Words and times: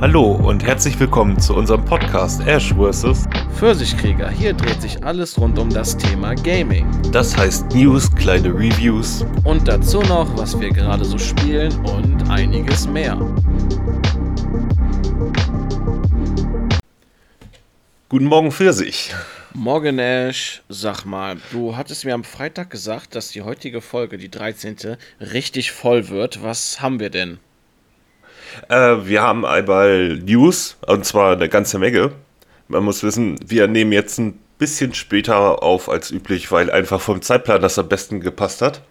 Hallo 0.00 0.32
und 0.32 0.64
herzlich 0.64 0.98
willkommen 0.98 1.38
zu 1.38 1.54
unserem 1.54 1.84
Podcast 1.84 2.44
Ash 2.46 2.74
vs. 2.74 3.26
Pfirsichkrieger. 3.54 4.28
Hier 4.28 4.52
dreht 4.52 4.82
sich 4.82 5.02
alles 5.04 5.38
rund 5.38 5.56
um 5.56 5.70
das 5.70 5.96
Thema 5.96 6.34
Gaming. 6.34 6.84
Das 7.12 7.36
heißt 7.36 7.72
News, 7.74 8.12
kleine 8.16 8.48
Reviews 8.48 9.24
Und 9.44 9.68
dazu 9.68 10.02
noch, 10.02 10.36
was 10.36 10.58
wir 10.60 10.70
gerade 10.70 11.04
so 11.04 11.16
spielen 11.16 11.72
und 11.86 12.28
einiges 12.28 12.88
mehr. 12.88 13.16
Guten 18.08 18.26
Morgen 18.26 18.50
Pfirsich. 18.50 19.14
Morgen 19.54 20.00
Ash, 20.00 20.62
sag 20.68 21.04
mal, 21.04 21.36
du 21.52 21.76
hattest 21.76 22.04
mir 22.04 22.14
am 22.14 22.24
Freitag 22.24 22.68
gesagt, 22.68 23.14
dass 23.14 23.28
die 23.28 23.42
heutige 23.42 23.80
Folge, 23.80 24.18
die 24.18 24.28
13., 24.28 24.96
richtig 25.20 25.70
voll 25.70 26.08
wird. 26.08 26.42
Was 26.42 26.80
haben 26.80 26.98
wir 26.98 27.10
denn? 27.10 27.38
Äh, 28.68 29.06
wir 29.06 29.22
haben 29.22 29.44
einmal 29.44 30.18
News, 30.18 30.76
und 30.86 31.04
zwar 31.04 31.32
eine 31.32 31.48
ganze 31.48 31.78
Menge. 31.78 32.12
Man 32.68 32.84
muss 32.84 33.02
wissen, 33.02 33.38
wir 33.46 33.68
nehmen 33.68 33.92
jetzt 33.92 34.18
ein 34.18 34.38
bisschen 34.58 34.94
später 34.94 35.62
auf 35.62 35.88
als 35.88 36.10
üblich, 36.10 36.50
weil 36.50 36.70
einfach 36.70 37.00
vom 37.00 37.22
Zeitplan 37.22 37.60
das 37.60 37.78
am 37.78 37.88
besten 37.88 38.20
gepasst 38.20 38.62
hat. 38.62 38.82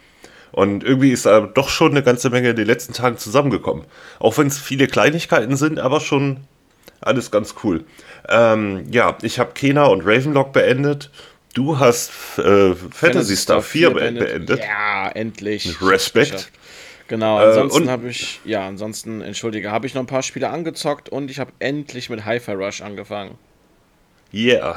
Und 0.51 0.83
irgendwie 0.83 1.11
ist 1.11 1.25
da 1.25 1.41
doch 1.41 1.69
schon 1.69 1.91
eine 1.91 2.03
ganze 2.03 2.29
Menge 2.29 2.51
in 2.51 2.55
den 2.55 2.67
letzten 2.67 2.93
Tagen 2.93 3.17
zusammengekommen. 3.17 3.85
Auch 4.19 4.37
wenn 4.37 4.47
es 4.47 4.59
viele 4.59 4.87
Kleinigkeiten 4.87 5.55
sind, 5.55 5.79
aber 5.79 5.99
schon 5.99 6.41
alles 7.01 7.31
ganz 7.31 7.55
cool. 7.63 7.83
Ähm, 8.29 8.85
ja, 8.91 9.17
ich 9.23 9.39
habe 9.39 9.53
Kena 9.53 9.85
und 9.85 10.01
Ravenlock 10.05 10.53
beendet. 10.53 11.09
Du 11.53 11.79
hast 11.79 12.11
äh, 12.37 12.75
Fantasy 12.75 13.35
Star 13.35 13.61
4 13.61 13.91
beendet. 13.91 14.27
beendet. 14.27 14.59
Ja, 14.59 15.09
endlich. 15.09 15.81
Respekt. 15.81 16.51
Genau, 17.07 17.39
Äh, 17.39 17.45
ansonsten 17.47 17.83
und- 17.83 17.89
habe 17.89 18.07
ich, 18.07 18.39
ja, 18.45 18.65
ansonsten, 18.67 19.21
entschuldige, 19.21 19.71
habe 19.71 19.85
ich 19.87 19.93
noch 19.93 20.01
ein 20.01 20.07
paar 20.07 20.23
Spiele 20.23 20.49
angezockt 20.49 21.09
und 21.09 21.29
ich 21.29 21.39
habe 21.39 21.51
endlich 21.59 22.09
mit 22.09 22.25
Hi-Fi 22.25 22.53
Rush 22.53 22.81
angefangen. 22.81 23.37
Yeah. 24.33 24.75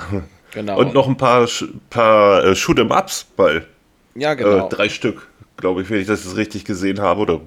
Genau. 0.53 0.79
Und 0.79 0.93
noch 0.95 1.07
ein 1.09 1.17
paar, 1.17 1.49
paar 1.91 2.45
äh, 2.45 2.51
Shoot'em-Ups, 2.53 3.27
weil 3.37 3.67
Ja, 4.15 4.35
genau. 4.35 4.67
äh, 4.67 4.69
drei 4.69 4.89
Stück, 4.89 5.29
glaube 5.57 5.83
ich, 5.83 5.91
wenn 5.91 6.01
ich 6.01 6.07
das 6.07 6.25
jetzt 6.25 6.37
richtig 6.37 6.65
gesehen 6.65 7.01
habe 7.01 7.21
oder 7.23 7.41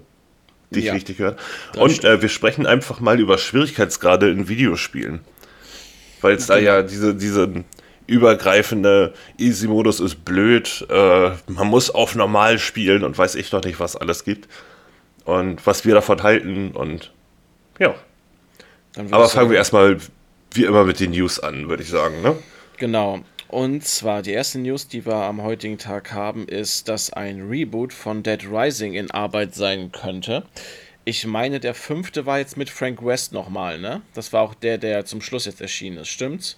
dich 0.71 0.85
Ja. 0.85 0.93
richtig 0.93 1.17
gehört. 1.17 1.39
Drei 1.73 1.81
Und 1.81 2.03
äh, 2.03 2.21
wir 2.21 2.29
sprechen 2.29 2.65
einfach 2.65 2.99
mal 2.99 3.19
über 3.19 3.37
Schwierigkeitsgrade 3.37 4.29
in 4.29 4.47
Videospielen. 4.47 5.19
Weil 6.21 6.35
es 6.35 6.47
da 6.47 6.55
Genau. 6.59 6.67
ja 6.71 6.81
diese, 6.83 7.15
diese 7.15 7.63
übergreifende 8.07 9.13
Easy-Modus 9.37 9.99
ist 9.99 10.25
blöd, 10.25 10.85
äh, 10.89 11.31
man 11.47 11.67
muss 11.67 11.89
auf 11.89 12.15
normal 12.15 12.59
spielen 12.59 13.03
und 13.03 13.17
weiß 13.17 13.35
ich 13.35 13.51
noch 13.51 13.63
nicht, 13.63 13.79
was 13.79 13.95
alles 13.95 14.23
gibt. 14.23 14.47
Und 15.29 15.65
was 15.67 15.85
wir 15.85 15.93
davon 15.93 16.23
halten 16.23 16.71
und 16.71 17.11
ja. 17.77 17.95
Aber 18.95 19.09
fangen 19.09 19.27
sagen- 19.27 19.49
wir 19.51 19.57
erstmal 19.57 19.97
wie 20.51 20.65
immer 20.65 20.83
mit 20.83 20.99
den 20.99 21.11
News 21.11 21.39
an, 21.39 21.69
würde 21.69 21.83
ich 21.83 21.89
sagen, 21.89 22.21
ne? 22.21 22.35
Genau. 22.77 23.19
Und 23.47 23.83
zwar 23.85 24.21
die 24.21 24.31
erste 24.31 24.59
News, 24.59 24.87
die 24.87 25.05
wir 25.05 25.15
am 25.15 25.41
heutigen 25.41 25.77
Tag 25.77 26.13
haben, 26.13 26.47
ist, 26.47 26.87
dass 26.87 27.11
ein 27.13 27.47
Reboot 27.47 27.93
von 27.93 28.23
Dead 28.23 28.43
Rising 28.49 28.93
in 28.93 29.09
Arbeit 29.11 29.55
sein 29.55 29.91
könnte. 29.91 30.43
Ich 31.05 31.25
meine, 31.25 31.59
der 31.59 31.73
fünfte 31.73 32.25
war 32.25 32.39
jetzt 32.39 32.57
mit 32.57 32.69
Frank 32.69 33.03
West 33.03 33.33
nochmal, 33.33 33.79
ne? 33.79 34.01
Das 34.13 34.33
war 34.33 34.41
auch 34.41 34.53
der, 34.53 34.77
der 34.77 35.05
zum 35.05 35.21
Schluss 35.21 35.45
jetzt 35.45 35.61
erschienen 35.61 35.97
ist, 35.97 36.09
stimmt's? 36.09 36.57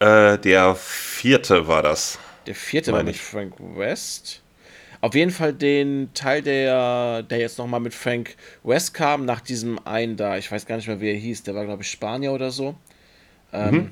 Äh, 0.00 0.38
der 0.38 0.74
vierte 0.74 1.66
war 1.68 1.82
das. 1.82 2.18
Der 2.46 2.54
vierte 2.54 2.92
war 2.92 3.02
mit. 3.02 3.16
Frank 3.16 3.54
West. 3.58 4.42
Auf 5.04 5.14
jeden 5.14 5.32
Fall 5.32 5.52
den 5.52 6.08
Teil, 6.14 6.40
der, 6.40 7.22
der 7.24 7.36
jetzt 7.38 7.58
nochmal 7.58 7.80
mit 7.80 7.92
Frank 7.92 8.36
West 8.62 8.94
kam, 8.94 9.26
nach 9.26 9.42
diesem 9.42 9.78
einen 9.86 10.16
da, 10.16 10.38
ich 10.38 10.50
weiß 10.50 10.64
gar 10.64 10.76
nicht 10.76 10.88
mehr, 10.88 10.98
wie 11.02 11.10
er 11.10 11.16
hieß, 11.16 11.42
der 11.42 11.54
war, 11.54 11.66
glaube 11.66 11.82
ich, 11.82 11.90
Spanier 11.90 12.32
oder 12.32 12.50
so. 12.50 12.74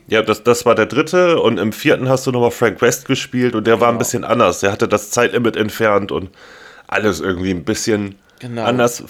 Ja, 0.08 0.22
das, 0.22 0.42
das 0.42 0.64
war 0.64 0.74
der 0.74 0.86
dritte 0.86 1.38
und 1.38 1.58
im 1.58 1.72
vierten 1.74 2.08
hast 2.08 2.26
du 2.26 2.32
nochmal 2.32 2.50
Frank 2.50 2.80
West 2.80 3.04
gespielt 3.06 3.54
und 3.54 3.66
der 3.66 3.78
war 3.78 3.88
ein 3.88 3.92
Genau. 3.92 3.98
bisschen 3.98 4.24
anders. 4.24 4.60
Der 4.60 4.72
hatte 4.72 4.88
das 4.88 5.10
Zeitlimit 5.10 5.54
entfernt 5.56 6.12
und 6.12 6.30
alles 6.86 7.20
irgendwie 7.20 7.50
ein 7.50 7.64
bisschen 7.64 8.14
Genau. 8.38 8.64
anders. 8.64 9.04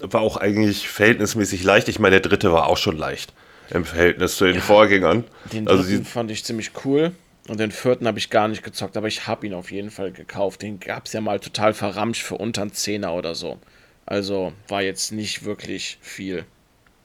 War 0.00 0.22
auch 0.22 0.38
eigentlich 0.38 0.88
verhältnismäßig 0.88 1.64
leicht. 1.64 1.86
Ich 1.88 1.98
meine, 1.98 2.18
der 2.18 2.30
dritte 2.30 2.50
war 2.50 2.66
auch 2.66 2.78
schon 2.78 2.96
leicht 2.96 3.34
im 3.68 3.84
Verhältnis 3.84 4.36
zu 4.36 4.46
den 4.46 4.62
Vorgängern. 4.62 5.24
Den 5.52 5.68
also 5.68 5.82
dritten 5.82 6.06
fand 6.06 6.30
ich 6.30 6.44
ziemlich 6.44 6.70
cool. 6.86 7.12
Und 7.48 7.58
den 7.58 7.72
vierten 7.72 8.06
habe 8.06 8.18
ich 8.18 8.30
gar 8.30 8.46
nicht 8.48 8.62
gezockt, 8.62 8.96
aber 8.96 9.08
ich 9.08 9.26
habe 9.26 9.46
ihn 9.46 9.54
auf 9.54 9.72
jeden 9.72 9.90
Fall 9.90 10.12
gekauft. 10.12 10.62
Den 10.62 10.78
gab 10.78 11.06
es 11.06 11.12
ja 11.12 11.20
mal 11.20 11.40
total 11.40 11.74
verramscht 11.74 12.22
für 12.22 12.36
unter 12.36 12.62
einen 12.62 12.72
Zehner 12.72 13.14
oder 13.14 13.34
so. 13.34 13.58
Also 14.06 14.52
war 14.68 14.82
jetzt 14.82 15.12
nicht 15.12 15.44
wirklich 15.44 15.98
viel. 16.00 16.44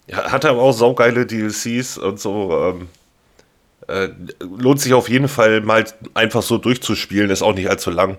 ja, 0.08 0.32
hatte 0.32 0.50
aber 0.50 0.62
auch 0.62 0.74
saugeile 0.74 1.26
DLCs 1.26 1.98
und 1.98 2.20
so. 2.20 2.52
Ähm, 2.52 2.90
äh, 3.88 4.10
lohnt 4.40 4.82
sich 4.82 4.94
auf 4.94 5.10
jeden 5.10 5.28
Fall 5.28 5.62
mal 5.62 5.86
einfach 6.14 6.42
so 6.42 6.58
durchzuspielen, 6.58 7.30
ist 7.30 7.42
auch 7.42 7.54
nicht 7.54 7.70
allzu 7.70 7.90
lang. 7.90 8.18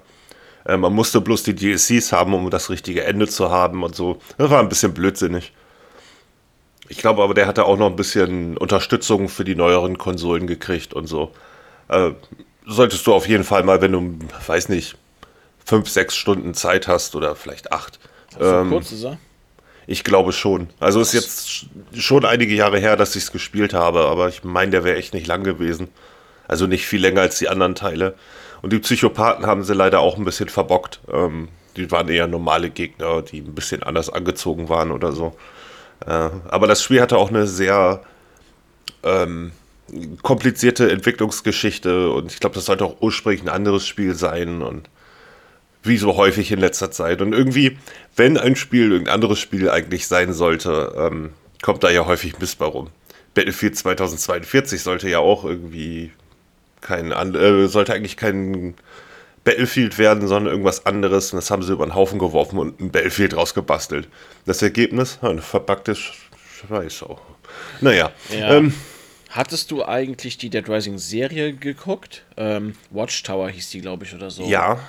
Äh, 0.65 0.77
man 0.77 0.93
musste 0.93 1.21
bloß 1.21 1.43
die 1.45 1.55
DLCs 1.55 2.13
haben, 2.13 2.35
um 2.35 2.51
das 2.51 2.71
richtige 2.71 3.05
Ende 3.05 3.29
zu 3.29 3.51
haben 3.51 3.83
und 3.83 3.95
so. 3.95 4.19
Das 4.39 4.51
war 4.51 4.61
ein 4.61 4.69
bisschen 4.69 4.95
blödsinnig. 4.95 5.53
Ich 6.89 6.99
glaube 6.99 7.23
aber, 7.23 7.35
der 7.35 7.47
hatte 7.47 7.67
auch 7.67 7.77
noch 7.77 7.87
ein 7.91 7.97
bisschen 7.97 8.57
Unterstützung 8.57 9.29
für 9.29 9.45
die 9.45 9.55
neueren 9.55 9.99
Konsolen 9.99 10.47
gekriegt 10.47 10.95
und 10.95 11.07
so. 11.07 11.33
Äh, 11.89 12.11
solltest 12.67 13.07
du 13.07 13.15
auf 13.15 13.27
jeden 13.29 13.45
Fall 13.45 13.63
mal, 13.65 13.81
wenn 13.81 13.93
du, 13.93 14.19
weiß 14.47 14.69
nicht, 14.69 14.97
fünf, 15.65 15.89
sechs 15.89 16.17
Stunden 16.17 16.55
Zeit 16.55 16.89
hast 16.89 17.15
oder 17.17 17.35
vielleicht 17.37 17.73
acht. 17.73 17.99
Ähm, 18.41 18.71
kurz 18.71 18.93
ist 18.93 19.05
er. 19.05 19.19
ich 19.87 20.05
glaube 20.05 20.33
schon. 20.33 20.69
Also 20.81 21.01
ist 21.01 21.13
jetzt 21.15 21.49
sch- 21.49 21.67
schon 21.99 22.25
einige 22.25 22.55
Jahre 22.55 22.79
her, 22.79 22.97
dass 22.97 23.17
ich 23.17 23.25
es 23.25 23.33
gespielt 23.33 23.75
habe, 23.75 24.07
aber 24.07 24.29
ich 24.29 24.45
meine, 24.45 24.71
der 24.71 24.85
wäre 24.85 24.97
echt 24.97 25.15
nicht 25.15 25.27
lang 25.27 25.45
gewesen. 25.45 25.89
Also 26.47 26.67
nicht 26.67 26.87
viel 26.87 27.01
länger 27.01 27.23
als 27.23 27.39
die 27.39 27.49
anderen 27.49 27.75
Teile. 27.75 28.15
Und 28.63 28.73
die 28.73 28.79
Psychopathen 28.79 29.47
haben 29.47 29.63
sie 29.65 29.75
leider 29.75 30.01
auch 30.01 30.17
ein 30.17 30.25
bisschen 30.25 30.49
verbockt. 30.49 31.01
Ähm, 31.13 31.49
die 31.77 31.91
waren 31.91 32.09
eher 32.09 32.27
normale 32.27 32.71
Gegner, 32.71 33.23
die 33.23 33.39
ein 33.41 33.55
bisschen 33.55 33.83
anders 33.83 34.11
angezogen 34.11 34.69
waren 34.69 34.91
oder 34.91 35.13
so. 35.13 35.37
Äh, 36.07 36.11
aber 36.49 36.67
das 36.67 36.83
Spiel 36.83 37.01
hatte 37.01 37.19
auch 37.19 37.29
eine 37.29 37.47
sehr 37.47 38.03
ähm, 39.03 39.53
komplizierte 40.23 40.91
Entwicklungsgeschichte 40.91 42.11
und 42.11 42.33
ich 42.33 42.41
glaube, 42.41 42.55
das 42.55 42.67
sollte 42.67 42.85
auch 42.85 42.97
ursprünglich 43.01 43.43
ein 43.43 43.49
anderes 43.49 43.87
Spiel 43.87 44.15
sein 44.15 44.63
und 44.63 44.89
wie 45.83 45.97
so 45.97 46.17
häufig 46.17 46.53
in 46.53 46.59
letzter 46.61 46.91
Zeit. 46.91 47.23
Und 47.23 47.33
irgendwie, 47.33 47.79
wenn 48.17 48.37
ein 48.37 48.57
Spiel 48.57 48.91
irgendein 48.93 49.15
anderes 49.15 49.39
Spiel 49.39 49.71
eigentlich 49.71 50.07
sein 50.07 50.33
sollte, 50.33 50.95
ähm, 50.99 51.31
kommt 51.63 51.83
da 51.85 51.91
ja 51.91 52.05
häufig 52.07 52.39
Mist 52.39 52.59
bei 52.59 52.67
rum. 52.67 52.89
Battlefield 53.35 53.77
2042 53.77 54.83
sollte 54.83 55.09
ja 55.09 55.21
auch 55.21 55.45
irgendwie 55.45 56.13
kein, 56.81 57.13
äh, 57.13 57.69
sollte 57.69 57.95
eigentlich 57.95 58.17
kein 58.17 58.75
Battlefield 59.45 59.99
werden, 59.99 60.27
sondern 60.27 60.53
irgendwas 60.53 60.85
anderes. 60.85 61.33
Und 61.33 61.37
das 61.39 61.51
haben 61.51 61.63
sie 61.63 61.73
über 61.73 61.87
den 61.87 61.95
Haufen 61.95 62.19
geworfen 62.19 62.59
und 62.59 62.81
ein 62.81 62.91
Battlefield 62.91 63.37
rausgebastelt. 63.37 64.09
Das 64.47 64.61
Ergebnis, 64.63 65.19
ja, 65.23 65.31
eine 65.31 65.43
verpackte 65.43 65.95
Scheiße. 65.95 67.07
Naja, 67.81 68.11
Ja. 68.31 68.55
ähm, 68.57 68.75
Hattest 69.31 69.71
du 69.71 69.85
eigentlich 69.85 70.39
die 70.39 70.49
Dead 70.51 70.67
Rising 70.69 70.99
Serie 70.99 71.53
geguckt? 71.53 72.25
Ähm, 72.37 72.75
Watchtower 72.91 73.51
hieß 73.51 73.71
die, 73.71 73.81
glaube 73.81 74.05
ich, 74.05 74.15
oder 74.15 74.31
so. 74.31 74.45
Ja. 74.45 74.81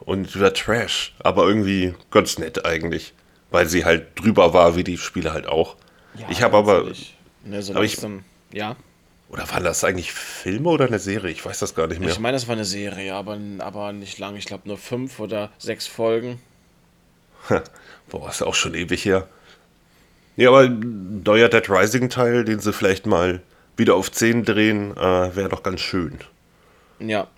Und 0.00 0.34
wieder 0.34 0.52
Trash. 0.52 1.14
Aber 1.20 1.46
irgendwie 1.46 1.94
ganz 2.10 2.38
nett 2.38 2.66
eigentlich. 2.66 3.14
Weil 3.50 3.66
sie 3.68 3.84
halt 3.84 4.08
drüber 4.20 4.52
war, 4.52 4.76
wie 4.76 4.84
die 4.84 4.98
Spiele 4.98 5.32
halt 5.32 5.46
auch. 5.46 5.76
Ja, 6.18 6.26
ich 6.28 6.42
habe 6.42 6.56
aber. 6.56 6.92
Ne, 7.44 7.62
so 7.62 7.72
aber 7.74 7.84
ich- 7.84 7.94
langsam- 7.96 8.24
ja. 8.52 8.76
Oder 9.30 9.50
waren 9.50 9.64
das 9.64 9.82
eigentlich 9.82 10.12
Filme 10.12 10.68
oder 10.68 10.86
eine 10.86 10.98
Serie? 10.98 11.30
Ich 11.32 11.44
weiß 11.44 11.58
das 11.58 11.74
gar 11.74 11.86
nicht 11.88 11.98
mehr. 12.00 12.10
Ich 12.10 12.18
meine, 12.20 12.36
das 12.36 12.46
war 12.46 12.54
eine 12.54 12.64
Serie, 12.64 13.14
aber, 13.14 13.38
aber 13.58 13.92
nicht 13.92 14.18
lang. 14.18 14.36
Ich 14.36 14.44
glaube 14.44 14.68
nur 14.68 14.76
fünf 14.78 15.18
oder 15.18 15.50
sechs 15.58 15.86
Folgen. 15.88 16.40
Boah, 18.08 18.28
ist 18.28 18.42
auch 18.42 18.54
schon 18.54 18.74
ewig 18.74 19.04
her. 19.04 19.26
Ja, 20.36 20.48
aber 20.48 20.68
neuer 20.68 21.48
Dead 21.48 21.68
Rising 21.68 22.08
Teil, 22.08 22.44
den 22.44 22.58
sie 22.58 22.72
vielleicht 22.72 23.06
mal 23.06 23.40
wieder 23.76 23.94
auf 23.94 24.10
10 24.10 24.44
drehen, 24.44 24.96
äh, 24.96 25.36
wäre 25.36 25.48
doch 25.48 25.62
ganz 25.62 25.80
schön. 25.80 26.18
Ja. 26.98 27.28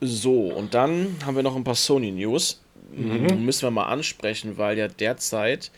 So, 0.00 0.48
und 0.48 0.74
dann 0.74 1.16
haben 1.24 1.36
wir 1.36 1.42
noch 1.42 1.56
ein 1.56 1.64
paar 1.64 1.74
Sony-News. 1.74 2.60
Mhm. 2.94 3.44
Müssen 3.44 3.62
wir 3.62 3.70
mal 3.70 3.86
ansprechen, 3.86 4.58
weil 4.58 4.76
ja 4.78 4.88
derzeit 4.88 5.70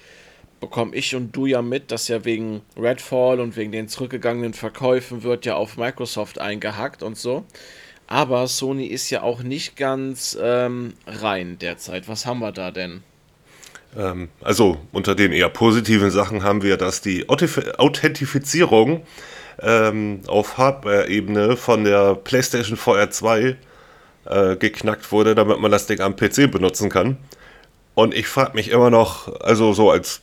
bekomme 0.61 0.95
ich 0.97 1.15
und 1.15 1.37
du 1.37 1.47
ja 1.47 1.63
mit, 1.63 1.91
dass 1.91 2.09
ja 2.09 2.25
wegen 2.25 2.63
Redfall 2.77 3.39
und 3.41 3.57
wegen 3.57 3.71
den 3.71 3.89
zurückgegangenen 3.89 4.55
Verkäufen 4.55 5.23
wird 5.23 5.45
ja 5.45 5.57
auf 5.57 5.77
Microsoft 5.77 6.39
eingehackt 6.39 7.03
und 7.03 7.19
so. 7.19 7.45
Aber 8.07 8.47
Sony 8.49 8.87
ist 8.87 9.11
ja 9.11 9.23
auch 9.23 9.43
nicht 9.43 9.77
ganz 9.77 10.39
ähm, 10.41 10.95
rein 11.07 11.59
derzeit. 11.59 12.09
Was 12.09 12.27
haben 12.27 12.41
wir 12.41 12.53
da 12.53 12.71
denn? 12.71 13.03
Ähm, 13.97 14.29
also 14.41 14.79
unter 14.93 15.15
den 15.15 15.33
eher 15.33 15.49
positiven 15.49 16.11
Sachen 16.11 16.43
haben 16.43 16.63
wir, 16.63 16.77
dass 16.77 17.01
die 17.01 17.29
Authentifizierung 17.29 19.03
ähm, 19.61 20.21
auf 20.27 20.59
Hardware-Ebene 20.59 21.57
von 21.57 21.85
der 21.85 22.15
PlayStation 22.15 22.77
VR 22.77 23.11
2 23.11 23.57
äh, 24.27 24.57
geknackt 24.57 25.13
wurde, 25.13 25.35
damit 25.35 25.61
man 25.61 25.71
das 25.71 25.87
Ding 25.87 26.01
am 26.01 26.17
PC 26.17 26.51
benutzen 26.51 26.91
kann. 26.91 27.17
Und 27.95 28.15
ich 28.15 28.27
frage 28.27 28.55
mich 28.55 28.71
immer 28.71 28.91
noch, 28.91 29.41
also 29.41 29.73
so 29.73 29.91
als 29.91 30.21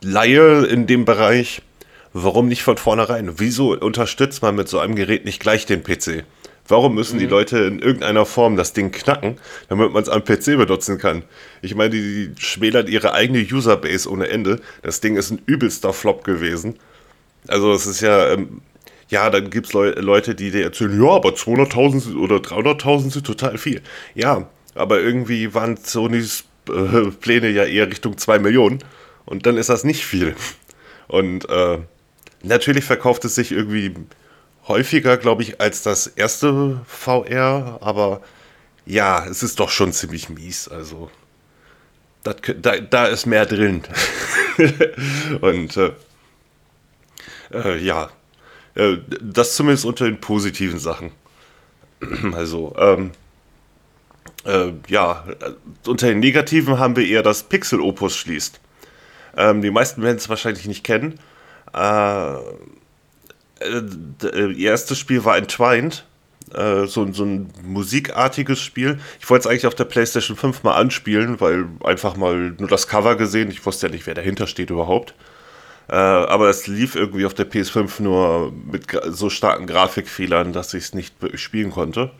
Laie 0.00 0.64
in 0.66 0.86
dem 0.86 1.04
Bereich, 1.04 1.62
warum 2.12 2.48
nicht 2.48 2.62
von 2.62 2.76
vornherein? 2.76 3.38
Wieso 3.38 3.72
unterstützt 3.74 4.42
man 4.42 4.54
mit 4.54 4.68
so 4.68 4.78
einem 4.78 4.94
Gerät 4.94 5.24
nicht 5.24 5.40
gleich 5.40 5.66
den 5.66 5.82
PC? 5.82 6.24
Warum 6.68 6.94
müssen 6.94 7.16
mhm. 7.16 7.20
die 7.20 7.26
Leute 7.26 7.58
in 7.58 7.80
irgendeiner 7.80 8.24
Form 8.24 8.56
das 8.56 8.72
Ding 8.72 8.92
knacken, 8.92 9.38
damit 9.68 9.92
man 9.92 10.02
es 10.02 10.08
am 10.08 10.24
PC 10.24 10.56
benutzen 10.56 10.98
kann? 10.98 11.24
Ich 11.60 11.74
meine, 11.74 11.90
die, 11.90 12.28
die 12.28 12.40
schmälert 12.40 12.88
ihre 12.88 13.12
eigene 13.12 13.40
Userbase 13.40 14.10
ohne 14.10 14.28
Ende. 14.28 14.60
Das 14.82 15.00
Ding 15.00 15.16
ist 15.16 15.30
ein 15.30 15.42
übelster 15.46 15.92
Flop 15.92 16.24
gewesen. 16.24 16.78
Also 17.48 17.72
es 17.72 17.86
ist 17.86 18.00
ja, 18.00 18.30
ähm, 18.30 18.60
ja, 19.08 19.28
dann 19.28 19.50
gibt 19.50 19.66
es 19.66 19.72
Le 19.72 19.90
Leute, 19.92 20.34
die 20.34 20.50
dir 20.50 20.64
erzählen, 20.64 21.02
ja, 21.02 21.10
aber 21.10 21.30
200.000 21.30 22.16
oder 22.16 22.36
300.000 22.36 23.10
sind 23.10 23.26
total 23.26 23.58
viel. 23.58 23.82
Ja, 24.14 24.48
aber 24.74 25.00
irgendwie 25.00 25.54
waren 25.54 25.76
Sonys 25.76 26.44
äh, 26.68 27.10
Pläne 27.20 27.50
ja 27.50 27.64
eher 27.64 27.88
Richtung 27.88 28.16
2 28.16 28.38
Millionen 28.38 28.78
und 29.24 29.46
dann 29.46 29.56
ist 29.56 29.68
das 29.68 29.84
nicht 29.84 30.04
viel. 30.04 30.34
Und 31.08 31.48
äh, 31.50 31.78
natürlich 32.42 32.84
verkauft 32.84 33.24
es 33.24 33.34
sich 33.34 33.52
irgendwie 33.52 33.94
häufiger, 34.68 35.16
glaube 35.16 35.42
ich, 35.42 35.60
als 35.60 35.82
das 35.82 36.06
erste 36.06 36.80
VR, 36.86 37.78
aber 37.80 38.20
ja, 38.86 39.24
es 39.26 39.42
ist 39.42 39.60
doch 39.60 39.70
schon 39.70 39.92
ziemlich 39.92 40.28
mies. 40.28 40.68
Also, 40.68 41.10
das, 42.22 42.36
da, 42.60 42.78
da 42.78 43.06
ist 43.06 43.26
mehr 43.26 43.46
drin. 43.46 43.82
Und 45.40 45.76
äh, 45.76 45.92
äh, 47.52 47.78
ja, 47.78 48.10
äh, 48.74 48.98
das 49.20 49.54
zumindest 49.56 49.84
unter 49.84 50.04
den 50.04 50.20
positiven 50.20 50.78
Sachen. 50.78 51.12
Also, 52.34 52.74
ähm, 52.78 53.12
äh, 54.44 54.72
ja, 54.88 55.24
unter 55.86 56.08
den 56.08 56.18
negativen 56.18 56.80
haben 56.80 56.96
wir 56.96 57.06
eher 57.06 57.22
das 57.22 57.44
Pixel-Opus 57.44 58.16
schließt. 58.16 58.60
Ähm, 59.36 59.62
die 59.62 59.70
meisten 59.70 60.02
werden 60.02 60.16
es 60.16 60.28
wahrscheinlich 60.28 60.66
nicht 60.66 60.82
kennen. 60.82 61.20
Äh, 61.72 62.34
äh, 62.34 62.40
ihr 63.66 64.70
erstes 64.70 64.98
Spiel 64.98 65.24
war 65.24 65.36
Entwined. 65.36 66.04
Äh, 66.54 66.86
so, 66.86 67.10
so 67.12 67.24
ein 67.24 67.50
musikartiges 67.64 68.60
Spiel. 68.60 68.98
Ich 69.20 69.30
wollte 69.30 69.42
es 69.42 69.46
eigentlich 69.46 69.66
auf 69.66 69.74
der 69.74 69.84
PlayStation 69.84 70.36
5 70.36 70.62
mal 70.62 70.74
anspielen, 70.74 71.40
weil 71.40 71.66
einfach 71.82 72.16
mal 72.16 72.54
nur 72.58 72.68
das 72.68 72.88
Cover 72.88 73.16
gesehen. 73.16 73.50
Ich 73.50 73.64
wusste 73.64 73.86
ja 73.86 73.92
nicht, 73.92 74.06
wer 74.06 74.14
dahinter 74.14 74.46
steht 74.46 74.70
überhaupt. 74.70 75.14
Äh, 75.88 75.94
aber 75.94 76.48
es 76.48 76.66
lief 76.66 76.94
irgendwie 76.94 77.26
auf 77.26 77.34
der 77.34 77.50
PS5 77.50 78.02
nur 78.02 78.52
mit 78.52 78.86
so 79.08 79.30
starken 79.30 79.66
Grafikfehlern, 79.66 80.52
dass 80.52 80.74
ich 80.74 80.84
es 80.84 80.94
nicht 80.94 81.14
spielen 81.34 81.70
konnte. 81.70 82.10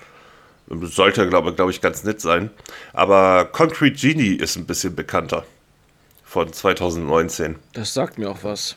Sollte, 0.68 1.28
glaube 1.28 1.52
glaub 1.54 1.70
ich, 1.70 1.80
ganz 1.80 2.04
nett 2.04 2.20
sein. 2.20 2.50
Aber 2.92 3.44
Concrete 3.46 3.96
Genie 3.96 4.34
ist 4.34 4.56
ein 4.56 4.66
bisschen 4.66 4.94
bekannter. 4.94 5.44
Von 6.24 6.50
2019. 6.50 7.56
Das 7.74 7.92
sagt 7.92 8.16
mir 8.16 8.30
auch 8.30 8.42
was. 8.42 8.76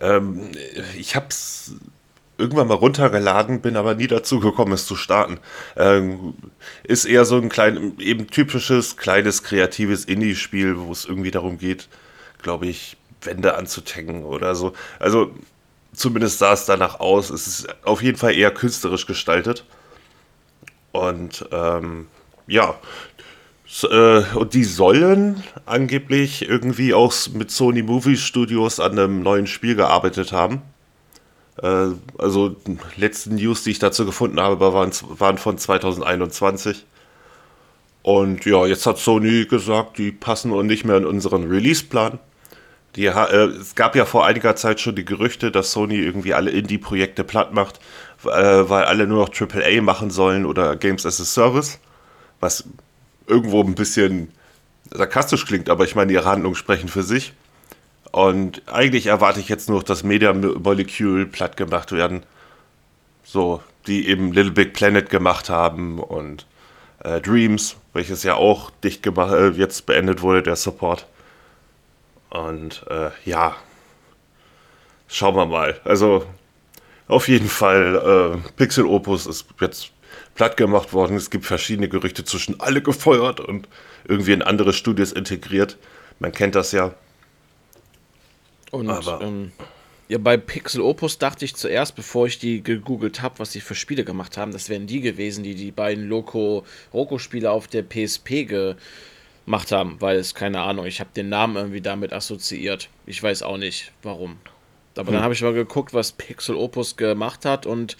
Ähm, 0.00 0.50
ich 0.96 1.16
habe 1.16 1.26
es 1.28 1.74
irgendwann 2.36 2.68
mal 2.68 2.74
runtergeladen, 2.74 3.60
bin 3.60 3.76
aber 3.76 3.94
nie 3.94 4.06
dazu 4.06 4.40
gekommen, 4.40 4.72
es 4.72 4.86
zu 4.86 4.96
starten. 4.96 5.38
Ähm, 5.76 6.34
ist 6.82 7.04
eher 7.04 7.24
so 7.24 7.36
ein 7.36 7.48
klein, 7.48 7.94
eben 7.98 8.26
typisches, 8.26 8.96
kleines, 8.96 9.42
kreatives 9.42 10.04
Indie-Spiel, 10.04 10.78
wo 10.78 10.92
es 10.92 11.04
irgendwie 11.04 11.30
darum 11.30 11.58
geht, 11.58 11.88
glaube 12.42 12.66
ich, 12.66 12.96
Wände 13.22 13.54
anzutecken 13.56 14.24
oder 14.24 14.54
so. 14.54 14.72
Also 14.98 15.32
zumindest 15.92 16.38
sah 16.38 16.52
es 16.52 16.66
danach 16.66 17.00
aus. 17.00 17.30
Es 17.30 17.46
ist 17.46 17.86
auf 17.86 18.02
jeden 18.02 18.18
Fall 18.18 18.34
eher 18.34 18.50
künstlerisch 18.50 19.06
gestaltet. 19.06 19.64
Und 20.92 21.46
ähm, 21.52 22.08
ja, 22.46 22.78
und 24.34 24.54
die 24.54 24.64
sollen 24.64 25.42
angeblich 25.64 26.48
irgendwie 26.48 26.92
auch 26.94 27.12
mit 27.32 27.50
Sony 27.50 27.82
Movie 27.82 28.16
Studios 28.16 28.78
an 28.78 28.92
einem 28.92 29.22
neuen 29.22 29.46
Spiel 29.46 29.74
gearbeitet 29.74 30.32
haben. 30.32 30.62
Äh, 31.62 31.88
also 32.18 32.56
letzten 32.96 33.36
News, 33.36 33.64
die 33.64 33.70
ich 33.70 33.78
dazu 33.78 34.04
gefunden 34.04 34.40
habe, 34.40 34.72
waren, 34.72 34.92
waren 35.18 35.38
von 35.38 35.58
2021. 35.58 36.84
Und 38.02 38.44
ja, 38.44 38.66
jetzt 38.66 38.86
hat 38.86 38.98
Sony 38.98 39.46
gesagt, 39.46 39.98
die 39.98 40.12
passen 40.12 40.52
und 40.52 40.66
nicht 40.66 40.84
mehr 40.84 40.98
in 40.98 41.06
unseren 41.06 41.48
Release-Plan. 41.48 42.18
Die, 42.96 43.06
äh, 43.06 43.44
es 43.46 43.74
gab 43.74 43.96
ja 43.96 44.04
vor 44.04 44.26
einiger 44.26 44.56
Zeit 44.56 44.80
schon 44.80 44.94
die 44.94 45.04
Gerüchte, 45.04 45.50
dass 45.50 45.72
Sony 45.72 45.96
irgendwie 45.96 46.34
alle 46.34 46.50
Indie-Projekte 46.50 47.24
platt 47.24 47.54
macht, 47.54 47.80
äh, 48.24 48.28
weil 48.28 48.84
alle 48.84 49.06
nur 49.06 49.24
noch 49.24 49.30
AAA 49.32 49.80
machen 49.80 50.10
sollen 50.10 50.44
oder 50.46 50.76
Games 50.76 51.06
as 51.06 51.20
a 51.20 51.24
Service. 51.24 51.80
Was 52.40 52.64
irgendwo 53.26 53.62
ein 53.62 53.74
bisschen 53.74 54.32
sarkastisch 54.90 55.46
klingt, 55.46 55.68
aber 55.68 55.84
ich 55.84 55.94
meine, 55.94 56.12
ihre 56.12 56.26
Handlungen 56.26 56.56
sprechen 56.56 56.88
für 56.88 57.02
sich. 57.02 57.32
Und 58.12 58.62
eigentlich 58.66 59.06
erwarte 59.06 59.40
ich 59.40 59.48
jetzt 59.48 59.68
nur, 59.68 59.82
dass 59.82 60.04
Media 60.04 60.32
Molecule 60.32 61.26
platt 61.26 61.56
gemacht 61.56 61.90
werden. 61.92 62.22
So, 63.24 63.62
die 63.86 64.08
eben 64.08 64.32
Little 64.32 64.52
Big 64.52 64.72
Planet 64.72 65.10
gemacht 65.10 65.48
haben 65.48 65.98
und 65.98 66.46
äh, 67.00 67.20
Dreams, 67.20 67.76
welches 67.92 68.22
ja 68.22 68.34
auch 68.34 68.70
dicht 68.70 69.02
gemacht, 69.02 69.32
äh, 69.32 69.48
jetzt 69.50 69.86
beendet 69.86 70.22
wurde, 70.22 70.42
der 70.42 70.56
Support. 70.56 71.06
Und 72.30 72.84
äh, 72.88 73.10
ja, 73.24 73.56
schauen 75.08 75.36
wir 75.36 75.46
mal. 75.46 75.80
Also, 75.84 76.24
auf 77.08 77.28
jeden 77.28 77.48
Fall, 77.48 78.40
äh, 78.44 78.50
Pixel 78.56 78.86
Opus 78.86 79.26
ist 79.26 79.46
jetzt 79.60 79.90
platt 80.34 80.56
gemacht 80.56 80.92
worden. 80.92 81.16
Es 81.16 81.30
gibt 81.30 81.46
verschiedene 81.46 81.88
Gerüchte 81.88 82.24
zwischen 82.24 82.60
alle 82.60 82.82
gefeuert 82.82 83.40
und 83.40 83.68
irgendwie 84.06 84.32
in 84.32 84.42
andere 84.42 84.72
Studios 84.72 85.12
integriert. 85.12 85.78
Man 86.18 86.32
kennt 86.32 86.54
das 86.54 86.72
ja. 86.72 86.94
Und 88.70 88.90
ähm, 89.20 89.52
ja, 90.08 90.18
bei 90.18 90.36
Pixel 90.36 90.80
Opus 90.80 91.18
dachte 91.18 91.44
ich 91.44 91.54
zuerst, 91.54 91.94
bevor 91.94 92.26
ich 92.26 92.38
die 92.38 92.62
gegoogelt 92.62 93.22
habe, 93.22 93.38
was 93.38 93.52
sie 93.52 93.60
für 93.60 93.74
Spiele 93.74 94.04
gemacht 94.04 94.36
haben, 94.36 94.52
das 94.52 94.68
wären 94.68 94.86
die 94.86 95.00
gewesen, 95.00 95.44
die 95.44 95.54
die 95.54 95.70
beiden 95.70 96.08
Loco 96.08 96.64
Roco-Spiele 96.92 97.50
auf 97.50 97.68
der 97.68 97.82
PSP 97.82 98.46
gemacht 98.46 99.72
haben, 99.72 100.00
weil 100.00 100.16
es 100.18 100.34
keine 100.34 100.60
Ahnung, 100.60 100.86
ich 100.86 101.00
habe 101.00 101.10
den 101.14 101.28
Namen 101.28 101.56
irgendwie 101.56 101.80
damit 101.80 102.12
assoziiert. 102.12 102.88
Ich 103.06 103.22
weiß 103.22 103.42
auch 103.42 103.56
nicht, 103.56 103.92
warum. 104.02 104.38
Aber 104.96 105.08
hm. 105.08 105.14
dann 105.14 105.22
habe 105.22 105.34
ich 105.34 105.42
mal 105.42 105.54
geguckt, 105.54 105.94
was 105.94 106.12
Pixel 106.12 106.56
Opus 106.56 106.96
gemacht 106.96 107.44
hat 107.44 107.64
und 107.64 107.96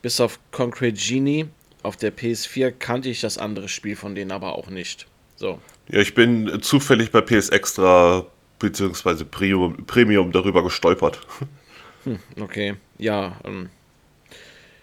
bis 0.00 0.20
auf 0.20 0.38
Concrete 0.52 0.96
Genie 0.96 1.46
auf 1.82 1.96
der 1.96 2.16
PS4 2.16 2.70
kannte 2.72 3.08
ich 3.08 3.20
das 3.20 3.38
andere 3.38 3.68
Spiel 3.68 3.96
von 3.96 4.14
denen 4.14 4.32
aber 4.32 4.56
auch 4.56 4.68
nicht. 4.68 5.06
So. 5.36 5.60
Ja, 5.88 6.00
ich 6.00 6.14
bin 6.14 6.60
zufällig 6.62 7.10
bei 7.10 7.20
PS 7.20 7.48
Extra 7.50 8.26
bzw. 8.58 9.24
Premium, 9.24 9.86
Premium 9.86 10.32
darüber 10.32 10.62
gestolpert. 10.62 11.20
Hm, 12.04 12.20
okay, 12.40 12.76
ja. 12.96 13.40
Ähm, 13.44 13.70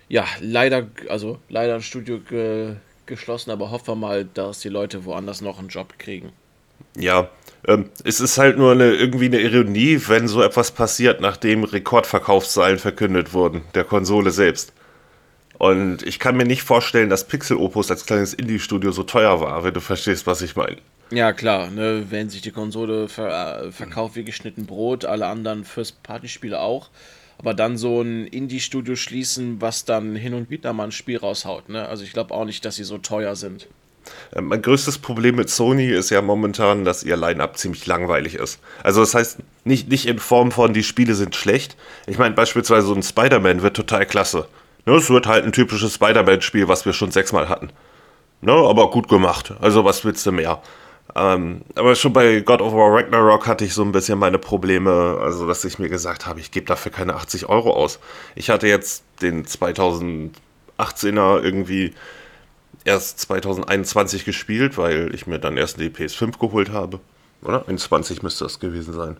ja, 0.09 0.25
leider, 0.41 0.89
also 1.07 1.39
leider 1.47 1.75
ein 1.75 1.81
Studio 1.81 2.19
ge 2.19 2.75
geschlossen, 3.05 3.51
aber 3.51 3.71
hoffen 3.71 3.87
wir 3.87 3.95
mal, 3.95 4.25
dass 4.25 4.59
die 4.59 4.69
Leute 4.69 5.05
woanders 5.05 5.39
noch 5.39 5.59
einen 5.59 5.69
Job 5.69 5.97
kriegen. 5.97 6.33
Ja, 6.97 7.29
ähm, 7.67 7.89
es 8.03 8.19
ist 8.19 8.37
halt 8.37 8.57
nur 8.57 8.71
eine, 8.71 8.93
irgendwie 8.93 9.25
eine 9.25 9.39
Ironie, 9.39 10.01
wenn 10.07 10.27
so 10.27 10.41
etwas 10.41 10.71
passiert, 10.71 11.21
nachdem 11.21 11.63
Rekordverkaufszahlen 11.63 12.79
verkündet 12.79 13.33
wurden, 13.33 13.61
der 13.73 13.83
Konsole 13.83 14.31
selbst. 14.31 14.73
Und 15.57 16.03
ich 16.03 16.19
kann 16.19 16.35
mir 16.37 16.45
nicht 16.45 16.63
vorstellen, 16.63 17.09
dass 17.09 17.27
Pixel 17.27 17.57
Opus 17.57 17.89
als 17.89 18.05
kleines 18.05 18.33
Indie-Studio 18.33 18.91
so 18.91 19.03
teuer 19.03 19.39
war, 19.41 19.63
wenn 19.63 19.73
du 19.73 19.79
verstehst, 19.79 20.27
was 20.27 20.41
ich 20.41 20.55
meine. 20.55 20.77
Ja, 21.11 21.33
klar, 21.33 21.69
ne, 21.69 22.05
wenn 22.09 22.29
sich 22.29 22.41
die 22.41 22.51
Konsole 22.51 23.07
ver 23.07 23.65
äh, 23.65 23.71
verkauft 23.71 24.15
wie 24.15 24.23
geschnitten 24.23 24.65
Brot, 24.65 25.05
alle 25.05 25.27
anderen 25.27 25.63
First-Party-Spiele 25.63 26.59
auch. 26.59 26.89
Aber 27.37 27.53
dann 27.53 27.77
so 27.77 28.01
ein 28.01 28.27
Indie-Studio 28.27 28.95
schließen, 28.95 29.61
was 29.61 29.85
dann 29.85 30.15
hin 30.15 30.33
und 30.33 30.49
wieder 30.49 30.73
mal 30.73 30.85
ein 30.85 30.91
Spiel 30.91 31.17
raushaut, 31.17 31.69
ne? 31.69 31.87
Also 31.87 32.03
ich 32.03 32.13
glaube 32.13 32.33
auch 32.33 32.45
nicht, 32.45 32.63
dass 32.63 32.77
sie 32.77 32.85
so 32.85 32.97
teuer 32.97 33.35
sind. 33.35 33.67
Äh, 34.33 34.41
mein 34.41 34.61
größtes 34.61 34.97
Problem 34.99 35.35
mit 35.35 35.49
Sony 35.49 35.89
ist 35.89 36.09
ja 36.09 36.21
momentan, 36.21 36.85
dass 36.85 37.03
ihr 37.03 37.17
Line-Up 37.17 37.57
ziemlich 37.57 37.85
langweilig 37.85 38.35
ist. 38.35 38.59
Also 38.83 39.01
das 39.01 39.13
heißt, 39.13 39.39
nicht, 39.63 39.89
nicht 39.89 40.07
in 40.07 40.19
Form 40.19 40.51
von, 40.51 40.73
die 40.73 40.83
Spiele 40.83 41.15
sind 41.15 41.35
schlecht. 41.35 41.75
Ich 42.07 42.17
meine, 42.17 42.35
beispielsweise 42.35 42.87
so 42.87 42.95
ein 42.95 43.03
Spider-Man 43.03 43.61
wird 43.61 43.75
total 43.75 44.05
klasse. 44.05 44.47
Ne, 44.85 44.93
es 44.95 45.09
wird 45.09 45.27
halt 45.27 45.45
ein 45.45 45.51
typisches 45.51 45.95
Spider-Man-Spiel, 45.95 46.67
was 46.67 46.85
wir 46.85 46.93
schon 46.93 47.11
sechsmal 47.11 47.49
hatten. 47.49 47.71
Ne, 48.41 48.51
aber 48.51 48.91
gut 48.91 49.07
gemacht. 49.07 49.53
Also 49.59 49.83
was 49.85 50.05
willst 50.05 50.25
du 50.25 50.31
mehr? 50.31 50.61
Ähm, 51.15 51.61
aber 51.75 51.95
schon 51.95 52.13
bei 52.13 52.41
God 52.41 52.61
of 52.61 52.73
War 52.73 52.93
Ragnarok 52.93 53.47
hatte 53.47 53.63
ich 53.63 53.73
so 53.73 53.83
ein 53.83 53.91
bisschen 53.91 54.19
meine 54.19 54.37
Probleme, 54.37 55.17
also 55.21 55.47
dass 55.47 55.63
ich 55.63 55.79
mir 55.79 55.89
gesagt 55.89 56.25
habe, 56.25 56.39
ich 56.39 56.51
gebe 56.51 56.65
dafür 56.65 56.91
keine 56.91 57.15
80 57.15 57.47
Euro 57.47 57.73
aus. 57.73 57.99
Ich 58.35 58.49
hatte 58.49 58.67
jetzt 58.67 59.03
den 59.21 59.45
2018er 59.45 60.31
irgendwie 61.41 61.93
erst 62.83 63.19
2021 63.21 64.25
gespielt, 64.25 64.77
weil 64.77 65.13
ich 65.15 65.25
mir 65.25 65.39
dann 65.39 65.57
erst 65.57 65.79
die 65.79 65.89
PS5 65.89 66.37
geholt 66.39 66.71
habe. 66.71 66.99
Oder? 67.41 67.65
In 67.67 67.77
20 67.77 68.21
müsste 68.23 68.43
das 68.43 68.59
gewesen 68.59 68.93
sein. 68.93 69.17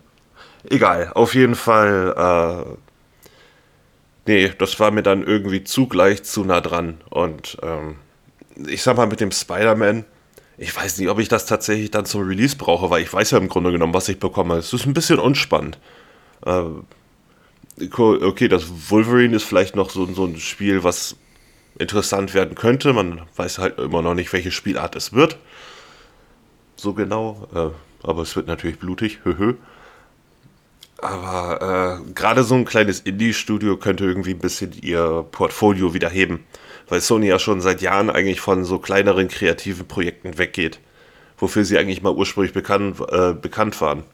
Egal, 0.68 1.12
auf 1.14 1.34
jeden 1.34 1.54
Fall 1.54 2.14
äh, 2.16 2.76
nee, 4.26 4.52
das 4.58 4.78
war 4.80 4.90
mir 4.90 5.02
dann 5.02 5.22
irgendwie 5.22 5.64
zugleich 5.64 6.22
zu 6.22 6.44
nah 6.44 6.60
dran. 6.60 7.00
Und 7.10 7.58
ähm, 7.62 7.96
ich 8.66 8.82
sag 8.82 8.96
mal, 8.96 9.06
mit 9.06 9.20
dem 9.20 9.30
Spider-Man, 9.32 10.04
ich 10.58 10.74
weiß 10.74 10.98
nicht, 10.98 11.08
ob 11.08 11.18
ich 11.18 11.28
das 11.28 11.46
tatsächlich 11.46 11.90
dann 11.90 12.06
zum 12.06 12.26
Release 12.26 12.56
brauche, 12.56 12.88
weil 12.90 13.02
ich 13.02 13.12
weiß 13.12 13.32
ja 13.32 13.38
im 13.38 13.48
Grunde 13.48 13.72
genommen, 13.72 13.94
was 13.94 14.08
ich 14.08 14.18
bekomme. 14.18 14.56
Es 14.56 14.72
ist 14.72 14.86
ein 14.86 14.94
bisschen 14.94 15.18
unspannend. 15.18 15.78
Äh, 16.44 16.62
okay, 17.92 18.48
das 18.48 18.90
Wolverine 18.90 19.36
ist 19.36 19.44
vielleicht 19.44 19.76
noch 19.76 19.90
so, 19.90 20.06
so 20.14 20.24
ein 20.24 20.38
Spiel, 20.38 20.82
was 20.82 21.16
interessant 21.78 22.32
werden 22.32 22.54
könnte. 22.54 22.92
Man 22.94 23.22
weiß 23.36 23.58
halt 23.58 23.78
immer 23.78 24.00
noch 24.00 24.14
nicht, 24.14 24.32
welche 24.32 24.50
Spielart 24.50 24.96
es 24.96 25.12
wird. 25.12 25.38
So 26.76 26.94
genau. 26.94 27.48
Äh, 27.54 28.06
aber 28.06 28.22
es 28.22 28.34
wird 28.36 28.46
natürlich 28.46 28.78
blutig. 28.78 29.20
Höhö. 29.24 29.54
Aber 30.98 32.00
äh, 32.06 32.12
gerade 32.12 32.42
so 32.42 32.54
ein 32.54 32.64
kleines 32.64 33.00
Indie-Studio 33.00 33.76
könnte 33.76 34.04
irgendwie 34.04 34.32
ein 34.32 34.38
bisschen 34.38 34.72
ihr 34.80 35.24
Portfolio 35.30 35.92
wieder 35.94 36.08
heben 36.08 36.44
weil 36.88 37.00
Sony 37.00 37.28
ja 37.28 37.38
schon 37.38 37.60
seit 37.60 37.80
Jahren 37.80 38.10
eigentlich 38.10 38.40
von 38.40 38.64
so 38.64 38.78
kleineren 38.78 39.28
kreativen 39.28 39.86
Projekten 39.86 40.38
weggeht, 40.38 40.80
wofür 41.38 41.64
sie 41.64 41.78
eigentlich 41.78 42.02
mal 42.02 42.14
ursprünglich 42.14 42.52
bekannt, 42.52 43.00
äh, 43.10 43.32
bekannt 43.34 43.80
waren. 43.80 44.04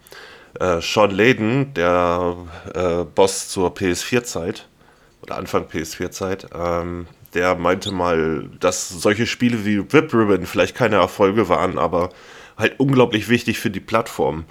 Äh, 0.58 0.80
Sean 0.80 1.10
Layden, 1.10 1.74
der 1.74 2.36
äh, 2.74 3.04
Boss 3.04 3.48
zur 3.48 3.74
PS4-Zeit, 3.74 4.68
oder 5.22 5.36
Anfang 5.36 5.66
PS4-Zeit, 5.66 6.48
ähm, 6.54 7.06
der 7.34 7.54
meinte 7.54 7.92
mal, 7.92 8.50
dass 8.60 8.88
solche 8.88 9.26
Spiele 9.26 9.64
wie 9.64 9.76
Rip 9.76 10.12
Ribbon 10.12 10.46
vielleicht 10.46 10.74
keine 10.74 10.96
Erfolge 10.96 11.48
waren, 11.48 11.78
aber 11.78 12.10
halt 12.58 12.78
unglaublich 12.78 13.28
wichtig 13.28 13.58
für 13.58 13.70
die 13.70 13.80
Plattform. 13.80 14.44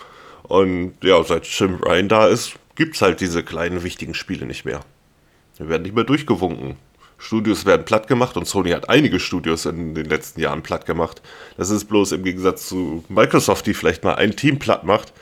Und 0.43 0.95
ja, 1.03 1.23
seit 1.23 1.45
Jim 1.45 1.75
Ryan 1.75 2.09
da 2.09 2.27
ist, 2.27 2.53
gibt 2.75 2.95
es 2.95 3.01
halt 3.01 3.21
diese 3.21 3.43
kleinen 3.43 3.83
wichtigen 3.83 4.13
Spiele 4.13 4.45
nicht 4.45 4.65
mehr. 4.65 4.81
Die 5.59 5.67
werden 5.67 5.83
nicht 5.83 5.95
mehr 5.95 6.03
durchgewunken. 6.03 6.75
Studios 7.17 7.65
werden 7.65 7.85
platt 7.85 8.07
gemacht 8.07 8.35
und 8.35 8.47
Sony 8.47 8.71
hat 8.71 8.89
einige 8.89 9.19
Studios 9.19 9.65
in 9.67 9.93
den 9.93 10.07
letzten 10.07 10.41
Jahren 10.41 10.63
platt 10.63 10.87
gemacht. 10.87 11.21
Das 11.55 11.69
ist 11.69 11.85
bloß 11.85 12.13
im 12.13 12.23
Gegensatz 12.23 12.67
zu 12.67 13.03
Microsoft, 13.09 13.67
die 13.67 13.75
vielleicht 13.75 14.03
mal 14.03 14.15
ein 14.15 14.35
Team 14.35 14.57
platt 14.57 14.83
macht, 14.83 15.13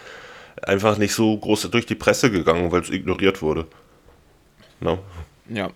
einfach 0.61 0.97
nicht 0.97 1.13
so 1.13 1.37
groß 1.37 1.69
durch 1.71 1.85
die 1.85 1.95
Presse 1.95 2.31
gegangen, 2.31 2.71
weil 2.71 2.81
es 2.81 2.89
ignoriert 2.89 3.41
wurde. 3.41 3.67
No? 4.79 4.99
Ja. 5.49 5.71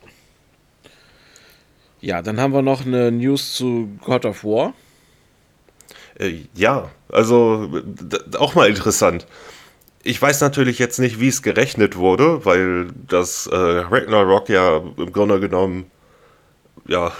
Ja, 1.99 2.21
dann 2.21 2.39
haben 2.39 2.53
wir 2.53 2.61
noch 2.61 2.85
eine 2.85 3.11
News 3.11 3.53
zu 3.53 3.89
God 4.05 4.25
of 4.25 4.43
War. 4.43 4.73
Äh, 6.19 6.45
ja, 6.53 6.89
also 7.09 7.69
auch 8.37 8.55
mal 8.55 8.69
interessant. 8.69 9.27
Ich 10.03 10.21
weiß 10.21 10.41
natürlich 10.41 10.79
jetzt 10.79 10.99
nicht, 10.99 11.19
wie 11.19 11.29
es 11.29 11.41
gerechnet 11.41 11.95
wurde, 11.95 12.45
weil 12.45 12.87
das 13.07 13.47
äh, 13.47 13.55
Ragnarok 13.55 14.49
ja 14.49 14.77
im 14.97 15.13
Grunde 15.13 15.39
genommen 15.39 15.89
ja, 16.87 17.13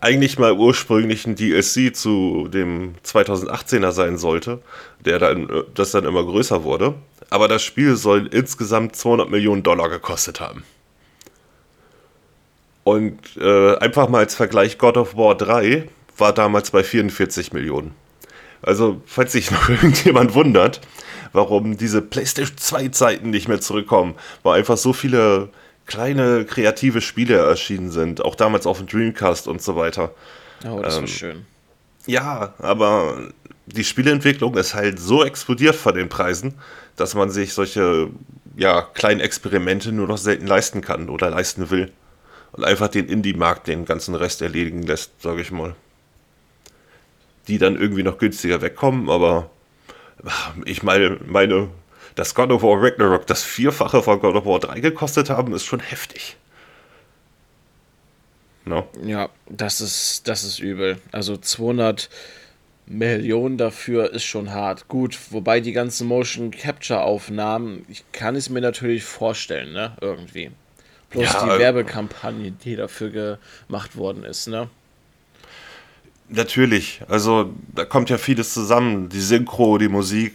eigentlich 0.00 0.38
mal 0.38 0.52
ursprünglich 0.52 1.26
ein 1.26 1.34
DLC 1.34 1.94
zu 1.94 2.48
dem 2.48 2.94
2018er 3.04 3.92
sein 3.92 4.16
sollte, 4.16 4.60
der 5.04 5.18
dann, 5.18 5.48
das 5.74 5.90
dann 5.90 6.04
immer 6.04 6.24
größer 6.24 6.64
wurde. 6.64 6.94
Aber 7.30 7.48
das 7.48 7.62
Spiel 7.62 7.96
soll 7.96 8.28
insgesamt 8.28 8.96
200 8.96 9.28
Millionen 9.28 9.62
Dollar 9.62 9.88
gekostet 9.88 10.40
haben. 10.40 10.64
Und 12.84 13.18
äh, 13.38 13.76
einfach 13.76 14.08
mal 14.08 14.20
als 14.20 14.34
Vergleich, 14.34 14.78
God 14.78 14.96
of 14.96 15.14
War 15.14 15.36
3 15.36 15.88
war 16.16 16.32
damals 16.32 16.70
bei 16.70 16.82
44 16.82 17.52
Millionen. 17.52 17.94
Also, 18.62 19.00
falls 19.06 19.32
sich 19.32 19.50
noch 19.50 19.68
irgendjemand 19.68 20.34
wundert, 20.34 20.80
warum 21.32 21.76
diese 21.76 22.02
PlayStation 22.02 22.56
2 22.56 22.88
Zeiten 22.88 23.30
nicht 23.30 23.48
mehr 23.48 23.60
zurückkommen, 23.60 24.14
weil 24.42 24.58
einfach 24.58 24.76
so 24.76 24.92
viele 24.92 25.50
kleine 25.86 26.44
kreative 26.44 27.00
Spiele 27.00 27.36
erschienen 27.36 27.90
sind, 27.90 28.24
auch 28.24 28.34
damals 28.34 28.66
auf 28.66 28.78
dem 28.78 28.86
Dreamcast 28.86 29.48
und 29.48 29.62
so 29.62 29.76
weiter. 29.76 30.12
Oh, 30.68 30.80
das 30.82 30.96
ähm, 30.96 31.02
war 31.02 31.08
schön. 31.08 31.46
Ja, 32.06 32.54
aber 32.58 33.28
die 33.66 33.84
Spieleentwicklung 33.84 34.56
ist 34.56 34.74
halt 34.74 34.98
so 34.98 35.24
explodiert 35.24 35.76
von 35.76 35.94
den 35.94 36.08
Preisen, 36.08 36.54
dass 36.96 37.14
man 37.14 37.30
sich 37.30 37.54
solche 37.54 38.10
ja, 38.56 38.82
kleinen 38.82 39.20
Experimente 39.20 39.92
nur 39.92 40.08
noch 40.08 40.18
selten 40.18 40.46
leisten 40.46 40.80
kann 40.80 41.08
oder 41.08 41.30
leisten 41.30 41.70
will. 41.70 41.92
Und 42.52 42.64
einfach 42.64 42.88
den 42.88 43.06
Indie-Markt 43.06 43.68
den 43.68 43.84
ganzen 43.84 44.14
Rest 44.14 44.42
erledigen 44.42 44.82
lässt, 44.82 45.20
sage 45.20 45.42
ich 45.42 45.50
mal. 45.50 45.76
Die 47.48 47.58
dann 47.58 47.76
irgendwie 47.76 48.02
noch 48.02 48.18
günstiger 48.18 48.62
wegkommen, 48.62 49.10
aber 49.10 49.50
ich 50.64 50.82
meine, 50.82 51.18
meine 51.26 51.68
dass 52.18 52.34
God 52.34 52.50
of 52.50 52.64
War 52.64 52.82
Ragnarok 52.82 53.28
das 53.28 53.44
Vierfache 53.44 54.02
von 54.02 54.18
God 54.18 54.34
of 54.34 54.44
War 54.44 54.58
3 54.58 54.80
gekostet 54.80 55.30
haben, 55.30 55.54
ist 55.54 55.64
schon 55.64 55.78
heftig. 55.78 56.36
No? 58.64 58.88
Ja, 59.04 59.28
das 59.48 59.80
ist, 59.80 60.26
das 60.26 60.42
ist 60.42 60.58
übel. 60.58 60.98
Also 61.12 61.36
200 61.36 62.10
Millionen 62.86 63.56
dafür 63.56 64.12
ist 64.12 64.24
schon 64.24 64.50
hart. 64.50 64.88
Gut, 64.88 65.16
wobei 65.30 65.60
die 65.60 65.70
ganzen 65.70 66.08
Motion 66.08 66.50
Capture 66.50 67.02
Aufnahmen, 67.02 67.86
ich 67.88 68.02
kann 68.10 68.34
es 68.34 68.50
mir 68.50 68.62
natürlich 68.62 69.04
vorstellen, 69.04 69.72
ne, 69.72 69.96
irgendwie. 70.00 70.50
Plus 71.10 71.32
ja, 71.32 71.44
die 71.44 71.50
äh, 71.50 71.58
Werbekampagne, 71.60 72.50
die 72.50 72.74
dafür 72.74 73.38
gemacht 73.68 73.96
worden 73.96 74.24
ist, 74.24 74.48
ne? 74.48 74.68
Natürlich, 76.28 77.02
also 77.08 77.54
da 77.74 77.84
kommt 77.84 78.10
ja 78.10 78.18
vieles 78.18 78.52
zusammen. 78.52 79.08
Die 79.08 79.20
Synchro, 79.20 79.78
die 79.78 79.88
Musik, 79.88 80.34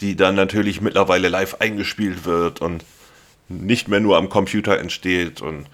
die 0.00 0.16
dann 0.16 0.34
natürlich 0.34 0.80
mittlerweile 0.80 1.28
live 1.28 1.56
eingespielt 1.60 2.24
wird 2.24 2.60
und 2.60 2.84
nicht 3.48 3.88
mehr 3.88 4.00
nur 4.00 4.16
am 4.16 4.28
Computer 4.28 4.78
entsteht 4.78 5.42
und 5.42 5.66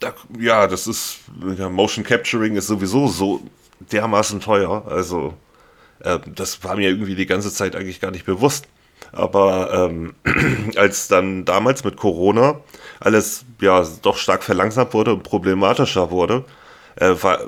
da, 0.00 0.14
ja, 0.38 0.66
das 0.66 0.86
ist 0.86 1.18
ja, 1.58 1.68
Motion 1.68 2.04
Capturing 2.04 2.56
ist 2.56 2.66
sowieso 2.66 3.06
so 3.08 3.42
dermaßen 3.92 4.40
teuer, 4.40 4.84
also 4.88 5.34
äh, 6.00 6.18
das 6.34 6.64
war 6.64 6.76
mir 6.76 6.88
irgendwie 6.88 7.14
die 7.14 7.26
ganze 7.26 7.52
Zeit 7.52 7.76
eigentlich 7.76 8.00
gar 8.00 8.10
nicht 8.10 8.24
bewusst. 8.24 8.66
Aber 9.12 9.90
ähm, 9.90 10.14
als 10.76 11.08
dann 11.08 11.44
damals 11.44 11.84
mit 11.84 11.96
Corona 11.96 12.60
alles 13.00 13.44
ja 13.60 13.86
doch 14.02 14.16
stark 14.16 14.42
verlangsamt 14.42 14.94
wurde 14.94 15.14
und 15.14 15.22
problematischer 15.22 16.10
wurde, 16.10 16.44
äh, 16.96 17.14
war, 17.20 17.40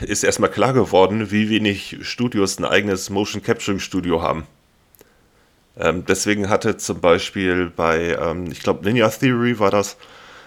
ist 0.00 0.24
erstmal 0.24 0.50
klar 0.50 0.72
geworden, 0.72 1.30
wie 1.30 1.50
wenig 1.50 1.98
Studios 2.02 2.58
ein 2.58 2.64
eigenes 2.64 3.10
Motion 3.10 3.42
Capturing 3.42 3.80
Studio 3.80 4.22
haben. 4.22 4.46
Ähm, 5.78 6.04
deswegen 6.06 6.48
hatte 6.48 6.76
zum 6.76 7.00
Beispiel 7.00 7.70
bei, 7.74 8.16
ähm, 8.20 8.50
ich 8.50 8.60
glaube, 8.60 8.84
Ninja 8.84 9.08
Theory 9.08 9.58
war 9.58 9.70
das, 9.70 9.96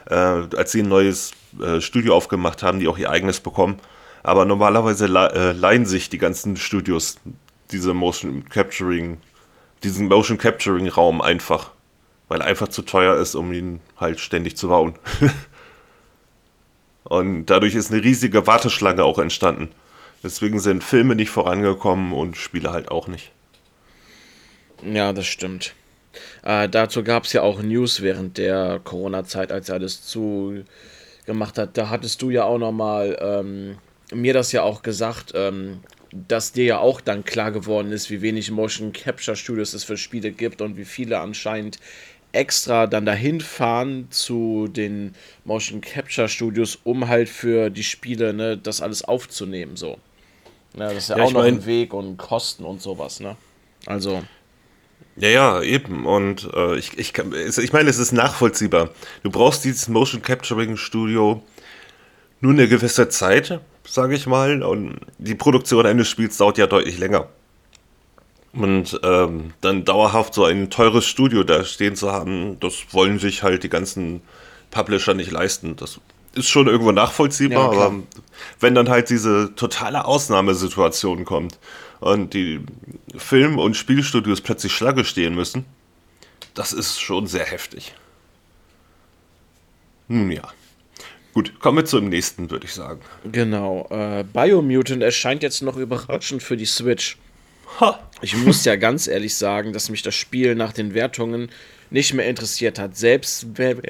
äh, 0.10 0.16
als 0.16 0.72
sie 0.72 0.82
ein 0.82 0.90
neues 0.90 1.32
äh, 1.62 1.80
Studio 1.80 2.16
aufgemacht 2.16 2.64
haben, 2.64 2.80
die 2.80 2.88
auch 2.88 2.98
ihr 2.98 3.10
eigenes 3.10 3.40
bekommen. 3.40 3.80
Aber 4.24 4.46
normalerweise 4.46 5.06
äh, 5.06 5.52
leihen 5.54 5.86
sich 5.86 6.10
die 6.10 6.18
ganzen 6.18 6.58
Studios 6.58 7.18
diese 7.72 7.94
Motion 7.94 8.48
Capturing, 8.50 9.18
diesen 9.84 10.08
Motion 10.08 10.38
Capturing 10.38 10.90
Raum 10.90 11.22
einfach, 11.22 11.72
weil 12.28 12.42
er 12.42 12.48
einfach 12.48 12.68
zu 12.68 12.82
teuer 12.82 13.16
ist, 13.16 13.36
um 13.36 13.54
ihn 13.54 13.80
halt 13.98 14.20
ständig 14.20 14.58
zu 14.58 14.68
bauen. 14.68 14.96
und 17.04 17.46
dadurch 17.48 17.76
ist 17.76 17.92
eine 17.92 18.04
riesige 18.04 18.48
Warteschlange 18.48 19.04
auch 19.04 19.20
entstanden. 19.20 19.70
Deswegen 20.24 20.60
sind 20.60 20.84
Filme 20.84 21.16
nicht 21.16 21.30
vorangekommen 21.30 22.14
und 22.14 22.38
Spiele 22.38 22.72
halt 22.72 22.92
auch 22.92 23.08
nicht. 23.08 23.32
Ja, 24.84 25.14
das 25.14 25.26
stimmt. 25.26 25.74
Äh, 26.44 26.70
dazu 26.70 27.04
gab 27.04 27.26
es 27.26 27.34
ja 27.34 27.42
auch 27.42 27.62
News 27.62 28.02
während 28.02 28.38
der 28.38 28.80
Corona-Zeit, 28.84 29.52
als 29.52 29.70
alles 29.70 30.04
zugemacht 30.04 31.58
hat. 31.58 31.78
Da 31.78 31.90
hattest 31.90 32.22
du 32.22 32.30
ja 32.30 32.44
auch 32.44 32.58
nochmal 32.58 33.18
ähm, 33.22 33.78
mir 34.14 34.34
das 34.34 34.52
ja 34.52 34.64
auch 34.64 34.82
gesagt, 34.82 35.32
ähm, 35.36 35.82
dass 36.12 36.52
dir 36.52 36.66
ja 36.66 36.80
auch 36.80 37.00
dann 37.00 37.24
klar 37.24 37.52
geworden 37.52 37.92
ist, 37.92 38.10
wie 38.10 38.22
wenig 38.22 38.52
Motion 38.52 38.92
Capture 38.92 39.38
Studios 39.38 39.74
es 39.74 39.84
für 39.84 39.98
Spiele 39.98 40.32
gibt 40.32 40.62
und 40.62 40.76
wie 40.78 40.86
viele 40.86 41.20
anscheinend 41.20 41.80
extra 42.34 42.88
dann 42.88 43.06
dahin 43.06 43.42
fahren 43.42 44.08
zu 44.10 44.68
den 44.68 45.16
Motion 45.44 45.82
Capture 45.82 46.30
Studios, 46.30 46.80
um 46.84 47.08
halt 47.08 47.30
für 47.30 47.70
die 47.70 47.84
Spiele 47.84 48.34
ne, 48.34 48.58
das 48.58 48.82
alles 48.82 49.04
aufzunehmen. 49.04 49.76
So. 49.76 49.98
Ja, 50.76 50.88
das 50.88 50.98
ist 50.98 51.10
ja, 51.10 51.18
ja 51.18 51.24
auch 51.24 51.32
noch 51.34 51.42
mein, 51.42 51.56
ein 51.56 51.66
Weg 51.66 51.94
und 51.94 52.18
Kosten 52.18 52.64
und 52.64 52.82
sowas, 52.82 53.20
ne? 53.20 53.36
Also. 53.86 54.24
Ja, 55.18 55.30
ja, 55.30 55.62
eben. 55.62 56.06
Und 56.06 56.50
äh, 56.54 56.78
ich, 56.78 56.98
ich, 56.98 57.14
ich 57.18 57.74
meine, 57.74 57.90
es 57.90 57.98
ist 57.98 58.14
nachvollziehbar. 58.14 58.92
Du 59.24 59.30
brauchst 59.30 59.66
dieses 59.66 59.90
Motion 59.90 60.22
Capturing 60.22 60.78
Studio 60.78 61.44
nur 62.40 62.54
eine 62.54 62.68
gewisse 62.68 63.10
Zeit, 63.10 63.60
sage 63.86 64.16
ich 64.16 64.26
mal. 64.26 64.64
Und 64.64 65.00
die 65.18 65.36
Produktion 65.36 65.86
eines 65.86 66.08
Spiels 66.08 66.38
dauert 66.38 66.58
ja 66.58 66.68
deutlich 66.68 66.98
länger. 66.98 67.28
Und 68.54 69.00
ähm, 69.04 69.54
dann 69.62 69.86
dauerhaft 69.86 70.34
so 70.34 70.44
ein 70.44 70.70
teures 70.70 71.06
Studio 71.06 71.44
da 71.44 71.64
stehen 71.64 71.96
zu 71.96 72.12
haben, 72.12 72.60
das 72.60 72.88
wollen 72.92 73.18
sich 73.18 73.44
halt 73.44 73.64
die 73.64 73.70
ganzen 73.70 74.22
Publisher 74.72 75.14
nicht 75.14 75.32
leisten. 75.32 75.78
Das 75.78 76.02
ist 76.34 76.50
schon 76.50 76.68
irgendwo 76.68 76.92
nachvollziehbar, 76.92 77.74
ja, 77.74 77.80
aber 77.80 77.96
wenn 78.60 78.76
dann 78.76 78.90
halt 78.90 79.10
diese 79.10 79.54
totale 79.56 80.06
Ausnahmesituation 80.06 81.24
kommt 81.24 81.60
und 82.00 82.34
die 82.34 82.62
Film- 83.16 83.60
und 83.60 83.76
Spielstudios 83.76 84.42
plötzlich 84.42 84.74
Schlange 84.74 85.06
stehen 85.06 85.36
müssen, 85.36 85.66
das 86.54 86.74
ist 86.74 87.00
schon 87.00 87.28
sehr 87.28 87.46
heftig. 87.46 87.94
Nun 90.08 90.32
ja. 90.32 90.44
Gut, 91.34 91.58
kommen 91.62 91.78
wir 91.78 91.86
zum 91.86 92.10
nächsten, 92.10 92.50
würde 92.52 92.66
ich 92.66 92.74
sagen. 92.74 93.00
Genau. 93.32 93.88
Äh, 93.90 94.26
Biomutant 94.26 95.02
erscheint 95.02 95.44
jetzt 95.44 95.62
noch 95.62 95.78
überraschend 95.78 96.44
für 96.44 96.58
die 96.58 96.66
Switch. 96.66 97.18
Ich 98.22 98.36
muss 98.36 98.66
ja 98.66 98.76
ganz 98.76 99.08
ehrlich 99.08 99.36
sagen, 99.36 99.74
dass 99.74 99.90
mich 99.90 100.02
das 100.02 100.16
Spiel 100.16 100.56
nach 100.56 100.74
den 100.74 100.94
Wertungen 100.94 101.50
nicht 101.90 102.14
mehr 102.14 102.28
interessiert 102.28 102.80
hat. 102.80 102.96
Selbst 102.96 103.48
wenn 103.58 103.82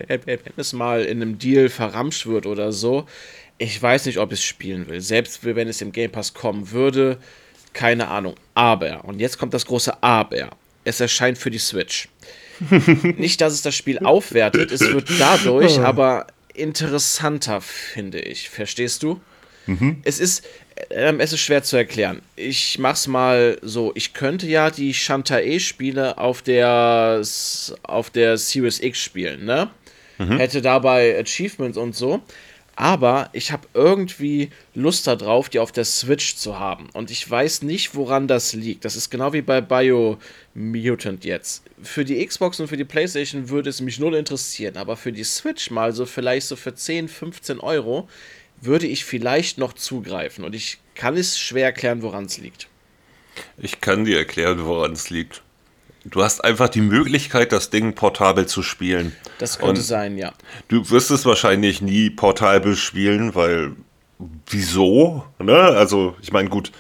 es 0.58 0.74
mal 0.74 1.04
in 1.04 1.22
einem 1.22 1.38
Deal 1.38 1.70
verramscht 1.70 2.26
wird 2.26 2.46
oder 2.46 2.72
so, 2.72 3.06
ich 3.58 3.80
weiß 3.80 4.08
nicht, 4.08 4.18
ob 4.18 4.32
ich 4.32 4.40
es 4.40 4.46
spielen 4.46 4.88
will. 4.88 5.02
Selbst 5.02 5.44
wenn 5.44 5.68
es 5.68 5.82
im 5.82 5.92
Game 5.92 6.12
Pass 6.12 6.34
kommen 6.34 6.72
würde, 6.72 7.18
keine 7.74 8.08
Ahnung. 8.08 8.36
Aber, 8.56 9.06
und 9.06 9.20
jetzt 9.20 9.38
kommt 9.38 9.54
das 9.54 9.66
große 9.66 10.02
Aber. 10.02 10.50
Es 10.84 11.00
erscheint 11.00 11.38
für 11.38 11.52
die 11.52 11.60
Switch. 11.60 12.10
nicht, 13.18 13.40
dass 13.42 13.54
es 13.54 13.62
das 13.62 13.76
Spiel 13.76 14.00
aufwertet, 14.00 14.72
es 14.72 14.82
wird 14.82 15.10
dadurch 15.20 15.80
aber 15.80 16.28
interessanter, 16.54 17.62
finde 17.62 18.20
ich. 18.20 18.50
Verstehst 18.50 19.04
du? 19.04 19.22
Mhm. 19.68 20.02
Es 20.04 20.20
ist, 20.20 20.44
ähm, 20.90 21.20
es 21.20 21.34
ist 21.34 21.42
schwer 21.42 21.64
zu 21.64 21.78
erklären. 21.78 22.22
Ich 22.36 22.80
mach's 22.80 23.08
mal 23.08 23.58
so. 23.62 23.92
Ich 23.96 24.14
könnte 24.14 24.48
ja 24.48 24.70
die 24.70 24.94
Shantae-Spiele 24.94 26.18
auf 26.18 26.42
der, 26.42 27.22
auf 27.84 28.10
der 28.10 28.38
Series 28.38 28.82
X 28.82 29.00
spielen, 29.00 29.46
ne? 29.46 29.70
Mhm. 30.18 30.38
Hätte 30.38 30.62
dabei 30.62 31.20
Achievements 31.20 31.78
und 31.78 31.96
so. 31.96 32.22
Aber 32.76 33.30
ich 33.34 33.52
habe 33.52 33.68
irgendwie 33.74 34.50
Lust 34.74 35.06
darauf, 35.06 35.50
die 35.50 35.60
auf 35.60 35.72
der 35.72 35.86
Switch 35.86 36.36
zu 36.36 36.58
haben. 36.58 36.90
Und 36.94 37.12
ich 37.12 37.30
weiß 37.30 37.64
nicht, 37.64 37.96
woran 37.96 38.28
das 38.28 38.54
liegt. 38.54 38.86
Das 38.86 38.96
ist 38.96 39.10
genau 39.10 39.34
wie 39.34 39.42
bei 39.42 39.62
Biomutant 39.62 41.26
jetzt. 41.26 41.64
Für 41.84 42.06
die 42.06 42.26
Xbox 42.26 42.60
und 42.60 42.70
für 42.70 42.78
die 42.78 42.86
PlayStation 42.86 43.50
würde 43.50 43.70
es 43.70 43.82
mich 43.82 44.00
null 44.00 44.16
interessieren. 44.16 44.78
Aber 44.78 44.96
für 44.96 45.12
die 45.12 45.24
Switch 45.24 45.70
mal 45.70 45.92
so 45.94 46.06
vielleicht 46.06 46.48
so 46.48 46.56
für 46.56 46.74
10, 46.74 47.08
15 47.08 47.60
Euro 47.60 48.08
würde 48.62 48.88
ich 48.88 49.06
vielleicht 49.06 49.58
noch 49.58 49.74
zugreifen. 49.74 50.44
Und 50.44 50.56
ich 50.56 50.78
kann 50.96 51.18
es 51.18 51.40
schwer 51.40 51.66
erklären, 51.66 52.02
woran 52.02 52.26
es 52.26 52.38
liegt. 52.38 52.68
Ich 53.58 53.82
kann 53.82 54.06
dir 54.06 54.18
erklären, 54.18 54.66
woran 54.66 54.92
es 54.92 55.10
liegt. 55.10 55.42
Du 56.04 56.24
hast 56.24 56.44
einfach 56.44 56.70
die 56.70 56.82
Möglichkeit, 56.82 57.52
das 57.52 57.70
Ding 57.70 57.94
portabel 57.94 58.48
zu 58.48 58.64
spielen. 58.64 59.16
Das 59.38 59.60
könnte 59.60 59.82
Und 59.82 59.86
sein, 59.86 60.18
ja. 60.18 60.34
Du 60.68 60.90
wirst 60.90 61.12
es 61.12 61.26
wahrscheinlich 61.26 61.82
nie 61.82 62.10
portabel 62.10 62.76
spielen, 62.76 63.36
weil 63.36 63.74
wieso? 64.48 65.26
Ne? 65.40 65.56
Also, 65.56 66.16
ich 66.22 66.32
meine, 66.32 66.50
gut, 66.50 66.72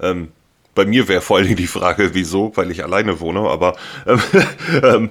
ähm, 0.00 0.32
bei 0.74 0.86
mir 0.86 1.08
wäre 1.08 1.20
vor 1.20 1.36
allen 1.36 1.46
Dingen 1.46 1.56
die 1.56 1.66
Frage, 1.66 2.14
wieso, 2.14 2.56
weil 2.56 2.70
ich 2.70 2.82
alleine 2.82 3.20
wohne, 3.20 3.40
aber 3.40 3.76
ähm, 4.06 4.20
ähm, 4.82 5.10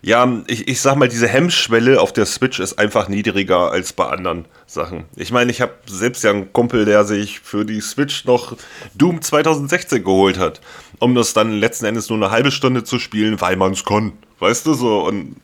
ja, 0.00 0.42
ich, 0.46 0.68
ich 0.68 0.80
sag 0.80 0.96
mal, 0.96 1.08
diese 1.08 1.26
Hemmschwelle 1.26 2.00
auf 2.00 2.12
der 2.12 2.26
Switch 2.26 2.60
ist 2.60 2.78
einfach 2.78 3.08
niedriger 3.08 3.72
als 3.72 3.92
bei 3.92 4.06
anderen 4.06 4.44
Sachen. 4.66 5.04
Ich 5.16 5.32
meine, 5.32 5.50
ich 5.50 5.60
habe 5.60 5.74
selbst 5.86 6.22
ja 6.22 6.30
einen 6.30 6.52
Kumpel, 6.52 6.84
der 6.84 7.04
sich 7.04 7.40
für 7.40 7.64
die 7.64 7.80
Switch 7.80 8.24
noch 8.24 8.56
Doom 8.94 9.20
2016 9.20 10.04
geholt 10.04 10.38
hat, 10.38 10.60
um 11.00 11.14
das 11.14 11.32
dann 11.32 11.50
letzten 11.52 11.86
Endes 11.86 12.08
nur 12.08 12.18
eine 12.18 12.30
halbe 12.30 12.52
Stunde 12.52 12.84
zu 12.84 12.98
spielen, 12.98 13.40
weil 13.40 13.56
man 13.56 13.72
es 13.72 13.84
kann. 13.84 14.12
Weißt 14.38 14.66
du 14.66 14.74
so? 14.74 15.04
Und 15.04 15.36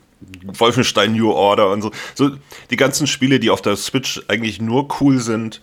Wolfenstein 0.45 1.13
New 1.15 1.33
Order 1.33 1.71
und 1.71 1.83
so. 1.83 1.91
So 2.15 2.31
die 2.71 2.77
ganzen 2.77 3.07
Spiele, 3.07 3.41
die 3.41 3.51
auf 3.51 3.61
der 3.63 3.77
Switch 3.77 4.23
eigentlich 4.29 4.61
nur 4.61 4.89
cool 5.01 5.19
sind, 5.19 5.61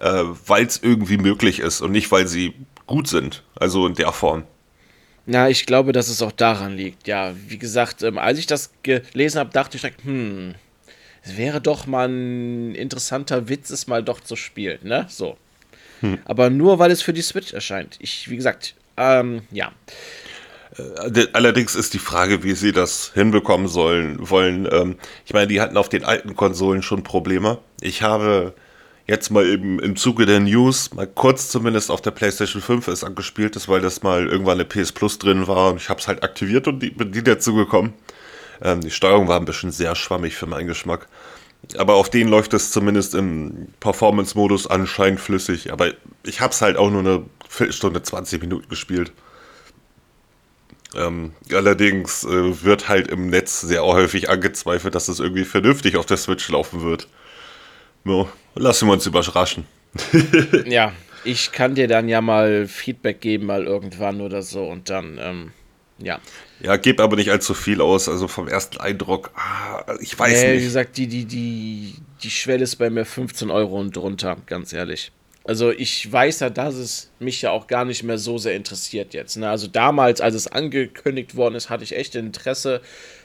äh, 0.00 0.22
weil 0.46 0.64
es 0.64 0.80
irgendwie 0.82 1.18
möglich 1.18 1.58
ist 1.58 1.80
und 1.80 1.90
nicht, 1.90 2.10
weil 2.12 2.28
sie 2.28 2.54
gut 2.86 3.08
sind. 3.08 3.42
Also 3.56 3.86
in 3.86 3.94
der 3.94 4.12
Form. 4.12 4.44
Na, 5.30 5.50
ich 5.50 5.66
glaube, 5.66 5.92
dass 5.92 6.08
es 6.08 6.22
auch 6.22 6.32
daran 6.32 6.74
liegt. 6.74 7.06
Ja, 7.06 7.34
wie 7.48 7.58
gesagt, 7.58 8.02
ähm, 8.02 8.16
als 8.16 8.38
ich 8.38 8.46
das 8.46 8.70
gelesen 8.82 9.38
habe, 9.38 9.50
dachte 9.50 9.76
ich 9.76 9.82
direkt, 9.82 10.02
hm, 10.02 10.54
es 11.22 11.36
wäre 11.36 11.60
doch 11.60 11.86
mal 11.86 12.08
ein 12.08 12.74
interessanter 12.74 13.50
Witz, 13.50 13.68
es 13.68 13.86
mal 13.86 14.02
doch 14.02 14.20
zu 14.20 14.36
spielen, 14.36 14.78
ne? 14.84 15.04
So. 15.10 15.36
Hm. 16.00 16.18
Aber 16.24 16.48
nur, 16.48 16.78
weil 16.78 16.90
es 16.90 17.02
für 17.02 17.12
die 17.12 17.20
Switch 17.20 17.52
erscheint. 17.52 17.98
Ich, 18.00 18.30
wie 18.30 18.36
gesagt, 18.36 18.74
ähm, 18.96 19.42
ja. 19.50 19.70
Äh, 20.78 21.26
allerdings 21.34 21.74
ist 21.74 21.92
die 21.92 21.98
Frage, 21.98 22.42
wie 22.42 22.54
sie 22.54 22.72
das 22.72 23.10
hinbekommen 23.12 23.68
sollen, 23.68 24.30
wollen. 24.30 24.66
Ähm, 24.72 24.96
ich 25.26 25.34
meine, 25.34 25.48
die 25.48 25.60
hatten 25.60 25.76
auf 25.76 25.90
den 25.90 26.04
alten 26.04 26.36
Konsolen 26.36 26.80
schon 26.80 27.02
Probleme. 27.02 27.58
Ich 27.82 28.00
habe 28.00 28.54
jetzt 29.08 29.30
mal 29.30 29.46
eben 29.46 29.80
im 29.80 29.96
Zuge 29.96 30.26
der 30.26 30.38
News 30.38 30.92
mal 30.92 31.06
kurz 31.06 31.48
zumindest 31.48 31.90
auf 31.90 32.02
der 32.02 32.10
PlayStation 32.10 32.60
5 32.60 32.88
ist 32.88 33.04
angespielt 33.04 33.56
ist, 33.56 33.68
weil 33.68 33.80
das 33.80 34.02
mal 34.02 34.28
irgendwann 34.28 34.60
eine 34.60 34.66
PS 34.66 34.92
Plus 34.92 35.18
drin 35.18 35.46
war 35.46 35.70
und 35.72 35.78
ich 35.78 35.88
habe 35.88 35.98
es 35.98 36.06
halt 36.06 36.22
aktiviert 36.22 36.68
und 36.68 36.80
die, 36.80 36.90
bin 36.90 37.10
die 37.10 37.24
dazu 37.24 37.54
gekommen. 37.54 37.94
Ähm, 38.60 38.82
die 38.82 38.90
Steuerung 38.90 39.26
war 39.26 39.40
ein 39.40 39.46
bisschen 39.46 39.72
sehr 39.72 39.94
schwammig 39.96 40.36
für 40.36 40.46
meinen 40.46 40.66
Geschmack. 40.66 41.08
Aber 41.76 41.94
auf 41.94 42.10
denen 42.10 42.30
läuft 42.30 42.54
es 42.54 42.70
zumindest 42.70 43.14
im 43.14 43.68
Performance-Modus 43.80 44.68
anscheinend 44.68 45.20
flüssig. 45.20 45.72
Aber 45.72 45.92
ich 46.22 46.40
habe 46.40 46.52
es 46.52 46.62
halt 46.62 46.76
auch 46.76 46.90
nur 46.90 47.00
eine 47.00 47.24
Viertelstunde, 47.48 48.02
20 48.02 48.40
Minuten 48.42 48.68
gespielt. 48.68 49.12
Ähm, 50.94 51.32
allerdings 51.52 52.24
äh, 52.24 52.62
wird 52.62 52.88
halt 52.88 53.08
im 53.08 53.28
Netz 53.28 53.60
sehr 53.60 53.84
häufig 53.84 54.30
angezweifelt, 54.30 54.94
dass 54.94 55.08
es 55.08 55.18
irgendwie 55.20 55.44
vernünftig 55.44 55.96
auf 55.96 56.06
der 56.06 56.16
Switch 56.16 56.48
laufen 56.48 56.82
wird. 56.82 57.08
No, 58.04 58.28
lassen 58.54 58.88
wir 58.88 58.92
uns 58.92 59.06
überraschen. 59.06 59.66
ja, 60.66 60.92
ich 61.24 61.52
kann 61.52 61.74
dir 61.74 61.88
dann 61.88 62.08
ja 62.08 62.20
mal 62.20 62.66
Feedback 62.66 63.20
geben, 63.20 63.46
mal 63.46 63.64
irgendwann 63.64 64.20
oder 64.20 64.42
so 64.42 64.64
und 64.64 64.90
dann, 64.90 65.18
ähm, 65.20 65.52
ja. 65.98 66.20
Ja, 66.60 66.76
gib 66.76 67.00
aber 67.00 67.16
nicht 67.16 67.30
allzu 67.30 67.54
viel 67.54 67.80
aus, 67.80 68.08
also 68.08 68.28
vom 68.28 68.48
ersten 68.48 68.78
Eindruck, 68.78 69.30
ah, 69.34 69.84
ich 70.00 70.18
weiß 70.18 70.42
äh, 70.42 70.52
nicht. 70.52 70.60
Wie 70.60 70.64
gesagt, 70.64 70.96
die, 70.96 71.06
die, 71.06 71.24
die, 71.24 71.94
die 72.22 72.30
Schwelle 72.30 72.64
ist 72.64 72.76
bei 72.76 72.90
mir 72.90 73.04
15 73.04 73.50
Euro 73.50 73.78
und 73.78 73.96
drunter, 73.96 74.36
ganz 74.46 74.72
ehrlich. 74.72 75.12
Also 75.48 75.70
ich 75.70 76.12
weiß 76.12 76.40
ja, 76.40 76.50
dass 76.50 76.74
es 76.74 77.10
mich 77.20 77.40
ja 77.40 77.52
auch 77.52 77.68
gar 77.68 77.86
nicht 77.86 78.02
mehr 78.02 78.18
so 78.18 78.36
sehr 78.36 78.54
interessiert 78.54 79.14
jetzt. 79.14 79.38
Ne? 79.38 79.48
Also 79.48 79.66
damals, 79.66 80.20
als 80.20 80.34
es 80.34 80.46
angekündigt 80.46 81.36
worden 81.36 81.54
ist, 81.54 81.70
hatte 81.70 81.84
ich 81.84 81.96
echt 81.96 82.14
Interesse, 82.16 82.82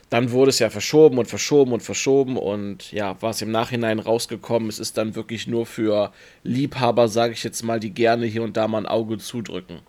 dann 0.09 0.31
wurde 0.31 0.49
es 0.49 0.59
ja 0.59 0.69
verschoben 0.69 1.17
und 1.17 1.27
verschoben 1.27 1.73
und 1.73 1.81
verschoben 1.81 2.37
und 2.37 2.91
ja, 2.91 3.15
was 3.21 3.41
im 3.41 3.51
Nachhinein 3.51 3.99
rausgekommen 3.99 4.69
ist, 4.69 4.79
ist 4.79 4.97
dann 4.97 5.15
wirklich 5.15 5.47
nur 5.47 5.65
für 5.65 6.11
Liebhaber, 6.43 7.07
sage 7.07 7.33
ich 7.33 7.43
jetzt 7.43 7.63
mal, 7.63 7.79
die 7.79 7.91
gerne 7.91 8.25
hier 8.25 8.43
und 8.43 8.55
da 8.57 8.67
mal 8.67 8.79
ein 8.79 8.85
Auge 8.85 9.17
zudrücken. 9.17 9.79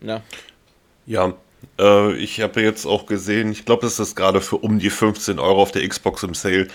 Ja. 0.00 0.22
Ja, 1.06 1.34
äh, 1.78 2.14
ich 2.14 2.40
habe 2.40 2.62
jetzt 2.62 2.86
auch 2.86 3.06
gesehen, 3.06 3.52
ich 3.52 3.64
glaube, 3.64 3.86
es 3.86 3.98
ist 3.98 4.16
gerade 4.16 4.40
für 4.40 4.56
um 4.56 4.78
die 4.78 4.90
15 4.90 5.38
Euro 5.38 5.62
auf 5.62 5.72
der 5.72 5.86
Xbox 5.86 6.22
im 6.22 6.34
Sale. 6.34 6.68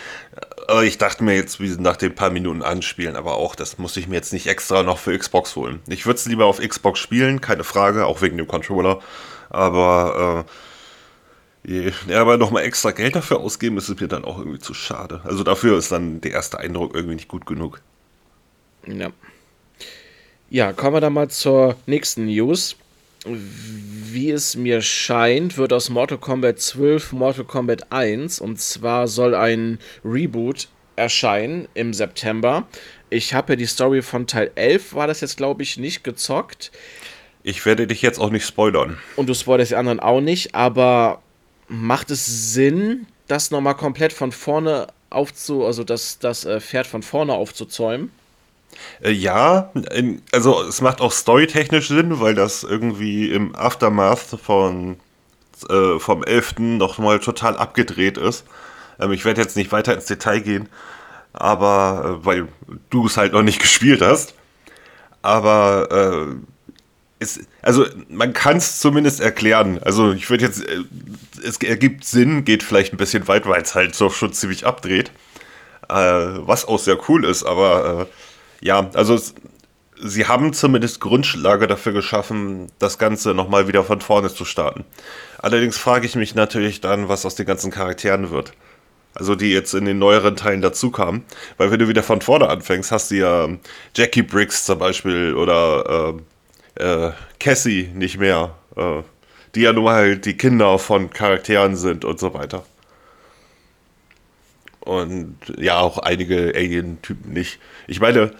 Äh, 0.69 0.85
ich 0.85 0.97
dachte 0.97 1.23
mir 1.23 1.35
jetzt, 1.35 1.59
wie 1.59 1.67
sie 1.67 1.81
nach 1.81 1.97
den 1.97 2.15
paar 2.15 2.29
Minuten 2.29 2.61
anspielen, 2.61 3.15
aber 3.15 3.35
auch, 3.35 3.55
das 3.55 3.77
muss 3.77 3.97
ich 3.97 4.07
mir 4.07 4.15
jetzt 4.15 4.33
nicht 4.33 4.47
extra 4.47 4.83
noch 4.83 4.99
für 4.99 5.17
Xbox 5.17 5.55
holen. 5.55 5.79
Ich 5.87 6.05
würde 6.05 6.17
es 6.17 6.25
lieber 6.25 6.45
auf 6.45 6.59
Xbox 6.59 6.99
spielen, 6.99 7.41
keine 7.41 7.63
Frage, 7.63 8.05
auch 8.05 8.21
wegen 8.21 8.37
dem 8.37 8.47
Controller. 8.47 8.99
Aber 9.49 10.45
äh, 10.47 10.51
ja, 11.63 12.21
aber 12.21 12.37
nochmal 12.37 12.63
extra 12.63 12.91
Geld 12.91 13.15
dafür 13.15 13.39
ausgeben, 13.39 13.77
ist 13.77 13.89
es 13.89 13.99
mir 13.99 14.07
dann 14.07 14.25
auch 14.25 14.39
irgendwie 14.39 14.59
zu 14.59 14.73
schade. 14.73 15.21
Also 15.23 15.43
dafür 15.43 15.77
ist 15.77 15.91
dann 15.91 16.19
der 16.21 16.31
erste 16.31 16.59
Eindruck 16.59 16.95
irgendwie 16.95 17.15
nicht 17.15 17.27
gut 17.27 17.45
genug. 17.45 17.81
Ja. 18.87 19.11
Ja, 20.49 20.73
kommen 20.73 20.95
wir 20.95 21.01
dann 21.01 21.13
mal 21.13 21.29
zur 21.29 21.75
nächsten 21.85 22.25
News. 22.25 22.75
Wie 23.25 24.31
es 24.31 24.55
mir 24.55 24.81
scheint, 24.81 25.57
wird 25.57 25.71
aus 25.71 25.89
Mortal 25.89 26.17
Kombat 26.17 26.59
12 26.59 27.13
Mortal 27.13 27.45
Kombat 27.45 27.91
1 27.91 28.39
und 28.39 28.59
zwar 28.59 29.07
soll 29.07 29.35
ein 29.35 29.77
Reboot 30.03 30.67
erscheinen 30.95 31.67
im 31.75 31.93
September. 31.93 32.67
Ich 33.11 33.33
habe 33.35 33.53
ja 33.53 33.57
die 33.57 33.67
Story 33.67 34.01
von 34.01 34.25
Teil 34.25 34.51
11, 34.55 34.95
war 34.95 35.05
das 35.05 35.21
jetzt 35.21 35.37
glaube 35.37 35.61
ich 35.61 35.77
nicht 35.77 36.03
gezockt. 36.03 36.71
Ich 37.43 37.65
werde 37.65 37.87
dich 37.87 38.01
jetzt 38.01 38.19
auch 38.19 38.31
nicht 38.31 38.45
spoilern. 38.45 38.97
Und 39.15 39.29
du 39.29 39.35
spoilerst 39.35 39.71
die 39.71 39.75
anderen 39.75 39.99
auch 39.99 40.21
nicht, 40.21 40.55
aber 40.55 41.21
macht 41.71 42.11
es 42.11 42.53
Sinn, 42.53 43.07
das 43.27 43.49
nochmal 43.49 43.75
komplett 43.75 44.11
von 44.11 44.31
vorne 44.33 44.87
aufzu, 45.09 45.65
also 45.65 45.83
das, 45.83 46.19
das 46.19 46.43
äh, 46.43 46.59
Pferd 46.59 46.85
von 46.85 47.01
vorne 47.01 47.33
aufzuzäumen? 47.33 48.11
Äh, 49.01 49.11
ja, 49.11 49.71
also 50.33 50.63
es 50.63 50.81
macht 50.81 50.99
auch 50.99 51.13
storytechnisch 51.13 51.87
Sinn, 51.87 52.19
weil 52.19 52.35
das 52.35 52.63
irgendwie 52.63 53.31
im 53.31 53.55
Aftermath 53.55 54.37
von 54.43 54.97
äh, 55.69 55.97
vom 55.97 56.23
11. 56.23 56.59
nochmal 56.59 57.19
total 57.19 57.57
abgedreht 57.57 58.17
ist. 58.17 58.43
Ähm, 58.99 59.13
ich 59.13 59.23
werde 59.23 59.41
jetzt 59.41 59.55
nicht 59.55 59.71
weiter 59.71 59.93
ins 59.93 60.05
Detail 60.05 60.41
gehen, 60.41 60.69
aber 61.31 62.19
äh, 62.21 62.25
weil 62.25 62.47
du 62.89 63.05
es 63.05 63.15
halt 63.15 63.31
noch 63.31 63.43
nicht 63.43 63.59
gespielt 63.61 64.01
hast. 64.01 64.33
Aber 65.21 65.87
äh, 65.89 66.35
es, 67.19 67.39
also 67.61 67.85
man 68.09 68.33
kann 68.33 68.57
es 68.57 68.79
zumindest 68.79 69.19
erklären. 69.19 69.79
Also 69.83 70.13
ich 70.13 70.29
würde 70.29 70.45
jetzt, 70.45 70.65
äh, 70.65 70.83
es 71.43 71.57
ergibt 71.57 72.05
Sinn, 72.05 72.43
geht 72.43 72.63
vielleicht 72.63 72.93
ein 72.93 72.97
bisschen 72.97 73.27
weit, 73.27 73.45
weil 73.45 73.61
es 73.61 73.75
halt 73.75 73.95
so 73.95 74.09
schon 74.09 74.33
ziemlich 74.33 74.65
abdreht. 74.65 75.11
Äh, 75.89 75.93
was 75.93 76.65
auch 76.65 76.79
sehr 76.79 76.97
cool 77.09 77.25
ist, 77.25 77.43
aber 77.43 78.07
äh, 78.61 78.65
ja, 78.65 78.89
also 78.93 79.15
es, 79.15 79.33
sie 80.01 80.25
haben 80.25 80.53
zumindest 80.53 80.99
Grundlage 81.01 81.67
dafür 81.67 81.93
geschaffen, 81.93 82.71
das 82.79 82.97
Ganze 82.97 83.33
nochmal 83.33 83.67
wieder 83.67 83.83
von 83.83 84.01
vorne 84.01 84.33
zu 84.33 84.45
starten. 84.45 84.85
Allerdings 85.39 85.77
frage 85.77 86.05
ich 86.05 86.15
mich 86.15 86.35
natürlich 86.35 86.81
dann, 86.81 87.09
was 87.09 87.25
aus 87.25 87.35
den 87.35 87.45
ganzen 87.45 87.71
Charakteren 87.71 88.31
wird. 88.31 88.53
Also 89.13 89.35
die 89.35 89.51
jetzt 89.51 89.73
in 89.73 89.85
den 89.85 89.99
neueren 89.99 90.37
Teilen 90.37 90.61
dazu 90.61 90.89
kamen. 90.89 91.25
Weil 91.57 91.69
wenn 91.69 91.79
du 91.79 91.89
wieder 91.89 92.03
von 92.03 92.21
vorne 92.21 92.47
anfängst, 92.47 92.91
hast 92.91 93.11
du 93.11 93.15
ja 93.15 93.49
Jackie 93.93 94.21
Briggs 94.21 94.65
zum 94.65 94.79
Beispiel 94.79 95.33
oder 95.33 96.13
äh, 96.15 96.21
äh, 96.75 97.11
Cassie 97.39 97.89
nicht 97.93 98.17
mehr. 98.17 98.55
Äh, 98.75 99.03
die 99.55 99.61
ja 99.61 99.73
nun 99.73 99.83
mal 99.83 100.17
die 100.17 100.37
Kinder 100.37 100.79
von 100.79 101.09
Charakteren 101.11 101.75
sind 101.75 102.05
und 102.05 102.19
so 102.19 102.33
weiter. 102.33 102.65
Und 104.79 105.37
ja, 105.57 105.79
auch 105.79 105.99
einige 105.99 106.53
Alien-Typen 106.55 107.33
nicht. 107.33 107.59
Ich 107.87 107.99
meine, 107.99 108.31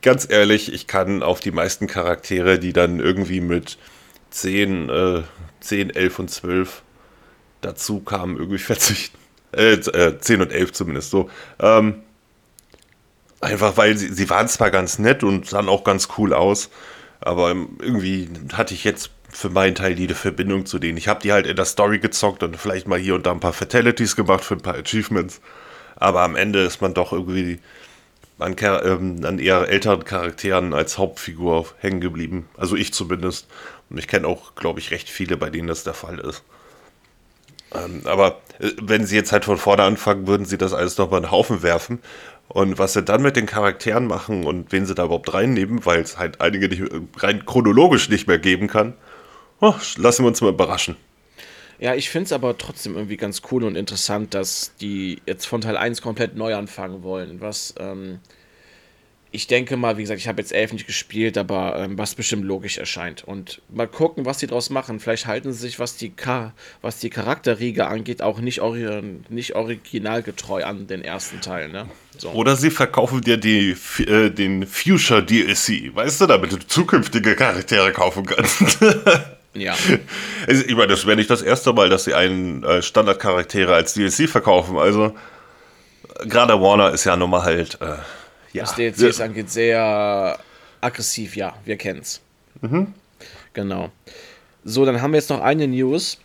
ganz 0.00 0.26
ehrlich, 0.28 0.72
ich 0.72 0.86
kann 0.86 1.22
auf 1.22 1.40
die 1.40 1.52
meisten 1.52 1.86
Charaktere, 1.86 2.58
die 2.58 2.72
dann 2.72 2.98
irgendwie 2.98 3.40
mit 3.40 3.78
10, 4.30 4.88
äh, 4.88 5.22
10 5.60 5.90
11 5.90 6.18
und 6.18 6.30
12 6.30 6.82
dazu 7.60 8.00
kamen, 8.00 8.36
irgendwie 8.36 8.58
verzichten. 8.58 9.18
Äh, 9.52 9.74
äh, 9.74 10.18
10 10.18 10.40
und 10.40 10.52
11 10.52 10.72
zumindest 10.72 11.10
so. 11.10 11.30
Ähm, 11.60 12.02
einfach 13.40 13.76
weil 13.76 13.96
sie, 13.96 14.08
sie 14.08 14.30
waren 14.30 14.48
zwar 14.48 14.70
ganz 14.70 14.98
nett 14.98 15.22
und 15.22 15.46
sahen 15.46 15.68
auch 15.68 15.84
ganz 15.84 16.08
cool 16.16 16.32
aus, 16.32 16.70
aber 17.22 17.50
irgendwie 17.80 18.28
hatte 18.52 18.74
ich 18.74 18.84
jetzt 18.84 19.10
für 19.30 19.48
meinen 19.48 19.74
Teil 19.74 19.98
jede 19.98 20.14
Verbindung 20.14 20.66
zu 20.66 20.78
denen. 20.78 20.98
Ich 20.98 21.08
habe 21.08 21.20
die 21.20 21.32
halt 21.32 21.46
in 21.46 21.56
der 21.56 21.64
Story 21.64 21.98
gezockt 21.98 22.42
und 22.42 22.56
vielleicht 22.56 22.86
mal 22.86 22.98
hier 22.98 23.14
und 23.14 23.26
da 23.26 23.32
ein 23.32 23.40
paar 23.40 23.52
Fatalities 23.52 24.14
gemacht 24.14 24.44
für 24.44 24.54
ein 24.54 24.60
paar 24.60 24.76
Achievements. 24.76 25.40
Aber 25.96 26.22
am 26.22 26.36
Ende 26.36 26.60
ist 26.60 26.82
man 26.82 26.94
doch 26.94 27.12
irgendwie 27.12 27.60
an, 28.38 28.56
ähm, 28.60 29.24
an 29.24 29.38
eher 29.38 29.68
älteren 29.68 30.04
Charakteren 30.04 30.74
als 30.74 30.98
Hauptfigur 30.98 31.66
hängen 31.78 32.00
geblieben. 32.00 32.48
Also 32.56 32.76
ich 32.76 32.92
zumindest. 32.92 33.46
Und 33.88 33.98
ich 33.98 34.08
kenne 34.08 34.26
auch, 34.26 34.54
glaube 34.54 34.80
ich, 34.80 34.90
recht 34.90 35.08
viele, 35.08 35.36
bei 35.36 35.50
denen 35.50 35.68
das 35.68 35.84
der 35.84 35.94
Fall 35.94 36.18
ist. 36.18 36.42
Ähm, 37.74 38.02
aber 38.04 38.40
äh, 38.58 38.70
wenn 38.80 39.06
sie 39.06 39.16
jetzt 39.16 39.32
halt 39.32 39.44
von 39.44 39.58
vorne 39.58 39.82
anfangen, 39.82 40.26
würden 40.26 40.46
sie 40.46 40.58
das 40.58 40.72
alles 40.72 40.98
nochmal 40.98 41.18
in 41.18 41.24
den 41.24 41.30
Haufen 41.30 41.62
werfen. 41.62 42.00
Und 42.52 42.78
was 42.78 42.92
sie 42.92 43.02
dann 43.02 43.22
mit 43.22 43.36
den 43.36 43.46
Charakteren 43.46 44.06
machen 44.06 44.44
und 44.44 44.72
wen 44.72 44.84
sie 44.84 44.94
da 44.94 45.06
überhaupt 45.06 45.32
reinnehmen, 45.32 45.86
weil 45.86 46.02
es 46.02 46.18
halt 46.18 46.42
einige 46.42 46.68
nicht, 46.68 46.82
rein 47.16 47.46
chronologisch 47.46 48.10
nicht 48.10 48.28
mehr 48.28 48.38
geben 48.38 48.66
kann, 48.68 48.92
oh, 49.62 49.72
lassen 49.96 50.22
wir 50.22 50.28
uns 50.28 50.42
mal 50.42 50.50
überraschen. 50.50 50.96
Ja, 51.78 51.94
ich 51.94 52.10
finde 52.10 52.26
es 52.26 52.32
aber 52.32 52.58
trotzdem 52.58 52.94
irgendwie 52.94 53.16
ganz 53.16 53.40
cool 53.50 53.64
und 53.64 53.74
interessant, 53.74 54.34
dass 54.34 54.76
die 54.82 55.22
jetzt 55.24 55.46
von 55.46 55.62
Teil 55.62 55.78
1 55.78 56.02
komplett 56.02 56.36
neu 56.36 56.54
anfangen 56.54 57.02
wollen. 57.02 57.40
Was, 57.40 57.74
ähm, 57.78 58.18
ich 59.34 59.46
denke 59.46 59.78
mal, 59.78 59.96
wie 59.96 60.02
gesagt, 60.02 60.20
ich 60.20 60.28
habe 60.28 60.42
jetzt 60.42 60.52
11 60.52 60.74
nicht 60.74 60.86
gespielt, 60.86 61.38
aber 61.38 61.78
ähm, 61.78 61.96
was 61.96 62.14
bestimmt 62.14 62.44
logisch 62.44 62.76
erscheint. 62.76 63.24
Und 63.24 63.62
mal 63.70 63.88
gucken, 63.88 64.26
was 64.26 64.38
sie 64.38 64.46
daraus 64.46 64.68
machen. 64.68 65.00
Vielleicht 65.00 65.26
halten 65.26 65.52
sie 65.52 65.58
sich, 65.58 65.78
was 65.78 65.96
die, 65.96 66.10
Ka 66.10 66.52
was 66.82 66.98
die 66.98 67.08
Charakterriege 67.08 67.86
angeht, 67.86 68.20
auch 68.20 68.40
nicht, 68.40 68.60
ori 68.60 68.86
nicht 69.30 69.54
originalgetreu 69.54 70.64
an 70.64 70.86
den 70.86 71.02
ersten 71.02 71.40
Teil. 71.40 71.70
Ne? 71.70 71.88
So. 72.18 72.30
Oder 72.32 72.56
sie 72.56 72.70
verkaufen 72.70 73.22
dir 73.22 73.38
die, 73.38 73.74
äh, 74.06 74.28
den 74.28 74.66
Future 74.66 75.24
DLC, 75.24 75.94
weißt 75.94 76.20
du, 76.20 76.26
damit 76.26 76.52
du 76.52 76.58
zukünftige 76.58 77.34
Charaktere 77.34 77.90
kaufen 77.92 78.26
kannst. 78.26 78.78
Ja. 79.54 79.74
Ich 80.48 80.74
meine, 80.74 80.86
das 80.86 81.04
wäre 81.04 81.14
nicht 81.14 81.28
das 81.28 81.42
erste 81.42 81.74
Mal, 81.74 81.90
dass 81.90 82.04
sie 82.04 82.14
einen 82.14 82.64
äh, 82.64 82.80
Standardcharaktere 82.80 83.74
als 83.74 83.92
DLC 83.92 84.26
verkaufen. 84.26 84.78
Also, 84.78 85.14
gerade 86.24 86.58
Warner 86.58 86.90
ist 86.92 87.04
ja 87.04 87.14
nun 87.18 87.28
mal 87.28 87.42
halt. 87.42 87.78
Äh, 87.82 87.96
ja. 88.52 88.62
Was 88.62 88.74
DLCs 88.74 89.20
angeht, 89.20 89.50
sehr 89.50 90.38
aggressiv, 90.80 91.36
ja, 91.36 91.54
wir 91.64 91.76
kennen's. 91.76 92.20
Mhm. 92.60 92.94
Genau. 93.52 93.90
So, 94.64 94.84
dann 94.84 95.00
haben 95.02 95.12
wir 95.12 95.18
jetzt 95.18 95.30
noch 95.30 95.40
eine 95.40 95.66
News, 95.66 96.18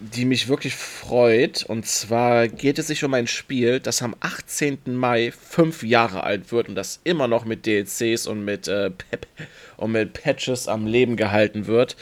die 0.00 0.24
mich 0.24 0.48
wirklich 0.48 0.74
freut. 0.74 1.64
Und 1.64 1.86
zwar 1.86 2.48
geht 2.48 2.78
es 2.78 2.88
sich 2.88 3.04
um 3.04 3.14
ein 3.14 3.26
Spiel, 3.26 3.80
das 3.80 4.02
am 4.02 4.16
18. 4.20 4.78
Mai 4.86 5.32
fünf 5.32 5.82
Jahre 5.82 6.24
alt 6.24 6.52
wird 6.52 6.68
und 6.68 6.74
das 6.74 7.00
immer 7.04 7.28
noch 7.28 7.44
mit 7.44 7.66
DLCs 7.66 8.26
und 8.26 8.44
mit, 8.44 8.68
äh, 8.68 8.90
und 9.76 9.92
mit 9.92 10.12
Patches 10.14 10.68
am 10.68 10.86
Leben 10.86 11.16
gehalten 11.16 11.66
wird 11.66 11.96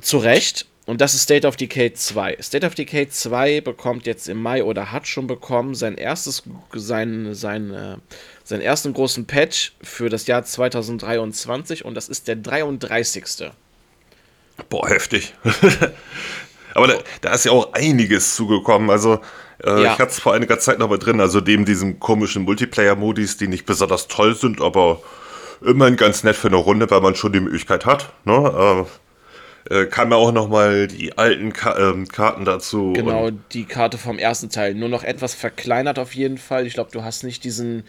zu 0.00 0.18
Recht. 0.18 0.66
Und 0.84 1.00
das 1.00 1.14
ist 1.14 1.22
State 1.22 1.46
of 1.46 1.56
Decay 1.56 1.92
2. 1.92 2.38
State 2.40 2.66
of 2.66 2.74
Decay 2.74 3.08
2 3.08 3.60
bekommt 3.60 4.04
jetzt 4.04 4.28
im 4.28 4.42
Mai 4.42 4.64
oder 4.64 4.90
hat 4.90 5.06
schon 5.06 5.28
bekommen 5.28 5.74
sein 5.74 5.96
erstes, 5.96 6.42
sein, 6.74 7.34
sein, 7.34 7.72
äh, 7.72 7.96
seinen 8.52 8.62
ersten 8.62 8.92
großen 8.92 9.26
Patch 9.26 9.72
für 9.82 10.08
das 10.08 10.26
Jahr 10.26 10.44
2023 10.44 11.84
und 11.84 11.94
das 11.94 12.08
ist 12.08 12.28
der 12.28 12.36
33. 12.36 13.50
Boah, 14.68 14.88
heftig. 14.88 15.34
Aber 16.74 16.86
da, 16.86 16.94
da, 17.22 17.32
ist 17.32 17.44
ja 17.44 17.52
auch 17.52 17.72
einiges 17.72 18.34
zugekommen. 18.34 18.90
Also, 18.90 19.20
äh, 19.64 19.82
ja. 19.82 19.92
ich 19.92 19.98
hatte 19.98 20.12
es 20.12 20.20
vor 20.20 20.34
einiger 20.34 20.58
Zeit 20.58 20.78
noch 20.78 20.88
mal 20.88 20.98
drin, 20.98 21.20
also 21.20 21.40
neben 21.40 21.64
diesem 21.64 21.98
komischen 21.98 22.42
Multiplayer-Modis, 22.44 23.38
die 23.38 23.48
nicht 23.48 23.66
besonders 23.66 24.08
toll 24.08 24.34
sind, 24.34 24.60
aber 24.60 25.02
immerhin 25.62 25.96
ganz 25.96 26.22
nett 26.22 26.36
für 26.36 26.48
eine 26.48 26.56
Runde, 26.56 26.90
weil 26.90 27.00
man 27.00 27.14
schon 27.14 27.32
die 27.32 27.40
Möglichkeit 27.40 27.86
hat. 27.86 28.12
Ne? 28.24 28.86
Äh, 29.70 29.74
äh, 29.74 29.86
kamen 29.86 30.10
ja 30.10 30.18
auch 30.18 30.32
nochmal 30.32 30.88
die 30.88 31.16
alten 31.16 31.52
Ka 31.52 31.78
ähm, 31.78 32.08
Karten 32.08 32.44
dazu. 32.44 32.92
Genau, 32.94 33.30
die 33.30 33.64
Karte 33.64 33.96
vom 33.96 34.18
ersten 34.18 34.50
Teil. 34.50 34.74
Nur 34.74 34.88
noch 34.88 35.04
etwas 35.04 35.34
verkleinert 35.34 35.98
auf 35.98 36.14
jeden 36.14 36.38
Fall. 36.38 36.66
Ich 36.66 36.74
glaube, 36.74 36.90
du 36.92 37.02
hast 37.02 37.22
nicht 37.22 37.44
diesen 37.44 37.84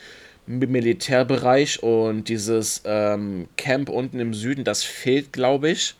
Militärbereich 0.45 1.81
und 1.81 2.29
dieses 2.29 2.81
ähm, 2.85 3.47
Camp 3.57 3.89
unten 3.89 4.19
im 4.19 4.33
Süden, 4.33 4.63
das 4.63 4.83
fehlt, 4.83 5.33
glaube 5.33 5.69
ich. 5.69 5.95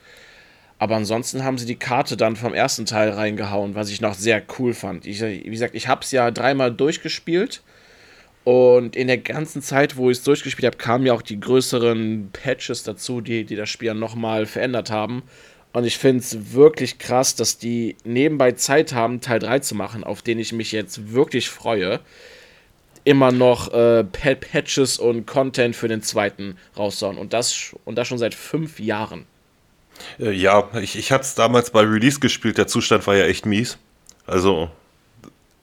Aber 0.80 0.96
ansonsten 0.96 1.44
haben 1.44 1.58
sie 1.58 1.66
die 1.66 1.78
Karte 1.78 2.18
dann 2.18 2.36
vom 2.36 2.54
ersten 2.54 2.86
Teil 2.86 3.10
reingehauen, 3.10 3.74
was 3.74 3.90
ich 3.90 4.02
noch 4.02 4.16
sehr 4.16 4.42
cool 4.60 4.74
fand. 4.74 5.06
Ich, 5.06 5.22
wie 5.22 5.44
gesagt, 5.44 5.76
ich 5.76 5.88
habe 5.88 6.02
es 6.02 6.12
ja 6.12 6.30
dreimal 6.30 6.74
durchgespielt. 6.74 7.62
Und 8.44 8.98
in 8.98 9.08
der 9.08 9.20
ganzen 9.20 9.62
Zeit, 9.62 9.96
wo 9.96 10.10
ich 10.10 10.18
es 10.18 10.24
durchgespielt 10.24 10.66
habe, 10.66 10.78
kamen 10.78 11.06
ja 11.06 11.14
auch 11.14 11.22
die 11.22 11.40
größeren 11.40 12.30
Patches 12.34 12.84
dazu, 12.84 13.22
die, 13.22 13.46
die 13.46 13.56
das 13.56 13.70
Spiel 13.70 13.94
nochmal 13.94 14.46
verändert 14.46 14.92
haben. 14.92 15.24
Und 15.72 15.86
ich 15.86 15.98
finde 15.98 16.20
es 16.20 16.54
wirklich 16.54 17.00
krass, 17.00 17.36
dass 17.36 17.58
die 17.58 17.96
nebenbei 18.04 18.52
Zeit 18.52 18.94
haben, 18.94 19.22
Teil 19.22 19.40
3 19.40 19.60
zu 19.60 19.76
machen, 19.76 20.04
auf 20.04 20.22
den 20.22 20.38
ich 20.38 20.52
mich 20.52 20.72
jetzt 20.72 21.14
wirklich 21.14 21.50
freue. 21.50 22.02
Immer 23.06 23.32
noch 23.32 23.74
äh, 23.74 24.04
Patches 24.04 24.98
und 24.98 25.26
Content 25.26 25.76
für 25.76 25.88
den 25.88 26.02
zweiten 26.02 26.58
raushauen. 26.78 27.18
Und 27.18 27.34
das, 27.34 27.76
und 27.86 27.98
das 27.98 28.08
schon 28.08 28.18
seit 28.18 28.34
fünf 28.34 28.80
Jahren. 28.80 29.26
Äh, 30.20 30.32
ja, 30.32 30.70
ich, 30.82 30.98
ich 30.98 31.12
hatte 31.12 31.24
es 31.24 31.36
damals 31.36 31.72
bei 31.72 31.82
Release 31.82 32.20
gespielt. 32.20 32.58
Der 32.58 32.68
Zustand 32.68 33.06
war 33.08 33.16
ja 33.16 33.26
echt 33.26 33.46
mies. 33.46 33.78
Also, 34.26 34.70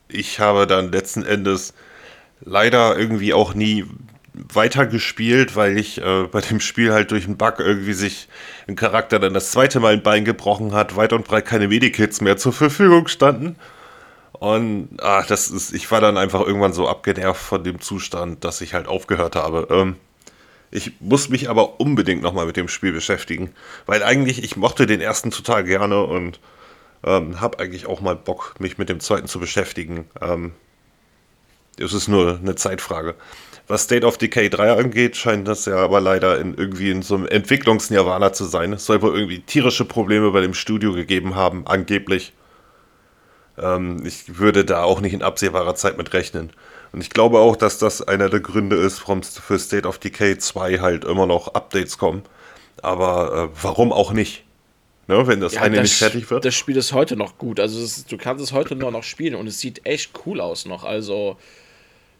ich 0.09 0.41
habe 0.41 0.67
dann 0.67 0.93
letzten 0.93 1.23
Endes 1.25 1.75
leider 2.41 2.99
irgendwie 2.99 3.33
auch 3.33 3.55
nie 3.55 3.87
weitergespielt, 4.33 5.57
weil 5.57 5.79
ich 5.79 6.01
äh, 6.01 6.25
bei 6.31 6.41
dem 6.41 6.61
Spiel 6.61 6.93
halt 6.93 7.11
durch 7.11 7.27
einen 7.27 7.37
Bug 7.37 7.59
irgendwie 7.59 7.93
sich 7.93 8.29
ein 8.67 8.77
Charakter 8.77 9.19
dann 9.19 9.35
das 9.35 9.51
zweite 9.51 9.81
Mal 9.81 9.95
ein 9.95 10.03
Bein 10.03 10.25
gebrochen 10.25 10.73
hat, 10.73 10.97
weit 10.97 11.13
und 11.13 11.27
breit 11.27 11.47
keine 11.47 11.69
Medikits 11.69 12.21
mehr 12.21 12.37
zur 12.37 12.53
Verfügung 12.53 13.09
standen. 13.09 13.57
Und 14.41 14.97
ach, 15.03 15.27
das 15.27 15.49
ist, 15.51 15.75
ich 15.75 15.91
war 15.91 16.01
dann 16.01 16.17
einfach 16.17 16.41
irgendwann 16.41 16.73
so 16.73 16.89
abgenervt 16.89 17.43
von 17.43 17.63
dem 17.63 17.79
Zustand, 17.79 18.43
dass 18.43 18.63
ich 18.63 18.73
halt 18.73 18.89
aufgehört 18.89 19.37
habe. 19.37 19.69
Ähm, 19.71 19.97
ich 20.71 20.93
muss 20.99 21.29
mich 21.29 21.51
aber 21.51 21.79
unbedingt 21.79 22.23
nochmal 22.23 22.47
mit 22.47 22.57
dem 22.57 22.69
Spiel 22.69 22.93
beschäftigen, 22.93 23.53
weil 23.85 24.03
eigentlich 24.03 24.43
ich 24.43 24.57
mochte 24.57 24.87
den 24.87 25.03
ersten 25.03 25.31
total 25.31 25.65
gerne 25.65 26.05
und 26.05 26.41
ähm, 27.05 27.43
habe 27.43 27.59
eigentlich 27.59 27.85
auch 27.85 28.01
mal 28.01 28.17
Bock, 28.17 28.55
mich 28.59 28.79
mit 28.79 28.89
dem 28.89 29.01
zweiten 29.01 29.29
zu 29.29 29.41
beschäftigen. 29.41 30.09
Ähm, 30.23 30.53
es 31.79 31.93
ist 31.93 32.09
nur 32.09 32.39
eine 32.39 32.55
Zeitfrage. 32.55 33.17
Was 33.69 33.83
State 33.83 34.07
of 34.07 34.17
Decay 34.17 34.49
3 34.49 34.73
angeht, 34.73 35.17
scheint 35.17 35.47
das 35.49 35.67
ja 35.67 35.77
aber 35.77 36.01
leider 36.01 36.39
in, 36.39 36.55
irgendwie 36.55 36.91
in 36.91 37.03
so 37.03 37.15
einem 37.15 37.27
Entwicklungsnirvana 37.27 38.33
zu 38.33 38.47
sein. 38.47 38.73
Es 38.73 38.87
soll 38.87 39.03
wohl 39.03 39.15
irgendwie 39.15 39.41
tierische 39.41 39.85
Probleme 39.85 40.31
bei 40.31 40.41
dem 40.41 40.55
Studio 40.55 40.95
gegeben 40.95 41.35
haben, 41.35 41.67
angeblich. 41.67 42.33
Ähm, 43.61 44.05
ich 44.05 44.39
würde 44.39 44.65
da 44.65 44.83
auch 44.83 45.01
nicht 45.01 45.13
in 45.13 45.23
absehbarer 45.23 45.75
Zeit 45.75 45.99
mit 45.99 46.13
rechnen. 46.13 46.51
Und 46.93 47.01
ich 47.01 47.11
glaube 47.11 47.39
auch, 47.39 47.57
dass 47.57 47.79
das 47.79 48.03
einer 48.03 48.29
der 48.29 48.41
Gründe 48.41 48.77
ist, 48.77 49.03
warum 49.03 49.23
für 49.23 49.59
State 49.59 49.87
of 49.87 49.99
Decay 49.99 50.39
2 50.39 50.79
halt 50.81 51.05
immer 51.05 51.27
noch 51.27 51.55
Updates 51.55 51.99
kommen. 51.99 52.23
Aber 52.83 53.51
äh, 53.53 53.59
warum 53.63 53.93
auch 53.93 54.13
nicht? 54.13 54.45
Ne, 55.07 55.27
wenn 55.27 55.41
das 55.41 55.55
ja, 55.55 55.63
eine 55.63 55.77
das, 55.77 55.85
nicht 55.85 55.99
fertig 55.99 56.31
wird. 56.31 56.45
Das 56.45 56.55
Spiel 56.55 56.77
ist 56.77 56.93
heute 56.93 57.17
noch 57.17 57.37
gut. 57.37 57.59
Also 57.59 57.83
es, 57.83 58.07
du 58.07 58.17
kannst 58.17 58.45
es 58.45 58.53
heute 58.53 58.77
nur 58.77 58.93
noch 58.93 59.03
spielen 59.03 59.35
und 59.35 59.49
es 59.49 59.59
sieht 59.59 59.85
echt 59.85 60.13
cool 60.25 60.41
aus 60.41 60.67
noch. 60.67 60.85
Also 60.85 61.37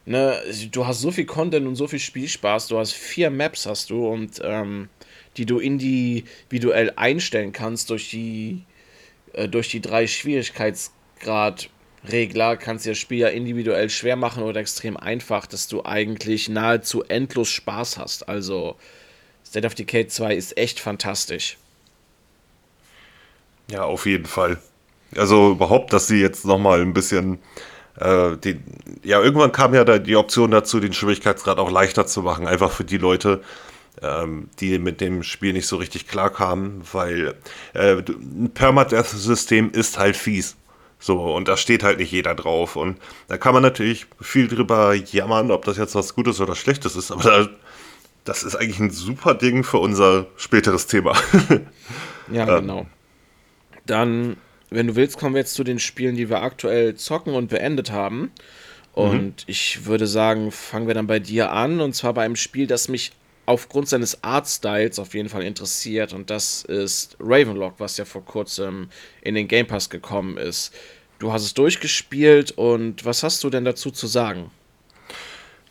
ne, 0.07 0.37
du 0.73 0.87
hast 0.87 1.01
so 1.01 1.13
viel 1.13 1.25
Content 1.25 1.69
und 1.69 1.77
so 1.77 1.87
viel 1.87 2.01
Spielspaß, 2.01 2.67
du 2.67 2.79
hast 2.79 2.93
vier 2.93 3.31
Maps 3.31 3.67
hast 3.67 3.91
du 3.91 4.09
und 4.09 4.41
ähm, 4.43 4.89
die 5.37 5.47
du 5.47 5.61
individuell 5.61 6.93
einstellen 6.97 7.53
kannst 7.53 7.91
durch 7.91 8.11
die 8.11 8.65
äh, 9.35 9.49
durch 9.49 9.69
die 9.69 9.81
drei 9.81 10.09
Schwierigkeitsgrad-Regler 11.21 12.57
kannst 12.57 12.87
du 12.87 12.91
das 12.91 12.99
Spiel 12.99 13.19
ja 13.19 13.29
individuell 13.29 13.91
schwer 13.91 14.17
machen 14.17 14.43
oder 14.43 14.61
extrem 14.61 14.97
einfach, 14.97 15.47
dass 15.47 15.69
du 15.69 15.85
eigentlich 15.85 16.49
nahezu 16.49 17.03
endlos 17.05 17.49
Spaß 17.51 17.99
hast. 17.99 18.29
Also 18.29 18.77
State 19.47 19.67
of 19.67 19.75
Decay 19.75 20.07
2 20.07 20.35
ist 20.35 20.57
echt 20.57 20.81
fantastisch. 20.81 21.59
Ja, 23.71 23.85
auf 23.85 24.07
jeden 24.07 24.27
Fall. 24.27 24.59
Also 25.17 25.53
überhaupt, 25.53 25.93
dass 25.93 26.07
sie 26.07 26.21
jetzt 26.21 26.45
nochmal 26.45 26.81
ein 26.83 26.95
bisschen 26.95 27.39
Äh, 28.01 28.39
die, 28.39 28.61
ja, 29.05 29.21
irgendwann 29.23 29.53
kam 29.53 29.75
ja 29.75 29.85
da 29.85 29.99
die 30.01 30.17
Option 30.17 30.51
dazu, 30.53 30.81
den 30.81 30.95
Schwierigkeitsgrad 30.95 31.59
auch 31.59 31.71
leichter 31.71 32.07
zu 32.07 32.23
machen, 32.23 32.49
einfach 32.49 32.73
für 32.73 32.85
die 32.85 32.99
Leute, 32.99 33.43
ähm, 34.03 34.51
die 34.61 34.79
mit 34.81 35.01
dem 35.03 35.23
Spiel 35.25 35.53
nicht 35.55 35.67
so 35.69 35.77
richtig 35.77 36.09
klarkamen, 36.09 36.83
weil 36.93 37.37
äh, 37.75 37.97
ein 38.09 38.53
Permadeath-System 38.55 39.73
ist 39.73 39.99
halt 39.99 40.17
fies. 40.17 40.57
So, 41.01 41.35
und 41.35 41.49
da 41.49 41.57
steht 41.57 41.83
halt 41.83 41.99
nicht 41.99 42.13
jeder 42.13 42.35
drauf. 42.35 42.77
Und 42.77 42.99
da 43.27 43.39
kann 43.39 43.55
man 43.55 43.63
natürlich 43.63 44.07
viel 44.21 44.49
drüber 44.49 44.95
jammern, 44.95 45.51
ob 45.51 45.65
das 45.65 45.79
jetzt 45.79 45.95
was 45.95 46.15
Gutes 46.15 46.41
oder 46.41 46.55
Schlechtes 46.55 46.95
ist, 46.95 47.11
aber 47.11 47.23
da, 47.23 47.49
das 48.25 48.43
ist 48.43 48.55
eigentlich 48.55 48.79
ein 48.81 48.91
super 48.91 49.35
Ding 49.35 49.65
für 49.65 49.79
unser 49.79 50.27
späteres 50.37 50.87
Thema. 50.87 51.17
ja, 52.31 52.47
ähm. 52.49 52.61
genau. 52.61 52.87
Dann, 53.87 54.37
wenn 54.69 54.89
du 54.89 54.97
willst, 54.97 55.19
kommen 55.19 55.35
wir 55.35 55.41
jetzt 55.41 55.55
zu 55.55 55.65
den 55.65 55.79
Spielen, 55.79 56.17
die 56.17 56.29
wir 56.29 56.43
aktuell 56.43 56.95
zocken 56.95 57.35
und 57.35 57.49
beendet 57.49 57.91
haben. 57.91 58.31
Und 58.93 59.25
mhm. 59.25 59.35
ich 59.47 59.87
würde 59.87 60.07
sagen, 60.07 60.53
fangen 60.53 60.87
wir 60.87 60.95
dann 60.95 61.07
bei 61.07 61.19
dir 61.19 61.51
an. 61.51 61.81
Und 61.81 61.95
zwar 61.95 62.13
bei 62.13 62.25
einem 62.25 62.37
Spiel, 62.37 62.67
das 62.67 62.89
mich 62.89 63.13
aufgrund 63.51 63.89
seines 63.89 64.23
Artstyles 64.23 65.01
auf 65.01 65.13
jeden 65.15 65.29
Fall 65.29 65.43
interessiert. 65.43 66.13
Und 66.13 66.31
das 66.31 66.63
ist 66.63 67.17
Ravenlock, 67.19 67.75
was 67.79 67.97
ja 67.97 68.05
vor 68.05 68.25
kurzem 68.25 68.89
in 69.23 69.35
den 69.35 69.49
Game 69.49 69.67
Pass 69.67 69.91
gekommen 69.91 70.37
ist. 70.37 70.73
Du 71.19 71.33
hast 71.33 71.43
es 71.43 71.53
durchgespielt 71.53 72.53
und 72.53 73.05
was 73.05 73.25
hast 73.25 73.43
du 73.43 73.51
denn 73.51 73.65
dazu 73.65 73.91
zu 73.91 74.07
sagen? 74.07 74.51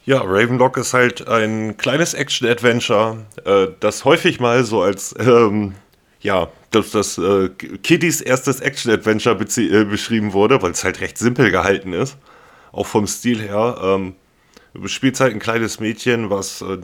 Ja, 0.06 0.22
Ravenlock 0.22 0.78
ist 0.78 0.94
halt 0.94 1.28
ein 1.28 1.78
kleines 1.78 2.14
Action-Adventure, 2.14 3.26
äh, 3.46 3.68
das 3.80 4.06
häufig 4.06 4.40
mal 4.40 4.64
so 4.64 4.82
als, 4.82 5.16
ähm, 5.18 5.76
ja, 6.20 6.50
das, 6.72 6.92
das 6.92 7.18
äh, 7.18 7.50
Kiddies 7.50 8.20
erstes 8.20 8.60
Action-Adventure 8.60 9.40
äh, 9.40 9.86
beschrieben 9.86 10.34
wurde, 10.34 10.62
weil 10.62 10.72
es 10.72 10.84
halt 10.84 11.00
recht 11.00 11.18
simpel 11.18 11.50
gehalten 11.50 11.94
ist. 11.94 12.18
Auch 12.72 12.86
vom 12.86 13.08
Stil 13.08 13.40
her. 13.40 13.80
Ähm, 13.82 14.16
Du 14.74 14.88
spielst 14.88 15.20
halt 15.20 15.34
ein 15.34 15.40
kleines 15.40 15.80
Mädchen, 15.80 16.30
was 16.30 16.62
äh, 16.62 16.78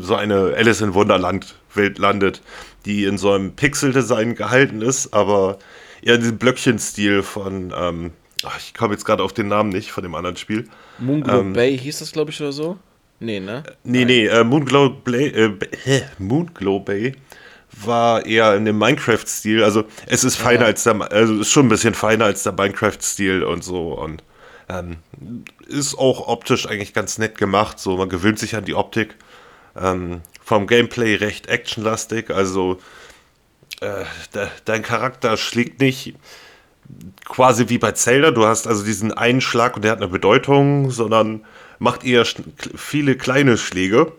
so 0.00 0.14
eine 0.16 0.54
Alice 0.56 0.80
in 0.80 0.94
Wunderland 0.94 1.54
Welt 1.74 1.98
landet, 1.98 2.42
die 2.86 3.04
in 3.04 3.18
so 3.18 3.32
einem 3.32 3.52
Pixel-Design 3.52 4.34
gehalten 4.34 4.82
ist, 4.82 5.14
aber 5.14 5.58
eher 6.02 6.16
in 6.16 6.20
diesem 6.20 6.38
Blöckchen-Stil 6.38 7.22
von, 7.22 7.72
ähm, 7.76 8.10
ach, 8.44 8.58
ich 8.58 8.74
komme 8.74 8.94
jetzt 8.94 9.04
gerade 9.04 9.22
auf 9.22 9.32
den 9.32 9.48
Namen 9.48 9.70
nicht, 9.70 9.92
von 9.92 10.02
dem 10.02 10.14
anderen 10.14 10.36
Spiel. 10.36 10.68
Moonglow 10.98 11.40
ähm, 11.40 11.52
Bay 11.52 11.78
hieß 11.78 12.00
das, 12.00 12.12
glaube 12.12 12.30
ich, 12.30 12.40
oder 12.40 12.52
so? 12.52 12.78
Nee, 13.20 13.40
ne? 13.40 13.62
Nee, 13.84 14.00
Nein. 14.00 14.06
nee, 14.06 14.26
äh, 14.26 14.44
Moonglow, 14.44 14.90
Bay, 14.90 15.28
äh, 15.28 15.52
Moonglow 16.18 16.80
Bay 16.80 17.14
war 17.82 18.24
eher 18.26 18.54
in 18.56 18.64
dem 18.64 18.78
Minecraft-Stil. 18.78 19.62
Also 19.62 19.84
es 20.06 20.24
ist 20.24 20.36
feiner 20.36 20.62
ja. 20.62 20.66
als 20.66 20.84
der, 20.84 21.00
also 21.12 21.40
ist 21.40 21.50
schon 21.50 21.66
ein 21.66 21.70
bisschen 21.70 21.94
feiner 21.94 22.26
als 22.26 22.42
der 22.42 22.52
Minecraft-Stil 22.52 23.42
und 23.42 23.64
so 23.64 23.92
und 23.92 24.22
ähm, 24.68 24.96
ist 25.66 25.96
auch 25.96 26.28
optisch 26.28 26.66
eigentlich 26.66 26.94
ganz 26.94 27.18
nett 27.18 27.38
gemacht, 27.38 27.78
so 27.78 27.96
man 27.96 28.08
gewöhnt 28.08 28.38
sich 28.38 28.56
an 28.56 28.64
die 28.64 28.74
Optik. 28.74 29.16
Ähm, 29.76 30.20
vom 30.42 30.66
Gameplay 30.66 31.16
recht 31.16 31.48
actionlastig, 31.48 32.30
also 32.30 32.78
äh, 33.80 34.04
de 34.34 34.46
dein 34.64 34.82
Charakter 34.82 35.36
schlägt 35.36 35.80
nicht 35.80 36.14
quasi 37.24 37.68
wie 37.68 37.78
bei 37.78 37.92
Zelda, 37.92 38.30
du 38.30 38.44
hast 38.46 38.66
also 38.66 38.84
diesen 38.84 39.12
einen 39.12 39.40
Schlag 39.40 39.76
und 39.76 39.82
der 39.82 39.92
hat 39.92 39.98
eine 39.98 40.08
Bedeutung, 40.08 40.90
sondern 40.90 41.44
macht 41.78 42.04
eher 42.04 42.26
viele 42.76 43.16
kleine 43.16 43.56
Schläge, 43.56 44.12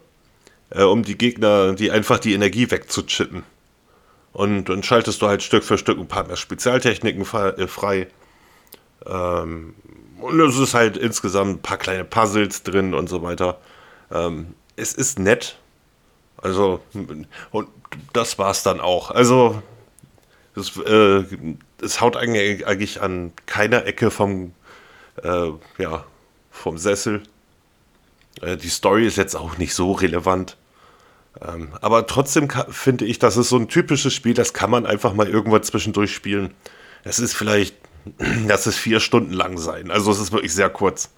äh, 0.72 0.84
um 0.84 1.04
die 1.04 1.18
Gegner, 1.18 1.74
die 1.74 1.92
einfach 1.92 2.20
die 2.20 2.34
Energie 2.34 2.70
wegzuchippen. 2.70 3.44
Und 4.34 4.66
dann 4.66 4.84
schaltest 4.84 5.22
du 5.22 5.28
halt 5.28 5.44
Stück 5.44 5.64
für 5.64 5.78
Stück 5.78 5.98
ein 5.98 6.08
paar 6.08 6.28
mehr 6.28 6.36
Spezialtechniken 6.36 7.22
äh, 7.22 7.68
frei. 7.68 8.08
Ähm, 9.06 9.76
und 10.26 10.40
es 10.40 10.58
ist 10.58 10.74
halt 10.74 10.98
insgesamt 10.98 11.52
ein 11.52 11.62
paar 11.62 11.78
kleine 11.78 12.04
Puzzles 12.04 12.64
drin 12.64 12.94
und 12.94 13.08
so 13.08 13.22
weiter. 13.22 13.60
Ähm, 14.12 14.54
es 14.76 14.94
ist 14.94 15.20
nett. 15.20 15.58
Also, 16.38 16.82
und 17.52 17.68
das 18.14 18.38
war's 18.38 18.64
dann 18.64 18.80
auch. 18.80 19.12
Also, 19.12 19.62
es, 20.56 20.78
äh, 20.78 21.24
es 21.82 22.02
haut 22.02 22.18
eigentlich, 22.18 23.02
an 23.02 23.34
keiner 23.46 23.86
Ecke 23.86 24.12
vom, 24.12 24.54
äh, 25.24 25.50
ja, 25.78 26.06
vom 26.52 26.78
Sessel. 26.78 27.24
Äh, 28.42 28.58
die 28.58 28.70
Story 28.70 29.06
ist 29.06 29.18
jetzt 29.18 29.36
auch 29.36 29.58
nicht 29.58 29.74
so 29.74 29.92
relevant. 29.92 30.58
Ähm, 31.42 31.70
aber 31.82 32.08
trotzdem 32.08 32.50
finde 32.70 33.06
ich, 33.06 33.20
das 33.20 33.38
ist 33.38 33.50
so 33.50 33.58
ein 33.58 33.68
typisches 33.68 34.14
Spiel, 34.14 34.34
das 34.34 34.54
kann 34.54 34.70
man 34.70 34.86
einfach 34.86 35.14
mal 35.14 35.28
irgendwann 35.28 35.64
zwischendurch 35.64 36.14
spielen. 36.14 36.54
Es 37.04 37.20
ist 37.20 37.36
vielleicht 37.36 37.76
das 38.48 38.68
ist 38.68 38.78
vier 38.78 39.00
Stunden 39.00 39.34
lang 39.34 39.58
sein. 39.58 39.92
Also 39.92 40.12
es 40.12 40.20
ist 40.20 40.32
wirklich 40.32 40.54
sehr 40.54 40.70
kurz. 40.70 41.10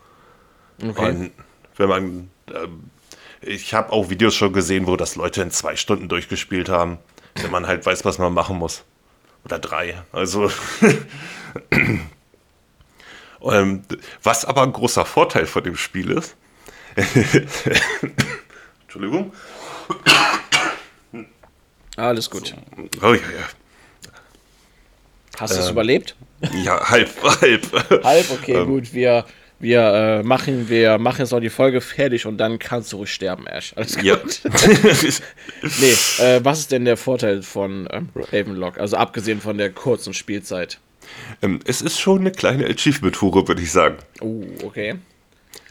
Okay. 0.82 1.10
Und 1.10 1.32
wenn 1.76 1.90
man, 1.90 2.30
äh, 2.48 2.68
ich 3.42 3.74
habe 3.74 3.92
auch 3.92 4.10
Videos 4.10 4.36
schon 4.36 4.54
gesehen, 4.54 4.88
wo 4.88 4.96
das 4.96 5.16
Leute 5.16 5.42
in 5.42 5.52
zwei 5.52 5.76
Stunden 5.76 6.08
durchgespielt 6.10 6.70
haben, 6.70 6.98
wenn 7.36 7.52
man 7.52 7.68
halt 7.68 7.86
weiß, 7.86 8.06
was 8.06 8.18
man 8.18 8.34
machen 8.34 8.58
muss. 8.58 8.84
Oder 9.46 9.60
drei. 9.60 10.02
Also 10.12 10.52
ähm, 13.42 13.82
was 14.24 14.46
aber 14.46 14.64
ein 14.64 14.74
großer 14.74 15.06
Vorteil 15.06 15.46
von 15.46 15.64
dem 15.64 15.78
Spiel 15.78 16.12
ist. 16.12 16.36
Entschuldigung. 18.84 19.32
Alles 21.96 22.30
gut. 22.30 22.48
So. 22.48 22.56
Oh 23.08 23.14
ja, 23.14 23.22
ja. 23.22 23.48
Hast 25.40 25.56
du 25.56 25.60
es 25.60 25.68
ähm, 25.68 25.74
überlebt? 25.74 26.16
Ja, 26.64 26.90
halb, 26.90 27.10
halb. 27.42 28.04
halb, 28.04 28.32
okay, 28.32 28.54
ähm, 28.54 28.68
gut. 28.68 28.94
Wir, 28.94 29.26
wir, 29.60 29.82
äh, 29.82 30.24
machen, 30.24 30.70
wir 30.70 30.98
machen 31.00 31.20
jetzt 31.22 31.32
noch 31.32 31.40
die 31.40 31.50
Folge 31.50 31.82
fertig 31.82 32.26
und 32.26 32.38
dann 32.38 32.60
kannst 32.60 32.94
du 32.94 32.98
ruhig 32.98 33.12
sterben, 33.12 33.48
Ash. 33.48 33.74
Alles 33.76 33.96
gut. 33.96 34.06
Ja. 34.06 34.18
nee, 35.80 36.24
äh, 36.24 36.40
was 36.44 36.60
ist 36.60 36.72
denn 36.72 36.86
der 36.86 36.98
Vorteil 36.98 37.42
von 37.42 37.88
ähm, 37.92 38.10
Ravenlock? 38.16 38.78
Also 38.78 38.98
abgesehen 38.98 39.42
von 39.42 39.58
der 39.58 39.72
kurzen 39.72 40.14
Spielzeit. 40.14 40.80
Ähm, 41.42 41.60
es 41.66 41.82
ist 41.82 42.00
schon 42.00 42.20
eine 42.20 42.32
kleine 42.32 42.66
Achievement-Hure, 42.66 43.48
würde 43.48 43.62
ich 43.62 43.72
sagen. 43.72 43.98
Oh, 44.22 44.26
uh, 44.26 44.48
okay. 44.64 44.96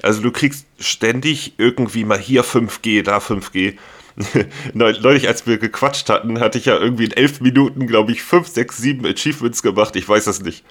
Also 0.03 0.21
du 0.21 0.31
kriegst 0.31 0.67
ständig 0.79 1.55
irgendwie 1.59 2.05
mal 2.05 2.19
hier 2.19 2.45
5G, 2.45 3.03
da 3.03 3.19
5G. 3.19 3.77
Neulich, 4.73 5.29
als 5.29 5.47
wir 5.47 5.59
gequatscht 5.59 6.09
hatten, 6.09 6.41
hatte 6.41 6.59
ich 6.59 6.65
ja 6.65 6.77
irgendwie 6.77 7.05
in 7.05 7.13
elf 7.13 7.41
Minuten, 7.41 7.87
glaube 7.87 8.13
ich, 8.13 8.23
fünf, 8.23 8.49
sechs, 8.49 8.79
sieben 8.79 9.05
Achievements 9.05 9.63
gemacht. 9.63 9.95
Ich 9.97 10.09
weiß 10.09 10.25
das 10.25 10.41
nicht. 10.41 10.65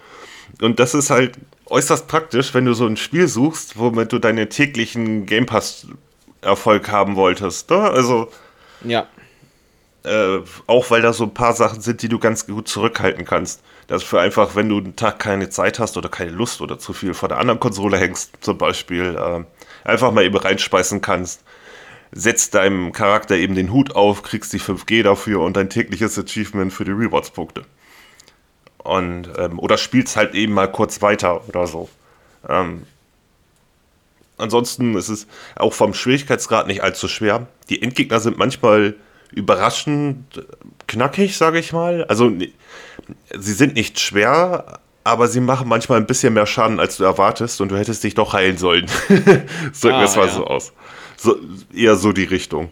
Und 0.61 0.79
das 0.79 0.93
ist 0.93 1.09
halt 1.09 1.37
äußerst 1.67 2.07
praktisch, 2.07 2.53
wenn 2.53 2.65
du 2.65 2.73
so 2.73 2.85
ein 2.85 2.97
Spiel 2.97 3.27
suchst, 3.27 3.77
womit 3.77 4.11
du 4.11 4.19
deinen 4.19 4.49
täglichen 4.49 5.25
Game 5.25 5.45
Pass-Erfolg 5.45 6.89
haben 6.89 7.15
wolltest. 7.15 7.69
Ne? 7.69 7.77
Also. 7.77 8.29
Ja. 8.83 9.07
Äh, 10.03 10.39
auch 10.67 10.89
weil 10.91 11.01
da 11.01 11.13
so 11.13 11.23
ein 11.23 11.33
paar 11.33 11.53
Sachen 11.53 11.81
sind, 11.81 12.01
die 12.01 12.09
du 12.09 12.19
ganz 12.19 12.45
gut 12.47 12.67
zurückhalten 12.67 13.25
kannst. 13.25 13.61
Das 13.87 14.03
ist 14.03 14.07
für 14.07 14.19
einfach, 14.19 14.55
wenn 14.55 14.69
du 14.69 14.77
einen 14.77 14.95
Tag 14.95 15.19
keine 15.19 15.49
Zeit 15.49 15.79
hast 15.79 15.97
oder 15.97 16.09
keine 16.09 16.31
Lust 16.31 16.61
oder 16.61 16.79
zu 16.79 16.93
viel 16.93 17.13
vor 17.13 17.29
der 17.29 17.39
anderen 17.39 17.59
Konsole 17.59 17.97
hängst, 17.97 18.31
zum 18.41 18.57
Beispiel, 18.57 19.15
äh, 19.15 19.43
einfach 19.87 20.11
mal 20.11 20.23
eben 20.23 20.37
reinspeisen 20.37 21.01
kannst 21.01 21.43
setzt 22.15 22.55
deinem 22.55 22.93
Charakter 22.93 23.35
eben 23.35 23.55
den 23.55 23.73
Hut 23.73 23.93
auf, 23.93 24.23
kriegst 24.23 24.53
die 24.53 24.59
5G 24.59 25.03
dafür 25.03 25.41
und 25.41 25.57
dein 25.57 25.69
tägliches 25.69 26.17
Achievement 26.17 26.71
für 26.71 26.85
die 26.85 26.91
Rewards-Punkte. 26.91 27.65
Und, 28.77 29.29
ähm, 29.37 29.59
oder 29.59 29.77
spielst 29.77 30.15
halt 30.15 30.33
eben 30.33 30.53
mal 30.53 30.71
kurz 30.71 31.01
weiter 31.01 31.47
oder 31.49 31.67
so. 31.67 31.89
Ähm, 32.47 32.83
ansonsten 34.37 34.95
ist 34.95 35.09
es 35.09 35.27
auch 35.57 35.73
vom 35.73 35.93
Schwierigkeitsgrad 35.93 36.67
nicht 36.67 36.83
allzu 36.83 37.09
schwer. 37.09 37.47
Die 37.69 37.81
Endgegner 37.81 38.21
sind 38.21 38.37
manchmal 38.37 38.95
überraschend 39.31 40.45
knackig, 40.87 41.35
sage 41.35 41.59
ich 41.59 41.73
mal. 41.73 42.05
Also 42.05 42.31
sie 43.37 43.53
sind 43.53 43.73
nicht 43.73 43.99
schwer, 43.99 44.79
aber 45.03 45.27
sie 45.27 45.41
machen 45.41 45.67
manchmal 45.67 45.99
ein 45.99 46.07
bisschen 46.07 46.33
mehr 46.33 46.45
Schaden, 46.45 46.79
als 46.79 46.95
du 46.95 47.03
erwartest 47.03 47.59
und 47.59 47.69
du 47.69 47.77
hättest 47.77 48.05
dich 48.05 48.13
doch 48.13 48.31
heilen 48.31 48.57
sollen. 48.57 48.85
so 49.73 49.89
ah, 49.89 49.99
das 49.99 50.15
mal 50.15 50.27
ja. 50.27 50.33
so 50.33 50.47
aus 50.47 50.71
so, 51.25 51.37
eher 51.73 51.95
so 51.95 52.11
die 52.11 52.23
Richtung. 52.23 52.71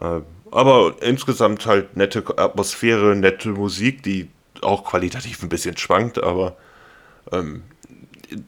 Äh, 0.00 0.20
aber 0.50 0.96
insgesamt 1.00 1.66
halt 1.66 1.96
nette 1.96 2.24
Atmosphäre, 2.38 3.16
nette 3.16 3.50
Musik, 3.50 4.02
die 4.02 4.28
auch 4.60 4.84
qualitativ 4.84 5.42
ein 5.42 5.48
bisschen 5.48 5.76
schwankt, 5.76 6.22
aber 6.22 6.56
ähm, 7.32 7.62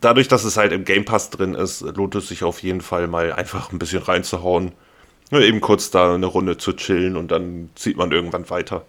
dadurch, 0.00 0.28
dass 0.28 0.44
es 0.44 0.56
halt 0.56 0.72
im 0.72 0.84
Game 0.84 1.04
Pass 1.04 1.30
drin 1.30 1.54
ist, 1.54 1.80
lohnt 1.80 2.14
es 2.14 2.28
sich 2.28 2.44
auf 2.44 2.62
jeden 2.62 2.80
Fall 2.80 3.08
mal 3.08 3.32
einfach 3.32 3.72
ein 3.72 3.78
bisschen 3.78 4.02
reinzuhauen. 4.02 4.72
Nur 5.30 5.40
eben 5.40 5.60
kurz 5.60 5.90
da 5.90 6.14
eine 6.14 6.26
Runde 6.26 6.58
zu 6.58 6.74
chillen 6.74 7.16
und 7.16 7.30
dann 7.30 7.70
zieht 7.74 7.96
man 7.96 8.12
irgendwann 8.12 8.48
weiter. 8.50 8.84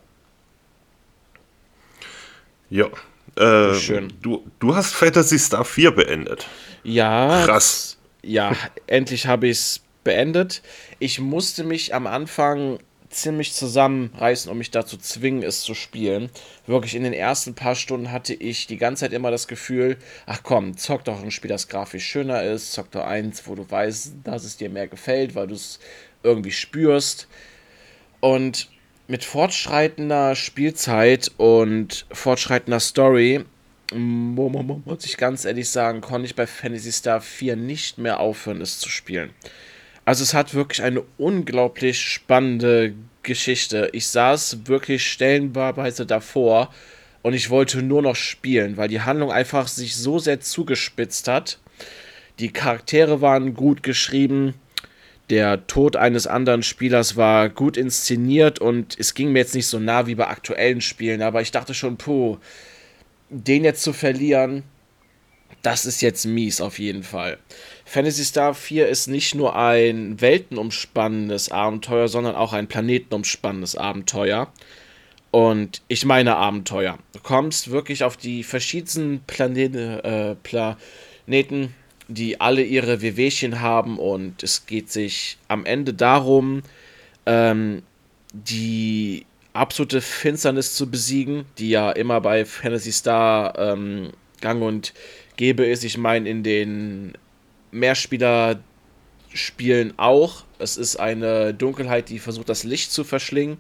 Ja. 2.70 2.88
Äh, 3.36 3.76
Schön. 3.76 4.14
Du, 4.22 4.46
du 4.60 4.76
hast 4.76 4.94
Fantasy 4.94 5.40
Star 5.40 5.66
4 5.66 5.92
beendet. 5.92 6.48
Ja. 6.84 7.44
Krass. 7.46 7.98
Ja, 8.22 8.54
endlich 8.88 9.28
habe 9.28 9.48
ich 9.48 9.58
es 9.58 9.82
beendet. 10.06 10.62
Ich 11.00 11.20
musste 11.20 11.66
mich 11.66 11.94
am 11.94 12.08
Anfang 12.08 12.80
ziemlich 13.10 13.54
zusammenreißen, 13.54 14.52
um 14.52 14.58
mich 14.58 14.72
dazu 14.72 14.98
zwingen, 14.98 15.44
es 15.44 15.62
zu 15.62 15.74
spielen. 15.74 16.30
Wirklich 16.66 16.96
in 16.96 17.04
den 17.04 17.14
ersten 17.14 17.56
paar 17.56 17.76
Stunden 17.76 18.12
hatte 18.12 18.34
ich 18.34 18.68
die 18.68 18.78
ganze 18.78 19.02
Zeit 19.02 19.14
immer 19.14 19.32
das 19.32 19.48
Gefühl, 19.48 19.98
ach 20.26 20.42
komm, 20.44 20.78
zock 20.78 21.04
doch 21.04 21.22
ein 21.22 21.32
Spiel, 21.32 21.50
das 21.50 21.68
grafisch 21.68 22.06
schöner 22.06 22.44
ist, 22.44 22.74
zock 22.74 22.92
doch 22.92 23.06
eins, 23.06 23.48
wo 23.48 23.56
du 23.56 23.70
weißt, 23.70 24.14
dass 24.24 24.44
es 24.44 24.58
dir 24.58 24.70
mehr 24.70 24.88
gefällt, 24.88 25.36
weil 25.36 25.48
du 25.48 25.56
es 25.56 25.80
irgendwie 26.24 26.52
spürst. 26.52 27.28
Und 28.20 28.70
mit 29.08 29.24
fortschreitender 29.24 30.36
Spielzeit 30.36 31.32
und 31.38 32.06
fortschreitender 32.12 32.80
Story, 32.80 33.46
muss 33.94 35.06
ich 35.06 35.18
ganz 35.18 35.46
ehrlich 35.46 35.70
sagen, 35.70 36.02
konnte 36.02 36.26
ich 36.26 36.36
bei 36.36 36.48
Fantasy 36.48 36.92
Star 36.92 37.22
4 37.22 37.56
nicht 37.56 38.00
mehr 38.00 38.20
aufhören, 38.20 38.62
es 38.62 38.80
zu 38.80 38.90
spielen. 38.90 39.30
Also 40.06 40.24
es 40.24 40.36
hat 40.36 40.54
wirklich 40.54 40.84
eine 40.84 41.04
unglaublich 41.18 42.00
spannende 42.00 42.94
Geschichte. 43.24 43.90
Ich 43.92 44.08
saß 44.08 44.68
wirklich 44.68 45.12
stellenweise 45.12 46.06
davor 46.06 46.72
und 47.24 47.34
ich 47.34 47.50
wollte 47.50 47.82
nur 47.82 48.04
noch 48.04 48.16
spielen, 48.16 48.78
weil 48.78 48.88
die 48.88 49.02
Handlung 49.02 49.32
einfach 49.32 49.68
sich 49.68 49.96
so 49.96 50.20
sehr 50.20 50.40
zugespitzt 50.40 51.28
hat. 51.28 51.58
Die 52.38 52.54
Charaktere 52.54 53.22
waren 53.22 53.56
gut 53.56 53.82
geschrieben, 53.82 54.54
der 55.32 55.66
Tod 55.66 55.96
eines 55.96 56.28
anderen 56.28 56.62
Spielers 56.62 57.16
war 57.16 57.50
gut 57.50 57.78
inszeniert 57.78 58.60
und 58.60 58.96
es 59.00 59.16
ging 59.16 59.32
mir 59.32 59.40
jetzt 59.40 59.56
nicht 59.56 59.66
so 59.66 59.80
nah 59.80 60.06
wie 60.06 60.14
bei 60.14 60.28
aktuellen 60.28 60.82
Spielen, 60.82 61.24
aber 61.24 61.42
ich 61.42 61.52
dachte 61.52 61.74
schon, 61.74 61.98
puh, 61.98 62.38
den 63.30 63.64
jetzt 63.64 63.82
zu 63.82 63.92
verlieren, 63.92 64.62
das 65.64 65.88
ist 65.88 66.02
jetzt 66.02 66.26
mies 66.26 66.62
auf 66.62 66.78
jeden 66.78 67.02
Fall. 67.02 67.40
Fantasy 67.96 68.26
Star 68.26 68.54
4 68.54 68.90
ist 68.90 69.08
nicht 69.08 69.36
nur 69.36 69.56
ein 69.56 70.20
weltenumspannendes 70.20 71.50
Abenteuer, 71.50 72.10
sondern 72.10 72.36
auch 72.36 72.52
ein 72.52 72.68
planetenumspannendes 72.68 73.78
Abenteuer. 73.78 74.52
Und 75.32 75.82
ich 75.88 76.04
meine 76.04 76.36
Abenteuer. 76.36 77.00
Du 77.14 77.20
kommst 77.22 77.72
wirklich 77.72 78.04
auf 78.04 78.18
die 78.18 78.44
verschiedensten 78.44 79.22
Planete, 79.26 80.04
äh, 80.04 80.36
Planeten 80.44 81.74
die 82.10 82.42
alle 82.42 82.64
ihre 82.64 83.02
Wehwehchen 83.02 83.62
haben 83.62 83.98
und 83.98 84.44
es 84.44 84.66
geht 84.66 84.92
sich 84.92 85.38
am 85.48 85.66
Ende 85.66 85.94
darum, 85.94 86.64
ähm, 87.26 87.82
die 88.34 89.26
absolute 89.54 90.02
Finsternis 90.02 90.76
zu 90.76 90.92
besiegen, 90.92 91.46
die 91.60 91.70
ja 91.70 91.92
immer 91.92 92.20
bei 92.20 92.44
Fantasy 92.44 92.92
Star 92.92 93.58
ähm, 93.58 94.10
gang 94.42 94.62
und 94.62 94.94
gäbe 95.38 95.66
ist. 95.66 95.86
Ich 95.86 95.98
meine, 95.98 96.30
in 96.30 96.44
den 96.44 97.14
Mehrspieler-Spielen 97.72 99.94
auch. 99.98 100.44
Es 100.60 100.78
ist 100.78 100.98
eine 100.98 101.54
Dunkelheit, 101.54 102.10
die 102.10 102.20
versucht, 102.20 102.50
das 102.50 102.64
Licht 102.64 102.92
zu 102.92 103.04
verschlingen. 103.04 103.58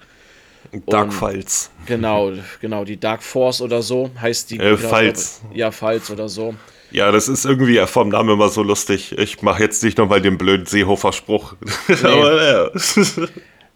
Dark 0.88 1.14
Files. 1.14 1.72
Genau, 1.86 2.34
genau, 2.60 2.86
die 2.86 3.00
Dark 3.00 3.24
Force 3.24 3.62
oder 3.62 3.82
so 3.82 4.10
heißt 4.20 4.52
die. 4.52 4.60
Äh, 4.60 4.78
Files. 4.78 5.42
Ja, 5.54 5.72
Files 5.72 6.10
oder 6.10 6.28
so. 6.28 6.56
Ja, 6.92 7.12
das 7.12 7.28
ist 7.28 7.46
irgendwie 7.46 7.78
vom 7.88 8.10
Namen 8.10 8.30
immer 8.30 8.50
so 8.50 8.64
lustig. 8.64 9.18
Ich 9.18 9.42
mache 9.42 9.62
jetzt 9.62 9.84
nicht 9.84 9.98
nochmal 9.98 10.22
den 10.22 10.38
blöden 10.38 10.66
Seehofer-Spruch. 10.66 11.56
Nee. 11.88 11.96
Aber 12.04 12.44
ja. 12.44 12.70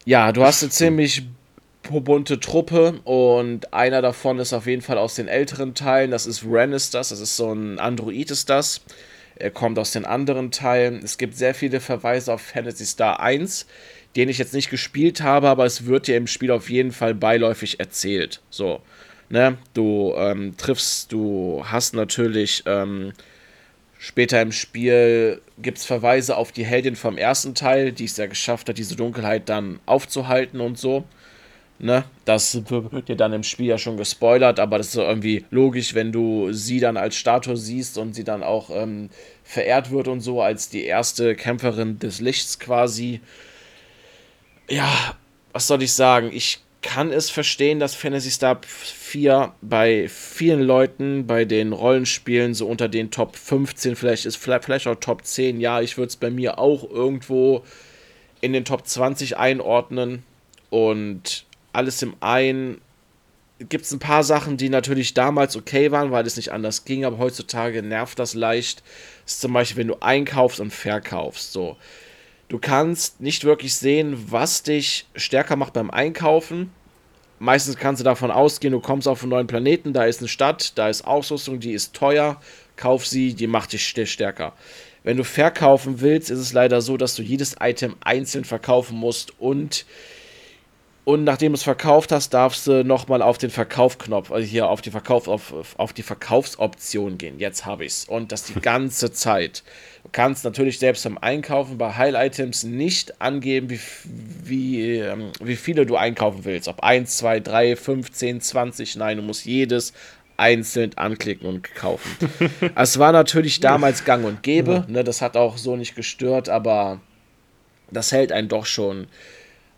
ja, 0.04 0.32
du 0.32 0.42
hast 0.42 0.62
eine 0.62 0.70
ziemlich 0.70 1.22
bunte 1.90 2.38
Truppe 2.38 3.00
und 3.04 3.72
einer 3.72 4.02
davon 4.02 4.38
ist 4.38 4.52
auf 4.52 4.66
jeden 4.66 4.82
Fall 4.82 4.98
aus 4.98 5.14
den 5.14 5.28
älteren 5.28 5.74
Teilen. 5.74 6.10
Das 6.10 6.26
ist 6.26 6.44
Ren 6.44 6.72
ist 6.72 6.94
das, 6.94 7.08
das 7.08 7.20
ist 7.20 7.36
so 7.36 7.52
ein 7.52 7.78
Android 7.78 8.30
ist 8.30 8.48
das. 8.48 8.82
Er 9.40 9.50
kommt 9.50 9.78
aus 9.78 9.92
den 9.92 10.04
anderen 10.04 10.50
Teilen. 10.50 11.00
Es 11.02 11.18
gibt 11.18 11.36
sehr 11.36 11.54
viele 11.54 11.80
Verweise 11.80 12.32
auf 12.32 12.42
Fantasy 12.42 12.86
Star 12.86 13.20
1, 13.20 13.66
den 14.16 14.28
ich 14.28 14.38
jetzt 14.38 14.54
nicht 14.54 14.70
gespielt 14.70 15.22
habe, 15.22 15.48
aber 15.48 15.64
es 15.64 15.86
wird 15.86 16.06
dir 16.06 16.16
im 16.16 16.26
Spiel 16.26 16.50
auf 16.50 16.70
jeden 16.70 16.92
Fall 16.92 17.14
beiläufig 17.14 17.80
erzählt. 17.80 18.40
So. 18.50 18.80
Ne? 19.28 19.58
Du 19.74 20.14
ähm, 20.16 20.56
triffst, 20.56 21.12
du 21.12 21.62
hast 21.64 21.94
natürlich 21.94 22.64
ähm, 22.66 23.12
später 23.98 24.42
im 24.42 24.50
Spiel 24.50 25.40
gibt 25.58 25.78
es 25.78 25.84
Verweise 25.84 26.36
auf 26.36 26.52
die 26.52 26.64
Heldin 26.64 26.96
vom 26.96 27.16
ersten 27.16 27.54
Teil, 27.54 27.92
die 27.92 28.06
es 28.06 28.16
ja 28.16 28.26
geschafft 28.26 28.68
hat, 28.68 28.78
diese 28.78 28.96
Dunkelheit 28.96 29.48
dann 29.48 29.78
aufzuhalten 29.86 30.60
und 30.60 30.78
so. 30.78 31.04
Ne? 31.82 32.04
Das 32.26 32.54
wird 32.70 33.08
dir 33.08 33.16
dann 33.16 33.32
im 33.32 33.42
Spiel 33.42 33.66
ja 33.66 33.78
schon 33.78 33.96
gespoilert, 33.96 34.60
aber 34.60 34.76
das 34.76 34.88
ist 34.88 34.96
irgendwie 34.96 35.46
logisch, 35.50 35.94
wenn 35.94 36.12
du 36.12 36.52
sie 36.52 36.78
dann 36.78 36.98
als 36.98 37.16
Statue 37.16 37.56
siehst 37.56 37.96
und 37.96 38.14
sie 38.14 38.24
dann 38.24 38.42
auch 38.42 38.68
ähm, 38.70 39.08
verehrt 39.44 39.90
wird 39.90 40.06
und 40.06 40.20
so 40.20 40.42
als 40.42 40.68
die 40.68 40.84
erste 40.84 41.34
Kämpferin 41.34 41.98
des 41.98 42.20
Lichts 42.20 42.58
quasi. 42.58 43.20
Ja, 44.68 45.16
was 45.52 45.66
soll 45.66 45.82
ich 45.82 45.94
sagen? 45.94 46.30
Ich 46.34 46.60
kann 46.82 47.10
es 47.12 47.30
verstehen, 47.30 47.80
dass 47.80 47.94
Fantasy 47.94 48.30
Star 48.30 48.60
4 48.62 49.54
bei 49.62 50.06
vielen 50.08 50.60
Leuten, 50.60 51.26
bei 51.26 51.46
den 51.46 51.72
Rollenspielen 51.72 52.52
so 52.52 52.66
unter 52.66 52.88
den 52.88 53.10
Top 53.10 53.36
15 53.36 53.96
vielleicht 53.96 54.26
ist, 54.26 54.36
vielleicht 54.36 54.86
auch 54.86 54.96
Top 54.96 55.24
10. 55.24 55.60
Ja, 55.60 55.80
ich 55.80 55.96
würde 55.96 56.08
es 56.08 56.16
bei 56.16 56.30
mir 56.30 56.58
auch 56.58 56.88
irgendwo 56.88 57.64
in 58.42 58.52
den 58.52 58.66
Top 58.66 58.86
20 58.86 59.38
einordnen. 59.38 60.24
Und 60.70 61.44
alles 61.72 62.02
im 62.02 62.14
einen 62.20 62.80
gibt 63.58 63.84
es 63.84 63.92
ein 63.92 63.98
paar 63.98 64.24
Sachen, 64.24 64.56
die 64.56 64.70
natürlich 64.70 65.12
damals 65.12 65.54
okay 65.54 65.90
waren, 65.90 66.10
weil 66.10 66.26
es 66.26 66.36
nicht 66.36 66.50
anders 66.50 66.84
ging, 66.84 67.04
aber 67.04 67.18
heutzutage 67.18 67.82
nervt 67.82 68.18
das 68.18 68.34
leicht. 68.34 68.82
Das 69.24 69.34
ist 69.34 69.40
zum 69.42 69.52
Beispiel, 69.52 69.82
wenn 69.82 69.88
du 69.88 70.00
einkaufst 70.00 70.60
und 70.60 70.72
verkaufst. 70.72 71.52
So 71.52 71.76
Du 72.50 72.58
kannst 72.58 73.20
nicht 73.20 73.44
wirklich 73.44 73.76
sehen, 73.76 74.26
was 74.28 74.64
dich 74.64 75.06
stärker 75.14 75.54
macht 75.54 75.72
beim 75.72 75.88
Einkaufen. 75.88 76.72
Meistens 77.38 77.76
kannst 77.76 78.00
du 78.00 78.04
davon 78.04 78.32
ausgehen, 78.32 78.72
du 78.72 78.80
kommst 78.80 79.06
auf 79.06 79.22
einen 79.22 79.30
neuen 79.30 79.46
Planeten, 79.46 79.92
da 79.92 80.04
ist 80.04 80.18
eine 80.18 80.26
Stadt, 80.26 80.76
da 80.76 80.88
ist 80.88 81.06
Ausrüstung, 81.06 81.60
die 81.60 81.72
ist 81.72 81.94
teuer, 81.94 82.40
kauf 82.74 83.06
sie, 83.06 83.34
die 83.34 83.46
macht 83.46 83.72
dich 83.72 83.86
stärker. 83.86 84.52
Wenn 85.04 85.16
du 85.16 85.22
verkaufen 85.22 86.00
willst, 86.00 86.28
ist 86.28 86.40
es 86.40 86.52
leider 86.52 86.80
so, 86.80 86.96
dass 86.96 87.14
du 87.14 87.22
jedes 87.22 87.54
Item 87.60 87.94
einzeln 88.00 88.44
verkaufen 88.44 88.98
musst 88.98 89.38
und 89.38 89.86
und 91.04 91.24
nachdem 91.24 91.52
du 91.52 91.56
es 91.56 91.62
verkauft 91.62 92.12
hast, 92.12 92.34
darfst 92.34 92.66
du 92.66 92.84
nochmal 92.84 93.22
auf 93.22 93.38
den 93.38 93.50
Verkaufknopf, 93.50 94.30
also 94.30 94.46
hier 94.46 94.68
auf 94.68 94.82
die, 94.82 94.90
Verkauf, 94.90 95.28
auf, 95.28 95.54
auf 95.78 95.92
die 95.92 96.02
Verkaufsoption 96.02 97.16
gehen. 97.16 97.38
Jetzt 97.38 97.64
habe 97.64 97.84
ich 97.84 97.92
es. 97.92 98.04
Und 98.04 98.32
das 98.32 98.44
die 98.44 98.54
ganze 98.60 99.10
Zeit. 99.10 99.62
Du 100.02 100.10
kannst 100.12 100.44
natürlich 100.44 100.78
selbst 100.78 101.04
beim 101.04 101.18
Einkaufen 101.18 101.78
bei 101.78 101.94
Heil-Items 101.96 102.64
nicht 102.64 103.20
angeben, 103.20 103.70
wie, 103.70 103.80
wie, 104.44 104.98
ähm, 104.98 105.32
wie 105.42 105.56
viele 105.56 105.86
du 105.86 105.96
einkaufen 105.96 106.44
willst. 106.44 106.68
Ob 106.68 106.82
1, 106.82 107.16
2, 107.16 107.40
3, 107.40 107.76
15, 107.76 108.40
20. 108.40 108.96
Nein, 108.96 109.16
du 109.16 109.22
musst 109.22 109.46
jedes 109.46 109.94
einzeln 110.36 110.92
anklicken 110.96 111.46
und 111.46 111.74
kaufen. 111.74 112.10
es 112.74 112.98
war 112.98 113.12
natürlich 113.12 113.60
damals 113.60 114.04
gang 114.04 114.24
und 114.24 114.42
gäbe. 114.42 114.84
Ne, 114.88 115.02
das 115.02 115.22
hat 115.22 115.36
auch 115.36 115.56
so 115.56 115.76
nicht 115.76 115.94
gestört, 115.94 116.48
aber 116.48 117.00
das 117.90 118.12
hält 118.12 118.32
einen 118.32 118.48
doch 118.48 118.66
schon 118.66 119.06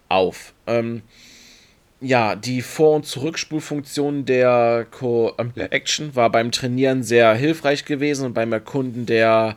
auf. 0.09 0.52
Ähm, 0.67 1.03
ja, 2.01 2.35
die 2.35 2.63
Vor- 2.63 2.97
und 2.97 3.07
Zurückspulfunktion 3.07 4.25
der 4.25 4.87
Co-Action 4.91 6.17
war 6.17 6.31
beim 6.31 6.51
Trainieren 6.51 7.05
sehr 7.05 7.33
hilfreich 7.35 7.85
gewesen 7.85 8.27
und 8.27 8.35
beim 8.35 8.53
Erkunden 8.53 9.07
der 9.07 9.57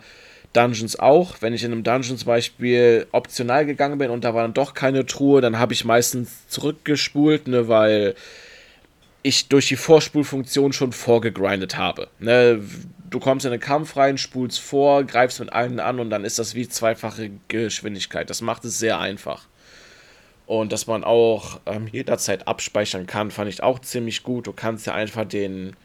Dungeons 0.54 0.98
auch. 1.00 1.38
Wenn 1.42 1.54
ich 1.54 1.64
in 1.64 1.72
einem 1.72 1.84
Dungeon 1.84 2.18
zum 2.18 2.28
Beispiel 2.28 3.08
optional 3.12 3.66
gegangen 3.66 3.98
bin 3.98 4.12
und 4.12 4.24
da 4.24 4.34
war 4.34 4.44
dann 4.44 4.54
doch 4.54 4.74
keine 4.74 5.06
Truhe, 5.06 5.42
dann 5.42 5.60
habe 5.60 5.74
ich 5.74 5.86
meistens 5.86 6.48
zurückgespult, 6.48 7.48
ne, 7.48 7.68
weil 7.68 8.16
ich 9.24 9.48
durch 9.48 9.68
die 9.68 9.76
Vorspulfunktion 9.76 10.72
schon 10.72 10.92
vorgegrindet 10.92 11.78
habe. 11.78 12.10
Ne, 12.20 12.62
du 13.10 13.20
kommst 13.20 13.46
in 13.46 13.52
den 13.52 13.60
Kampf 13.60 13.98
rein, 13.98 14.20
spulst 14.20 14.60
vor, 14.60 15.04
greifst 15.04 15.40
mit 15.40 15.52
allen 15.52 15.80
an 15.80 16.00
und 16.00 16.12
dann 16.12 16.24
ist 16.24 16.38
das 16.38 16.54
wie 16.54 16.70
zweifache 16.70 17.32
Geschwindigkeit. 17.48 18.30
Das 18.30 18.42
macht 18.42 18.66
es 18.66 18.78
sehr 18.78 19.00
einfach. 19.00 19.48
Und 20.46 20.72
dass 20.72 20.88
man 20.88 21.04
auch 21.04 21.60
ähm, 21.66 21.88
jederzeit 21.92 22.48
abspeichern 22.48 23.08
kann, 23.08 23.32
fand 23.32 23.50
ich 23.50 23.64
auch 23.64 23.80
ziemlich 23.80 24.24
gut. 24.24 24.48
Du 24.48 24.54
kannst 24.54 24.86
ja 24.86 24.94
einfach 24.94 25.26
den 25.26 25.76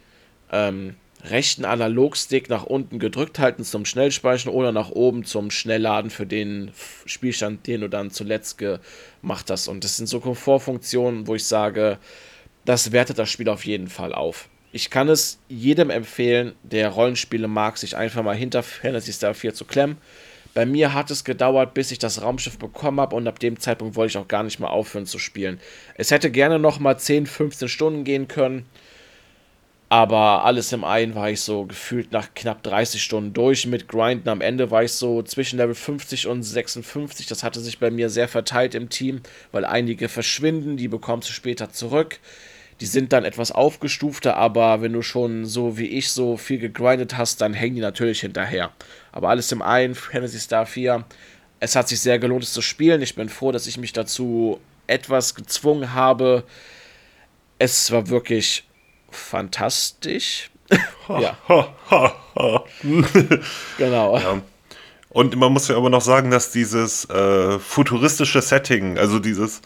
ähm, 0.52 0.96
rechten 1.24 1.64
Analogstick 1.64 2.48
nach 2.48 2.64
unten 2.64 2.98
gedrückt 2.98 3.38
halten 3.38 3.64
zum 3.64 3.84
Schnellspeichern 3.84 4.52
oder 4.52 4.72
nach 4.72 4.90
oben 4.90 5.24
zum 5.24 5.50
Schnellladen 5.50 6.10
für 6.10 6.26
den 6.26 6.72
Spielstand, 7.06 7.66
den 7.66 7.82
du 7.82 7.88
dann 7.88 8.10
zuletzt 8.10 8.58
gemacht 8.58 9.50
hast. 9.50 9.68
Und 9.68 9.84
das 9.84 9.96
sind 9.96 10.06
so 10.06 10.20
Komfortfunktionen, 10.20 11.26
wo 11.26 11.34
ich 11.34 11.44
sage, 11.44 11.98
das 12.64 12.92
wertet 12.92 13.18
das 13.18 13.30
Spiel 13.30 13.48
auf 13.48 13.64
jeden 13.64 13.88
Fall 13.88 14.12
auf. 14.12 14.48
Ich 14.72 14.90
kann 14.90 15.08
es 15.08 15.40
jedem 15.48 15.90
empfehlen, 15.90 16.54
der 16.62 16.90
Rollenspiele 16.90 17.48
mag, 17.48 17.76
sich 17.76 17.96
einfach 17.96 18.22
mal 18.22 18.36
hinter 18.36 18.62
Fantasy 18.62 19.12
Star 19.12 19.34
4 19.34 19.54
zu 19.54 19.64
klemmen 19.64 19.96
bei 20.54 20.66
mir 20.66 20.94
hat 20.94 21.10
es 21.10 21.24
gedauert, 21.24 21.74
bis 21.74 21.90
ich 21.90 21.98
das 21.98 22.22
Raumschiff 22.22 22.58
bekommen 22.58 23.00
habe 23.00 23.16
und 23.16 23.26
ab 23.28 23.38
dem 23.38 23.58
Zeitpunkt 23.58 23.96
wollte 23.96 24.10
ich 24.10 24.18
auch 24.18 24.28
gar 24.28 24.42
nicht 24.42 24.60
mehr 24.60 24.70
aufhören 24.70 25.06
zu 25.06 25.18
spielen. 25.18 25.60
Es 25.94 26.10
hätte 26.10 26.30
gerne 26.30 26.58
noch 26.58 26.78
mal 26.78 26.98
10, 26.98 27.26
15 27.26 27.68
Stunden 27.68 28.04
gehen 28.04 28.28
können. 28.28 28.66
Aber 29.92 30.44
alles 30.44 30.72
im 30.72 30.84
einen 30.84 31.16
war 31.16 31.30
ich 31.30 31.40
so 31.40 31.64
gefühlt 31.64 32.12
nach 32.12 32.28
knapp 32.36 32.62
30 32.62 33.02
Stunden 33.02 33.32
durch 33.32 33.66
mit 33.66 33.88
Grinden. 33.88 34.28
Am 34.28 34.40
Ende 34.40 34.70
war 34.70 34.84
ich 34.84 34.92
so 34.92 35.20
zwischen 35.24 35.56
Level 35.56 35.74
50 35.74 36.28
und 36.28 36.44
56. 36.44 37.26
Das 37.26 37.42
hatte 37.42 37.58
sich 37.58 37.80
bei 37.80 37.90
mir 37.90 38.08
sehr 38.08 38.28
verteilt 38.28 38.76
im 38.76 38.88
Team, 38.88 39.20
weil 39.50 39.64
einige 39.64 40.08
verschwinden, 40.08 40.76
die 40.76 40.86
bekommst 40.86 41.28
du 41.28 41.32
später 41.32 41.70
zurück. 41.70 42.20
Die 42.80 42.86
sind 42.86 43.12
dann 43.12 43.24
etwas 43.24 43.52
aufgestufter, 43.52 44.36
aber 44.36 44.80
wenn 44.80 44.92
du 44.92 45.02
schon 45.02 45.44
so 45.44 45.76
wie 45.76 45.86
ich 45.86 46.10
so 46.10 46.36
viel 46.36 46.58
gegrindet 46.58 47.16
hast, 47.16 47.40
dann 47.40 47.52
hängen 47.52 47.76
die 47.76 47.82
natürlich 47.82 48.20
hinterher. 48.20 48.72
Aber 49.12 49.28
alles 49.28 49.52
im 49.52 49.60
einen, 49.60 49.94
Fantasy 49.94 50.38
Star 50.38 50.64
4, 50.66 51.04
es 51.60 51.76
hat 51.76 51.88
sich 51.88 52.00
sehr 52.00 52.18
gelohnt, 52.18 52.42
es 52.42 52.52
zu 52.52 52.62
spielen. 52.62 53.02
Ich 53.02 53.14
bin 53.14 53.28
froh, 53.28 53.52
dass 53.52 53.66
ich 53.66 53.76
mich 53.76 53.92
dazu 53.92 54.60
etwas 54.86 55.34
gezwungen 55.34 55.94
habe. 55.94 56.44
Es 57.58 57.90
war 57.90 58.08
wirklich 58.08 58.64
fantastisch. 59.10 60.50
ja. 61.08 61.36
genau. 63.78 64.18
Ja. 64.18 64.42
Und 65.10 65.36
man 65.36 65.52
muss 65.52 65.68
ja 65.68 65.76
aber 65.76 65.90
noch 65.90 66.00
sagen, 66.00 66.30
dass 66.30 66.52
dieses 66.52 67.04
äh, 67.10 67.58
futuristische 67.58 68.40
Setting, 68.40 68.96
also 68.96 69.18
dieses 69.18 69.60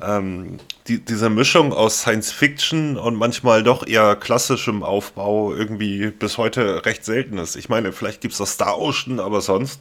ähm, 0.00 0.58
die, 0.86 1.04
diese 1.04 1.30
Mischung 1.30 1.72
aus 1.72 2.00
Science 2.00 2.32
Fiction 2.32 2.96
und 2.96 3.14
manchmal 3.14 3.62
doch 3.62 3.86
eher 3.86 4.16
klassischem 4.16 4.82
Aufbau 4.82 5.54
irgendwie 5.54 6.08
bis 6.08 6.38
heute 6.38 6.84
recht 6.84 7.04
selten 7.04 7.38
ist. 7.38 7.56
Ich 7.56 7.68
meine, 7.68 7.92
vielleicht 7.92 8.20
gibt 8.20 8.32
es 8.32 8.38
das 8.38 8.52
Star 8.52 8.78
Ocean, 8.78 9.20
aber 9.20 9.40
sonst 9.40 9.80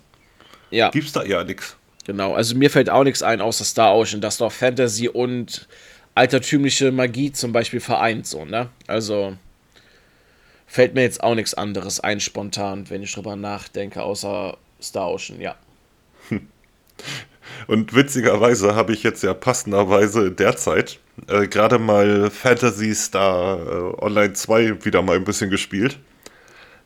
ja. 0.70 0.89
gibt 0.89 1.07
es 1.07 1.14
da 1.14 1.24
ja 1.24 1.43
nichts. 1.43 1.78
Genau, 2.05 2.34
also 2.34 2.55
mir 2.55 2.70
fällt 2.70 2.89
auch 2.89 3.03
nichts 3.03 3.24
ein 3.24 3.41
außer 3.41 3.64
Star 3.64 3.95
Ocean, 3.95 4.22
das 4.22 4.38
doch 4.38 4.51
Fantasy 4.51 5.07
und 5.07 5.68
altertümliche 6.16 6.91
Magie 6.91 7.32
zum 7.32 7.53
Beispiel 7.53 7.80
vereint, 7.80 8.28
so, 8.28 8.45
ne? 8.45 8.70
Also 8.88 9.38
fällt 10.68 10.95
mir 10.95 11.01
jetzt 11.01 11.24
auch 11.24 11.36
nichts 11.36 11.53
anderes 11.53 11.99
ein 11.99 12.20
spontan, 12.20 12.89
wenn 12.89 13.03
ich 13.03 13.14
drüber 13.14 13.36
nachdenke, 13.36 14.03
außer 14.03 14.57
Star 14.82 15.11
Ocean, 15.11 15.39
ja. 15.39 15.55
Und 17.67 17.95
witzigerweise 17.95 18.75
habe 18.75 18.93
ich 18.93 19.03
jetzt 19.03 19.23
ja 19.23 19.33
passenderweise 19.33 20.31
derzeit 20.31 20.99
äh, 21.27 21.47
gerade 21.47 21.79
mal 21.79 22.29
Fantasy 22.29 22.95
Star 22.95 23.59
äh, 23.59 24.03
Online 24.03 24.33
2 24.33 24.85
wieder 24.85 25.01
mal 25.01 25.15
ein 25.15 25.23
bisschen 25.23 25.49
gespielt. 25.49 25.99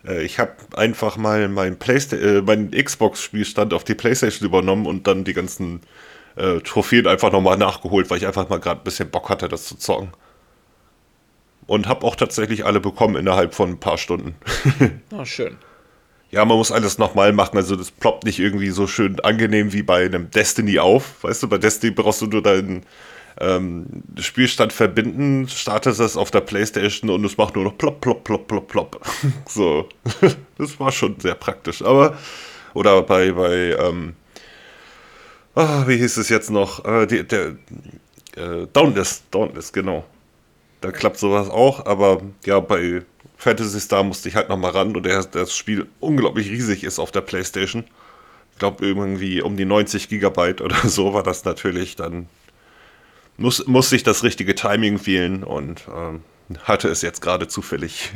Äh, 0.06 0.24
ich 0.24 0.40
habe 0.40 0.54
einfach 0.76 1.18
mal 1.18 1.48
mein 1.48 1.78
äh, 1.80 2.42
meinen 2.42 2.72
Xbox-Spielstand 2.72 3.74
auf 3.74 3.84
die 3.84 3.96
Playstation 3.96 4.48
übernommen 4.48 4.86
und 4.86 5.08
dann 5.08 5.24
die 5.24 5.34
ganzen 5.34 5.82
äh, 6.36 6.60
Trophäen 6.60 7.08
einfach 7.08 7.32
nochmal 7.32 7.58
nachgeholt, 7.58 8.10
weil 8.10 8.18
ich 8.18 8.28
einfach 8.28 8.50
mal 8.50 8.60
gerade 8.60 8.82
ein 8.82 8.84
bisschen 8.84 9.10
Bock 9.10 9.30
hatte, 9.30 9.48
das 9.48 9.66
zu 9.66 9.78
zocken. 9.78 10.10
Und 11.66 11.88
habe 11.88 12.06
auch 12.06 12.16
tatsächlich 12.16 12.66
alle 12.66 12.80
bekommen 12.80 13.16
innerhalb 13.18 13.54
von 13.54 13.72
ein 13.72 13.80
paar 13.80 13.98
Stunden. 13.98 14.36
Ah, 15.12 15.26
schön. 15.26 15.58
Ja, 16.30 16.44
man 16.44 16.58
muss 16.58 16.72
alles 16.72 16.98
nochmal 16.98 17.32
machen, 17.32 17.58
also 17.58 17.76
das 17.76 17.90
ploppt 17.90 18.26
nicht 18.26 18.40
irgendwie 18.40 18.70
so 18.70 18.86
schön 18.86 19.20
angenehm 19.22 19.72
wie 19.72 19.82
bei 19.82 20.06
einem 20.06 20.30
Destiny 20.30 20.78
auf. 20.80 21.24
Weißt 21.24 21.44
du, 21.44 21.48
bei 21.48 21.58
Destiny 21.58 21.94
brauchst 21.94 22.22
du 22.22 22.28
nur 22.28 22.44
deinen 22.44 22.86
ähm, 23.40 23.86
Spielstand 24.20 24.74
verbinden, 24.74 25.48
startest 25.48 26.00
das 26.00 26.18
auf 26.18 26.32
der 26.32 26.42
Playstation 26.42 27.10
und 27.10 27.24
es 27.24 27.38
macht 27.38 27.56
nur 27.56 27.64
noch 27.64 27.78
plopp, 27.78 28.02
plopp, 28.02 28.24
plopp, 28.24 28.48
plopp, 28.48 28.68
plopp. 28.68 29.02
so, 29.48 29.88
das 30.58 30.80
war 30.80 30.92
schon 30.92 31.20
sehr 31.20 31.36
praktisch. 31.36 31.82
Aber, 31.82 32.18
oder 32.74 33.02
bei, 33.04 33.32
bei, 33.32 33.76
ähm, 33.80 34.16
ah, 35.56 35.84
wie 35.88 35.98
hieß 35.98 36.18
es 36.18 36.28
jetzt 36.30 36.50
noch? 36.50 36.84
Äh, 36.84 37.06
die, 37.06 37.24
der, 37.26 37.56
äh, 38.36 38.68
Dauntless, 38.74 39.24
Dauntless, 39.32 39.72
genau. 39.72 40.04
Da 40.82 40.92
klappt 40.92 41.18
sowas 41.18 41.50
auch, 41.50 41.86
aber 41.86 42.22
ja, 42.46 42.60
bei 42.60 43.04
Fantasy 43.38 43.80
Star 43.80 44.04
musste 44.04 44.30
ich 44.30 44.36
halt 44.36 44.50
nochmal 44.50 44.72
ran 44.72 44.96
und 44.96 45.06
der, 45.06 45.24
das 45.24 45.56
Spiel 45.56 45.88
unglaublich 46.00 46.50
riesig 46.50 46.84
ist 46.84 47.00
auf 47.00 47.12
der 47.12 47.22
Playstation. 47.22 47.86
Ich 48.54 48.60
glaube, 48.60 48.86
irgendwie 48.86 49.42
um 49.42 49.58
die 49.58 49.66
90 49.66 50.10
Gigabyte 50.10 50.62
oder 50.62 50.78
so 50.88 51.14
war 51.14 51.24
das 51.24 51.46
natürlich 51.46 51.96
dann. 51.96 52.28
Muss, 53.38 53.68
muss 53.68 53.92
sich 53.92 54.02
das 54.02 54.24
richtige 54.24 54.56
Timing 54.56 55.06
wählen 55.06 55.44
und 55.44 55.84
ähm, 55.96 56.22
hatte 56.64 56.88
es 56.90 57.04
jetzt 57.04 57.22
gerade 57.22 57.48
zufällig. 57.48 58.12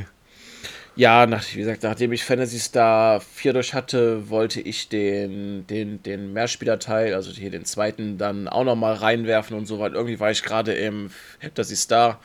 Ja, 0.95 1.26
nach, 1.26 1.45
wie 1.53 1.59
gesagt, 1.59 1.84
nachdem 1.84 2.12
ich 2.12 2.26
Fantasy 2.26 2.59
Star 2.59 3.22
4 3.22 3.53
durch 3.53 3.74
hatte, 3.74 4.30
wollte 4.30 4.59
ich 4.59 4.89
den, 4.89 5.66
den, 5.68 6.03
den 6.03 6.34
Mehrspielerteil, 6.34 7.14
also 7.14 7.32
hier 7.32 7.49
den 7.49 7.64
zweiten, 7.64 8.18
dann 8.18 8.49
auch 8.49 8.66
nochmal 8.66 8.95
reinwerfen 8.95 9.55
und 9.55 9.68
so, 9.68 9.80
weil 9.80 9.93
irgendwie 9.93 10.20
war 10.20 10.32
ich 10.32 10.43
gerade 10.43 10.74
im 10.74 11.09
Fantasy 11.39 11.78
Star 11.78 12.20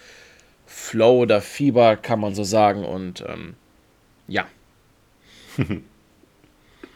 Flow 0.66 1.22
oder 1.22 1.40
Fieber, 1.40 1.96
kann 1.96 2.20
man 2.20 2.34
so 2.34 2.44
sagen. 2.44 2.84
Und 2.84 3.24
ähm, 3.26 3.54
ja. 4.28 4.46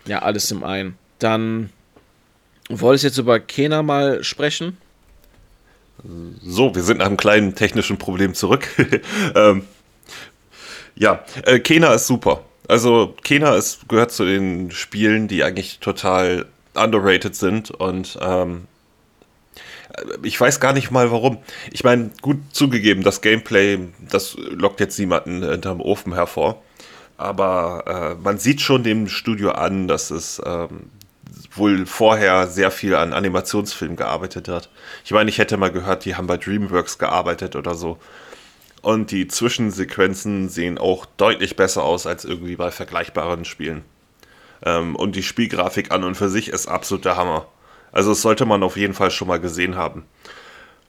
ja, 0.07 0.21
alles 0.21 0.51
im 0.51 0.65
einen. 0.65 0.99
Dann 1.19 1.71
wolltest 2.69 3.05
du 3.05 3.09
jetzt 3.09 3.19
über 3.19 3.41
Kena 3.41 3.83
mal 3.83 4.23
sprechen? 4.25 4.77
So, 6.43 6.75
wir 6.75 6.83
sind 6.83 6.99
nach 6.99 7.07
einem 7.07 7.17
kleinen 7.17 7.55
technischen 7.55 7.99
Problem 7.99 8.35
zurück. 8.35 8.69
ähm, 9.35 9.65
ja, 10.95 11.25
äh, 11.45 11.59
Kena 11.61 11.95
ist 11.95 12.07
super. 12.07 12.45
Also 12.69 13.15
Kena 13.23 13.55
ist, 13.55 13.89
gehört 13.89 14.13
zu 14.13 14.25
den 14.25 14.71
Spielen, 14.71 15.29
die 15.29 15.45
eigentlich 15.45 15.79
total 15.81 16.47
underrated 16.75 17.35
sind 17.35 17.71
und 17.71 18.19
ähm, 18.21 18.67
ich 20.23 20.41
weiß 20.41 20.61
gar 20.61 20.73
nicht 20.73 20.91
mal 20.91 21.11
warum. 21.11 21.39
Ich 21.71 21.85
meine, 21.85 22.11
gut 22.23 22.39
zugegeben, 22.53 23.03
das 23.03 23.21
Gameplay, 23.21 23.79
das 24.11 24.37
lockt 24.39 24.81
jetzt 24.81 24.99
niemanden 24.99 25.43
hinterm 25.43 25.81
Ofen 25.81 26.15
hervor. 26.15 26.63
Aber 27.17 28.17
äh, 28.19 28.23
man 28.23 28.39
sieht 28.39 28.61
schon 28.63 28.83
dem 28.83 29.09
Studio 29.09 29.51
an, 29.51 29.89
dass 29.89 30.11
es 30.11 30.41
ähm, 30.45 30.91
wohl 31.53 31.85
vorher 31.87 32.47
sehr 32.47 32.71
viel 32.71 32.95
an 32.95 33.13
Animationsfilmen 33.13 33.97
gearbeitet 33.97 34.49
hat. 34.49 34.71
Ich 35.05 35.11
meine, 35.11 35.29
ich 35.29 35.39
hätte 35.39 35.57
mal 35.57 35.71
gehört, 35.71 36.05
die 36.05 36.17
haben 36.17 36.27
bei 36.27 36.37
DreamWorks 36.37 36.99
gearbeitet 36.99 37.57
oder 37.57 37.75
so. 37.75 37.99
Und 38.83 39.11
die 39.11 39.29
Zwischensequenzen 39.29 40.49
sehen 40.49 40.79
auch 40.79 41.05
deutlich 41.17 41.57
besser 41.57 41.83
aus 41.83 42.07
als 42.07 42.25
irgendwie 42.25 42.57
bei 42.57 42.71
vergleichbaren 42.71 43.45
Spielen. 43.45 43.85
Ähm, 44.65 44.97
und 44.97 45.17
die 45.17 45.23
Spielgrafik 45.23 45.91
an 45.91 46.05
und 46.05 46.17
für 46.17 46.29
sich 46.29 46.49
ist 46.49 46.69
absolut 46.69 47.05
der 47.05 47.17
Hammer. 47.17 47.47
Also 47.93 48.11
das 48.11 48.23
sollte 48.23 48.47
man 48.47 48.63
auf 48.63 48.77
jeden 48.77 48.95
Fall 48.95 49.11
schon 49.11 49.29
mal 49.29 49.41
gesehen 49.41 49.77
haben. 49.77 50.05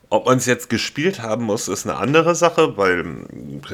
Ob 0.10 0.26
man 0.26 0.38
es 0.38 0.46
jetzt 0.46 0.70
gespielt 0.70 1.22
haben 1.22 1.46
muss, 1.46 1.68
ist 1.68 1.88
eine 1.88 1.98
andere 1.98 2.36
Sache, 2.36 2.78
weil 2.78 3.06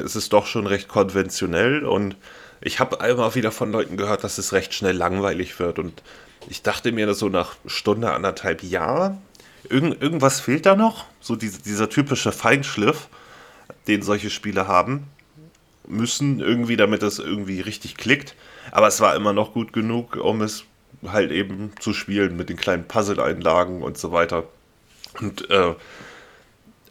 es 0.02 0.14
ist 0.14 0.32
doch 0.32 0.46
schon 0.46 0.66
recht 0.66 0.88
konventionell 0.88 1.84
und 1.84 2.16
ich 2.60 2.80
habe 2.80 3.00
einmal 3.00 3.34
wieder 3.34 3.50
von 3.50 3.72
Leuten 3.72 3.96
gehört, 3.96 4.24
dass 4.24 4.38
es 4.38 4.52
recht 4.52 4.72
schnell 4.72 4.96
langweilig 4.96 5.58
wird 5.58 5.78
und 5.78 6.02
ich 6.48 6.62
dachte 6.62 6.92
mir 6.92 7.12
so 7.14 7.28
nach 7.28 7.56
Stunde, 7.66 8.12
anderthalb, 8.12 8.62
ja, 8.62 9.18
irgend, 9.68 10.00
irgendwas 10.00 10.40
fehlt 10.40 10.66
da 10.66 10.76
noch, 10.76 11.06
so 11.20 11.36
diese, 11.36 11.60
dieser 11.62 11.88
typische 11.88 12.32
Feinschliff, 12.32 13.08
den 13.86 14.02
solche 14.02 14.30
Spiele 14.30 14.68
haben 14.68 15.08
müssen, 15.86 16.40
irgendwie, 16.40 16.76
damit 16.76 17.02
es 17.02 17.18
irgendwie 17.18 17.60
richtig 17.60 17.96
klickt. 17.96 18.34
Aber 18.70 18.86
es 18.86 19.00
war 19.00 19.16
immer 19.16 19.32
noch 19.32 19.52
gut 19.52 19.72
genug, 19.72 20.16
um 20.16 20.42
es 20.42 20.64
halt 21.06 21.30
eben 21.30 21.72
zu 21.80 21.92
spielen 21.92 22.36
mit 22.36 22.48
den 22.48 22.56
kleinen 22.56 22.86
Puzzle-Einlagen 22.86 23.82
und 23.82 23.98
so 23.98 24.12
weiter. 24.12 24.44
Und 25.20 25.48
äh, 25.50 25.74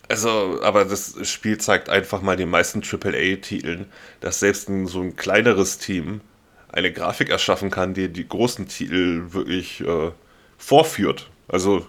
also, 0.09 0.59
aber 0.63 0.85
das 0.85 1.15
Spiel 1.29 1.57
zeigt 1.57 1.89
einfach 1.89 2.21
mal 2.21 2.37
den 2.37 2.49
meisten 2.49 2.81
AAA-Titeln, 2.81 3.87
dass 4.21 4.39
selbst 4.39 4.69
ein, 4.69 4.87
so 4.87 5.01
ein 5.01 5.15
kleineres 5.15 5.79
Team 5.79 6.21
eine 6.69 6.93
Grafik 6.93 7.29
erschaffen 7.29 7.71
kann, 7.71 7.93
die 7.93 8.09
die 8.09 8.27
großen 8.27 8.67
Titel 8.67 9.27
wirklich 9.31 9.81
äh, 9.81 10.11
vorführt. 10.57 11.29
Also 11.47 11.85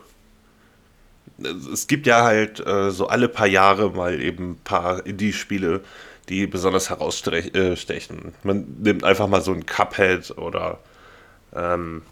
es 1.73 1.87
gibt 1.87 2.07
ja 2.07 2.25
halt 2.25 2.65
äh, 2.67 2.91
so 2.91 3.07
alle 3.07 3.29
paar 3.29 3.47
Jahre 3.47 3.91
mal 3.91 4.21
eben 4.21 4.53
ein 4.53 4.61
paar 4.65 5.07
Indie-Spiele, 5.07 5.83
die 6.29 6.47
besonders 6.47 6.91
herausstechen. 6.91 8.35
Man 8.43 8.77
nimmt 8.81 9.05
einfach 9.05 9.29
mal 9.29 9.41
so 9.41 9.53
ein 9.53 9.65
Cuphead 9.65 10.37
oder 10.37 10.81
ähm, 11.55 12.03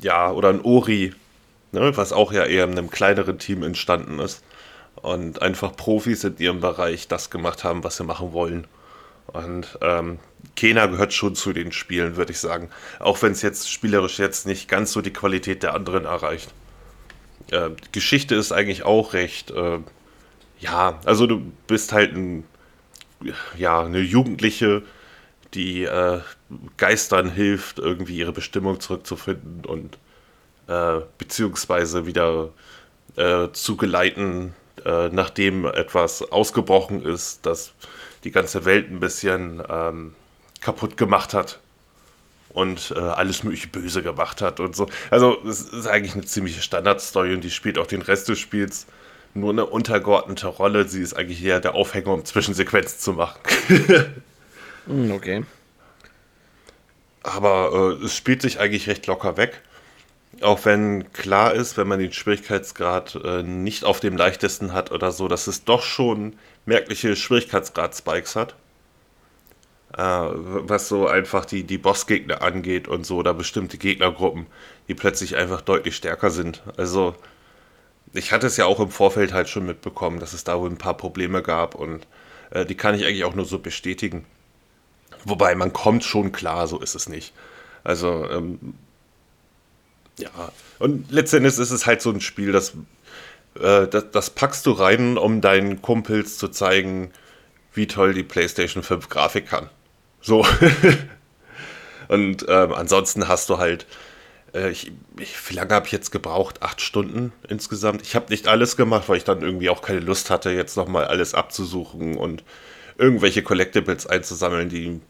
ja, 0.00 0.30
oder 0.30 0.48
ein 0.48 0.62
Ori, 0.62 1.14
ne, 1.72 1.96
was 1.96 2.12
auch 2.12 2.32
ja 2.32 2.44
eher 2.44 2.64
in 2.64 2.72
einem 2.72 2.90
kleineren 2.90 3.38
Team 3.38 3.62
entstanden 3.62 4.18
ist. 4.18 4.42
Und 4.96 5.40
einfach 5.40 5.76
Profis 5.76 6.24
in 6.24 6.36
ihrem 6.38 6.60
Bereich 6.60 7.08
das 7.08 7.30
gemacht 7.30 7.64
haben, 7.64 7.84
was 7.84 7.96
sie 7.96 8.04
machen 8.04 8.32
wollen. 8.32 8.66
Und 9.28 9.78
ähm, 9.80 10.18
Kena 10.56 10.86
gehört 10.86 11.12
schon 11.12 11.34
zu 11.34 11.52
den 11.52 11.72
Spielen, 11.72 12.16
würde 12.16 12.32
ich 12.32 12.38
sagen. 12.38 12.70
Auch 12.98 13.22
wenn 13.22 13.32
es 13.32 13.42
jetzt 13.42 13.70
spielerisch 13.70 14.18
jetzt 14.18 14.46
nicht 14.46 14.68
ganz 14.68 14.92
so 14.92 15.00
die 15.00 15.12
Qualität 15.12 15.62
der 15.62 15.74
anderen 15.74 16.04
erreicht. 16.04 16.52
Äh, 17.50 17.70
Geschichte 17.92 18.34
ist 18.34 18.52
eigentlich 18.52 18.84
auch 18.84 19.12
recht, 19.12 19.50
äh, 19.50 19.78
ja, 20.58 21.00
also 21.04 21.26
du 21.26 21.40
bist 21.66 21.92
halt 21.92 22.14
ein, 22.14 22.44
ja, 23.56 23.82
eine 23.82 24.00
Jugendliche, 24.00 24.82
die 25.54 25.84
äh, 25.84 26.20
Geistern 26.76 27.30
hilft, 27.30 27.78
irgendwie 27.78 28.16
ihre 28.16 28.32
Bestimmung 28.32 28.80
zurückzufinden 28.80 29.64
und 29.64 29.98
äh, 30.68 31.00
beziehungsweise 31.18 32.06
wieder 32.06 32.50
äh, 33.16 33.48
zu 33.52 33.76
geleiten, 33.76 34.54
äh, 34.84 35.08
nachdem 35.08 35.64
etwas 35.64 36.22
ausgebrochen 36.30 37.04
ist, 37.04 37.44
das 37.46 37.72
die 38.24 38.30
ganze 38.30 38.64
Welt 38.64 38.90
ein 38.90 39.00
bisschen 39.00 39.62
ähm, 39.68 40.14
kaputt 40.60 40.96
gemacht 40.96 41.34
hat 41.34 41.58
und 42.50 42.92
äh, 42.96 42.98
alles 42.98 43.42
mögliche 43.42 43.68
böse 43.68 44.02
gemacht 44.02 44.42
hat 44.42 44.60
und 44.60 44.76
so. 44.76 44.88
Also 45.10 45.38
es 45.46 45.62
ist 45.62 45.86
eigentlich 45.86 46.14
eine 46.14 46.24
ziemliche 46.24 46.62
Standardstory 46.62 47.34
und 47.34 47.42
die 47.42 47.50
spielt 47.50 47.78
auch 47.78 47.86
den 47.86 48.02
Rest 48.02 48.28
des 48.28 48.38
Spiels 48.38 48.86
nur 49.34 49.50
eine 49.50 49.66
untergeordnete 49.66 50.48
Rolle. 50.48 50.88
Sie 50.88 51.02
ist 51.02 51.14
eigentlich 51.14 51.42
eher 51.42 51.60
der 51.60 51.74
Aufhänger, 51.74 52.08
um 52.08 52.24
Zwischensequenzen 52.24 52.98
zu 52.98 53.12
machen. 53.12 53.40
Hm, 54.86 55.12
okay. 55.12 55.44
Aber 57.22 57.98
äh, 58.00 58.04
es 58.04 58.16
spielt 58.16 58.42
sich 58.42 58.58
eigentlich 58.60 58.88
recht 58.88 59.06
locker 59.06 59.36
weg. 59.36 59.60
Auch 60.42 60.64
wenn 60.64 61.12
klar 61.12 61.54
ist, 61.54 61.76
wenn 61.76 61.88
man 61.88 61.98
den 61.98 62.12
Schwierigkeitsgrad 62.12 63.16
äh, 63.24 63.42
nicht 63.42 63.84
auf 63.84 64.00
dem 64.00 64.16
leichtesten 64.16 64.72
hat 64.72 64.90
oder 64.90 65.12
so, 65.12 65.28
dass 65.28 65.46
es 65.46 65.64
doch 65.64 65.82
schon 65.82 66.36
merkliche 66.66 67.16
Schwierigkeitsgrad-Spikes 67.16 68.36
hat. 68.36 68.54
Äh, 69.96 70.02
was 70.02 70.88
so 70.88 71.08
einfach 71.08 71.44
die, 71.44 71.64
die 71.64 71.78
Bossgegner 71.78 72.42
angeht 72.42 72.86
und 72.88 73.04
so, 73.04 73.16
oder 73.16 73.34
bestimmte 73.34 73.76
Gegnergruppen, 73.76 74.46
die 74.88 74.94
plötzlich 74.94 75.36
einfach 75.36 75.60
deutlich 75.62 75.96
stärker 75.96 76.30
sind. 76.30 76.62
Also, 76.76 77.16
ich 78.12 78.32
hatte 78.32 78.46
es 78.46 78.56
ja 78.56 78.66
auch 78.66 78.80
im 78.80 78.90
Vorfeld 78.90 79.32
halt 79.32 79.48
schon 79.48 79.66
mitbekommen, 79.66 80.20
dass 80.20 80.32
es 80.32 80.44
da 80.44 80.58
wohl 80.60 80.70
ein 80.70 80.78
paar 80.78 80.96
Probleme 80.96 81.42
gab 81.42 81.74
und 81.74 82.06
äh, 82.50 82.64
die 82.64 82.76
kann 82.76 82.94
ich 82.94 83.04
eigentlich 83.04 83.24
auch 83.24 83.34
nur 83.34 83.44
so 83.46 83.58
bestätigen. 83.58 84.26
Wobei 85.24 85.54
man 85.54 85.72
kommt 85.72 86.04
schon 86.04 86.32
klar, 86.32 86.66
so 86.66 86.80
ist 86.80 86.94
es 86.94 87.08
nicht. 87.08 87.32
Also, 87.84 88.28
ähm, 88.30 88.74
ja. 90.18 90.30
Und 90.78 91.10
letztendlich 91.10 91.58
ist 91.58 91.70
es 91.70 91.86
halt 91.86 92.02
so 92.02 92.10
ein 92.10 92.20
Spiel, 92.20 92.52
das, 92.52 92.74
äh, 93.58 93.86
das, 93.86 94.10
das, 94.12 94.30
packst 94.30 94.66
du 94.66 94.72
rein, 94.72 95.18
um 95.18 95.40
deinen 95.40 95.82
Kumpels 95.82 96.38
zu 96.38 96.48
zeigen, 96.48 97.10
wie 97.72 97.86
toll 97.86 98.14
die 98.14 98.22
PlayStation 98.22 98.82
5 98.82 99.08
Grafik 99.08 99.48
kann. 99.48 99.68
So. 100.20 100.46
Und 102.08 102.44
ähm, 102.48 102.72
ansonsten 102.72 103.28
hast 103.28 103.48
du 103.50 103.58
halt, 103.58 103.86
äh, 104.54 104.70
ich, 104.70 104.92
ich, 105.18 105.48
wie 105.48 105.54
lange 105.54 105.74
habe 105.74 105.86
ich 105.86 105.92
jetzt 105.92 106.10
gebraucht? 106.10 106.62
Acht 106.62 106.80
Stunden 106.80 107.32
insgesamt. 107.48 108.02
Ich 108.02 108.16
habe 108.16 108.30
nicht 108.30 108.48
alles 108.48 108.76
gemacht, 108.76 109.08
weil 109.08 109.18
ich 109.18 109.24
dann 109.24 109.42
irgendwie 109.42 109.70
auch 109.70 109.82
keine 109.82 110.00
Lust 110.00 110.28
hatte, 110.28 110.50
jetzt 110.50 110.76
nochmal 110.76 111.04
alles 111.04 111.34
abzusuchen 111.34 112.16
und 112.16 112.42
irgendwelche 112.98 113.42
Collectibles 113.42 114.06
einzusammeln, 114.06 114.68
die 114.68 115.00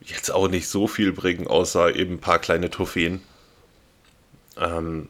jetzt 0.00 0.30
auch 0.30 0.48
nicht 0.48 0.68
so 0.68 0.86
viel 0.86 1.12
bringen, 1.12 1.46
außer 1.46 1.94
eben 1.94 2.14
ein 2.14 2.20
paar 2.20 2.38
kleine 2.38 2.70
Trophäen. 2.70 3.22
Ähm, 4.56 5.08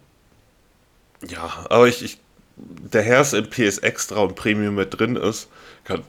ja, 1.26 1.66
aber 1.68 1.88
ich, 1.88 2.02
ich 2.02 2.18
der 2.56 3.02
Herz 3.02 3.32
im 3.32 3.48
PS 3.48 3.78
Extra 3.78 4.20
und 4.20 4.36
Premium 4.36 4.76
mit 4.76 4.98
drin 4.98 5.16
ist, 5.16 5.48
kann, 5.84 6.02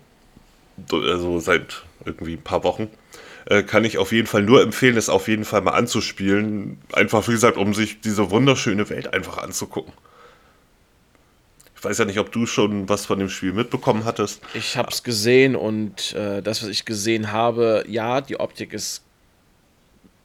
also 0.91 1.39
seit 1.39 1.83
irgendwie 2.05 2.33
ein 2.33 2.43
paar 2.43 2.63
Wochen, 2.63 2.89
äh, 3.45 3.63
kann 3.63 3.83
ich 3.85 3.97
auf 3.97 4.11
jeden 4.11 4.27
Fall 4.27 4.43
nur 4.43 4.61
empfehlen, 4.61 4.97
es 4.97 5.09
auf 5.09 5.27
jeden 5.27 5.45
Fall 5.45 5.61
mal 5.61 5.71
anzuspielen. 5.71 6.79
Einfach, 6.93 7.27
wie 7.27 7.33
gesagt, 7.33 7.57
um 7.57 7.73
sich 7.73 8.01
diese 8.01 8.29
wunderschöne 8.29 8.89
Welt 8.89 9.13
einfach 9.13 9.37
anzugucken. 9.37 9.93
Ich 11.85 11.89
weiß 11.91 11.99
ja 11.99 12.05
nicht, 12.05 12.17
ob 12.17 12.31
du 12.31 12.47
schon 12.47 12.89
was 12.89 13.05
von 13.05 13.19
dem 13.19 13.29
Spiel 13.29 13.53
mitbekommen 13.53 14.05
hattest. 14.05 14.41
Ich 14.55 14.75
habe 14.75 14.89
es 14.89 15.03
gesehen 15.03 15.55
und 15.55 16.13
äh, 16.13 16.41
das, 16.41 16.63
was 16.63 16.69
ich 16.69 16.83
gesehen 16.83 17.31
habe, 17.31 17.85
ja, 17.87 18.21
die 18.21 18.39
Optik 18.39 18.73
ist 18.73 19.03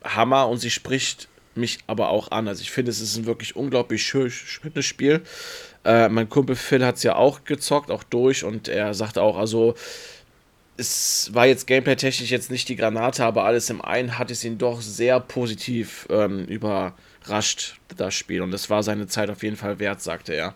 Hammer 0.02 0.48
und 0.48 0.56
sie 0.56 0.70
spricht 0.70 1.28
mich 1.54 1.80
aber 1.86 2.08
auch 2.08 2.30
an. 2.30 2.48
Also 2.48 2.62
ich 2.62 2.70
finde, 2.70 2.90
es 2.90 3.02
ist 3.02 3.14
ein 3.18 3.26
wirklich 3.26 3.56
unglaublich 3.56 4.02
schön, 4.02 4.30
schönes 4.30 4.86
Spiel. 4.86 5.20
Äh, 5.84 6.08
mein 6.08 6.30
Kumpel 6.30 6.56
Phil 6.56 6.82
hat 6.82 6.96
es 6.96 7.02
ja 7.02 7.16
auch 7.16 7.44
gezockt, 7.44 7.90
auch 7.90 8.04
durch 8.04 8.42
und 8.42 8.68
er 8.68 8.94
sagte 8.94 9.20
auch, 9.20 9.36
also 9.36 9.74
es 10.78 11.28
war 11.34 11.44
jetzt 11.44 11.66
gameplay-technisch 11.66 12.30
jetzt 12.30 12.50
nicht 12.50 12.70
die 12.70 12.76
Granate, 12.76 13.22
aber 13.22 13.44
alles 13.44 13.68
im 13.68 13.82
einen 13.82 14.16
hat 14.16 14.30
es 14.30 14.44
ihn 14.44 14.56
doch 14.56 14.80
sehr 14.80 15.20
positiv 15.20 16.08
ähm, 16.08 16.46
überrascht, 16.46 17.78
das 17.98 18.14
Spiel. 18.14 18.40
Und 18.40 18.50
das 18.50 18.70
war 18.70 18.82
seine 18.82 19.08
Zeit 19.08 19.28
auf 19.28 19.42
jeden 19.42 19.56
Fall 19.56 19.78
wert, 19.78 20.00
sagte 20.00 20.32
er. 20.32 20.54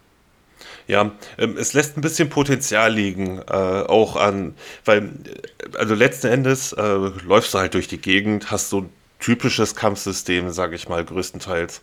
Ja, 0.86 1.12
ähm, 1.38 1.56
es 1.56 1.72
lässt 1.72 1.96
ein 1.96 2.00
bisschen 2.00 2.28
Potenzial 2.28 2.92
liegen, 2.92 3.38
äh, 3.38 3.52
auch 3.52 4.16
an, 4.16 4.54
weil, 4.84 5.02
äh, 5.02 5.78
also 5.78 5.94
letzten 5.94 6.28
Endes 6.28 6.72
äh, 6.72 6.82
läufst 7.26 7.54
du 7.54 7.58
halt 7.58 7.74
durch 7.74 7.88
die 7.88 8.00
Gegend, 8.00 8.50
hast 8.50 8.70
so 8.70 8.86
typisches 9.20 9.74
Kampfsystem, 9.74 10.50
sage 10.50 10.76
ich 10.76 10.88
mal, 10.88 11.04
größtenteils. 11.04 11.82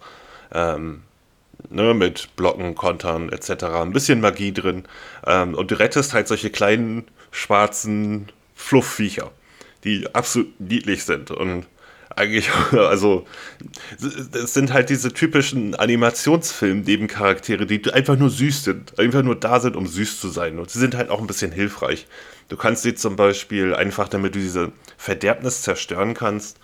Ähm, 0.53 1.03
ne, 1.69 1.93
mit 1.93 2.35
Blocken, 2.35 2.75
Kontern 2.75 3.29
etc. 3.29 3.63
Ein 3.63 3.93
bisschen 3.93 4.21
Magie 4.21 4.51
drin. 4.53 4.85
Ähm, 5.25 5.53
und 5.53 5.71
du 5.71 5.79
rettest 5.79 6.13
halt 6.13 6.27
solche 6.27 6.49
kleinen, 6.49 7.05
schwarzen 7.31 8.31
Flufffviecher, 8.55 9.31
die 9.83 10.07
absolut 10.13 10.59
niedlich 10.59 11.05
sind. 11.05 11.31
Und 11.31 11.65
eigentlich, 12.15 12.49
also, 12.71 13.25
es 14.33 14.53
sind 14.53 14.73
halt 14.73 14.89
diese 14.89 15.13
typischen 15.13 15.75
Animationsfilm-Nebencharaktere, 15.75 17.65
die 17.65 17.91
einfach 17.91 18.17
nur 18.17 18.29
süß 18.29 18.63
sind. 18.63 18.99
Einfach 18.99 19.23
nur 19.23 19.35
da 19.35 19.59
sind, 19.59 19.75
um 19.75 19.87
süß 19.87 20.19
zu 20.19 20.29
sein. 20.29 20.59
Und 20.59 20.69
sie 20.69 20.79
sind 20.79 20.95
halt 20.95 21.09
auch 21.09 21.19
ein 21.19 21.27
bisschen 21.27 21.51
hilfreich. 21.51 22.07
Du 22.49 22.57
kannst 22.57 22.83
sie 22.83 22.95
zum 22.95 23.15
Beispiel 23.15 23.73
einfach, 23.73 24.07
damit 24.09 24.35
du 24.35 24.39
diese 24.39 24.71
Verderbnis 24.97 25.61
zerstören 25.61 26.13
kannst, 26.13 26.59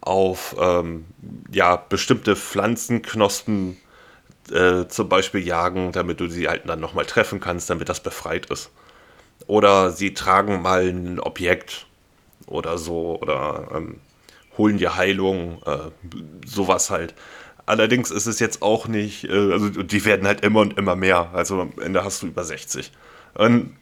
auf 0.00 0.56
ähm, 0.58 1.04
ja, 1.50 1.76
bestimmte 1.76 2.36
Pflanzenknospen 2.36 3.76
äh, 4.50 4.86
zum 4.88 5.08
Beispiel 5.08 5.46
jagen, 5.46 5.92
damit 5.92 6.20
du 6.20 6.28
sie 6.28 6.48
halt 6.48 6.68
dann 6.68 6.80
nochmal 6.80 7.06
treffen 7.06 7.40
kannst, 7.40 7.68
damit 7.70 7.88
das 7.88 8.00
befreit 8.00 8.46
ist. 8.46 8.70
Oder 9.46 9.90
sie 9.90 10.14
tragen 10.14 10.62
mal 10.62 10.88
ein 10.88 11.20
Objekt 11.20 11.86
oder 12.46 12.78
so 12.78 13.18
oder 13.20 13.68
ähm, 13.74 14.00
holen 14.60 14.78
dir 14.78 14.96
Heilung, 14.96 15.62
äh, 15.64 15.90
sowas 16.46 16.90
halt. 16.90 17.14
Allerdings 17.66 18.10
ist 18.10 18.26
es 18.26 18.38
jetzt 18.40 18.62
auch 18.62 18.88
nicht, 18.88 19.24
äh, 19.24 19.52
also 19.52 19.68
die 19.68 20.04
werden 20.04 20.26
halt 20.26 20.42
immer 20.42 20.60
und 20.60 20.78
immer 20.78 20.96
mehr. 20.96 21.30
Also 21.32 21.60
am 21.60 21.72
Ende 21.80 22.04
hast 22.04 22.22
du 22.22 22.26
über 22.26 22.44
60. 22.44 22.92
Und 23.34 23.76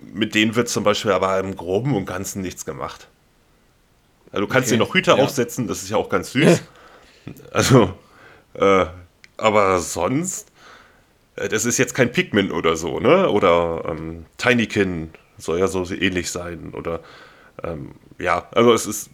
mit 0.00 0.34
denen 0.34 0.56
wird 0.56 0.68
zum 0.68 0.84
Beispiel 0.84 1.12
aber 1.12 1.38
im 1.38 1.56
Groben 1.56 1.94
und 1.94 2.06
Ganzen 2.06 2.42
nichts 2.42 2.64
gemacht. 2.64 3.08
Also 4.32 4.46
du 4.46 4.52
kannst 4.52 4.68
okay. 4.68 4.76
dir 4.76 4.84
noch 4.84 4.94
Hüter 4.94 5.16
ja. 5.16 5.24
aufsetzen, 5.24 5.66
das 5.68 5.82
ist 5.82 5.90
ja 5.90 5.96
auch 5.96 6.08
ganz 6.08 6.32
süß. 6.32 6.62
also, 7.52 7.94
äh, 8.54 8.86
aber 9.36 9.78
sonst, 9.78 10.50
äh, 11.36 11.48
das 11.48 11.64
ist 11.64 11.78
jetzt 11.78 11.94
kein 11.94 12.12
Pikmin 12.12 12.50
oder 12.50 12.76
so, 12.76 12.98
ne? 12.98 13.30
Oder 13.30 13.84
ähm, 13.88 14.26
Tinykin 14.36 15.10
soll 15.38 15.58
ja 15.58 15.68
so 15.68 15.84
ähnlich 15.90 16.30
sein. 16.30 16.72
Oder 16.74 17.00
ähm, 17.62 17.92
ja, 18.18 18.48
also 18.52 18.72
es 18.72 18.86
ist. 18.86 19.10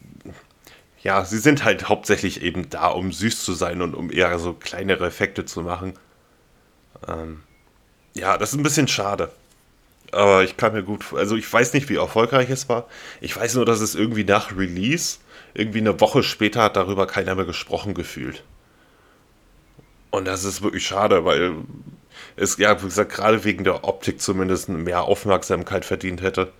Ja, 1.02 1.24
sie 1.24 1.38
sind 1.38 1.64
halt 1.64 1.88
hauptsächlich 1.88 2.42
eben 2.42 2.70
da, 2.70 2.88
um 2.88 3.12
süß 3.12 3.44
zu 3.44 3.54
sein 3.54 3.82
und 3.82 3.94
um 3.94 4.10
eher 4.10 4.38
so 4.38 4.52
kleinere 4.52 5.06
Effekte 5.06 5.44
zu 5.44 5.62
machen. 5.62 5.94
Ähm, 7.08 7.42
ja, 8.14 8.38
das 8.38 8.50
ist 8.50 8.58
ein 8.58 8.62
bisschen 8.62 8.88
schade. 8.88 9.32
Aber 10.12 10.44
ich 10.44 10.56
kann 10.56 10.74
mir 10.74 10.82
gut, 10.82 11.12
also 11.14 11.36
ich 11.36 11.50
weiß 11.50 11.72
nicht, 11.72 11.88
wie 11.88 11.96
erfolgreich 11.96 12.50
es 12.50 12.68
war. 12.68 12.86
Ich 13.20 13.36
weiß 13.36 13.54
nur, 13.54 13.64
dass 13.64 13.80
es 13.80 13.94
irgendwie 13.94 14.24
nach 14.24 14.56
Release, 14.56 15.18
irgendwie 15.54 15.80
eine 15.80 16.00
Woche 16.00 16.22
später 16.22 16.62
hat 16.62 16.76
darüber 16.76 17.06
keiner 17.06 17.34
mehr 17.34 17.46
gesprochen 17.46 17.94
gefühlt. 17.94 18.44
Und 20.10 20.26
das 20.26 20.44
ist 20.44 20.62
wirklich 20.62 20.86
schade, 20.86 21.24
weil 21.24 21.54
es, 22.36 22.58
ja, 22.58 22.80
wie 22.82 22.86
gesagt, 22.86 23.12
gerade 23.12 23.44
wegen 23.44 23.64
der 23.64 23.84
Optik 23.84 24.20
zumindest 24.20 24.68
mehr 24.68 25.02
Aufmerksamkeit 25.02 25.84
verdient 25.84 26.20
hätte. 26.20 26.52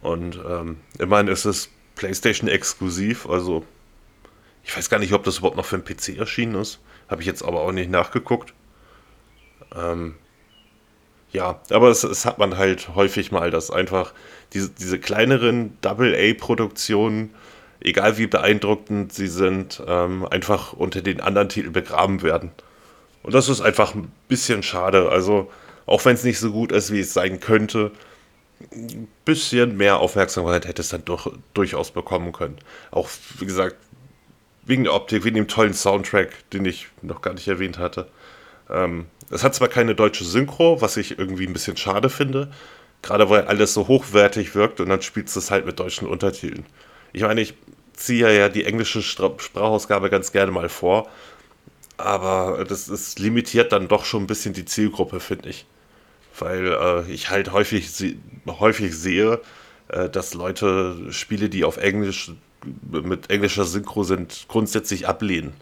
Und 0.00 0.40
ähm, 0.48 0.78
immerhin 0.98 1.28
ist 1.28 1.44
es 1.44 1.68
PlayStation 1.98 2.48
exklusiv, 2.48 3.26
also 3.26 3.64
ich 4.64 4.76
weiß 4.76 4.88
gar 4.88 4.98
nicht, 4.98 5.12
ob 5.12 5.24
das 5.24 5.38
überhaupt 5.38 5.56
noch 5.56 5.64
für 5.64 5.78
den 5.78 5.84
PC 5.84 6.18
erschienen 6.18 6.54
ist. 6.54 6.78
Habe 7.08 7.22
ich 7.22 7.26
jetzt 7.26 7.42
aber 7.42 7.60
auch 7.60 7.72
nicht 7.72 7.90
nachgeguckt. 7.90 8.52
Ähm, 9.74 10.14
ja, 11.32 11.60
aber 11.70 11.88
es, 11.88 12.04
es, 12.04 12.24
hat 12.24 12.38
man 12.38 12.56
halt 12.56 12.94
häufig 12.94 13.32
mal, 13.32 13.50
dass 13.50 13.70
einfach 13.70 14.12
diese, 14.52 14.70
diese 14.70 14.98
kleineren 14.98 15.76
Double-A-Produktionen, 15.80 17.34
egal 17.80 18.18
wie 18.18 18.26
beeindruckend 18.26 19.12
sie 19.12 19.26
sind, 19.26 19.82
ähm, 19.86 20.26
einfach 20.26 20.74
unter 20.74 21.02
den 21.02 21.20
anderen 21.20 21.48
Titeln 21.48 21.72
begraben 21.72 22.22
werden. 22.22 22.50
Und 23.22 23.34
das 23.34 23.48
ist 23.48 23.60
einfach 23.60 23.94
ein 23.94 24.12
bisschen 24.28 24.62
schade. 24.62 25.08
Also, 25.10 25.50
auch 25.86 26.04
wenn 26.04 26.14
es 26.14 26.24
nicht 26.24 26.38
so 26.38 26.52
gut 26.52 26.72
ist, 26.72 26.92
wie 26.92 27.00
es 27.00 27.14
sein 27.14 27.40
könnte, 27.40 27.90
ein 28.72 29.08
bisschen 29.24 29.76
mehr 29.76 29.98
Aufmerksamkeit 29.98 30.66
hätte 30.66 30.82
es 30.82 30.88
dann 30.88 31.04
doch, 31.04 31.32
durchaus 31.54 31.90
bekommen 31.90 32.32
können. 32.32 32.58
Auch, 32.90 33.08
wie 33.38 33.46
gesagt, 33.46 33.76
wegen 34.64 34.84
der 34.84 34.94
Optik, 34.94 35.24
wegen 35.24 35.36
dem 35.36 35.48
tollen 35.48 35.74
Soundtrack, 35.74 36.50
den 36.50 36.64
ich 36.64 36.88
noch 37.02 37.22
gar 37.22 37.34
nicht 37.34 37.48
erwähnt 37.48 37.78
hatte. 37.78 38.08
Ähm, 38.68 39.06
es 39.30 39.44
hat 39.44 39.54
zwar 39.54 39.68
keine 39.68 39.94
deutsche 39.94 40.24
Synchro, 40.24 40.80
was 40.80 40.96
ich 40.96 41.18
irgendwie 41.18 41.46
ein 41.46 41.52
bisschen 41.52 41.76
schade 41.76 42.10
finde, 42.10 42.50
gerade 43.02 43.30
weil 43.30 43.46
alles 43.46 43.74
so 43.74 43.88
hochwertig 43.88 44.54
wirkt 44.54 44.80
und 44.80 44.88
dann 44.88 45.02
spielst 45.02 45.36
du 45.36 45.40
es 45.40 45.50
halt 45.50 45.64
mit 45.64 45.78
deutschen 45.80 46.08
Untertiteln. 46.08 46.66
Ich 47.12 47.22
meine, 47.22 47.40
ich 47.40 47.54
ziehe 47.94 48.32
ja 48.36 48.48
die 48.48 48.64
englische 48.64 49.02
Sprachausgabe 49.02 50.10
ganz 50.10 50.32
gerne 50.32 50.52
mal 50.52 50.68
vor, 50.68 51.08
aber 51.96 52.64
das 52.68 52.88
ist 52.88 53.18
limitiert 53.18 53.72
dann 53.72 53.88
doch 53.88 54.04
schon 54.04 54.24
ein 54.24 54.26
bisschen 54.26 54.54
die 54.54 54.64
Zielgruppe, 54.64 55.20
finde 55.20 55.48
ich. 55.48 55.66
Weil 56.38 56.66
äh, 56.66 57.10
ich 57.12 57.30
halt 57.30 57.52
häufig, 57.52 57.90
häufig 58.46 58.96
sehe, 58.96 59.40
äh, 59.88 60.08
dass 60.08 60.34
Leute 60.34 61.12
Spiele, 61.12 61.48
die 61.48 61.64
auf 61.64 61.76
Englisch 61.76 62.32
mit 62.90 63.30
englischer 63.30 63.64
Synchro 63.64 64.02
sind, 64.04 64.46
grundsätzlich 64.48 65.06
ablehnen. 65.06 65.52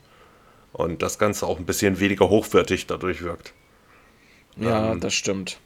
Und 0.73 1.03
das 1.03 1.19
Ganze 1.19 1.47
auch 1.47 1.59
ein 1.59 1.67
bisschen 1.67 2.01
weniger 2.01 2.29
hochwertig 2.29 2.87
dadurch 2.87 3.23
wirkt. 3.23 3.55
Ja, 4.57 4.93
ähm, 4.93 5.01
das 5.01 5.15
stimmt. 5.15 5.59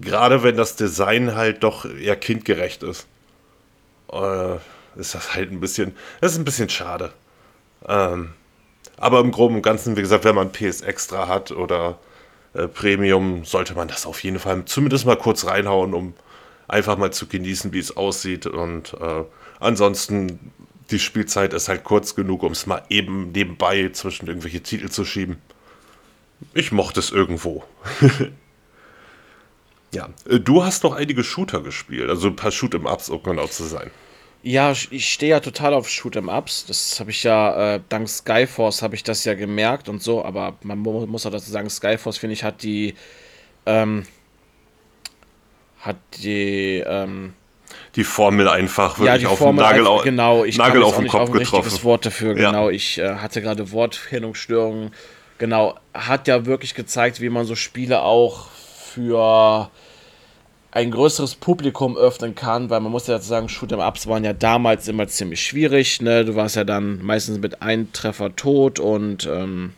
Gerade 0.00 0.42
wenn 0.42 0.56
das 0.56 0.76
Design 0.76 1.34
halt 1.34 1.62
doch 1.62 1.84
eher 1.86 2.16
kindgerecht 2.16 2.82
ist, 2.82 3.06
äh, 4.12 4.56
ist 4.96 5.14
das 5.14 5.34
halt 5.34 5.50
ein 5.50 5.60
bisschen, 5.60 5.94
das 6.20 6.32
ist 6.32 6.38
ein 6.38 6.44
bisschen 6.44 6.68
schade. 6.68 7.12
Ähm, 7.86 8.32
aber 8.96 9.20
im 9.20 9.30
Groben 9.30 9.56
und 9.56 9.62
Ganzen, 9.62 9.96
wie 9.96 10.02
gesagt, 10.02 10.24
wenn 10.24 10.34
man 10.34 10.52
PS 10.52 10.80
Extra 10.82 11.28
hat 11.28 11.50
oder 11.52 11.98
äh, 12.58 12.68
Premium, 12.68 13.44
sollte 13.44 13.74
man 13.74 13.88
das 13.88 14.06
auf 14.06 14.22
jeden 14.22 14.38
Fall 14.38 14.64
zumindest 14.64 15.06
mal 15.06 15.16
kurz 15.16 15.46
reinhauen, 15.46 15.94
um 15.94 16.14
einfach 16.66 16.98
mal 16.98 17.12
zu 17.12 17.26
genießen, 17.26 17.72
wie 17.72 17.78
es 17.78 17.96
aussieht. 17.96 18.46
Und 18.46 18.94
äh, 19.00 19.24
ansonsten, 19.60 20.52
die 20.90 20.98
Spielzeit 20.98 21.52
ist 21.52 21.68
halt 21.68 21.84
kurz 21.84 22.14
genug, 22.14 22.42
um 22.42 22.52
es 22.52 22.66
mal 22.66 22.82
eben 22.88 23.32
nebenbei 23.32 23.90
zwischen 23.92 24.26
irgendwelche 24.26 24.62
Titel 24.62 24.88
zu 24.88 25.04
schieben. 25.04 25.36
Ich 26.54 26.72
mochte 26.72 27.00
es 27.00 27.10
irgendwo. 27.10 27.64
ja, 29.92 30.08
äh, 30.28 30.40
du 30.40 30.64
hast 30.64 30.84
doch 30.84 30.94
einige 30.94 31.24
Shooter 31.24 31.60
gespielt, 31.60 32.10
also 32.10 32.28
ein 32.28 32.36
paar 32.36 32.50
Shoot'em-Ups, 32.50 33.08
um 33.08 33.22
genau 33.22 33.46
zu 33.46 33.64
sein. 33.64 33.90
Ja, 34.42 34.72
ich 34.90 35.12
stehe 35.12 35.30
ja 35.30 35.40
total 35.40 35.74
auf 35.74 35.88
Shoot'em-Ups. 35.88 36.66
Das 36.66 37.00
habe 37.00 37.10
ich 37.10 37.24
ja, 37.24 37.74
äh, 37.74 37.80
dank 37.88 38.08
Skyforce 38.08 38.82
habe 38.82 38.94
ich 38.94 39.02
das 39.02 39.24
ja 39.24 39.34
gemerkt 39.34 39.88
und 39.88 40.02
so, 40.02 40.24
aber 40.24 40.54
man 40.62 40.78
muss 40.78 41.26
auch 41.26 41.30
dazu 41.30 41.50
sagen, 41.50 41.68
Skyforce, 41.68 42.18
finde 42.18 42.34
ich, 42.34 42.44
hat 42.44 42.62
die, 42.62 42.94
ähm, 43.66 44.04
hat 45.80 45.96
die, 46.22 46.82
ähm, 46.86 47.34
die 47.96 48.04
Formel 48.04 48.48
einfach 48.48 48.98
wirklich 48.98 49.06
ja, 49.06 49.18
die 49.18 49.26
auf 49.26 49.38
Formel 49.38 49.64
den 49.64 49.70
Nagel, 49.70 49.86
einfach, 49.86 50.04
genau, 50.04 50.44
ich 50.44 50.56
Nagel 50.56 50.82
auf 50.82 50.96
den 50.96 51.08
Kopf 51.08 51.20
auf 51.20 51.30
ein 51.30 51.38
getroffen. 51.38 51.82
Wort 51.82 52.06
dafür, 52.06 52.34
genau. 52.34 52.68
Ja. 52.68 52.74
Ich 52.74 52.98
äh, 52.98 53.16
hatte 53.16 53.42
gerade 53.42 53.72
Wortfindungsstörungen. 53.72 54.92
Genau, 55.38 55.78
hat 55.94 56.28
ja 56.28 56.46
wirklich 56.46 56.74
gezeigt, 56.74 57.20
wie 57.20 57.28
man 57.28 57.44
so 57.44 57.54
Spiele 57.54 58.02
auch 58.02 58.48
für 58.50 59.70
ein 60.70 60.90
größeres 60.90 61.34
Publikum 61.36 61.96
öffnen 61.96 62.34
kann, 62.34 62.70
weil 62.70 62.80
man 62.80 62.92
muss 62.92 63.06
ja 63.06 63.18
sagen, 63.18 63.46
Shoot'em-Ups 63.46 64.06
waren 64.06 64.24
ja 64.24 64.32
damals 64.32 64.86
immer 64.88 65.08
ziemlich 65.08 65.40
schwierig. 65.40 66.02
Ne? 66.02 66.24
Du 66.24 66.34
warst 66.34 66.56
ja 66.56 66.64
dann 66.64 67.02
meistens 67.02 67.38
mit 67.38 67.62
einem 67.62 67.92
Treffer 67.92 68.36
tot 68.36 68.78
und 68.78 69.26
ähm, 69.26 69.72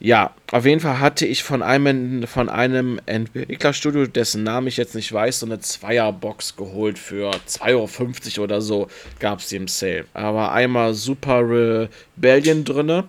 ja, 0.00 0.32
auf 0.52 0.64
jeden 0.64 0.80
Fall 0.80 1.00
hatte 1.00 1.26
ich 1.26 1.42
von 1.42 1.60
einem, 1.62 2.24
von 2.26 2.48
einem 2.48 3.00
Entwicklerstudio, 3.06 4.06
dessen 4.06 4.44
Namen 4.44 4.68
ich 4.68 4.76
jetzt 4.76 4.94
nicht 4.94 5.12
weiß, 5.12 5.40
so 5.40 5.46
eine 5.46 5.58
Zweierbox 5.58 6.54
geholt 6.54 6.98
für 6.98 7.30
2,50 7.30 8.36
Euro 8.36 8.44
oder 8.44 8.60
so, 8.60 8.86
gab 9.18 9.40
es 9.40 9.48
die 9.48 9.56
im 9.56 9.66
Sale. 9.66 10.04
Aber 10.14 10.52
einmal 10.52 10.94
Super 10.94 11.40
Rebellion 11.40 12.64
drinne 12.64 13.08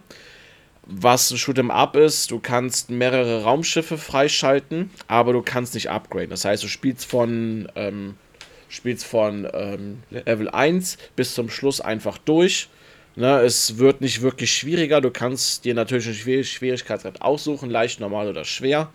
was 0.91 1.29
ein 1.31 1.37
Shoot'em 1.37 1.69
Up 1.69 1.95
ist, 1.95 2.31
du 2.31 2.39
kannst 2.39 2.89
mehrere 2.89 3.43
Raumschiffe 3.43 3.97
freischalten, 3.97 4.89
aber 5.07 5.33
du 5.33 5.41
kannst 5.41 5.75
nicht 5.75 5.89
upgraden. 5.89 6.31
Das 6.31 6.45
heißt, 6.45 6.63
du 6.63 6.67
spielst 6.67 7.05
von, 7.05 7.71
ähm, 7.75 8.15
spielst 8.69 9.05
von 9.05 9.47
ähm, 9.53 10.03
Level 10.09 10.49
1 10.49 10.97
bis 11.15 11.35
zum 11.35 11.49
Schluss 11.49 11.79
einfach 11.79 12.17
durch. 12.17 12.69
Ne, 13.15 13.41
es 13.41 13.77
wird 13.77 14.01
nicht 14.01 14.21
wirklich 14.21 14.53
schwieriger. 14.53 15.01
Du 15.01 15.11
kannst 15.11 15.65
dir 15.65 15.73
natürlich 15.73 16.07
einen 16.07 16.43
Schwierigkeitsgrad 16.43 17.21
aussuchen, 17.21 17.69
leicht, 17.69 17.99
normal 17.99 18.29
oder 18.29 18.45
schwer. 18.45 18.89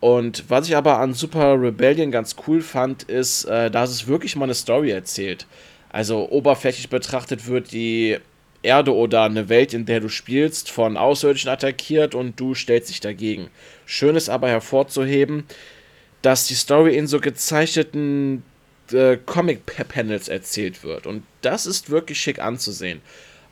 Und 0.00 0.44
was 0.48 0.68
ich 0.68 0.76
aber 0.76 0.98
an 0.98 1.14
Super 1.14 1.60
Rebellion 1.60 2.10
ganz 2.10 2.36
cool 2.46 2.60
fand, 2.60 3.04
ist, 3.04 3.44
äh, 3.46 3.70
dass 3.70 3.90
es 3.90 4.06
wirklich 4.06 4.36
mal 4.36 4.44
eine 4.44 4.54
Story 4.54 4.90
erzählt. 4.90 5.46
Also 5.88 6.28
oberflächlich 6.28 6.90
betrachtet 6.90 7.46
wird 7.46 7.72
die 7.72 8.18
Erde 8.66 8.94
oder 8.94 9.22
eine 9.22 9.48
Welt, 9.48 9.72
in 9.72 9.86
der 9.86 10.00
du 10.00 10.08
spielst, 10.08 10.70
von 10.70 10.96
Außerirdischen 10.96 11.50
attackiert 11.50 12.14
und 12.14 12.38
du 12.38 12.54
stellst 12.54 12.90
dich 12.90 13.00
dagegen. 13.00 13.48
Schön 13.86 14.16
ist 14.16 14.28
aber 14.28 14.48
hervorzuheben, 14.48 15.44
dass 16.22 16.46
die 16.46 16.54
Story 16.54 16.96
in 16.96 17.06
so 17.06 17.20
gezeichneten 17.20 18.42
äh, 18.92 19.16
Comic-Panels 19.16 20.28
erzählt 20.28 20.84
wird. 20.84 21.06
Und 21.06 21.22
das 21.42 21.66
ist 21.66 21.90
wirklich 21.90 22.20
schick 22.20 22.40
anzusehen. 22.40 23.00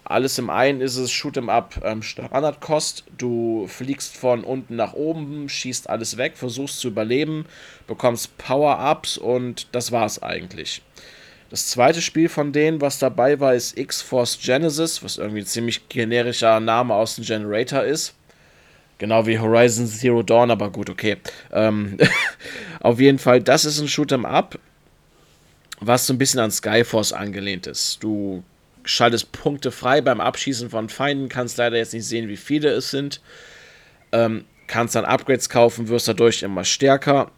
Alles 0.05 0.39
im 0.39 0.51
einen 0.51 0.83
ist 0.83 0.97
es 0.97 1.11
Shoot'em 1.11 1.49
Up 1.49 1.81
ähm, 1.83 2.03
Standardkost. 2.03 3.05
Du 3.17 3.67
fliegst 3.69 4.17
von 4.17 4.45
unten 4.45 4.77
nach 4.77 4.93
oben, 4.93 5.49
schießt 5.49 5.89
alles 5.89 6.19
weg, 6.19 6.37
versuchst 6.37 6.81
zu 6.81 6.89
überleben, 6.89 7.47
bekommst 7.87 8.37
Power-Ups 8.37 9.17
und 9.17 9.69
das 9.73 9.93
war's 9.93 10.23
eigentlich. 10.23 10.83
Das 11.55 11.69
zweite 11.69 12.03
Spiel 12.03 12.29
von 12.29 12.51
denen, 12.51 12.81
was 12.81 12.99
dabei 12.99 13.39
war, 13.39 13.55
ist 13.55 13.79
X-Force 13.79 14.41
Genesis, 14.43 15.05
was 15.05 15.19
irgendwie 15.19 15.43
ein 15.43 15.47
ziemlich 15.47 15.89
generischer 15.89 16.59
Name 16.59 16.93
aus 16.95 17.15
dem 17.15 17.25
Generator 17.25 17.85
ist. 17.85 18.13
Genau 18.99 19.25
wie 19.25 19.39
Horizon 19.39 19.87
Zero 19.87 20.25
Dawn, 20.25 20.51
aber 20.51 20.71
gut, 20.71 20.91
okay. 20.91 21.17
Ähm, 21.53 21.97
auf 22.81 22.99
jeden 22.99 23.21
Fall, 23.21 23.41
das 23.41 23.65
ist 23.65 23.79
ein 23.79 23.87
Shoot'em 23.87 24.25
Up, 24.25 24.59
was 25.79 26.09
so 26.09 26.13
ein 26.15 26.19
bisschen 26.19 26.41
an 26.41 26.51
Skyforce 26.51 27.13
angelehnt 27.13 27.69
ist. 27.69 28.03
Du 28.03 28.43
schaltest 28.83 29.31
Punkte 29.31 29.71
frei 29.71 30.01
beim 30.01 30.21
Abschießen 30.21 30.71
von 30.71 30.89
Feinden, 30.89 31.29
kannst 31.29 31.57
leider 31.59 31.77
jetzt 31.77 31.95
nicht 31.95 32.09
sehen, 32.09 32.27
wie 32.27 32.37
viele 32.37 32.71
es 32.71 32.91
sind. 32.91 33.21
Ähm, 34.11 34.45
kannst 34.67 34.97
dann 34.97 35.05
Upgrades 35.05 35.49
kaufen, 35.49 35.87
wirst 35.87 36.09
dadurch 36.09 36.43
immer 36.43 36.65
stärker 36.65 37.31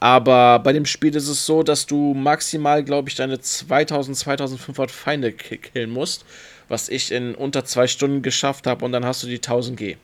aber 0.00 0.60
bei 0.60 0.72
dem 0.72 0.86
Spiel 0.86 1.14
ist 1.16 1.28
es 1.28 1.44
so, 1.44 1.62
dass 1.62 1.86
du 1.86 2.14
maximal, 2.14 2.84
glaube 2.84 3.08
ich, 3.08 3.16
deine 3.16 3.40
2000, 3.40 4.16
2500 4.16 4.90
Feinde 4.90 5.32
killen 5.32 5.90
musst, 5.90 6.24
was 6.68 6.88
ich 6.88 7.10
in 7.10 7.34
unter 7.34 7.64
zwei 7.64 7.86
Stunden 7.86 8.22
geschafft 8.22 8.66
habe 8.66 8.84
und 8.84 8.92
dann 8.92 9.04
hast 9.04 9.22
du 9.22 9.26
die 9.26 9.36
1000 9.36 9.76
G. 9.76 9.96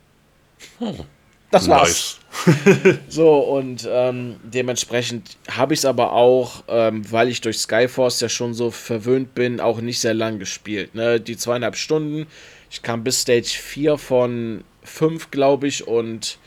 Hm. 0.79 1.05
Das 1.51 1.69
war's. 1.69 2.19
Nice. 2.47 2.99
so, 3.09 3.39
und 3.39 3.89
ähm, 3.89 4.37
dementsprechend 4.43 5.37
habe 5.49 5.75
ich 5.75 5.81
es 5.81 5.85
aber 5.85 6.13
auch, 6.13 6.65
ähm, 6.67 7.11
weil 7.13 7.29
ich 7.29 7.41
durch 7.41 7.59
Skyforce 7.59 8.21
ja 8.21 8.29
schon 8.29 8.55
so 8.55 8.73
verwöhnt 8.73 9.37
bin, 9.37 9.61
auch 9.61 9.81
nicht 9.81 10.01
sehr 10.01 10.15
lang 10.15 10.41
gespielt. 10.41 10.97
Ne? 10.97 11.21
Die 11.21 11.37
zweieinhalb 11.37 11.77
Stunden, 11.77 12.27
ich 12.73 12.83
kam 12.83 13.05
bis 13.05 13.21
Stage 13.21 13.57
4 13.57 13.99
von 13.99 14.65
5, 14.83 15.31
glaube 15.31 15.69
ich, 15.69 15.87
und 15.87 16.39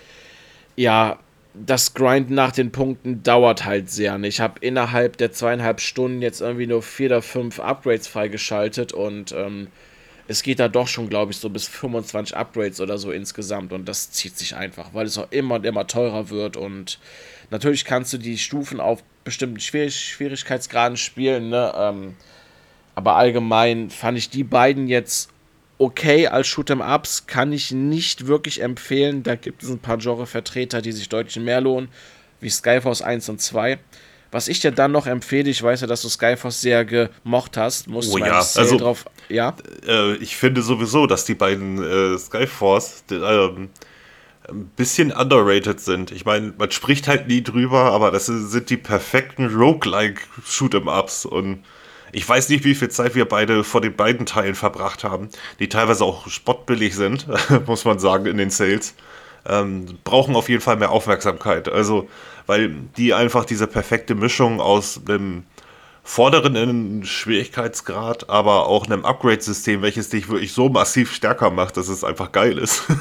ja, 0.76 1.20
das 1.66 1.94
Grind 1.94 2.30
nach 2.30 2.52
den 2.52 2.72
Punkten 2.72 3.24
dauert 3.24 3.66
halt 3.66 3.90
sehr. 3.90 4.16
Und 4.16 4.24
ich 4.24 4.40
habe 4.40 4.60
innerhalb 4.62 5.18
der 5.18 5.32
zweieinhalb 5.32 5.80
Stunden 5.82 6.22
jetzt 6.22 6.42
irgendwie 6.42 6.68
nur 6.68 6.82
vier 6.82 7.08
oder 7.08 7.22
fünf 7.22 7.60
Upgrades 7.60 8.08
freigeschaltet 8.08 8.94
und 8.94 9.32
ähm, 9.32 9.68
es 10.28 10.44
geht 10.44 10.60
da 10.60 10.68
doch 10.68 10.88
schon, 10.88 11.10
glaube 11.10 11.32
ich, 11.32 11.38
so 11.38 11.50
bis 11.50 11.68
25 11.68 12.36
Upgrades 12.36 12.82
oder 12.82 12.98
so 12.98 13.12
insgesamt 13.12 13.72
und 13.72 13.86
das 13.88 14.12
zieht 14.12 14.38
sich 14.38 14.56
einfach, 14.56 14.94
weil 14.94 15.06
es 15.06 15.18
auch 15.18 15.32
immer 15.32 15.56
und 15.56 15.66
immer 15.66 15.88
teurer 15.88 16.30
wird 16.30 16.58
und 16.58 17.00
natürlich 17.50 17.86
kannst 17.86 18.12
du 18.14 18.18
die 18.18 18.38
Stufen 18.38 18.80
auf 18.80 19.04
bestimmten 19.24 19.60
Schwier 19.60 19.90
Schwierigkeitsgraden 19.90 20.98
spielen, 20.98 21.50
ne? 21.50 21.74
Ähm, 21.76 22.16
aber 22.96 23.16
allgemein 23.16 23.90
fand 23.90 24.18
ich 24.18 24.30
die 24.30 24.44
beiden 24.44 24.88
jetzt 24.88 25.30
okay 25.78 26.28
als 26.28 26.48
Shoot'em-Ups, 26.48 27.28
kann 27.28 27.52
ich 27.54 27.72
nicht 27.72 28.28
wirklich 28.28 28.62
empfehlen. 28.62 29.24
Da 29.24 29.36
gibt 29.36 29.64
es 29.64 29.70
ein 29.70 29.80
paar 29.80 29.98
Genre-Vertreter, 29.98 30.82
die 30.82 30.92
sich 30.92 31.10
deutlich 31.10 31.38
mehr 31.44 31.62
lohnen, 31.62 31.90
wie 32.40 32.50
Skyforce 32.50 33.02
1 33.02 33.30
und 33.30 33.42
2. 33.42 33.80
Was 34.32 34.50
ich 34.50 34.60
dir 34.60 34.72
dann 34.72 34.92
noch 34.92 35.08
empfehle, 35.08 35.50
ich 35.50 35.64
weiß 35.64 35.82
ja, 35.82 35.88
dass 35.88 36.02
du 36.02 36.10
Skyforce 36.10 36.60
sehr 36.60 36.84
gemocht 36.84 37.56
hast, 37.56 37.88
musst 37.88 38.14
oh, 38.14 38.18
du 38.18 38.26
ja. 38.26 38.40
also, 38.40 38.78
drauf. 38.78 39.06
Ja. 39.30 39.56
Äh, 39.88 40.16
ich 40.16 40.36
finde 40.36 40.62
sowieso, 40.62 41.08
dass 41.08 41.24
die 41.26 41.36
beiden 41.36 41.82
äh, 41.82 42.18
Skyforce 42.18 43.06
äh, 43.12 43.16
ein 43.16 43.70
bisschen 44.76 45.12
underrated 45.12 45.80
sind. 45.80 46.12
Ich 46.12 46.26
meine, 46.26 46.54
man 46.58 46.72
spricht 46.72 47.08
halt 47.08 47.28
nie 47.28 47.42
drüber, 47.42 47.92
aber 47.92 48.12
das 48.12 48.26
sind 48.26 48.70
die 48.70 48.78
perfekten 48.78 49.48
Roguelike 49.48 50.22
Shoot'em-Ups 50.46 51.26
und 51.26 51.64
ich 52.12 52.28
weiß 52.28 52.50
nicht, 52.50 52.64
wie 52.64 52.76
viel 52.76 52.90
Zeit 52.90 53.16
wir 53.16 53.26
beide 53.26 53.64
vor 53.64 53.82
den 53.82 53.96
beiden 53.96 54.26
Teilen 54.26 54.56
verbracht 54.56 55.04
haben, 55.04 55.30
die 55.60 55.70
teilweise 55.70 56.04
auch 56.04 56.28
spottbillig 56.30 56.96
sind, 56.96 57.28
muss 57.68 57.86
man 57.86 58.00
sagen, 58.00 58.26
in 58.26 58.38
den 58.38 58.50
Sales. 58.50 58.94
Ähm, 59.46 59.98
brauchen 60.04 60.36
auf 60.36 60.50
jeden 60.50 60.62
Fall 60.62 60.76
mehr 60.76 60.92
Aufmerksamkeit. 60.92 61.70
Also, 61.70 62.10
weil 62.48 62.70
die 62.98 63.14
einfach 63.14 63.46
diese 63.46 63.68
perfekte 63.68 64.14
Mischung 64.16 64.60
aus 64.60 65.02
einem 65.08 65.44
vorderen 66.08 67.04
Schwierigkeitsgrad, 67.04 68.30
aber 68.30 68.68
auch 68.68 68.86
einem 68.86 69.04
Upgrade-System, 69.04 69.82
welches 69.82 70.08
dich 70.08 70.30
wirklich 70.30 70.54
so 70.54 70.70
massiv 70.70 71.14
stärker 71.14 71.50
macht, 71.50 71.76
dass 71.76 71.90
es 71.90 72.04
einfach 72.04 72.32
geil 72.32 72.58
ist. 72.58 72.84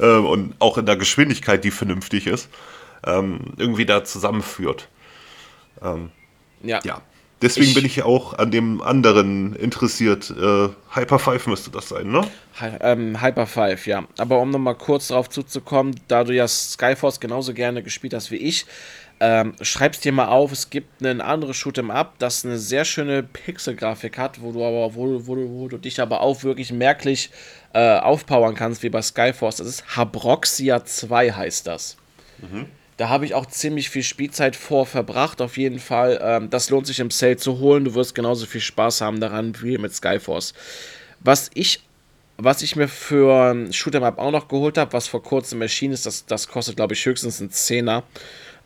Ähm, 0.00 0.24
und 0.24 0.54
auch 0.58 0.78
in 0.78 0.86
der 0.86 0.96
Geschwindigkeit, 0.96 1.64
die 1.64 1.70
vernünftig 1.70 2.26
ist, 2.26 2.48
ähm, 3.04 3.40
irgendwie 3.58 3.84
da 3.84 4.04
zusammenführt. 4.04 4.88
Ähm, 5.82 6.10
ja. 6.62 6.80
ja. 6.82 7.02
Deswegen 7.42 7.68
ich, 7.68 7.74
bin 7.74 7.84
ich 7.84 7.96
ja 7.96 8.04
auch 8.04 8.38
an 8.38 8.50
dem 8.50 8.80
anderen 8.80 9.54
interessiert. 9.56 10.30
Äh, 10.30 10.68
Hyper 10.94 11.18
5 11.18 11.48
müsste 11.48 11.70
das 11.70 11.88
sein, 11.88 12.10
ne? 12.10 12.22
Hi, 12.60 12.70
ähm, 12.80 13.20
Hyper 13.20 13.46
5, 13.46 13.86
ja. 13.86 14.04
Aber 14.16 14.40
um 14.40 14.50
nochmal 14.50 14.76
kurz 14.76 15.08
darauf 15.08 15.28
zuzukommen, 15.28 15.94
da 16.06 16.22
du 16.22 16.32
ja 16.32 16.46
Skyforce 16.46 17.18
genauso 17.18 17.52
gerne 17.52 17.82
gespielt 17.82 18.14
hast 18.14 18.30
wie 18.30 18.36
ich, 18.36 18.64
ähm, 19.24 19.54
schreib's 19.60 20.00
dir 20.00 20.12
mal 20.12 20.28
auf, 20.28 20.50
es 20.50 20.70
gibt 20.70 21.00
ein 21.00 21.20
anderes 21.20 21.56
Shoot'em 21.56 21.90
Up, 21.90 22.14
das 22.18 22.44
eine 22.44 22.58
sehr 22.58 22.84
schöne 22.84 23.22
Pixel-Grafik 23.22 24.18
hat, 24.18 24.40
wo 24.40 24.52
du 24.52 24.64
aber, 24.64 24.94
wo, 24.94 25.26
wo, 25.26 25.36
wo 25.36 25.68
du 25.68 25.78
dich 25.78 26.00
aber 26.00 26.20
auch 26.20 26.42
wirklich 26.42 26.72
merklich 26.72 27.30
äh, 27.72 27.98
aufpowern 27.98 28.54
kannst, 28.54 28.82
wie 28.82 28.88
bei 28.88 29.02
Skyforce. 29.02 29.56
Das 29.56 29.66
ist 29.66 29.96
Habroxia 29.96 30.84
2 30.84 31.32
heißt 31.32 31.66
das. 31.66 31.96
Mhm. 32.38 32.66
Da 32.96 33.08
habe 33.08 33.24
ich 33.24 33.34
auch 33.34 33.46
ziemlich 33.46 33.90
viel 33.90 34.02
Spielzeit 34.02 34.54
vor 34.54 34.86
verbracht, 34.86 35.40
auf 35.40 35.56
jeden 35.56 35.78
Fall. 35.78 36.20
Ähm, 36.22 36.50
das 36.50 36.70
lohnt 36.70 36.86
sich 36.86 37.00
im 37.00 37.10
Sale 37.10 37.36
zu 37.36 37.58
holen. 37.58 37.84
Du 37.84 37.94
wirst 37.94 38.14
genauso 38.14 38.46
viel 38.46 38.60
Spaß 38.60 39.00
haben 39.00 39.20
daran 39.20 39.54
wie 39.62 39.78
mit 39.78 39.94
Skyforce. 39.94 40.52
Was 41.20 41.50
ich, 41.54 41.80
was 42.36 42.62
ich 42.62 42.76
mir 42.76 42.88
für 42.88 43.52
Shoot'em 43.70 44.02
Up 44.02 44.18
auch 44.18 44.30
noch 44.30 44.48
geholt 44.48 44.76
habe, 44.76 44.92
was 44.92 45.08
vor 45.08 45.22
kurzem 45.22 45.62
erschienen 45.62 45.94
ist, 45.94 46.06
das, 46.06 46.26
das 46.26 46.48
kostet, 46.48 46.76
glaube 46.76 46.94
ich, 46.94 47.04
höchstens 47.06 47.40
einen 47.40 47.50
Zehner, 47.50 48.02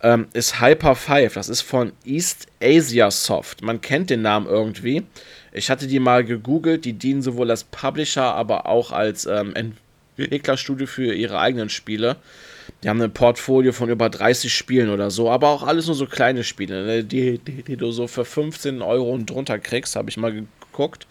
ähm, 0.03 0.27
ist 0.33 0.61
Hyper 0.61 0.95
5. 0.95 1.35
Das 1.35 1.49
ist 1.49 1.63
von 1.63 1.93
East 2.05 2.47
Asia 2.63 3.11
Soft. 3.11 3.63
Man 3.63 3.81
kennt 3.81 4.11
den 4.11 4.23
Namen 4.23 4.47
irgendwie. 4.47 5.05
Ich 5.53 5.71
hatte 5.71 5.87
die 5.87 6.01
mal 6.01 6.25
gegoogelt. 6.25 6.85
Die 6.85 6.93
dienen 6.93 7.23
sowohl 7.23 7.51
als 7.51 7.65
Publisher, 7.65 8.35
aber 8.35 8.67
auch 8.67 8.93
als 8.93 9.27
ähm, 9.27 9.55
Entwicklerstudio 9.55 10.87
für 10.87 11.15
ihre 11.15 11.39
eigenen 11.39 11.71
Spiele. 11.71 12.17
Die 12.87 12.91
haben 12.91 13.03
ein 13.03 13.13
Portfolio 13.13 13.73
von 13.73 13.91
über 13.91 14.09
30 14.09 14.55
Spielen 14.55 14.91
oder 14.91 15.11
so, 15.11 15.29
aber 15.29 15.49
auch 15.49 15.65
alles 15.65 15.87
nur 15.87 15.97
so 15.97 16.07
kleine 16.07 16.45
Spiele, 16.45 16.87
ne? 16.87 17.03
die, 17.03 17.39
die, 17.39 17.65
die, 17.65 17.77
du 17.77 17.91
so 17.91 18.07
für 18.07 18.25
15 18.25 18.81
Euro 18.81 19.11
und 19.11 19.29
drunter 19.29 19.59
kriegst, 19.59 19.97
habe 19.97 20.09
ich 20.09 20.17
mal 20.17 20.33
geguckt. 20.33 21.09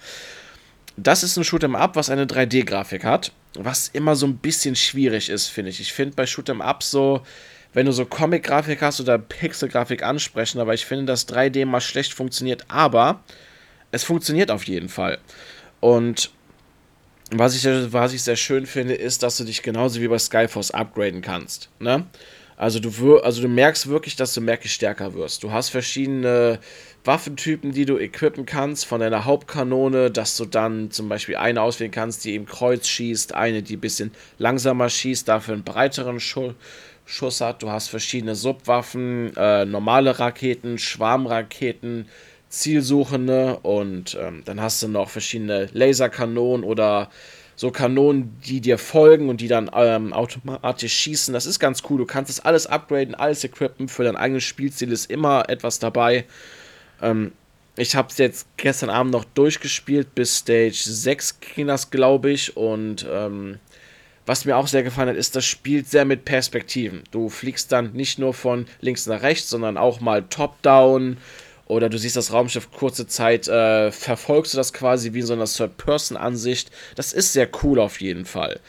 Das 0.95 1.21
ist 1.21 1.36
ein 1.36 1.43
Shoot'em 1.43 1.76
Up, 1.76 1.97
was 1.97 2.09
eine 2.09 2.28
3D-Grafik 2.28 3.03
hat, 3.03 3.34
was 3.55 3.89
immer 3.89 4.15
so 4.15 4.26
ein 4.26 4.38
bisschen 4.38 4.78
schwierig 4.78 5.28
ist, 5.28 5.47
finde 5.47 5.69
ich. 5.69 5.82
Ich 5.82 5.91
finde 5.91 6.15
bei 6.15 6.23
Shoot'em 6.23 6.61
Up 6.61 6.82
so, 6.82 7.23
wenn 7.73 7.88
du 7.88 7.91
so 7.91 8.05
Comic-Grafik 8.05 8.82
hast 8.82 9.01
oder 9.01 9.17
Pixel-Grafik 9.17 10.01
ansprechen, 10.01 10.61
aber 10.61 10.73
ich 10.73 10.86
finde, 10.86 11.03
dass 11.03 11.28
3D 11.28 11.65
mal 11.65 11.82
schlecht 11.82 12.13
funktioniert, 12.13 12.63
aber 12.69 13.21
es 13.91 14.05
funktioniert 14.05 14.49
auf 14.49 14.63
jeden 14.63 14.88
Fall. 14.88 15.17
Und 15.82 16.32
was 17.32 17.55
ich, 17.55 17.65
was 17.91 18.13
ich 18.13 18.23
sehr 18.23 18.36
schön 18.36 18.65
finde, 18.65 18.93
ist, 18.93 19.23
dass 19.23 19.38
du 19.38 19.43
dich 19.43 19.63
genauso 19.63 20.01
wie 20.01 20.07
bei 20.07 20.19
Skyforce 20.19 20.71
upgraden 20.71 21.21
kannst. 21.21 21.69
Ne? 21.80 22.05
Also 22.57 22.80
du, 22.80 23.19
also 23.19 23.41
du 23.41 23.47
merkst 23.47 23.88
wirklich, 23.88 24.15
dass 24.15 24.34
du 24.34 24.41
merklich 24.41 24.73
stärker 24.73 25.13
wirst. 25.13 25.43
Du 25.43 25.51
hast 25.51 25.69
verschiedene 25.69 26.59
Waffentypen, 27.03 27.71
die 27.71 27.86
du 27.86 27.97
equippen 27.97 28.45
kannst, 28.45 28.86
von 28.86 29.01
deiner 29.01 29.26
Hauptkanone, 29.26 30.09
dass 30.09 30.38
du 30.38 30.45
dann 30.45 30.89
zum 30.91 31.09
Beispiel 31.09 31.36
eine 31.36 31.61
auswählen 31.61 31.91
kannst, 31.91 32.23
die 32.26 32.36
im 32.36 32.45
Kreuz 32.45 32.88
schießt, 32.88 33.36
eine, 33.36 33.61
die 33.61 33.76
ein 33.76 33.82
bisschen 33.82 34.11
langsamer 34.38 34.89
schießt, 34.89 35.28
dafür 35.28 35.55
einen 35.55 35.63
breiteren 35.63 36.19
Schuss, 36.19 36.53
Schuss 37.05 37.41
hat. 37.41 37.61
Du 37.61 37.69
hast 37.69 37.89
verschiedene 37.89 38.36
Subwaffen, 38.36 39.36
äh, 39.36 39.65
normale 39.65 40.17
Raketen, 40.17 40.78
Schwarmraketen, 40.78 42.07
Zielsuchende 42.50 43.60
und 43.60 44.18
ähm, 44.20 44.43
dann 44.46 44.62
hast 44.62 44.82
du 44.82 44.88
noch 44.88 45.10
verschiedene 45.10 45.70
Laserkanonen 45.74 46.64
oder 46.64 47.10
so 47.56 47.72
Kanonen, 47.72 48.38
die 48.46 48.60
dir 48.60 48.78
folgen 48.78 49.30
und 49.30 49.41
die 49.41 49.48
dann 49.48 49.72
ähm, 49.74 50.14
automatisch 50.14 50.93
schießen. 50.93 51.34
Das 51.34 51.46
ist 51.46 51.60
ganz 51.60 51.84
cool. 51.89 51.98
Du 51.98 52.06
kannst 52.06 52.30
das 52.30 52.43
alles 52.43 52.68
upgraden, 52.68 53.16
alles 53.16 53.43
equippen. 53.43 53.88
Für 53.88 54.04
dein 54.04 54.18
eigenes 54.18 54.43
Spielziel 54.43 54.91
ist 54.91 55.10
immer 55.10 55.50
etwas 55.50 55.80
dabei. 55.80 56.26
Ähm, 57.02 57.32
ich 57.78 57.96
habe 57.96 58.10
es 58.10 58.18
jetzt 58.18 58.48
gestern 58.58 58.89
Abend 58.89 59.12
noch 59.12 59.26
durchgespielt 59.26 60.16
bis 60.16 60.38
Stage 60.38 60.84
6 60.84 61.39
Kinas, 61.39 61.91
glaube 61.91 62.32
ich. 62.32 62.56
Und 62.56 63.06
ähm, 63.10 63.60
was 64.26 64.46
mir 64.46 64.58
auch 64.58 64.68
sehr 64.68 64.84
gefallen 64.84 65.10
hat, 65.10 65.18
ist, 65.18 65.36
das 65.36 65.46
spielt 65.46 65.89
sehr 65.89 66.06
mit 66.06 66.26
Perspektiven. 66.26 67.04
Du 67.12 67.30
fliegst 67.30 67.72
dann 67.72 67.93
nicht 67.93 68.18
nur 68.20 68.34
von 68.34 68.66
links 68.82 69.06
nach 69.08 69.22
rechts, 69.22 69.50
sondern 69.50 69.78
auch 69.78 70.02
mal 70.02 70.24
top-down 70.24 71.18
oder 71.68 71.89
du 71.89 71.97
siehst 71.97 72.16
das 72.16 72.32
Raumschiff 72.32 72.72
kurze 72.72 73.07
Zeit, 73.07 73.47
äh, 73.47 73.91
verfolgst 73.91 74.53
du 74.53 74.57
das 74.57 74.74
quasi 74.74 75.13
wie 75.13 75.20
in 75.20 75.26
so 75.26 75.34
einer 75.34 75.45
Third-Person-Ansicht. 75.45 76.72
Das 76.95 77.13
ist 77.13 77.34
sehr 77.34 77.49
cool 77.63 77.80
auf 77.80 78.01
jeden 78.01 78.26
Fall. 78.26 78.59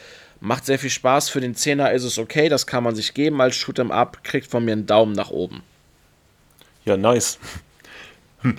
Macht 0.41 0.67
sehr 0.67 0.79
viel 0.79 0.91
Spaß. 0.91 1.29
Für 1.29 1.41
den 1.41 1.55
Zehner 1.55 1.93
ist 1.93 2.05
es 2.05 2.19
okay, 2.19 2.49
das 2.49 2.67
kann 2.67 2.85
man 2.85 2.95
sich 2.95 3.15
geben 3.15 3.41
als 3.41 3.57
Shoot'em 3.57 3.91
Up. 3.91 4.23
Kriegt 4.25 4.51
von 4.51 4.65
mir 4.65 4.73
einen 4.73 4.87
Daumen 4.87 5.13
nach 5.13 5.31
oben. 5.31 5.63
Ja, 6.85 6.97
nice. 6.97 7.39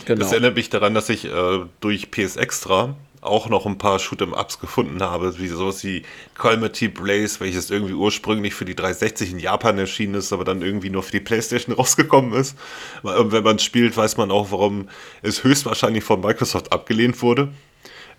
Genau. 0.05 0.19
Das 0.19 0.33
erinnert 0.33 0.55
mich 0.55 0.69
daran, 0.69 0.93
dass 0.93 1.07
ich 1.07 1.23
äh, 1.23 1.59
durch 1.79 2.11
PS 2.11 2.35
Extra 2.35 2.97
auch 3.22 3.49
noch 3.49 3.65
ein 3.65 3.78
paar 3.78 3.97
Shoot'em-Ups 3.99 4.59
gefunden 4.59 5.01
habe, 5.01 5.38
wie 5.39 5.47
sowas 5.47 5.84
wie 5.84 6.03
Calmity 6.36 6.88
Blaze, 6.88 7.39
welches 7.39 7.70
irgendwie 7.70 7.93
ursprünglich 7.93 8.53
für 8.53 8.65
die 8.65 8.76
360 8.76 9.32
in 9.32 9.39
Japan 9.39 9.78
erschienen 9.78 10.15
ist, 10.15 10.32
aber 10.34 10.43
dann 10.43 10.61
irgendwie 10.61 10.89
nur 10.89 11.03
für 11.03 11.11
die 11.11 11.20
Playstation 11.20 11.76
rausgekommen 11.78 12.34
ist. 12.34 12.55
Ähm, 13.03 13.32
wenn 13.32 13.43
man 13.43 13.59
spielt, 13.59 13.97
weiß 13.97 14.18
man 14.18 14.32
auch, 14.32 14.51
warum 14.51 14.89
es 15.22 15.43
höchstwahrscheinlich 15.43 16.03
von 16.03 16.22
Microsoft 16.22 16.72
abgelehnt 16.72 17.22
wurde. 17.22 17.49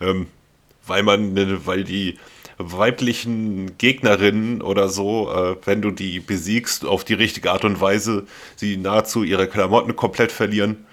Ähm, 0.01 0.27
weil 0.87 1.03
man, 1.03 1.35
ne, 1.35 1.67
weil 1.67 1.85
die 1.85 2.19
weiblichen 2.57 3.79
Gegnerinnen 3.79 4.63
oder 4.63 4.89
so, 4.89 5.31
äh, 5.31 5.57
wenn 5.65 5.81
du 5.81 5.93
die 5.93 6.19
besiegst, 6.19 6.85
auf 6.85 7.05
die 7.05 7.15
richtige 7.15 7.53
Art 7.53 7.65
und 7.65 7.81
Weise, 7.81 8.27
sie 8.57 8.77
nahezu 8.77 9.23
ihre 9.23 9.47
Klamotten 9.47 9.95
komplett 9.95 10.33
verlieren 10.33 10.87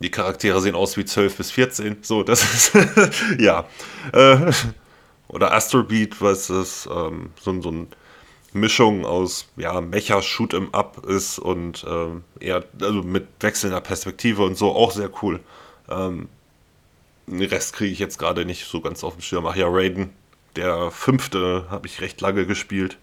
die 0.00 0.10
Charaktere 0.10 0.60
sehen 0.60 0.74
aus 0.74 0.96
wie 0.96 1.04
12 1.04 1.36
bis 1.36 1.50
14. 1.50 1.98
So, 2.02 2.22
das 2.22 2.42
ist, 2.42 2.72
ja. 3.38 3.66
Äh, 4.12 4.52
oder 5.28 5.52
Astrobeat, 5.52 6.20
was 6.20 6.50
ist 6.50 6.88
ähm, 6.92 7.30
so, 7.40 7.60
so 7.62 7.68
eine 7.68 7.86
Mischung 8.52 9.06
aus, 9.06 9.48
ja, 9.56 9.80
Mecha 9.80 10.22
Shoot 10.22 10.54
'em 10.54 10.70
Up 10.72 11.06
ist 11.06 11.38
und 11.38 11.84
ähm, 11.88 12.24
eher, 12.40 12.64
also 12.80 13.02
mit 13.02 13.28
wechselnder 13.38 13.80
Perspektive 13.80 14.42
und 14.42 14.56
so, 14.56 14.72
auch 14.74 14.90
sehr 14.90 15.10
cool. 15.22 15.40
Ähm, 15.88 16.28
den 17.26 17.48
Rest 17.48 17.74
kriege 17.74 17.92
ich 17.92 18.00
jetzt 18.00 18.18
gerade 18.18 18.44
nicht 18.44 18.66
so 18.66 18.80
ganz 18.80 19.04
auf 19.04 19.14
dem 19.14 19.22
Schirm. 19.22 19.46
Ach 19.46 19.54
ja, 19.54 19.66
Raiden, 19.68 20.10
der 20.56 20.90
fünfte, 20.90 21.66
habe 21.70 21.86
ich 21.86 22.00
recht 22.00 22.20
lange 22.20 22.44
gespielt. 22.46 22.98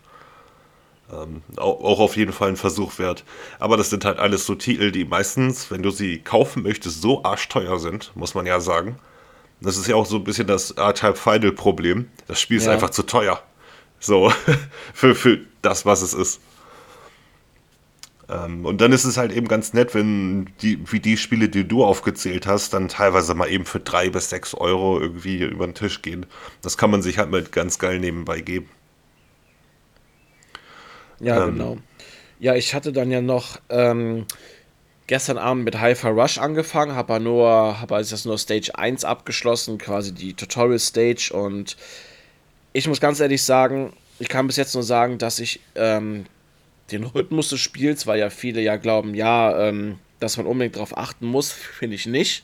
Ähm, 1.12 1.42
auch, 1.56 2.00
auf 2.00 2.18
jeden 2.18 2.34
Fall 2.34 2.50
ein 2.50 2.58
Versuch 2.58 3.00
wert. 3.00 3.24
Aber 3.60 3.78
das 3.78 3.90
sind 3.90 4.04
halt 4.04 4.20
alles 4.20 4.46
so 4.46 4.56
Titel, 4.56 4.92
die 4.92 5.06
meistens, 5.06 5.72
wenn 5.72 5.82
du 5.82 5.90
sie 5.90 6.20
kaufen 6.20 6.64
möchtest, 6.64 7.02
so 7.02 7.24
arschteuer 7.24 7.80
sind, 7.80 8.12
muss 8.16 8.36
man 8.36 8.46
ja 8.46 8.60
sagen. 8.60 9.00
Das 9.62 9.78
ist 9.78 9.88
ja 9.88 9.96
auch 9.96 10.06
so 10.06 10.18
ein 10.18 10.24
bisschen 10.24 10.48
das 10.48 10.72
R-Type 10.72 11.16
Final 11.16 11.52
Problem. 11.54 12.10
Das 12.28 12.42
Spiel 12.42 12.58
ist 12.58 12.66
ja. 12.66 12.74
einfach 12.74 12.90
zu 12.90 13.04
teuer. 13.04 13.42
So, 14.00 14.32
für, 14.94 15.16
für 15.16 15.40
das, 15.62 15.86
was 15.86 16.02
es 16.02 16.14
ist. 16.14 16.42
Ähm, 18.30 18.66
und 18.66 18.82
dann 18.82 18.92
ist 18.92 19.06
es 19.06 19.18
halt 19.18 19.32
eben 19.32 19.48
ganz 19.48 19.74
nett, 19.74 19.96
wenn 19.96 20.50
die, 20.62 20.80
wie 20.92 21.00
die 21.00 21.18
Spiele, 21.18 21.50
die 21.50 21.68
du 21.68 21.84
aufgezählt 21.84 22.46
hast, 22.46 22.74
dann 22.74 22.90
teilweise 22.90 23.34
mal 23.34 23.50
eben 23.50 23.66
für 23.66 23.80
drei 23.80 24.10
bis 24.10 24.30
sechs 24.30 24.54
Euro 24.54 25.00
irgendwie 25.00 25.44
über 25.44 25.66
den 25.66 25.74
Tisch 25.74 26.02
gehen. 26.02 26.26
Das 26.62 26.78
kann 26.78 26.92
man 26.92 27.02
sich 27.02 27.18
halt 27.18 27.32
mit 27.32 27.52
ganz 27.52 27.80
geil 27.80 28.00
nebenbei 28.00 28.42
geben. 28.42 28.70
Ja, 31.20 31.44
ähm, 31.44 31.54
genau. 31.54 31.78
Ja, 32.40 32.56
ich 32.56 32.74
hatte 32.74 32.94
dann 32.94 33.10
ja 33.10 33.22
noch 33.22 33.60
ähm, 33.70 34.26
gestern 35.08 35.38
Abend 35.38 35.64
mit 35.64 35.82
Hyper 35.82 36.10
Rush 36.10 36.38
angefangen, 36.38 36.96
habe 36.96 37.20
nur, 37.20 37.80
habe 37.80 37.96
also 37.96 38.12
das 38.12 38.26
nur 38.26 38.38
Stage 38.38 38.72
1 38.76 39.06
abgeschlossen, 39.06 39.78
quasi 39.78 40.14
die 40.14 40.34
Tutorial 40.34 40.80
Stage 40.80 41.32
und 41.34 41.78
ich 42.74 42.88
muss 42.88 43.00
ganz 43.00 43.20
ehrlich 43.20 43.42
sagen, 43.42 43.94
ich 44.20 44.30
kann 44.30 44.48
bis 44.48 44.58
jetzt 44.58 44.74
nur 44.76 44.84
sagen, 44.84 45.18
dass 45.18 45.40
ich 45.40 45.62
ähm, 45.76 46.26
den 46.92 47.04
Rhythmus 47.04 47.50
des 47.50 47.60
Spiels, 47.60 48.06
weil 48.06 48.20
ja 48.20 48.30
viele 48.30 48.62
ja 48.62 48.76
glauben, 48.76 49.16
ja, 49.16 49.68
ähm, 49.68 50.00
dass 50.20 50.38
man 50.38 50.46
unbedingt 50.46 50.76
darauf 50.76 50.98
achten 50.98 51.26
muss, 51.26 51.52
finde 51.52 51.96
ich 51.96 52.06
nicht. 52.06 52.44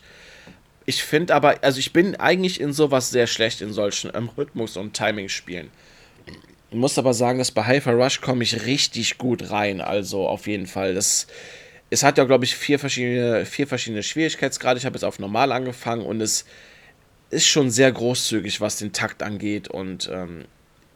Ich 0.86 1.02
finde 1.02 1.34
aber, 1.34 1.56
also 1.62 1.78
ich 1.78 1.92
bin 1.92 2.16
eigentlich 2.16 2.60
in 2.60 2.72
sowas 2.72 3.10
sehr 3.10 3.26
schlecht 3.26 3.60
in 3.60 3.72
solchen 3.72 4.10
ähm, 4.14 4.28
Rhythmus- 4.36 4.76
und 4.76 4.94
Timing-Spielen. 4.94 5.70
Ich 6.74 6.80
muss 6.80 6.98
aber 6.98 7.14
sagen, 7.14 7.38
dass 7.38 7.52
bei 7.52 7.68
Hyper 7.68 7.92
Rush 7.92 8.20
komme 8.20 8.42
ich 8.42 8.66
richtig 8.66 9.16
gut 9.16 9.52
rein. 9.52 9.80
Also 9.80 10.26
auf 10.26 10.48
jeden 10.48 10.66
Fall. 10.66 10.92
Das, 10.92 11.28
es 11.88 12.02
hat 12.02 12.18
ja, 12.18 12.24
glaube 12.24 12.44
ich, 12.44 12.56
vier 12.56 12.80
verschiedene, 12.80 13.46
vier 13.46 13.68
verschiedene 13.68 14.02
Schwierigkeitsgrade. 14.02 14.78
Ich 14.80 14.84
habe 14.84 14.96
jetzt 14.96 15.04
auf 15.04 15.20
normal 15.20 15.52
angefangen 15.52 16.04
und 16.04 16.20
es 16.20 16.44
ist 17.30 17.46
schon 17.46 17.70
sehr 17.70 17.92
großzügig, 17.92 18.60
was 18.60 18.76
den 18.76 18.92
Takt 18.92 19.22
angeht. 19.22 19.68
Und 19.68 20.10
ähm, 20.12 20.46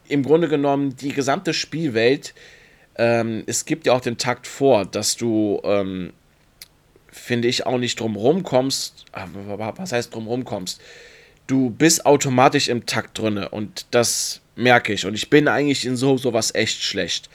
im 0.08 0.24
Grunde 0.24 0.48
genommen 0.48 0.96
die 0.96 1.12
gesamte 1.12 1.54
Spielwelt, 1.54 2.34
ähm, 2.96 3.44
es 3.46 3.64
gibt 3.64 3.86
ja 3.86 3.92
auch 3.92 4.00
den 4.00 4.18
Takt 4.18 4.48
vor, 4.48 4.84
dass 4.84 5.16
du, 5.16 5.60
ähm, 5.62 6.12
finde 7.06 7.46
ich, 7.46 7.66
auch 7.66 7.78
nicht 7.78 8.00
drumherum 8.00 8.42
kommst. 8.42 9.04
Ah, 9.12 9.28
was 9.76 9.92
heißt 9.92 10.12
drumherum 10.12 10.44
kommst? 10.44 10.80
Du 11.46 11.70
bist 11.70 12.04
automatisch 12.04 12.66
im 12.66 12.84
Takt 12.84 13.16
drinne 13.20 13.50
und 13.50 13.86
das 13.92 14.40
merke 14.58 14.92
ich. 14.92 15.06
Und 15.06 15.14
ich 15.14 15.30
bin 15.30 15.48
eigentlich 15.48 15.86
in 15.86 15.96
so 15.96 16.18
sowas 16.18 16.54
echt 16.54 16.82
schlecht. 16.82 17.30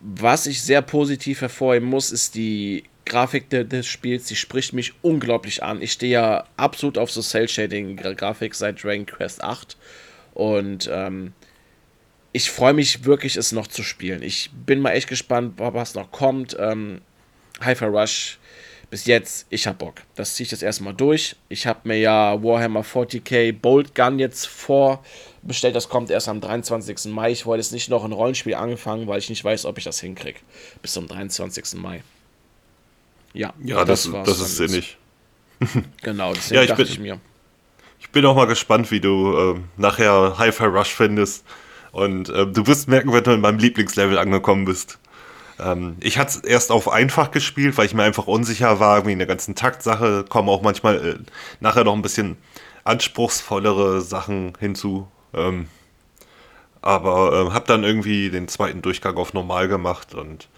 Was 0.00 0.46
ich 0.46 0.62
sehr 0.62 0.82
positiv 0.82 1.40
hervorheben 1.40 1.88
muss, 1.88 2.10
ist 2.10 2.34
die 2.34 2.84
Grafik 3.04 3.50
de, 3.50 3.64
des 3.64 3.86
Spiels, 3.86 4.26
die 4.26 4.36
spricht 4.36 4.72
mich 4.72 4.92
unglaublich 5.02 5.62
an. 5.62 5.82
Ich 5.82 5.92
stehe 5.92 6.12
ja 6.12 6.44
absolut 6.56 6.98
auf 6.98 7.10
so 7.10 7.20
Cell-Shading-Grafik 7.20 8.54
seit 8.54 8.82
Dragon 8.82 9.06
Quest 9.06 9.42
8 9.42 9.76
und 10.34 10.88
ähm, 10.92 11.32
ich 12.32 12.50
freue 12.50 12.72
mich 12.72 13.04
wirklich, 13.04 13.36
es 13.36 13.52
noch 13.52 13.66
zu 13.66 13.82
spielen. 13.82 14.22
Ich 14.22 14.50
bin 14.52 14.80
mal 14.80 14.92
echt 14.92 15.08
gespannt, 15.08 15.54
was 15.56 15.94
noch 15.94 16.10
kommt. 16.10 16.56
Ähm, 16.58 17.02
Hyper 17.60 17.88
Rush 17.88 18.38
bis 18.88 19.06
jetzt, 19.06 19.46
ich 19.50 19.66
hab 19.66 19.78
Bock. 19.78 19.94
Das 20.16 20.34
ziehe 20.34 20.44
ich 20.44 20.50
jetzt 20.50 20.62
erstmal 20.62 20.94
durch. 20.94 21.36
Ich 21.48 21.66
habe 21.66 21.80
mir 21.84 21.98
ja 21.98 22.42
Warhammer 22.42 22.82
40k 22.82 23.52
Bolt 23.52 23.94
Gun 23.94 24.18
jetzt 24.18 24.46
vorbestellt. 25.42 25.76
Das 25.76 25.88
kommt 25.88 26.10
erst 26.10 26.28
am 26.28 26.40
23. 26.40 27.12
Mai. 27.12 27.32
Ich 27.32 27.46
wollte 27.46 27.60
jetzt 27.60 27.72
nicht 27.72 27.90
noch 27.90 28.04
ein 28.04 28.12
Rollenspiel 28.12 28.54
angefangen, 28.54 29.06
weil 29.06 29.18
ich 29.18 29.28
nicht 29.28 29.44
weiß, 29.44 29.66
ob 29.66 29.78
ich 29.78 29.84
das 29.84 30.00
hinkriege. 30.00 30.38
Bis 30.80 30.92
zum 30.92 31.06
23. 31.06 31.74
Mai. 31.74 32.02
Ja, 33.34 33.52
ja 33.62 33.84
das, 33.84 34.10
das, 34.10 34.26
das 34.26 34.40
ist 34.40 34.56
sinnig. 34.56 34.98
genau, 36.02 36.32
deswegen 36.32 36.56
ja, 36.56 36.62
ich 36.62 36.68
dachte 36.68 36.84
bin, 36.84 36.92
ich 36.92 36.98
mir. 36.98 37.20
Ich 38.00 38.10
bin 38.10 38.24
auch 38.26 38.34
mal 38.34 38.46
gespannt, 38.46 38.90
wie 38.90 39.00
du 39.00 39.36
äh, 39.36 39.60
nachher 39.76 40.36
Hi-Fi 40.38 40.64
Rush 40.64 40.94
findest. 40.94 41.44
Und 41.92 42.28
äh, 42.30 42.46
du 42.46 42.66
wirst 42.66 42.88
merken, 42.88 43.12
wenn 43.12 43.22
du 43.22 43.32
in 43.32 43.40
meinem 43.40 43.58
Lieblingslevel 43.58 44.18
angekommen 44.18 44.64
bist. 44.64 44.98
Ähm, 45.60 45.96
ich 46.00 46.18
hatte 46.18 46.38
es 46.38 46.44
erst 46.44 46.72
auf 46.72 46.88
einfach 46.88 47.30
gespielt, 47.30 47.76
weil 47.78 47.86
ich 47.86 47.94
mir 47.94 48.02
einfach 48.02 48.26
unsicher 48.26 48.80
war, 48.80 49.06
wie 49.06 49.12
in 49.12 49.18
der 49.18 49.28
ganzen 49.28 49.54
Taktsache 49.54 50.24
kommen 50.28 50.48
auch 50.48 50.62
manchmal 50.62 51.06
äh, 51.06 51.18
nachher 51.60 51.84
noch 51.84 51.94
ein 51.94 52.02
bisschen 52.02 52.36
anspruchsvollere 52.84 54.00
Sachen 54.00 54.54
hinzu. 54.58 55.06
Ähm, 55.34 55.68
aber 56.80 57.32
äh, 57.32 57.50
habe 57.52 57.66
dann 57.66 57.84
irgendwie 57.84 58.30
den 58.30 58.48
zweiten 58.48 58.82
Durchgang 58.82 59.16
auf 59.16 59.34
normal 59.34 59.68
gemacht 59.68 60.14
und 60.14 60.48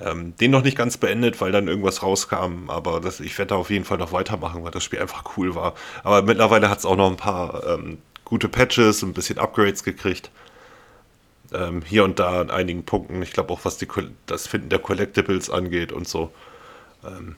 ähm, 0.00 0.36
den 0.36 0.50
noch 0.50 0.62
nicht 0.62 0.76
ganz 0.76 0.96
beendet, 0.96 1.40
weil 1.40 1.52
dann 1.52 1.68
irgendwas 1.68 2.02
rauskam. 2.02 2.68
Aber 2.68 3.00
das, 3.00 3.20
ich 3.20 3.36
werde 3.38 3.50
da 3.50 3.56
auf 3.56 3.70
jeden 3.70 3.84
Fall 3.84 3.98
noch 3.98 4.12
weitermachen, 4.12 4.64
weil 4.64 4.70
das 4.70 4.84
Spiel 4.84 5.00
einfach 5.00 5.36
cool 5.36 5.54
war. 5.54 5.74
Aber 6.04 6.22
mittlerweile 6.22 6.68
hat 6.68 6.78
es 6.78 6.86
auch 6.86 6.96
noch 6.96 7.10
ein 7.10 7.16
paar 7.16 7.66
ähm, 7.66 7.98
gute 8.24 8.48
Patches, 8.48 9.02
ein 9.02 9.12
bisschen 9.12 9.38
Upgrades 9.38 9.84
gekriegt 9.84 10.30
ähm, 11.52 11.82
hier 11.82 12.04
und 12.04 12.18
da 12.18 12.40
an 12.40 12.50
einigen 12.50 12.84
Punkten. 12.84 13.22
Ich 13.22 13.32
glaube 13.32 13.52
auch, 13.52 13.60
was 13.64 13.78
die, 13.78 13.88
das 14.26 14.46
Finden 14.46 14.68
der 14.68 14.78
Collectibles 14.78 15.50
angeht 15.50 15.92
und 15.92 16.08
so. 16.08 16.32
Ähm, 17.04 17.36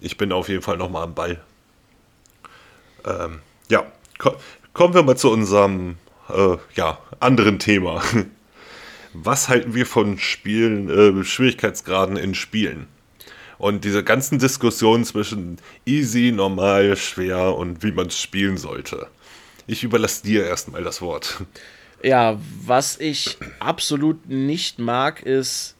ich 0.00 0.16
bin 0.16 0.32
auf 0.32 0.48
jeden 0.48 0.62
Fall 0.62 0.76
nochmal 0.76 1.04
am 1.04 1.14
Ball. 1.14 1.40
Ähm, 3.04 3.40
ja, 3.68 3.84
ko 4.18 4.34
kommen 4.72 4.94
wir 4.94 5.02
mal 5.02 5.16
zu 5.16 5.30
unserem 5.30 5.96
äh, 6.28 6.56
ja, 6.74 6.98
anderen 7.20 7.58
Thema. 7.58 8.02
Was 9.12 9.48
halten 9.48 9.74
wir 9.74 9.86
von 9.86 10.18
Spielen, 10.18 10.90
äh, 10.90 11.24
Schwierigkeitsgraden 11.24 12.16
in 12.16 12.34
Spielen? 12.34 12.86
Und 13.58 13.84
diese 13.84 14.04
ganzen 14.04 14.38
Diskussionen 14.38 15.04
zwischen 15.04 15.56
easy, 15.86 16.32
normal, 16.32 16.96
schwer 16.96 17.56
und 17.56 17.82
wie 17.82 17.92
man 17.92 18.08
es 18.08 18.20
spielen 18.20 18.58
sollte. 18.58 19.06
Ich 19.66 19.82
überlasse 19.82 20.22
dir 20.22 20.44
erstmal 20.46 20.84
das 20.84 21.00
Wort. 21.00 21.42
Ja, 22.02 22.38
was 22.62 23.00
ich 23.00 23.38
absolut 23.58 24.28
nicht 24.28 24.78
mag, 24.78 25.22
ist, 25.22 25.76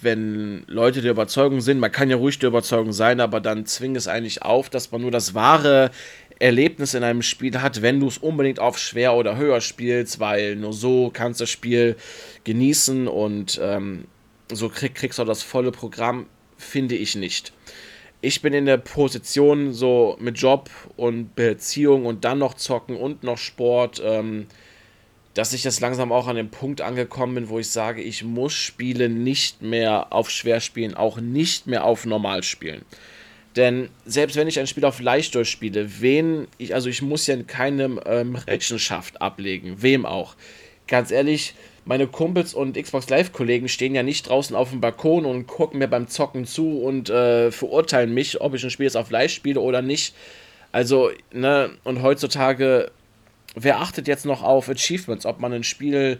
wenn 0.00 0.62
Leute 0.66 1.02
der 1.02 1.10
Überzeugung 1.10 1.60
sind, 1.60 1.80
man 1.80 1.90
kann 1.90 2.08
ja 2.08 2.16
ruhig 2.16 2.38
der 2.38 2.48
Überzeugung 2.48 2.92
sein, 2.92 3.20
aber 3.20 3.40
dann 3.40 3.66
zwingt 3.66 3.96
es 3.96 4.06
eigentlich 4.06 4.42
auf, 4.42 4.70
dass 4.70 4.92
man 4.92 5.02
nur 5.02 5.10
das 5.10 5.34
wahre 5.34 5.90
Erlebnis 6.38 6.94
in 6.94 7.02
einem 7.02 7.22
Spiel 7.22 7.60
hat, 7.60 7.82
wenn 7.82 8.00
du 8.00 8.08
es 8.08 8.18
unbedingt 8.18 8.60
auf 8.60 8.78
schwer 8.78 9.14
oder 9.14 9.36
höher 9.36 9.60
spielst, 9.60 10.20
weil 10.20 10.56
nur 10.56 10.72
so 10.72 11.10
kannst 11.12 11.40
du 11.40 11.44
das 11.44 11.50
Spiel 11.50 11.96
genießen 12.44 13.08
und 13.08 13.60
ähm, 13.62 14.04
so 14.52 14.68
krieg, 14.68 14.94
kriegst 14.94 15.18
du 15.18 15.24
das 15.24 15.42
volle 15.42 15.72
Programm, 15.72 16.26
finde 16.56 16.94
ich 16.94 17.16
nicht. 17.16 17.52
Ich 18.20 18.42
bin 18.42 18.52
in 18.52 18.66
der 18.66 18.78
Position 18.78 19.72
so 19.72 20.16
mit 20.20 20.38
Job 20.38 20.70
und 20.96 21.34
Beziehung 21.36 22.06
und 22.06 22.24
dann 22.24 22.38
noch 22.38 22.54
zocken 22.54 22.96
und 22.96 23.22
noch 23.22 23.38
Sport. 23.38 24.02
Ähm, 24.04 24.46
dass 25.38 25.52
ich 25.52 25.62
jetzt 25.62 25.78
langsam 25.78 26.10
auch 26.10 26.26
an 26.26 26.34
dem 26.34 26.50
Punkt 26.50 26.80
angekommen 26.80 27.36
bin, 27.36 27.48
wo 27.48 27.60
ich 27.60 27.70
sage, 27.70 28.02
ich 28.02 28.24
muss 28.24 28.52
Spiele 28.52 29.08
nicht 29.08 29.62
mehr 29.62 30.12
auf 30.12 30.30
schwer 30.30 30.58
spielen, 30.60 30.96
auch 30.96 31.20
nicht 31.20 31.68
mehr 31.68 31.84
auf 31.84 32.06
normal 32.06 32.42
spielen. 32.42 32.84
Denn 33.58 33.90
selbst 34.06 34.36
wenn 34.36 34.48
ich 34.48 34.58
ein 34.58 34.66
Spiel 34.66 34.86
auf 34.86 35.00
leicht 35.00 35.34
durchspiele, 35.34 36.00
wen 36.00 36.46
ich, 36.56 36.74
also 36.74 36.88
ich 36.88 37.02
muss 37.02 37.26
ja 37.26 37.36
keine 37.42 38.00
ähm, 38.06 38.36
Rechenschaft 38.46 39.20
ablegen, 39.20 39.82
wem 39.82 40.06
auch. 40.06 40.34
Ganz 40.86 41.10
ehrlich, 41.10 41.54
meine 41.84 42.06
Kumpels 42.06 42.54
und 42.54 42.82
Xbox 42.82 43.10
Live-Kollegen 43.10 43.68
stehen 43.68 43.94
ja 43.94 44.02
nicht 44.02 44.28
draußen 44.28 44.56
auf 44.56 44.70
dem 44.70 44.80
Balkon 44.80 45.26
und 45.26 45.46
gucken 45.46 45.80
mir 45.80 45.88
beim 45.88 46.08
Zocken 46.08 46.46
zu 46.46 46.80
und 46.80 47.10
äh, 47.10 47.50
verurteilen 47.50 48.14
mich, 48.14 48.40
ob 48.40 48.54
ich 48.54 48.64
ein 48.64 48.70
Spiel 48.70 48.86
jetzt 48.86 48.96
auf 48.96 49.10
leicht 49.10 49.34
spiele 49.34 49.60
oder 49.60 49.82
nicht. 49.82 50.14
Also, 50.72 51.10
ne, 51.32 51.70
und 51.84 52.00
heutzutage 52.00 52.90
wer 53.54 53.80
achtet 53.80 54.08
jetzt 54.08 54.24
noch 54.24 54.42
auf 54.42 54.68
Achievements, 54.68 55.26
ob 55.26 55.40
man 55.40 55.52
ein 55.52 55.64
Spiel 55.64 56.18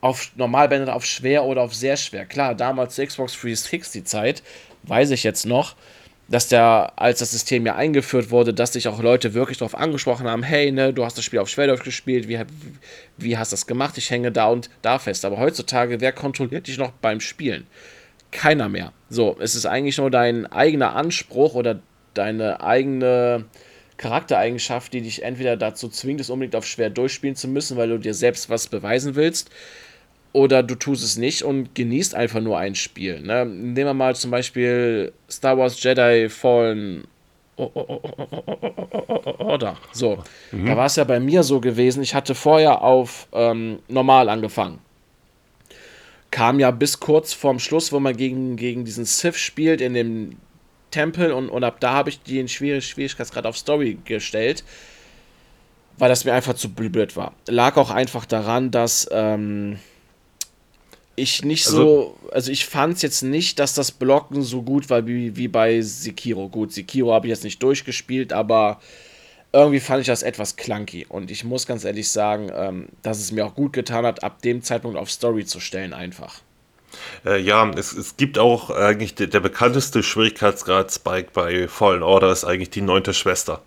auf 0.00 0.32
normal 0.36 0.68
beendet, 0.68 0.88
auf 0.88 1.04
schwer 1.04 1.44
oder 1.44 1.62
auf 1.62 1.74
sehr 1.74 1.96
schwer. 1.96 2.24
Klar, 2.24 2.54
damals 2.54 2.96
Xbox 2.96 3.34
360 3.34 4.04
Zeit, 4.04 4.42
weiß 4.84 5.10
ich 5.10 5.22
jetzt 5.22 5.44
noch, 5.44 5.76
dass 6.30 6.46
der, 6.46 6.92
als 6.94 7.18
das 7.18 7.32
System 7.32 7.66
ja 7.66 7.74
eingeführt 7.74 8.30
wurde, 8.30 8.54
dass 8.54 8.72
sich 8.72 8.86
auch 8.86 9.02
Leute 9.02 9.34
wirklich 9.34 9.58
darauf 9.58 9.74
angesprochen 9.74 10.28
haben, 10.28 10.44
hey, 10.44 10.70
ne, 10.70 10.94
du 10.94 11.04
hast 11.04 11.18
das 11.18 11.24
Spiel 11.24 11.40
auf 11.40 11.48
schwer 11.48 11.66
durchgespielt, 11.66 12.28
wie, 12.28 12.38
wie 13.16 13.36
hast 13.36 13.52
das 13.52 13.66
gemacht? 13.66 13.98
Ich 13.98 14.10
hänge 14.10 14.30
da 14.30 14.46
und 14.46 14.70
da 14.80 15.00
fest. 15.00 15.24
Aber 15.24 15.38
heutzutage, 15.38 16.00
wer 16.00 16.12
kontrolliert 16.12 16.68
dich 16.68 16.78
noch 16.78 16.92
beim 16.92 17.18
Spielen? 17.20 17.66
Keiner 18.30 18.68
mehr. 18.68 18.92
So, 19.08 19.36
es 19.40 19.56
ist 19.56 19.66
eigentlich 19.66 19.98
nur 19.98 20.08
dein 20.08 20.46
eigener 20.46 20.94
Anspruch 20.94 21.54
oder 21.54 21.80
deine 22.14 22.60
eigene 22.60 23.46
Charaktereigenschaft, 23.96 24.92
die 24.92 25.02
dich 25.02 25.24
entweder 25.24 25.56
dazu 25.56 25.88
zwingt, 25.88 26.20
es 26.20 26.30
unbedingt 26.30 26.54
auf 26.54 26.64
schwer 26.64 26.90
durchspielen 26.90 27.34
zu 27.34 27.48
müssen, 27.48 27.76
weil 27.76 27.88
du 27.88 27.98
dir 27.98 28.14
selbst 28.14 28.48
was 28.48 28.68
beweisen 28.68 29.16
willst, 29.16 29.50
oder 30.32 30.62
du 30.62 30.74
tust 30.74 31.04
es 31.04 31.16
nicht 31.16 31.42
und 31.42 31.74
genießt 31.74 32.14
einfach 32.14 32.40
nur 32.40 32.58
ein 32.58 32.74
Spiel. 32.74 33.20
Ne? 33.20 33.44
Nehmen 33.44 33.74
wir 33.74 33.94
mal 33.94 34.14
zum 34.14 34.30
Beispiel 34.30 35.12
Star 35.28 35.58
Wars 35.58 35.82
Jedi 35.82 36.28
Fallen 36.28 37.04
Order. 39.38 39.76
So, 39.92 40.22
mhm. 40.52 40.66
da 40.66 40.76
war 40.76 40.86
es 40.86 40.96
ja 40.96 41.04
bei 41.04 41.20
mir 41.20 41.42
so 41.42 41.60
gewesen, 41.60 42.02
ich 42.02 42.14
hatte 42.14 42.34
vorher 42.34 42.82
auf 42.82 43.28
ähm, 43.32 43.80
normal 43.88 44.28
angefangen. 44.28 44.78
Kam 46.30 46.60
ja 46.60 46.70
bis 46.70 47.00
kurz 47.00 47.32
vorm 47.32 47.58
Schluss, 47.58 47.92
wo 47.92 48.00
man 48.00 48.16
gegen, 48.16 48.56
gegen 48.56 48.84
diesen 48.84 49.04
Sith 49.04 49.36
spielt, 49.36 49.80
in 49.80 49.94
dem 49.94 50.36
Tempel 50.90 51.32
und, 51.32 51.48
und 51.48 51.64
ab 51.64 51.80
da 51.80 51.92
habe 51.92 52.10
ich 52.10 52.22
den 52.22 52.48
Schwierigkeitsgrad 52.48 53.46
auf 53.46 53.58
Story 53.58 53.98
gestellt, 54.04 54.64
weil 55.98 56.08
das 56.08 56.24
mir 56.24 56.32
einfach 56.32 56.54
zu 56.54 56.72
blöd 56.72 57.16
war. 57.16 57.34
Lag 57.46 57.76
auch 57.76 57.90
einfach 57.90 58.24
daran, 58.26 58.70
dass 58.70 59.08
ähm, 59.12 59.78
ich 61.20 61.44
nicht 61.44 61.66
also, 61.66 62.16
so, 62.22 62.30
also 62.32 62.50
ich 62.50 62.66
fand 62.66 62.96
es 62.96 63.02
jetzt 63.02 63.22
nicht, 63.22 63.58
dass 63.58 63.74
das 63.74 63.92
Blocken 63.92 64.42
so 64.42 64.62
gut 64.62 64.90
war 64.90 65.06
wie, 65.06 65.36
wie 65.36 65.48
bei 65.48 65.80
Sekiro. 65.80 66.48
Gut, 66.48 66.72
Sekiro 66.72 67.12
habe 67.12 67.26
ich 67.26 67.30
jetzt 67.30 67.44
nicht 67.44 67.62
durchgespielt, 67.62 68.32
aber 68.32 68.80
irgendwie 69.52 69.80
fand 69.80 70.00
ich 70.00 70.06
das 70.06 70.22
etwas 70.22 70.56
clunky. 70.56 71.06
Und 71.08 71.30
ich 71.30 71.44
muss 71.44 71.66
ganz 71.66 71.84
ehrlich 71.84 72.10
sagen, 72.10 72.50
ähm, 72.54 72.88
dass 73.02 73.18
es 73.18 73.32
mir 73.32 73.46
auch 73.46 73.54
gut 73.54 73.72
getan 73.72 74.06
hat, 74.06 74.22
ab 74.22 74.42
dem 74.42 74.62
Zeitpunkt 74.62 74.96
auf 74.96 75.10
Story 75.10 75.44
zu 75.44 75.60
stellen, 75.60 75.92
einfach. 75.92 76.40
Äh, 77.24 77.40
ja, 77.40 77.70
es, 77.70 77.92
es 77.92 78.16
gibt 78.16 78.38
auch 78.38 78.70
eigentlich 78.70 79.14
der, 79.14 79.28
der 79.28 79.40
bekannteste 79.40 80.02
Schwierigkeitsgrad 80.02 80.92
Spike 80.92 81.30
bei 81.32 81.68
Fallen 81.68 82.02
Order 82.02 82.32
ist 82.32 82.44
eigentlich 82.44 82.70
die 82.70 82.80
neunte 82.80 83.14
Schwester. 83.14 83.62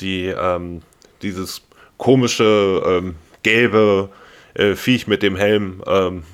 Die 0.00 0.26
ähm, 0.26 0.82
dieses 1.22 1.62
komische 1.96 2.82
ähm, 2.86 3.16
gelbe 3.42 4.10
äh, 4.54 4.74
Viech 4.74 5.06
mit 5.06 5.22
dem 5.22 5.36
Helm, 5.36 5.82
ähm, 5.86 6.24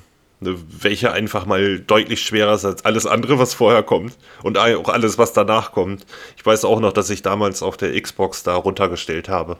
ne, 0.45 0.57
welche 0.67 1.11
einfach 1.11 1.45
mal 1.45 1.79
deutlich 1.79 2.21
schwerer 2.21 2.53
ist 2.55 2.65
als 2.65 2.85
alles 2.85 3.05
andere, 3.05 3.39
was 3.39 3.53
vorher 3.53 3.83
kommt 3.83 4.17
und 4.43 4.57
auch 4.57 4.89
alles, 4.89 5.17
was 5.17 5.33
danach 5.33 5.71
kommt. 5.71 6.05
Ich 6.37 6.45
weiß 6.45 6.65
auch 6.65 6.79
noch, 6.79 6.93
dass 6.93 7.09
ich 7.09 7.21
damals 7.21 7.61
auf 7.63 7.77
der 7.77 7.99
Xbox 7.99 8.43
da 8.43 8.55
runtergestellt 8.55 9.29
habe. 9.29 9.57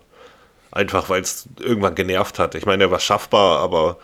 Einfach 0.71 1.09
weil 1.09 1.21
es 1.21 1.47
irgendwann 1.59 1.95
genervt 1.95 2.39
hat. 2.39 2.55
Ich 2.55 2.65
meine, 2.65 2.85
er 2.85 2.91
war 2.91 2.99
schaffbar, 2.99 3.59
aber 3.59 3.97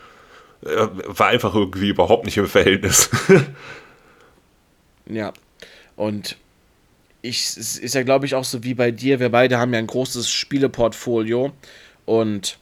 äh, 0.64 0.88
war 1.06 1.28
einfach 1.28 1.54
irgendwie 1.54 1.88
überhaupt 1.88 2.24
nicht 2.24 2.36
im 2.36 2.46
Verhältnis. 2.46 3.10
ja. 5.06 5.32
Und 5.96 6.36
ich, 7.20 7.56
es 7.56 7.78
ist 7.78 7.94
ja, 7.94 8.02
glaube 8.02 8.26
ich, 8.26 8.34
auch 8.34 8.44
so 8.44 8.64
wie 8.64 8.74
bei 8.74 8.90
dir. 8.90 9.20
Wir 9.20 9.30
beide 9.30 9.58
haben 9.58 9.72
ja 9.72 9.78
ein 9.78 9.86
großes 9.86 10.28
Spieleportfolio 10.30 11.52
und 12.04 12.58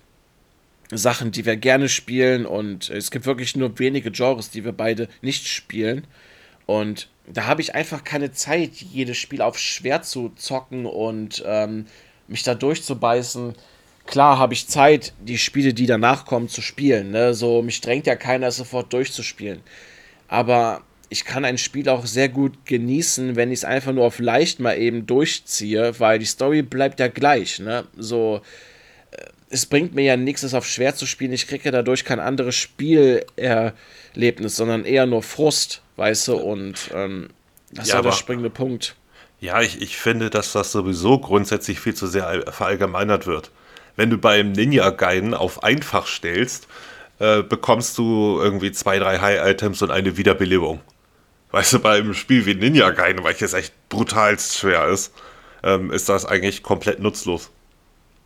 Sachen, 0.91 1.31
die 1.31 1.47
wir 1.47 1.57
gerne 1.57 1.89
spielen. 1.89 2.47
Und 2.47 2.91
es 2.91 3.11
gibt 3.11 3.27
wirklich 3.27 3.57
nur 3.57 3.79
wenige 3.79 4.11
Genres, 4.11 4.51
die 4.51 4.65
wir 4.65 4.73
beide 4.73 5.09
nicht 5.23 5.47
spielen. 5.47 6.07
Und 6.67 7.09
da 7.27 7.47
habe 7.47 7.61
ich 7.61 7.75
einfach 7.75 8.05
keine 8.05 8.33
Zeit, 8.33 8.73
jedes 8.75 9.17
Spiel 9.17 9.43
auf 9.43 9.59
schwer 9.59 10.03
zu 10.03 10.31
zocken 10.37 10.87
und 10.87 11.43
ähm, 11.47 11.87
mich 12.29 12.43
da 12.43 12.55
durchzubeißen 12.55 13.55
klar 14.11 14.39
habe 14.39 14.53
ich 14.53 14.67
Zeit, 14.67 15.13
die 15.21 15.39
Spiele, 15.39 15.73
die 15.73 15.87
danach 15.87 16.27
kommen, 16.27 16.49
zu 16.49 16.61
spielen. 16.61 17.13
Ne? 17.13 17.33
So, 17.33 17.63
mich 17.63 17.81
drängt 17.81 18.07
ja 18.07 18.17
keiner, 18.17 18.51
sofort 18.51 18.93
durchzuspielen. 18.93 19.61
Aber 20.29 20.83
ich 21.09 21.25
kann 21.25 21.45
ein 21.45 21.59
Spiel 21.59 21.89
auch 21.89 22.07
sehr 22.07 22.29
gut 22.29 22.67
genießen, 22.67 23.37
wenn 23.37 23.51
ich 23.51 23.61
es 23.61 23.65
einfach 23.65 23.93
nur 23.93 24.05
auf 24.05 24.19
leicht 24.19 24.61
mal 24.61 24.77
eben 24.77 25.07
durchziehe, 25.07 25.99
weil 25.99 26.19
die 26.19 26.27
Story 26.27 26.63
bleibt 26.63 27.01
ja 27.01 27.09
gleich, 27.09 27.59
ne? 27.59 27.87
So, 27.97 28.37
äh, 28.37 28.41
es 29.51 29.67
bringt 29.67 29.95
mir 29.95 30.03
ja 30.03 30.17
nichts, 30.17 30.45
es 30.45 30.55
auf 30.55 30.65
schwer 30.65 30.95
zu 30.95 31.07
spielen. 31.07 31.33
Ich 31.33 31.49
kriege 31.49 31.71
dadurch 31.71 32.05
kein 32.05 32.21
anderes 32.21 32.55
Spielerlebnis, 32.55 34.57
sondern 34.57 34.85
eher 34.85 35.07
nur 35.07 35.23
Frust, 35.23 35.83
weißt 35.97 36.29
du, 36.29 36.37
und 36.37 36.91
ähm, 36.95 37.29
das 37.73 37.89
ja, 37.89 37.95
ist 37.95 37.99
ja 37.99 38.03
der 38.03 38.13
springende 38.13 38.51
Punkt. 38.51 38.95
Ja, 39.41 39.61
ich, 39.61 39.83
ich 39.83 39.97
finde, 39.97 40.31
dass 40.31 40.53
das 40.53 40.71
sowieso 40.71 41.19
grundsätzlich 41.19 41.81
viel 41.81 41.95
zu 41.95 42.07
sehr 42.07 42.45
verallgemeinert 42.53 43.27
wird. 43.27 43.51
Wenn 43.97 44.11
du 44.11 44.19
beim 44.19 44.53
Ninja 44.53 44.91
Gaiden 44.91 45.35
auf 45.35 45.65
einfach 45.65 46.07
stellst, 46.07 46.69
äh, 47.19 47.43
bekommst 47.43 47.99
du 47.99 48.39
irgendwie 48.41 48.71
zwei, 48.71 48.99
drei 48.99 49.19
High-Items 49.19 49.83
und 49.83 49.91
eine 49.91 50.17
Wiederbelebung. 50.17 50.81
Weißt 51.51 51.73
du, 51.73 51.81
bei 51.81 51.99
einem 51.99 52.15
Spiel 52.15 52.47
wie 52.47 52.55
Ninja 52.55 52.91
Gaiden, 52.91 53.25
weil 53.25 53.35
es 53.39 53.53
echt 53.53 53.75
brutalst 53.89 54.59
schwer 54.59 54.89
ist, 54.89 55.13
ähm, 55.65 55.91
ist 55.91 56.09
das 56.09 56.25
eigentlich 56.25 56.63
komplett 56.63 57.01
nutzlos. 57.01 57.51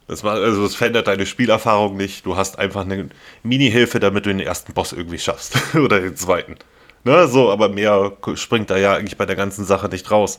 Das, 0.07 0.23
macht, 0.23 0.39
also 0.39 0.63
das 0.63 0.75
verändert 0.75 1.07
deine 1.07 1.27
Spielerfahrung 1.27 1.97
nicht. 1.97 2.27
Du 2.27 2.37
hast 2.37 2.59
einfach 2.59 2.83
eine 2.83 3.09
Mini-Hilfe, 3.43 4.01
damit 4.01 4.27
du 4.27 4.31
den 4.31 4.41
ersten 4.41 4.75
Boss 4.75 4.93
irgendwie 4.93 5.19
schaffst. 5.19 5.57
Oder 5.75 6.01
den 6.01 6.17
zweiten. 6.17 6.57
Ne, 7.05 7.29
so, 7.29 7.51
aber 7.51 7.69
mehr 7.69 8.13
springt 8.35 8.71
da 8.71 8.79
ja 8.79 8.95
eigentlich 8.95 9.19
bei 9.19 9.27
der 9.27 9.37
ganzen 9.37 9.65
Sache 9.65 9.89
nicht 9.89 10.11
raus. 10.11 10.39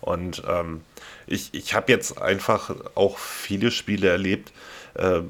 Und 0.00 0.42
ähm, 0.48 0.82
ich, 1.26 1.52
ich 1.52 1.74
habe 1.74 1.90
jetzt 1.90 2.20
einfach 2.20 2.74
auch 2.94 3.18
viele 3.18 3.70
Spiele 3.70 4.08
erlebt. 4.08 4.52
Äh, 4.94 5.22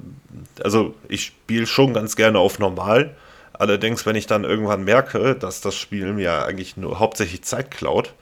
also 0.62 0.95
ich 1.09 1.24
spiele 1.24 1.66
schon 1.66 1.95
ganz 1.95 2.16
gerne 2.16 2.39
auf 2.39 2.59
normal. 2.59 3.14
Allerdings, 3.55 4.05
wenn 4.05 4.16
ich 4.16 4.27
dann 4.27 4.45
irgendwann 4.45 4.85
merke, 4.85 5.35
dass 5.35 5.62
das 5.62 5.77
Spiel 5.77 6.12
mir 6.12 6.45
eigentlich 6.45 6.77
nur 6.77 6.99
hauptsächlich 6.99 7.43
Zeit 7.43 7.70
klaut, 7.70 8.12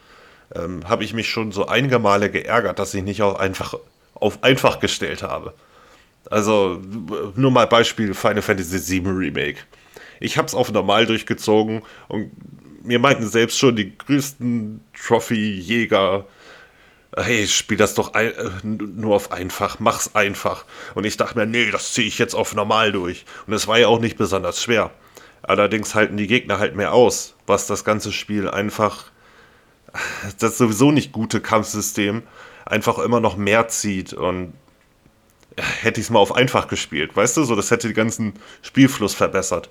ähm, 0.55 0.89
habe 0.89 1.05
ich 1.05 1.13
mich 1.13 1.29
schon 1.29 1.51
so 1.51 1.67
einige 1.67 1.99
Male 1.99 2.31
geärgert, 2.31 2.79
dass 2.79 2.95
ich 2.95 3.03
nicht 3.03 3.23
auf 3.23 3.41
einfach, 3.41 3.75
auf 4.15 4.43
einfach 4.43 4.81
gestellt 4.81 5.23
habe. 5.23 5.55
Also 6.31 6.81
nur 7.37 7.51
mal 7.51 7.67
Beispiel 7.67 8.15
Final 8.15 8.43
Fantasy 8.43 9.03
VII 9.03 9.11
Remake. 9.11 9.59
Ich 10.21 10.39
habe 10.39 10.47
es 10.47 10.55
auf 10.55 10.73
normal 10.73 11.07
durchgezogen 11.07 11.83
und 12.09 12.31
mir 12.83 12.99
meinten 12.99 13.27
selbst 13.27 13.59
schon 13.59 13.77
die 13.77 13.97
größten 13.97 14.81
Trophy-Jäger, 14.95 16.27
hey, 17.17 17.47
spiel 17.47 17.77
das 17.77 17.95
doch 17.95 18.15
ein, 18.15 18.33
äh, 18.33 18.51
nur 18.65 19.15
auf 19.15 19.33
einfach, 19.33 19.79
mach's 19.81 20.15
einfach. 20.15 20.65
Und 20.95 21.05
ich 21.05 21.17
dachte 21.17 21.39
mir, 21.39 21.47
nee, 21.47 21.71
das 21.71 21.93
ziehe 21.93 22.07
ich 22.07 22.19
jetzt 22.19 22.35
auf 22.35 22.55
normal 22.55 22.93
durch. 22.93 23.25
Und 23.47 23.53
es 23.53 23.67
war 23.67 23.79
ja 23.79 23.89
auch 23.89 24.01
nicht 24.01 24.17
besonders 24.17 24.63
schwer. 24.63 24.91
Allerdings 25.43 25.95
halten 25.95 26.17
die 26.17 26.27
Gegner 26.27 26.59
halt 26.59 26.75
mehr 26.75 26.93
aus, 26.93 27.35
was 27.47 27.67
das 27.67 27.85
ganze 27.85 28.13
Spiel 28.13 28.49
einfach, 28.49 29.11
das 30.39 30.59
sowieso 30.59 30.91
nicht 30.91 31.13
gute 31.13 31.41
Kampfsystem, 31.41 32.23
einfach 32.65 32.99
immer 32.99 33.21
noch 33.21 33.37
mehr 33.37 33.69
zieht. 33.69 34.13
Und 34.13 34.55
hätte 35.57 36.01
ich 36.01 36.07
es 36.07 36.11
mal 36.11 36.19
auf 36.19 36.35
einfach 36.35 36.69
gespielt, 36.69 37.17
weißt 37.17 37.37
du, 37.37 37.45
so 37.45 37.55
das 37.55 37.71
hätte 37.71 37.89
den 37.89 37.95
ganzen 37.95 38.35
Spielfluss 38.63 39.15
verbessert. 39.15 39.71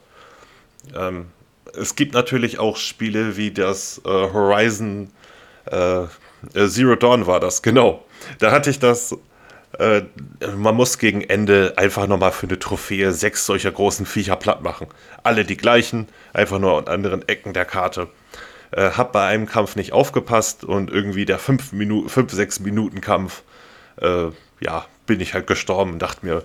Ähm, 0.95 1.27
es 1.75 1.95
gibt 1.95 2.13
natürlich 2.13 2.59
auch 2.59 2.77
Spiele 2.77 3.35
wie 3.35 3.51
das 3.51 4.01
äh, 4.05 4.09
Horizon 4.09 5.09
äh, 5.65 6.03
äh, 6.53 6.67
Zero 6.67 6.95
Dawn 6.95 7.27
war 7.27 7.39
das, 7.39 7.61
genau. 7.61 8.05
Da 8.39 8.51
hatte 8.51 8.69
ich 8.69 8.79
das. 8.79 9.15
Äh, 9.79 10.03
man 10.55 10.75
muss 10.75 10.99
gegen 10.99 11.21
Ende 11.21 11.73
einfach 11.77 12.05
nochmal 12.05 12.31
für 12.31 12.45
eine 12.45 12.59
Trophäe 12.59 13.11
sechs 13.11 13.45
solcher 13.45 13.71
großen 13.71 14.05
Viecher 14.05 14.35
platt 14.35 14.61
machen. 14.61 14.87
Alle 15.23 15.45
die 15.45 15.57
gleichen, 15.57 16.07
einfach 16.31 16.59
nur 16.59 16.77
an 16.77 16.87
anderen 16.87 17.27
Ecken 17.27 17.53
der 17.53 17.65
Karte. 17.65 18.07
Äh, 18.75 18.91
hab 18.91 19.11
bei 19.13 19.27
einem 19.27 19.45
Kampf 19.45 19.75
nicht 19.75 19.93
aufgepasst 19.93 20.63
und 20.63 20.89
irgendwie 20.89 21.25
der 21.25 21.37
5 21.37 21.73
Minuten, 21.73 22.09
5, 22.09 22.31
6 22.31 22.59
Minuten 22.61 23.01
Kampf, 23.01 23.43
äh, 23.97 24.29
ja, 24.61 24.85
bin 25.05 25.19
ich 25.19 25.35
halt 25.35 25.45
gestorben 25.45 25.93
und 25.93 25.99
dachte 25.99 26.25
mir, 26.25 26.43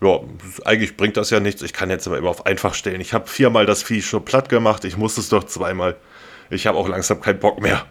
ja, 0.00 0.20
eigentlich 0.64 0.96
bringt 0.96 1.18
das 1.18 1.30
ja 1.30 1.40
nichts. 1.40 1.62
Ich 1.62 1.74
kann 1.74 1.90
jetzt 1.90 2.06
immer 2.06 2.28
auf 2.28 2.46
einfach 2.46 2.74
stellen. 2.74 3.00
Ich 3.00 3.12
habe 3.12 3.28
viermal 3.28 3.66
das 3.66 3.82
Vieh 3.82 4.00
schon 4.00 4.24
platt 4.24 4.48
gemacht. 4.48 4.84
Ich 4.84 4.96
muss 4.96 5.18
es 5.18 5.28
doch 5.28 5.44
zweimal. 5.44 5.96
Ich 6.48 6.66
habe 6.66 6.78
auch 6.78 6.88
langsam 6.88 7.20
keinen 7.20 7.40
Bock 7.40 7.60
mehr. 7.60 7.84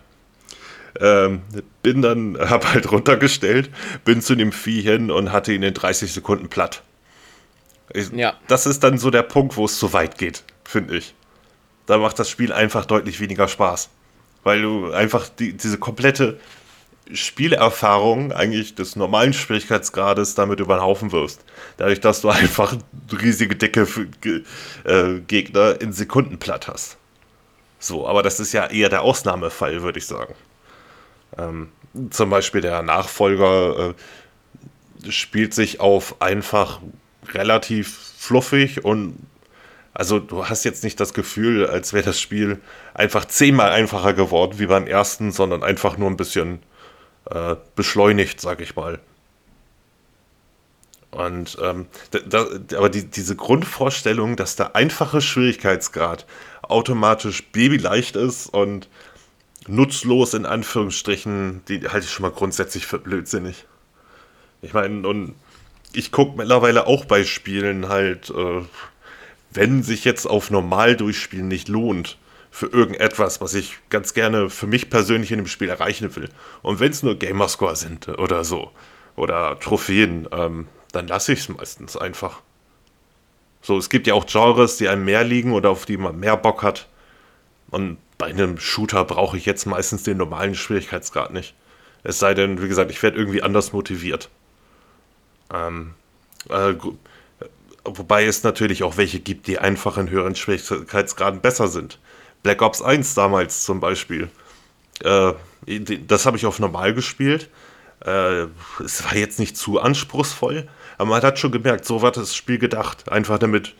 Ähm, 0.99 1.41
bin 1.83 2.01
dann, 2.01 2.37
hab 2.49 2.73
halt 2.73 2.91
runtergestellt, 2.91 3.69
bin 4.03 4.21
zu 4.21 4.35
dem 4.35 4.51
Vieh 4.51 4.81
hin 4.81 5.11
und 5.11 5.31
hatte 5.31 5.53
ihn 5.53 5.61
in 5.61 5.73
30 5.73 6.11
Sekunden 6.11 6.49
platt. 6.49 6.81
Ich, 7.93 8.11
ja. 8.11 8.33
Das 8.47 8.65
ist 8.65 8.83
dann 8.83 8.97
so 8.97 9.11
der 9.11 9.23
Punkt, 9.23 9.57
wo 9.57 9.65
es 9.65 9.77
zu 9.77 9.93
weit 9.93 10.17
geht, 10.17 10.43
finde 10.63 10.97
ich. 10.97 11.13
Da 11.85 11.97
macht 11.97 12.19
das 12.19 12.29
Spiel 12.29 12.51
einfach 12.51 12.85
deutlich 12.85 13.19
weniger 13.19 13.47
Spaß. 13.47 13.89
Weil 14.43 14.61
du 14.61 14.91
einfach 14.91 15.27
die, 15.27 15.53
diese 15.53 15.77
komplette 15.77 16.39
Spielerfahrung 17.13 18.31
eigentlich 18.31 18.75
des 18.75 18.95
normalen 18.95 19.33
Schwierigkeitsgrades 19.33 20.33
damit 20.35 20.59
über 20.59 20.77
den 20.77 20.83
Haufen 20.83 21.11
wirst. 21.11 21.43
Dadurch, 21.77 21.99
dass 21.99 22.21
du 22.21 22.29
einfach 22.29 22.75
riesige, 23.11 23.55
dicke 23.55 23.87
äh, 24.83 25.19
Gegner 25.27 25.79
in 25.79 25.93
Sekunden 25.93 26.39
platt 26.39 26.67
hast. 26.67 26.97
So, 27.79 28.07
aber 28.07 28.23
das 28.23 28.39
ist 28.39 28.53
ja 28.53 28.65
eher 28.67 28.89
der 28.89 29.03
Ausnahmefall, 29.03 29.83
würde 29.83 29.99
ich 29.99 30.07
sagen. 30.07 30.33
Ähm, 31.37 31.69
zum 32.09 32.29
Beispiel 32.29 32.61
der 32.61 32.81
Nachfolger 32.81 33.93
äh, 35.05 35.11
spielt 35.11 35.53
sich 35.53 35.79
auf 35.79 36.21
einfach 36.21 36.79
relativ 37.33 38.13
fluffig 38.17 38.83
und 38.83 39.17
also 39.95 40.19
du 40.19 40.47
hast 40.47 40.65
jetzt 40.65 40.83
nicht 40.83 40.99
das 40.99 41.13
Gefühl, 41.13 41.67
als 41.67 41.93
wäre 41.93 42.03
das 42.03 42.19
Spiel 42.19 42.61
einfach 42.93 43.23
zehnmal 43.25 43.71
einfacher 43.71 44.13
geworden 44.13 44.59
wie 44.59 44.67
beim 44.67 44.87
ersten, 44.87 45.31
sondern 45.31 45.63
einfach 45.63 45.97
nur 45.97 46.09
ein 46.09 46.17
bisschen 46.17 46.59
äh, 47.31 47.55
beschleunigt, 47.75 48.41
sag 48.41 48.59
ich 48.59 48.75
mal. 48.75 48.99
Und 51.11 51.57
ähm, 51.61 51.87
da, 52.27 52.45
aber 52.75 52.89
die, 52.89 53.05
diese 53.05 53.37
Grundvorstellung, 53.37 54.35
dass 54.35 54.57
der 54.57 54.75
einfache 54.75 55.21
Schwierigkeitsgrad 55.21 56.25
automatisch 56.61 57.45
babyleicht 57.53 58.17
ist 58.17 58.47
und 58.47 58.89
nutzlos 59.65 60.33
in 60.33 60.45
Anführungsstrichen, 60.45 61.61
die 61.69 61.87
halte 61.87 62.05
ich 62.05 62.11
schon 62.11 62.23
mal 62.23 62.35
grundsätzlich 62.35 62.85
für 62.85 62.99
blödsinnig. 62.99 63.65
Ich 64.61 64.73
meine, 64.73 65.07
und 65.07 65.35
ich 65.93 66.11
gucke 66.11 66.37
mittlerweile 66.37 66.85
auch 66.85 67.05
bei 67.05 67.23
Spielen 67.23 67.87
halt, 67.87 68.29
äh, 68.31 68.61
wenn 69.55 69.83
sich 69.83 70.05
jetzt 70.05 70.25
auf 70.25 70.51
normal 70.51 70.95
durchspielen 70.95 71.47
nicht 71.47 71.67
lohnt, 71.67 72.17
für 72.51 72.67
irgendetwas, 72.67 73.41
was 73.41 73.53
ich 73.53 73.79
ganz 73.89 74.13
gerne 74.13 74.49
für 74.49 74.67
mich 74.67 74.89
persönlich 74.89 75.31
in 75.31 75.39
dem 75.39 75.47
Spiel 75.47 75.67
erreichen 75.67 76.15
will. 76.15 76.29
Und 76.61 76.79
wenn 76.79 76.91
es 76.91 77.03
nur 77.03 77.19
Gamerscore 77.19 77.75
sind 77.75 78.07
oder 78.07 78.45
so, 78.45 78.71
oder 79.15 79.59
Trophäen, 79.59 80.27
ähm, 80.31 80.67
dann 80.91 81.07
lasse 81.07 81.33
ich 81.33 81.39
es 81.39 81.49
meistens 81.49 81.97
einfach. 81.97 82.41
So, 83.61 83.77
es 83.77 83.89
gibt 83.89 84.07
ja 84.07 84.13
auch 84.13 84.25
Genres, 84.25 84.77
die 84.77 84.87
einem 84.87 85.05
mehr 85.05 85.23
liegen 85.23 85.53
oder 85.53 85.69
auf 85.69 85.85
die 85.85 85.97
man 85.97 86.19
mehr 86.19 86.37
Bock 86.37 86.63
hat. 86.63 86.87
Und 87.71 87.97
bei 88.17 88.27
einem 88.27 88.59
Shooter 88.59 89.03
brauche 89.05 89.37
ich 89.37 89.45
jetzt 89.45 89.65
meistens 89.65 90.03
den 90.03 90.17
normalen 90.17 90.55
Schwierigkeitsgrad 90.55 91.33
nicht. 91.33 91.55
Es 92.03 92.19
sei 92.19 92.33
denn, 92.33 92.61
wie 92.61 92.67
gesagt, 92.67 92.91
ich 92.91 93.01
werde 93.01 93.17
irgendwie 93.17 93.41
anders 93.41 93.73
motiviert. 93.73 94.29
Ähm, 95.53 95.95
äh, 96.49 96.75
wobei 97.85 98.25
es 98.25 98.43
natürlich 98.43 98.83
auch 98.83 98.97
welche 98.97 99.19
gibt, 99.19 99.47
die 99.47 99.59
einfach 99.59 99.97
in 99.97 100.09
höheren 100.09 100.35
Schwierigkeitsgraden 100.35 101.41
besser 101.41 101.67
sind. 101.67 101.99
Black 102.43 102.61
Ops 102.61 102.81
1 102.81 103.13
damals 103.15 103.63
zum 103.63 103.79
Beispiel. 103.79 104.29
Äh, 105.03 105.33
das 106.07 106.25
habe 106.25 106.37
ich 106.37 106.45
auf 106.45 106.59
normal 106.59 106.93
gespielt. 106.93 107.49
Äh, 108.05 108.45
es 108.83 109.03
war 109.03 109.15
jetzt 109.15 109.39
nicht 109.39 109.57
zu 109.57 109.79
anspruchsvoll, 109.79 110.67
aber 110.97 111.09
man 111.09 111.21
hat 111.21 111.39
schon 111.39 111.51
gemerkt, 111.51 111.85
so 111.85 112.01
war 112.01 112.11
das 112.11 112.35
Spiel 112.35 112.57
gedacht. 112.57 113.09
Einfach 113.11 113.39
damit 113.39 113.73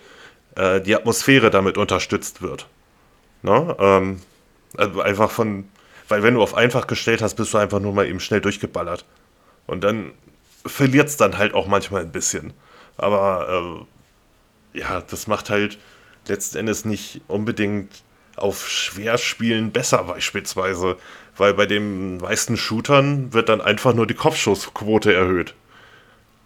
äh, 0.55 0.81
die 0.81 0.95
Atmosphäre 0.95 1.51
damit 1.51 1.77
unterstützt 1.77 2.41
wird. 2.41 2.67
Ne? 3.43 3.75
Ähm, 3.79 4.21
also 4.77 5.01
einfach 5.01 5.31
von, 5.31 5.65
weil 6.09 6.23
wenn 6.23 6.33
du 6.33 6.41
auf 6.41 6.55
einfach 6.55 6.87
gestellt 6.87 7.21
hast, 7.21 7.35
bist 7.35 7.53
du 7.53 7.57
einfach 7.57 7.79
nur 7.79 7.93
mal 7.93 8.07
eben 8.07 8.19
schnell 8.19 8.41
durchgeballert. 8.41 9.05
Und 9.67 9.83
dann 9.83 10.11
verliert 10.65 11.07
es 11.07 11.17
dann 11.17 11.37
halt 11.37 11.53
auch 11.53 11.67
manchmal 11.67 12.01
ein 12.01 12.11
bisschen. 12.11 12.53
Aber 12.97 13.47
äh, 13.81 13.85
ja, 14.75 15.01
das 15.01 15.27
macht 15.27 15.49
halt 15.49 15.77
letzten 16.27 16.57
Endes 16.57 16.85
nicht 16.85 17.21
unbedingt 17.27 18.03
auf 18.35 18.67
Schwerspielen 18.69 19.71
besser 19.71 20.03
beispielsweise, 20.03 20.97
weil 21.37 21.53
bei 21.53 21.65
den 21.65 22.17
meisten 22.17 22.57
Shootern 22.57 23.33
wird 23.33 23.49
dann 23.49 23.61
einfach 23.61 23.93
nur 23.93 24.07
die 24.07 24.13
Kopfschussquote 24.13 25.13
erhöht. 25.13 25.53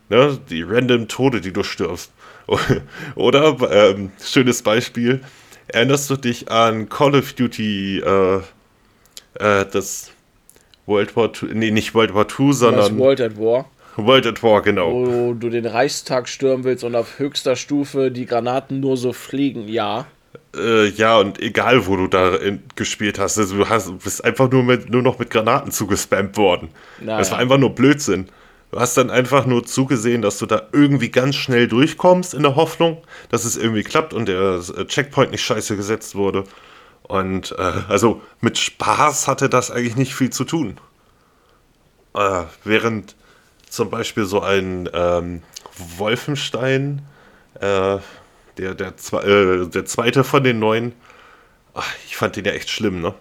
Ne? 0.10 0.40
Die 0.50 0.64
random 0.64 1.08
Tode, 1.08 1.42
die 1.42 1.54
du 1.54 1.64
stirbst. 1.64 2.12
Oder, 3.16 3.58
ähm, 3.72 4.12
schönes 4.22 4.64
Beispiel, 4.64 5.22
Erinnerst 5.72 6.10
du 6.10 6.16
dich 6.16 6.50
an 6.50 6.90
Call 6.90 7.16
of 7.16 7.34
Duty, 7.34 8.00
äh, 8.00 8.38
äh, 9.36 9.66
das 9.72 10.12
World 10.88 11.16
War 11.16 11.32
II, 11.42 11.54
nee, 11.54 11.70
nicht 11.70 11.94
World 11.94 12.16
War 12.16 12.26
II, 12.26 12.54
sondern. 12.54 12.98
Das 12.98 12.98
World 12.98 13.22
at 13.22 13.38
War. 13.38 13.70
World 14.06 14.26
at 14.26 14.44
War, 14.44 14.62
genau. 14.62 14.92
Wo 14.92 15.34
du 15.34 15.50
den 15.50 15.66
Reichstag 15.66 16.28
stürmen 16.28 16.64
willst 16.64 16.84
und 16.84 16.96
auf 16.96 17.20
höchster 17.20 17.56
Stufe 17.56 18.12
die 18.12 18.26
Granaten 18.26 18.80
nur 18.80 18.98
so 18.98 19.14
fliegen, 19.14 19.68
ja. 19.68 20.08
Äh, 20.56 20.88
ja, 20.90 21.18
und 21.18 21.40
egal, 21.42 21.86
wo 21.88 21.96
du 21.96 22.08
da 22.08 22.36
in, 22.36 22.64
gespielt 22.76 23.20
hast, 23.20 23.38
also 23.38 23.58
du 23.58 23.70
hast, 23.70 24.00
bist 24.00 24.24
einfach 24.24 24.50
nur, 24.50 24.64
mit, 24.64 24.90
nur 24.90 25.02
noch 25.02 25.20
mit 25.20 25.30
Granaten 25.30 25.72
zugespammt 25.72 26.38
worden. 26.38 26.70
Na, 27.00 27.18
das 27.18 27.32
war 27.32 27.40
einfach 27.40 27.58
nur 27.58 27.76
Blödsinn. 27.76 28.30
Du 28.72 28.80
hast 28.80 28.98
dann 28.98 29.10
einfach 29.10 29.46
nur 29.46 29.66
zugesehen, 29.66 30.22
dass 30.22 30.38
du 30.38 30.46
da 30.46 30.68
irgendwie 30.72 31.10
ganz 31.10 31.36
schnell 31.36 31.68
durchkommst 31.68 32.34
in 32.34 32.44
der 32.44 32.56
Hoffnung, 32.56 33.02
dass 33.30 33.46
es 33.46 33.58
irgendwie 33.58 33.84
klappt 33.84 34.14
und 34.14 34.28
der 34.28 34.62
äh, 34.78 34.86
Checkpoint 34.86 35.32
nicht 35.32 35.44
scheiße 35.44 35.76
gesetzt 35.76 36.16
wurde. 36.16 36.44
Und 37.04 37.56
äh, 37.58 37.72
also 37.88 38.22
mit 38.42 38.60
Spaß 38.60 39.28
hatte 39.28 39.50
das 39.50 39.72
eigentlich 39.72 39.96
nicht 39.96 40.14
viel 40.14 40.30
zu 40.30 40.44
tun. 40.44 40.78
Äh, 42.14 42.44
während 42.64 43.16
zum 43.70 43.90
Beispiel 43.90 44.26
so 44.26 44.42
ein 44.42 44.90
ähm, 44.94 45.44
Wolfenstein, 45.98 47.02
äh, 47.56 47.98
der, 48.58 48.76
der, 48.76 48.94
äh, 49.24 49.68
der 49.68 49.86
zweite 49.86 50.24
von 50.24 50.44
den 50.44 50.60
neuen, 50.60 50.94
ach, 51.74 51.96
ich 52.06 52.16
fand 52.18 52.36
den 52.36 52.46
ja 52.46 52.52
echt 52.52 52.70
schlimm, 52.70 53.02
ne? 53.02 53.14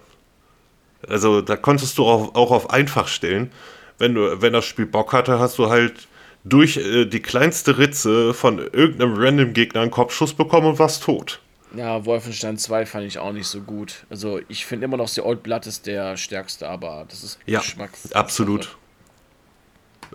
Also 1.08 1.42
da 1.42 1.56
konntest 1.56 1.96
du 1.98 2.04
auch, 2.04 2.34
auch 2.34 2.50
auf 2.50 2.70
einfach 2.70 3.06
stellen. 3.06 3.52
Wenn, 3.98 4.14
du, 4.14 4.42
wenn 4.42 4.52
das 4.52 4.64
Spiel 4.64 4.86
Bock 4.86 5.12
hatte, 5.12 5.38
hast 5.38 5.58
du 5.58 5.68
halt 5.68 6.08
durch 6.44 6.76
äh, 6.76 7.04
die 7.04 7.20
kleinste 7.20 7.78
Ritze 7.78 8.34
von 8.34 8.58
irgendeinem 8.58 9.14
random 9.16 9.52
Gegner 9.52 9.82
einen 9.82 9.90
Kopfschuss 9.90 10.34
bekommen 10.34 10.66
und 10.66 10.78
warst 10.78 11.02
tot. 11.02 11.40
Ja, 11.76 12.04
Wolfenstein 12.06 12.56
2 12.56 12.86
fand 12.86 13.06
ich 13.06 13.18
auch 13.18 13.32
nicht 13.32 13.46
so 13.46 13.60
gut. 13.60 14.06
Also 14.08 14.40
ich 14.48 14.64
finde 14.64 14.86
immer 14.86 14.96
noch, 14.96 15.08
The 15.08 15.20
Old 15.20 15.42
Blood 15.42 15.66
ist 15.66 15.86
der 15.86 16.16
stärkste, 16.16 16.68
aber 16.68 17.04
das 17.08 17.22
ist 17.22 17.38
ja, 17.46 17.60
Geschmacks. 17.60 18.10
Absolut. 18.12 18.76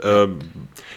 Ähm, 0.02 0.40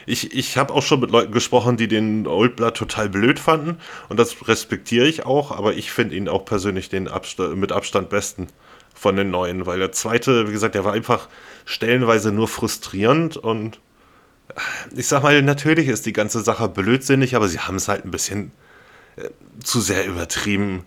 ich 0.07 0.35
ich 0.35 0.57
habe 0.57 0.73
auch 0.73 0.83
schon 0.83 1.01
mit 1.01 1.11
Leuten 1.11 1.33
gesprochen, 1.33 1.77
die 1.77 1.89
den 1.89 2.27
Old 2.27 2.57
Blood 2.57 2.77
total 2.77 3.09
blöd 3.09 3.39
fanden 3.39 3.79
und 4.09 4.19
das 4.19 4.49
respektiere 4.49 5.07
ich 5.07 5.27
auch, 5.27 5.51
aber 5.51 5.75
ich 5.75 5.91
finde 5.93 6.17
ihn 6.17 6.29
auch 6.29 6.45
persönlich 6.45 6.89
den 6.89 7.09
Absta 7.09 7.49
mit 7.49 7.73
Abstand 7.73 8.09
besten 8.09 8.49
von 8.95 9.17
den 9.17 9.31
neuen, 9.31 9.67
weil 9.67 9.79
der 9.79 9.93
zweite, 9.93 10.49
wie 10.49 10.53
gesagt, 10.53 10.75
der 10.75 10.85
war 10.85 10.95
einfach 10.95 11.29
stellenweise 11.67 12.33
nur 12.33 12.49
frustrierend 12.49 13.37
und 13.37 13.79
äh, 14.49 14.61
ich 14.97 15.09
sag 15.09 15.23
mal, 15.23 15.43
natürlich 15.43 15.89
ist 15.89 16.07
die 16.07 16.13
ganze 16.15 16.41
Sache 16.41 16.69
blödsinnig, 16.69 17.37
aber 17.37 17.49
sie 17.49 17.61
haben 17.61 17.77
es 17.77 17.89
halt 17.89 18.05
ein 18.05 18.11
bisschen 18.11 18.53
äh, 19.17 19.29
zu 19.63 19.81
sehr 19.81 20.07
übertrieben, 20.07 20.87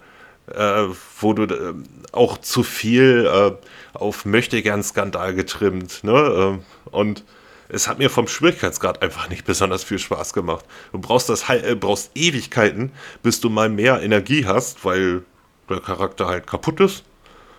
äh, 0.54 0.86
wo 1.20 1.34
du 1.34 1.44
äh, 1.44 1.74
auch 2.12 2.38
zu 2.40 2.64
viel 2.64 3.30
äh, 3.32 3.52
auf 3.94 4.26
Möchtegern-Skandal 4.26 5.36
getrimmt, 5.36 6.04
ne? 6.04 6.60
Äh, 6.60 6.90
und 6.92 7.24
es 7.70 7.88
hat 7.88 8.00
mir 8.00 8.10
vom 8.10 8.28
Schwierigkeitsgrad 8.28 9.02
einfach 9.02 9.30
nicht 9.30 9.46
besonders 9.46 9.84
viel 9.84 10.00
Spaß 10.00 10.34
gemacht. 10.34 10.66
Du 10.92 11.00
brauchst 11.00 11.30
das 11.30 11.48
äh, 11.50 11.76
brauchst 11.80 12.12
Ewigkeiten, 12.16 12.92
bis 13.22 13.40
du 13.40 13.50
mal 13.50 13.70
mehr 13.70 14.02
Energie 14.02 14.46
hast, 14.46 14.84
weil 14.84 15.24
der 15.70 15.80
Charakter 15.80 16.28
halt 16.28 16.48
kaputt 16.48 16.80
ist. 16.80 17.04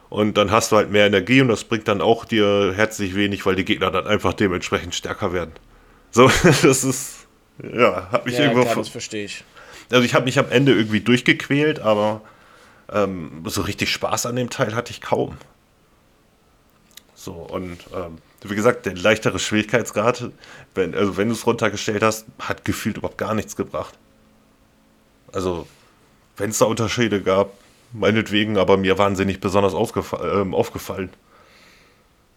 Und 0.08 0.36
dann 0.36 0.50
hast 0.50 0.72
du 0.72 0.76
halt 0.76 0.90
mehr 0.90 1.06
Energie 1.06 1.40
und 1.40 1.48
das 1.48 1.62
bringt 1.62 1.86
dann 1.86 2.00
auch 2.00 2.24
dir 2.24 2.72
herzlich 2.74 3.14
wenig, 3.14 3.46
weil 3.46 3.54
die 3.54 3.64
Gegner 3.64 3.92
dann 3.92 4.08
einfach 4.08 4.34
dementsprechend 4.34 4.96
stärker 4.96 5.32
werden. 5.32 5.52
So, 6.10 6.28
das 6.42 6.82
ist, 6.82 7.26
ja, 7.62 8.08
hat 8.10 8.26
mich 8.26 8.34
ja, 8.34 8.44
irgendwo. 8.44 8.62
Klar, 8.62 8.74
das 8.74 8.88
verstehe 8.88 9.24
ich. 9.24 9.44
Also 9.92 10.04
ich 10.04 10.14
habe 10.14 10.24
mich 10.24 10.38
am 10.40 10.50
Ende 10.50 10.72
irgendwie 10.72 11.00
durchgequält, 11.00 11.78
aber 11.78 12.22
ähm, 12.92 13.44
so 13.46 13.62
richtig 13.62 13.90
Spaß 13.92 14.26
an 14.26 14.34
dem 14.34 14.50
Teil 14.50 14.74
hatte 14.74 14.90
ich 14.90 15.00
kaum. 15.00 15.36
So, 17.14 17.32
und 17.32 17.78
ähm, 17.94 18.18
wie 18.42 18.54
gesagt, 18.54 18.86
der 18.86 18.96
leichtere 18.96 19.38
Schwierigkeitsgrad, 19.38 20.30
wenn, 20.74 20.94
also 20.94 21.16
wenn 21.16 21.28
du 21.28 21.34
es 21.34 21.46
runtergestellt 21.46 22.02
hast, 22.02 22.26
hat 22.38 22.64
gefühlt 22.64 22.96
überhaupt 22.96 23.18
gar 23.18 23.34
nichts 23.34 23.54
gebracht. 23.54 23.94
Also, 25.32 25.66
wenn 26.36 26.50
es 26.50 26.58
da 26.58 26.64
Unterschiede 26.64 27.20
gab, 27.22 27.52
meinetwegen, 27.92 28.56
aber 28.56 28.76
mir 28.76 28.98
waren 28.98 29.16
sie 29.16 29.24
nicht 29.24 29.40
besonders 29.40 29.74
ähm, 29.74 30.54
aufgefallen. 30.54 31.10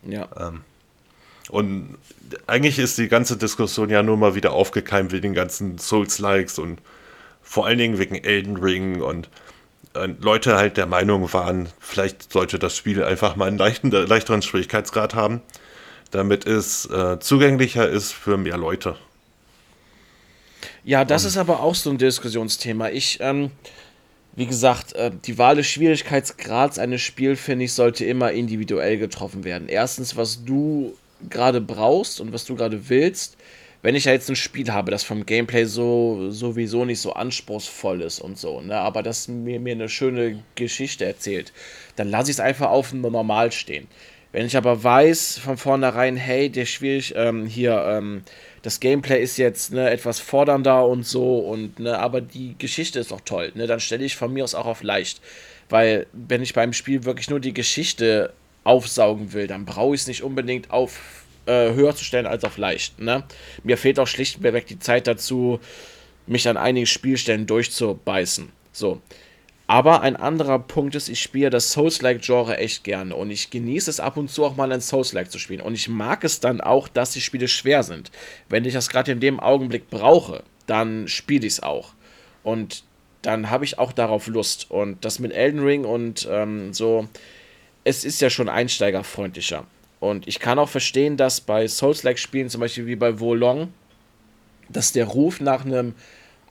Ja. 0.03 0.27
Ähm, 0.37 0.61
und 1.49 1.97
eigentlich 2.47 2.79
ist 2.79 2.97
die 2.97 3.07
ganze 3.07 3.37
Diskussion 3.37 3.89
ja 3.89 4.03
nur 4.03 4.17
mal 4.17 4.35
wieder 4.35 4.53
aufgekeimt 4.53 5.11
wegen 5.11 5.21
den 5.21 5.33
ganzen 5.33 5.77
Souls-Likes 5.77 6.59
und 6.59 6.81
vor 7.41 7.65
allen 7.65 7.77
Dingen 7.77 7.99
wegen 7.99 8.15
Elden 8.15 8.57
Ring 8.57 9.01
und 9.01 9.29
äh, 9.93 10.07
Leute 10.19 10.55
halt 10.55 10.77
der 10.77 10.85
Meinung 10.85 11.31
waren, 11.33 11.69
vielleicht 11.79 12.31
sollte 12.31 12.59
das 12.59 12.75
Spiel 12.75 13.03
einfach 13.03 13.35
mal 13.35 13.47
einen 13.47 13.57
leichten, 13.57 13.91
leichteren 13.91 14.41
Schwierigkeitsgrad 14.41 15.15
haben 15.15 15.41
damit 16.13 16.45
es 16.45 16.85
äh, 16.85 17.19
zugänglicher 17.19 17.89
ist 17.89 18.11
für 18.11 18.37
mehr 18.37 18.57
Leute. 18.57 18.95
Ja, 20.83 21.05
das 21.05 21.23
um. 21.23 21.29
ist 21.29 21.37
aber 21.37 21.61
auch 21.61 21.75
so 21.75 21.89
ein 21.89 21.97
Diskussionsthema. 21.97 22.89
Ich, 22.89 23.17
ähm, 23.21 23.51
wie 24.35 24.45
gesagt, 24.45 24.93
äh, 24.93 25.11
die 25.25 25.37
Wahl 25.37 25.55
des 25.55 25.67
Schwierigkeitsgrads 25.67 26.77
eines 26.77 27.01
Spiels, 27.01 27.39
finde 27.39 27.65
ich, 27.65 27.73
sollte 27.73 28.05
immer 28.05 28.31
individuell 28.31 28.97
getroffen 28.97 29.43
werden. 29.43 29.67
Erstens, 29.67 30.15
was 30.15 30.43
du 30.43 30.95
gerade 31.29 31.61
brauchst 31.61 32.21
und 32.21 32.33
was 32.33 32.45
du 32.45 32.55
gerade 32.55 32.89
willst. 32.89 33.37
Wenn 33.81 33.95
ich 33.95 34.05
ja 34.05 34.13
jetzt 34.13 34.29
ein 34.29 34.37
Spiel 34.37 34.71
habe, 34.71 34.91
das 34.91 35.03
vom 35.03 35.25
Gameplay 35.25 35.65
so 35.65 36.31
sowieso 36.31 36.85
nicht 36.85 37.01
so 37.01 37.13
anspruchsvoll 37.13 38.01
ist 38.01 38.21
und 38.21 38.37
so, 38.37 38.61
ne, 38.61 38.77
aber 38.77 39.03
das 39.03 39.27
mir, 39.27 39.59
mir 39.59 39.73
eine 39.73 39.89
schöne 39.89 40.41
Geschichte 40.55 41.03
erzählt, 41.03 41.51
dann 41.97 42.09
lasse 42.09 42.31
ich 42.31 42.37
es 42.37 42.39
einfach 42.39 42.69
auf 42.69 42.93
normal 42.93 43.51
stehen. 43.51 43.87
Wenn 44.33 44.47
ich 44.47 44.57
aber 44.57 44.83
weiß 44.83 45.37
von 45.37 45.57
vornherein, 45.57 46.17
hey, 46.17 46.49
der 46.49 46.65
schwierig, 46.65 47.13
ähm, 47.15 47.45
hier, 47.45 47.85
ähm, 47.87 48.23
das 48.63 48.79
Gameplay 48.79 49.21
ist 49.21 49.37
jetzt 49.37 49.71
ne, 49.71 49.91
etwas 49.91 50.19
fordernder 50.19 50.87
und 50.87 51.05
so, 51.05 51.37
und 51.37 51.79
ne, 51.79 51.99
aber 51.99 52.19
die 52.19 52.55
Geschichte 52.57 52.99
ist 52.99 53.13
auch 53.13 53.21
toll, 53.21 53.51
ne, 53.53 53.67
dann 53.67 53.79
stelle 53.79 54.03
ich 54.03 54.15
von 54.15 54.33
mir 54.33 54.43
aus 54.43 54.55
auch 54.55 54.65
auf 54.65 54.81
leicht. 54.81 55.21
Weil, 55.69 56.07
wenn 56.13 56.41
ich 56.41 56.53
beim 56.53 56.73
Spiel 56.73 57.03
wirklich 57.03 57.29
nur 57.29 57.39
die 57.39 57.53
Geschichte 57.53 58.33
aufsaugen 58.63 59.33
will, 59.33 59.45
dann 59.45 59.65
brauche 59.65 59.93
ich 59.93 60.01
es 60.01 60.07
nicht 60.07 60.23
unbedingt 60.23 60.71
auf 60.71 60.99
äh, 61.45 61.73
höher 61.73 61.95
zu 61.95 62.03
stellen 62.03 62.25
als 62.25 62.43
auf 62.43 62.57
leicht. 62.57 62.99
Ne? 62.99 63.23
Mir 63.63 63.77
fehlt 63.77 63.99
auch 63.99 64.07
schlichtweg 64.07 64.65
die 64.65 64.79
Zeit 64.79 65.05
dazu, 65.05 65.59
mich 66.25 66.47
an 66.47 66.57
einigen 66.57 66.87
Spielstellen 66.87 67.45
durchzubeißen. 67.45 68.51
So. 68.71 68.99
Aber 69.65 70.01
ein 70.01 70.15
anderer 70.15 70.59
Punkt 70.59 70.93
ist, 70.95 71.07
ich 71.07 71.21
spiele 71.21 71.49
das 71.49 71.71
Souls-like-Genre 71.71 72.57
echt 72.57 72.83
gerne 72.83 73.15
und 73.15 73.31
ich 73.31 73.49
genieße 73.49 73.89
es 73.89 74.01
ab 74.01 74.17
und 74.17 74.29
zu 74.29 74.43
auch 74.43 74.55
mal 74.55 74.71
ein 74.71 74.81
Souls-like 74.81 75.31
zu 75.31 75.39
spielen. 75.39 75.61
Und 75.61 75.73
ich 75.73 75.87
mag 75.87 76.23
es 76.23 76.41
dann 76.41 76.59
auch, 76.59 76.87
dass 76.87 77.11
die 77.11 77.21
Spiele 77.21 77.47
schwer 77.47 77.83
sind. 77.83 78.11
Wenn 78.49 78.65
ich 78.65 78.73
das 78.73 78.89
gerade 78.89 79.13
in 79.13 79.21
dem 79.21 79.39
Augenblick 79.39 79.89
brauche, 79.89 80.43
dann 80.67 81.07
spiele 81.07 81.47
ich 81.47 81.53
es 81.53 81.63
auch. 81.63 81.93
Und 82.43 82.83
dann 83.21 83.49
habe 83.49 83.63
ich 83.63 83.79
auch 83.79 83.93
darauf 83.93 84.27
Lust. 84.27 84.69
Und 84.69 85.05
das 85.05 85.19
mit 85.19 85.31
Elden 85.31 85.63
Ring 85.63 85.85
und 85.85 86.27
ähm, 86.29 86.73
so, 86.73 87.07
es 87.85 88.03
ist 88.03 88.19
ja 88.21 88.29
schon 88.29 88.49
einsteigerfreundlicher. 88.49 89.65
Und 90.01 90.27
ich 90.27 90.39
kann 90.39 90.59
auch 90.59 90.67
verstehen, 90.67 91.15
dass 91.15 91.39
bei 91.39 91.65
Souls-like-Spielen, 91.65 92.49
zum 92.49 92.59
Beispiel 92.59 92.85
wie 92.85 92.97
bei 92.97 93.21
Wolong, 93.21 93.73
dass 94.67 94.91
der 94.91 95.05
Ruf 95.05 95.39
nach 95.39 95.65
einem 95.65 95.95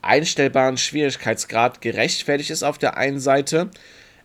einstellbaren 0.03 0.77
Schwierigkeitsgrad 0.77 1.81
gerechtfertigt 1.81 2.49
ist 2.49 2.63
auf 2.63 2.77
der 2.77 2.97
einen 2.97 3.19
Seite. 3.19 3.69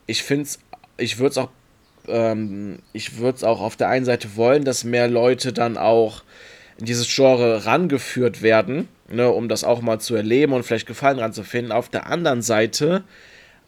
Ich 0.07 0.23
finde 0.23 0.45
es, 0.45 0.59
ich 0.97 1.19
würde 1.19 1.31
es 1.31 1.39
auch, 1.39 1.51
ähm, 2.09 2.81
ich 2.93 3.19
würde 3.19 3.37
es 3.37 3.45
auch 3.45 3.61
auf 3.61 3.77
der 3.77 3.89
einen 3.89 4.05
Seite 4.05 4.37
wollen, 4.37 4.65
dass 4.65 4.85
mehr 4.85 5.09
Leute 5.09 5.53
dann 5.53 5.77
auch 5.77 6.23
in 6.79 6.87
dieses 6.87 7.13
Genre 7.15 7.67
rangeführt 7.67 8.43
werden, 8.43 8.89
ne, 9.09 9.31
um 9.31 9.49
das 9.49 9.65
auch 9.65 9.81
mal 9.81 9.99
zu 9.99 10.15
erleben 10.15 10.53
und 10.53 10.63
vielleicht 10.63 10.87
Gefallen 10.87 11.19
ranzufinden. 11.19 11.73
Auf 11.73 11.89
der 11.89 12.07
anderen 12.07 12.43
Seite 12.43 13.05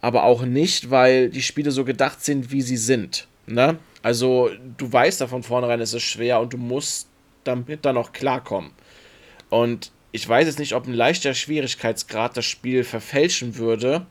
aber 0.01 0.23
auch 0.23 0.43
nicht, 0.43 0.89
weil 0.89 1.29
die 1.29 1.43
Spiele 1.43 1.71
so 1.71 1.85
gedacht 1.85 2.23
sind, 2.25 2.51
wie 2.51 2.61
sie 2.61 2.77
sind. 2.77 3.27
Ne? 3.45 3.77
Also 4.01 4.49
du 4.77 4.91
weißt 4.91 5.21
da 5.21 5.27
von 5.27 5.43
vornherein, 5.43 5.79
es 5.79 5.93
ist 5.93 6.03
schwer 6.03 6.39
und 6.39 6.53
du 6.53 6.57
musst 6.57 7.07
damit 7.43 7.85
dann 7.85 7.97
auch 7.97 8.11
klarkommen. 8.11 8.71
Und 9.49 9.91
ich 10.11 10.27
weiß 10.27 10.47
jetzt 10.47 10.59
nicht, 10.59 10.73
ob 10.73 10.87
ein 10.87 10.93
leichter 10.93 11.33
Schwierigkeitsgrad 11.33 12.35
das 12.35 12.45
Spiel 12.45 12.83
verfälschen 12.83 13.57
würde, 13.57 14.05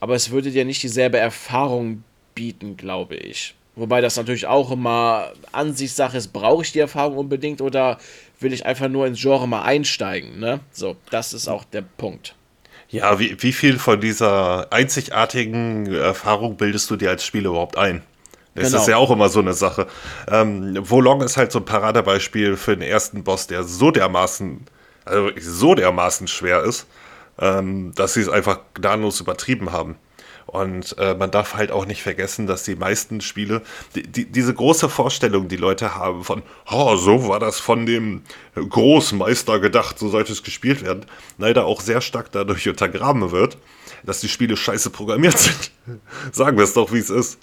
aber 0.00 0.14
es 0.14 0.30
würde 0.30 0.50
dir 0.50 0.64
nicht 0.64 0.82
dieselbe 0.82 1.18
Erfahrung 1.18 2.02
bieten, 2.34 2.76
glaube 2.76 3.16
ich. 3.16 3.54
Wobei 3.76 4.00
das 4.00 4.16
natürlich 4.16 4.46
auch 4.46 4.72
immer 4.72 5.32
Ansichtssache 5.52 6.16
ist, 6.16 6.32
brauche 6.32 6.62
ich 6.64 6.72
die 6.72 6.80
Erfahrung 6.80 7.16
unbedingt 7.16 7.60
oder 7.60 7.98
will 8.40 8.52
ich 8.52 8.66
einfach 8.66 8.88
nur 8.88 9.06
ins 9.06 9.20
Genre 9.20 9.46
mal 9.46 9.62
einsteigen, 9.62 10.40
ne? 10.40 10.60
So, 10.72 10.96
das 11.10 11.32
ist 11.32 11.46
auch 11.46 11.64
der 11.64 11.82
Punkt. 11.82 12.34
Ja, 12.90 13.18
wie, 13.20 13.40
wie 13.40 13.52
viel 13.52 13.78
von 13.78 14.00
dieser 14.00 14.72
einzigartigen 14.72 15.94
Erfahrung 15.94 16.56
bildest 16.56 16.90
du 16.90 16.96
dir 16.96 17.10
als 17.10 17.24
Spiel 17.24 17.46
überhaupt 17.46 17.76
ein? 17.76 18.02
Das 18.54 18.70
genau. 18.70 18.82
ist 18.82 18.88
ja 18.88 18.96
auch 18.96 19.10
immer 19.10 19.28
so 19.28 19.38
eine 19.38 19.52
Sache. 19.52 19.86
Ähm, 20.28 20.76
Wolong 20.88 21.20
ist 21.20 21.36
halt 21.36 21.52
so 21.52 21.60
ein 21.60 21.64
Paradebeispiel 21.64 22.56
für 22.56 22.76
den 22.76 22.82
ersten 22.82 23.22
Boss, 23.22 23.46
der 23.46 23.62
so 23.62 23.90
dermaßen 23.92 24.66
also 25.08 25.30
so 25.38 25.74
dermaßen 25.74 26.28
schwer 26.28 26.62
ist, 26.62 26.86
ähm, 27.38 27.92
dass 27.94 28.14
sie 28.14 28.20
es 28.20 28.28
einfach 28.28 28.60
gnadenlos 28.74 29.20
übertrieben 29.20 29.72
haben. 29.72 29.96
Und 30.48 30.96
äh, 30.98 31.14
man 31.14 31.30
darf 31.30 31.54
halt 31.54 31.70
auch 31.70 31.84
nicht 31.84 32.02
vergessen, 32.02 32.46
dass 32.46 32.62
die 32.62 32.74
meisten 32.74 33.20
Spiele, 33.20 33.60
die, 33.94 34.04
die, 34.04 34.24
diese 34.24 34.54
große 34.54 34.88
Vorstellung, 34.88 35.48
die 35.48 35.56
Leute 35.56 35.94
haben 35.94 36.24
von, 36.24 36.42
oh, 36.70 36.96
so 36.96 37.28
war 37.28 37.38
das 37.38 37.60
von 37.60 37.84
dem 37.84 38.22
Großmeister 38.54 39.60
gedacht, 39.60 39.98
so 39.98 40.08
sollte 40.08 40.32
es 40.32 40.42
gespielt 40.42 40.82
werden, 40.82 41.04
leider 41.36 41.66
auch 41.66 41.82
sehr 41.82 42.00
stark 42.00 42.32
dadurch 42.32 42.66
untergraben 42.66 43.30
wird, 43.30 43.58
dass 44.04 44.20
die 44.20 44.28
Spiele 44.30 44.56
scheiße 44.56 44.88
programmiert 44.88 45.38
sind. 45.38 45.70
Sagen 46.32 46.56
wir 46.56 46.64
es 46.64 46.72
doch, 46.72 46.92
wie 46.92 46.98
es 46.98 47.10
ist. 47.10 47.38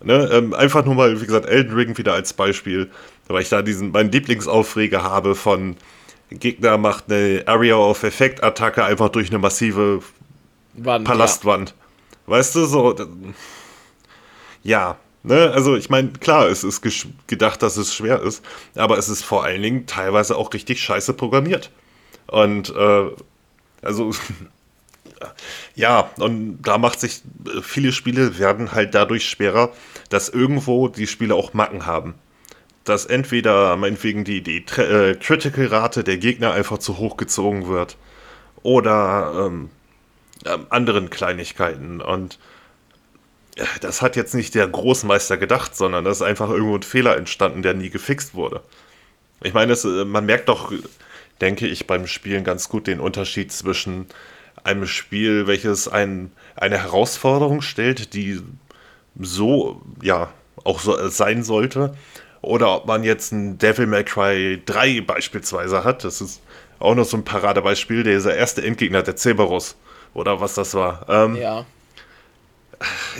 Ne? 0.00 0.28
Ähm, 0.32 0.54
einfach 0.54 0.84
nur 0.84 0.94
mal, 0.94 1.20
wie 1.20 1.26
gesagt, 1.26 1.46
Elden 1.46 1.74
Ring 1.74 1.98
wieder 1.98 2.12
als 2.12 2.32
Beispiel, 2.32 2.90
weil 3.26 3.42
ich 3.42 3.48
da 3.48 3.60
diesen, 3.60 3.90
meinen 3.90 4.12
Lieblingsaufreger 4.12 5.02
habe 5.02 5.34
von 5.34 5.76
Gegner 6.30 6.78
macht 6.78 7.10
eine 7.10 7.44
Area 7.46 7.76
of 7.76 8.02
Effect 8.02 8.42
Attacke 8.42 8.84
einfach 8.84 9.08
durch 9.08 9.30
eine 9.30 9.38
massive 9.38 10.02
Wand, 10.74 11.06
Palastwand. 11.06 11.70
Ja. 11.70 11.74
Weißt 12.26 12.54
du, 12.54 12.64
so. 12.64 12.96
Ja, 14.62 14.96
ne, 15.22 15.50
also 15.52 15.76
ich 15.76 15.90
meine, 15.90 16.12
klar, 16.12 16.48
es 16.48 16.64
ist 16.64 16.82
gedacht, 17.26 17.62
dass 17.62 17.76
es 17.76 17.94
schwer 17.94 18.22
ist, 18.22 18.42
aber 18.74 18.98
es 18.98 19.08
ist 19.08 19.22
vor 19.22 19.44
allen 19.44 19.62
Dingen 19.62 19.86
teilweise 19.86 20.36
auch 20.36 20.52
richtig 20.52 20.82
scheiße 20.82 21.14
programmiert. 21.14 21.70
Und, 22.26 22.74
äh, 22.74 23.10
also. 23.82 24.12
ja, 25.74 26.10
und 26.18 26.62
da 26.62 26.78
macht 26.78 27.00
sich, 27.00 27.22
viele 27.62 27.92
Spiele 27.92 28.38
werden 28.38 28.72
halt 28.72 28.94
dadurch 28.94 29.28
schwerer, 29.28 29.72
dass 30.08 30.28
irgendwo 30.28 30.88
die 30.88 31.06
Spiele 31.06 31.34
auch 31.34 31.54
Macken 31.54 31.86
haben. 31.86 32.14
Dass 32.84 33.06
entweder 33.06 33.76
meinetwegen 33.76 34.24
die, 34.24 34.42
die 34.42 34.58
äh, 34.76 35.14
Critical-Rate 35.14 36.04
der 36.04 36.18
Gegner 36.18 36.52
einfach 36.52 36.78
zu 36.78 36.98
hoch 36.98 37.16
gezogen 37.16 37.66
wird 37.66 37.96
oder 38.62 39.46
ähm, 39.46 39.70
ähm, 40.44 40.66
anderen 40.68 41.10
Kleinigkeiten. 41.10 42.00
Und 42.00 42.38
das 43.80 44.02
hat 44.02 44.16
jetzt 44.16 44.34
nicht 44.34 44.54
der 44.54 44.66
Großmeister 44.66 45.36
gedacht, 45.36 45.76
sondern 45.76 46.04
da 46.04 46.10
ist 46.10 46.22
einfach 46.22 46.50
irgendwo 46.50 46.76
ein 46.76 46.82
Fehler 46.82 47.16
entstanden, 47.16 47.62
der 47.62 47.74
nie 47.74 47.90
gefixt 47.90 48.34
wurde. 48.34 48.62
Ich 49.42 49.54
meine, 49.54 49.72
es, 49.72 49.84
äh, 49.84 50.04
man 50.04 50.26
merkt 50.26 50.48
doch, 50.48 50.72
denke 51.40 51.66
ich, 51.66 51.86
beim 51.86 52.06
Spielen 52.06 52.44
ganz 52.44 52.68
gut 52.68 52.86
den 52.86 53.00
Unterschied 53.00 53.52
zwischen 53.52 54.06
einem 54.62 54.86
Spiel, 54.86 55.46
welches 55.46 55.88
ein, 55.88 56.32
eine 56.56 56.78
Herausforderung 56.78 57.60
stellt, 57.60 58.14
die 58.14 58.40
so, 59.18 59.82
ja, 60.02 60.32
auch 60.64 60.80
so 60.80 61.08
sein 61.08 61.42
sollte, 61.42 61.96
oder 62.44 62.76
ob 62.76 62.86
man 62.86 63.04
jetzt 63.04 63.32
ein 63.32 63.58
Devil 63.58 63.86
May 63.86 64.04
Cry 64.04 64.62
3 64.64 65.02
beispielsweise 65.02 65.84
hat. 65.84 66.04
Das 66.04 66.20
ist 66.20 66.40
auch 66.78 66.94
noch 66.94 67.04
so 67.04 67.16
ein 67.16 67.24
Paradebeispiel, 67.24 68.04
dieser 68.04 68.34
erste 68.34 68.62
Endgegner, 68.62 69.02
der 69.02 69.16
Cerberus 69.16 69.76
oder 70.12 70.40
was 70.40 70.54
das 70.54 70.74
war. 70.74 71.06
Ähm, 71.08 71.36
ja. 71.36 71.66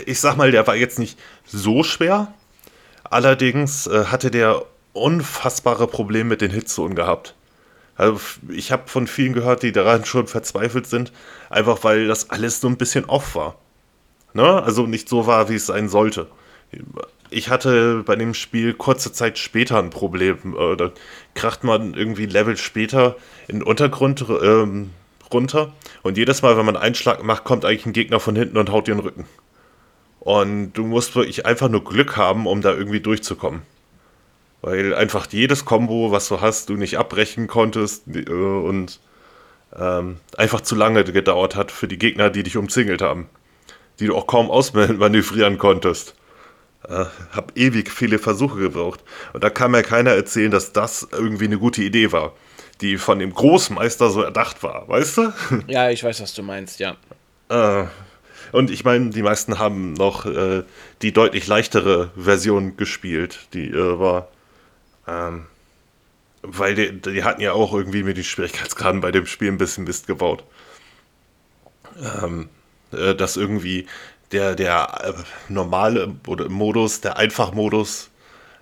Ich 0.05 0.19
sag 0.19 0.37
mal, 0.37 0.51
der 0.51 0.67
war 0.67 0.75
jetzt 0.75 0.99
nicht 0.99 1.17
so 1.45 1.83
schwer. 1.83 2.33
Allerdings 3.03 3.87
äh, 3.87 4.05
hatte 4.05 4.31
der 4.31 4.63
unfassbare 4.93 5.87
Probleme 5.87 6.29
mit 6.29 6.41
den 6.41 6.51
Hitzonen 6.51 6.95
gehabt. 6.95 7.35
Also 7.95 8.19
ich 8.49 8.71
habe 8.71 8.87
von 8.87 9.07
vielen 9.07 9.33
gehört, 9.33 9.63
die 9.63 9.71
daran 9.71 10.05
schon 10.05 10.27
verzweifelt 10.27 10.87
sind, 10.87 11.11
einfach 11.49 11.83
weil 11.83 12.07
das 12.07 12.29
alles 12.29 12.59
so 12.59 12.67
ein 12.67 12.77
bisschen 12.77 13.05
off 13.05 13.35
war. 13.35 13.55
Ne? 14.33 14.63
Also 14.63 14.85
nicht 14.85 15.07
so 15.07 15.27
war, 15.27 15.49
wie 15.49 15.55
es 15.55 15.65
sein 15.65 15.87
sollte. 15.87 16.27
Ich 17.29 17.49
hatte 17.49 18.03
bei 18.05 18.15
dem 18.15 18.33
Spiel 18.33 18.73
kurze 18.73 19.11
Zeit 19.11 19.37
später 19.37 19.79
ein 19.79 19.89
Problem. 19.89 20.55
Äh, 20.57 20.75
da 20.75 20.91
kracht 21.33 21.63
man 21.63 21.93
irgendwie 21.93 22.25
Level 22.25 22.57
später 22.57 23.15
in 23.47 23.59
den 23.59 23.63
Untergrund 23.63 24.25
ähm, 24.41 24.91
runter. 25.33 25.73
Und 26.03 26.17
jedes 26.17 26.41
Mal, 26.41 26.57
wenn 26.57 26.65
man 26.65 26.77
einen 26.77 26.95
Schlag 26.95 27.23
macht, 27.23 27.43
kommt 27.43 27.65
eigentlich 27.65 27.85
ein 27.85 27.93
Gegner 27.93 28.19
von 28.19 28.35
hinten 28.35 28.57
und 28.57 28.71
haut 28.71 28.87
dir 28.87 28.95
den 28.95 29.01
Rücken. 29.01 29.25
Und 30.19 30.73
du 30.73 30.85
musst 30.85 31.15
wirklich 31.15 31.45
einfach 31.45 31.69
nur 31.69 31.83
Glück 31.83 32.17
haben, 32.17 32.47
um 32.47 32.61
da 32.61 32.73
irgendwie 32.73 32.99
durchzukommen. 32.99 33.61
Weil 34.61 34.95
einfach 34.95 35.27
jedes 35.29 35.65
Combo, 35.65 36.11
was 36.11 36.27
du 36.27 36.41
hast, 36.41 36.69
du 36.69 36.75
nicht 36.75 36.97
abbrechen 36.97 37.47
konntest 37.47 38.03
äh, 38.07 38.31
und 38.31 38.99
ähm, 39.75 40.17
einfach 40.37 40.61
zu 40.61 40.75
lange 40.75 41.03
gedauert 41.03 41.55
hat 41.55 41.71
für 41.71 41.87
die 41.87 41.99
Gegner, 41.99 42.29
die 42.29 42.43
dich 42.43 42.57
umzingelt 42.57 43.01
haben. 43.01 43.29
Die 43.99 44.07
du 44.07 44.15
auch 44.15 44.27
kaum 44.27 44.49
ausmanövrieren 44.49 45.57
konntest. 45.57 46.15
Äh, 46.87 47.05
hab 47.31 47.51
ewig 47.55 47.91
viele 47.91 48.19
Versuche 48.19 48.59
gebraucht. 48.59 49.01
Und 49.33 49.43
da 49.43 49.49
kann 49.49 49.71
mir 49.71 49.83
keiner 49.83 50.11
erzählen, 50.11 50.51
dass 50.51 50.73
das 50.73 51.07
irgendwie 51.11 51.45
eine 51.45 51.57
gute 51.57 51.81
Idee 51.81 52.11
war 52.11 52.33
die 52.81 52.97
von 52.97 53.19
dem 53.19 53.33
Großmeister 53.33 54.09
so 54.09 54.21
erdacht 54.21 54.63
war, 54.63 54.87
weißt 54.87 55.17
du? 55.17 55.33
Ja, 55.67 55.89
ich 55.89 56.03
weiß, 56.03 56.21
was 56.21 56.33
du 56.33 56.43
meinst, 56.43 56.79
ja. 56.79 56.97
Äh, 57.49 57.85
und 58.51 58.71
ich 58.71 58.83
meine, 58.83 59.09
die 59.09 59.21
meisten 59.21 59.59
haben 59.59 59.93
noch 59.93 60.25
äh, 60.25 60.63
die 61.01 61.11
deutlich 61.11 61.47
leichtere 61.47 62.11
Version 62.15 62.77
gespielt. 62.77 63.47
Die 63.53 63.69
äh, 63.69 63.99
war. 63.99 64.29
Ähm, 65.07 65.45
weil 66.41 66.75
die, 66.75 67.01
die, 67.01 67.23
hatten 67.23 67.41
ja 67.41 67.53
auch 67.53 67.73
irgendwie 67.73 68.03
mit 68.03 68.17
den 68.17 68.23
Schwierigkeitsgraden 68.23 69.01
bei 69.01 69.11
dem 69.11 69.25
Spiel 69.25 69.51
ein 69.51 69.57
bisschen 69.57 69.83
Mist 69.83 70.07
gebaut. 70.07 70.43
Ähm, 72.21 72.49
äh, 72.91 73.15
dass 73.15 73.35
irgendwie 73.35 73.87
der, 74.31 74.55
der 74.55 74.87
äh, 75.03 75.13
normale 75.51 76.13
Modus, 76.49 77.01
der 77.01 77.17
Einfachmodus, 77.17 78.09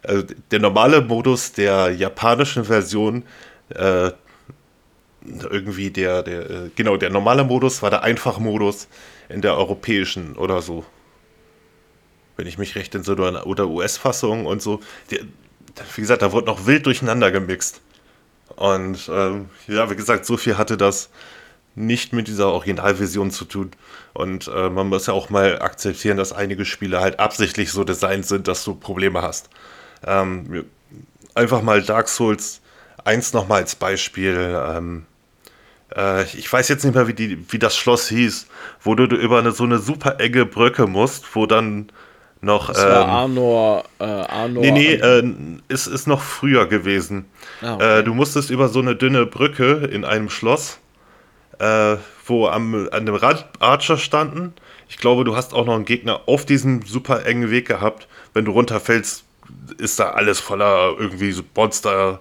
äh, 0.04 0.24
der 0.52 0.60
normale 0.60 1.02
Modus 1.02 1.54
der 1.54 1.92
japanischen 1.92 2.66
Version 2.66 3.24
äh, 3.70 4.12
irgendwie 5.26 5.90
der, 5.90 6.24
der, 6.24 6.50
äh, 6.50 6.70
genau, 6.76 6.98
der 6.98 7.10
normale 7.10 7.44
Modus 7.44 7.82
war 7.82 7.90
der 7.90 8.04
Einfachmodus 8.04 8.88
in 9.30 9.42
der 9.42 9.56
europäischen 9.58 10.36
oder 10.36 10.62
so. 10.62 10.86
Wenn 12.36 12.48
ich 12.48 12.58
mich 12.58 12.76
recht 12.76 12.94
entsinne, 12.96 13.44
oder 13.46 13.68
US-Fassung 13.68 14.46
und 14.46 14.62
so. 14.62 14.80
Die, 15.12 15.22
wie 15.96 16.02
gesagt, 16.02 16.22
da 16.22 16.32
wurde 16.32 16.48
noch 16.48 16.66
wild 16.66 16.86
durcheinander 16.86 17.32
gemixt. 17.32 17.82
Und 18.56 19.10
ähm, 19.12 19.50
ja, 19.68 19.90
wie 19.90 19.96
gesagt, 19.96 20.26
so 20.26 20.38
viel 20.38 20.58
hatte 20.58 20.78
das 20.78 21.10
nicht 21.76 22.14
mit 22.14 22.28
dieser 22.28 22.50
Originalversion 22.50 23.32
zu 23.32 23.46
tun. 23.46 23.72
Und 24.14 24.48
äh, 24.48 24.70
man 24.70 24.88
muss 24.90 25.08
ja 25.08 25.14
auch 25.14 25.30
mal 25.30 25.62
akzeptieren, 25.62 26.18
dass 26.18 26.34
einige 26.34 26.66
Spiele 26.66 27.02
halt 27.02 27.20
absichtlich 27.20 27.72
so 27.72 27.84
designt 27.84 28.26
sind, 28.26 28.48
dass 28.48 28.64
du 28.64 28.76
Probleme 28.76 29.22
hast. 29.22 29.50
Ähm, 30.06 30.66
einfach 31.34 31.62
mal 31.62 31.82
Dark 31.82 32.10
Souls 32.10 32.62
eins 33.04 33.34
nochmal 33.34 33.62
als 33.62 33.76
Beispiel. 33.76 34.56
Ähm, 34.68 35.06
äh, 35.96 36.24
ich 36.24 36.52
weiß 36.52 36.68
jetzt 36.70 36.84
nicht 36.84 36.96
mehr, 36.96 37.08
wie, 37.08 37.14
die, 37.14 37.52
wie 37.52 37.60
das 37.60 37.76
Schloss 37.76 38.08
hieß, 38.10 38.48
wo 38.82 38.96
du 38.96 39.04
über 39.06 39.40
eine, 39.40 39.52
so 39.52 39.64
eine 39.64 39.80
super 39.80 40.20
enge 40.20 40.46
Brücke 40.46 40.88
musst, 40.88 41.36
wo 41.36 41.46
dann 41.46 41.92
noch. 42.42 42.68
Das 42.68 42.78
war 42.78 43.04
ähm, 43.04 43.10
Arnor. 43.10 43.84
Äh, 44.00 44.04
Arnor 44.04 44.62
nee, 44.62 44.72
nee, 44.72 44.94
äh, 44.94 45.24
ist, 45.70 45.88
ist 45.88 46.08
noch 46.08 46.22
früher 46.22 46.68
gewesen. 46.68 47.26
Ah, 47.62 47.76
okay. 47.76 48.00
äh, 48.00 48.04
du 48.04 48.14
musstest 48.14 48.50
über 48.50 48.70
so 48.70 48.80
eine 48.80 48.96
dünne 48.96 49.26
Brücke 49.26 49.90
in 49.92 50.06
einem 50.06 50.30
Schloss, 50.30 50.80
äh, 51.60 51.98
wo 52.26 52.48
am, 52.48 52.90
an 52.92 53.06
dem 53.06 53.16
Rad 53.16 53.50
Archer 53.60 53.98
standen. 53.98 54.54
Ich 54.90 54.98
glaube, 54.98 55.24
du 55.24 55.36
hast 55.36 55.54
auch 55.54 55.66
noch 55.66 55.76
einen 55.76 55.86
Gegner 55.86 56.22
auf 56.28 56.46
diesem 56.46 56.84
super 56.84 57.26
engen 57.26 57.52
Weg 57.52 57.68
gehabt. 57.68 58.08
Wenn 58.34 58.46
du 58.46 58.52
runterfällst, 58.52 59.24
ist 59.78 60.00
da 60.00 60.12
alles 60.12 60.40
voller 60.40 60.96
irgendwie 60.98 61.32
so 61.32 61.44
Monster. 61.56 62.20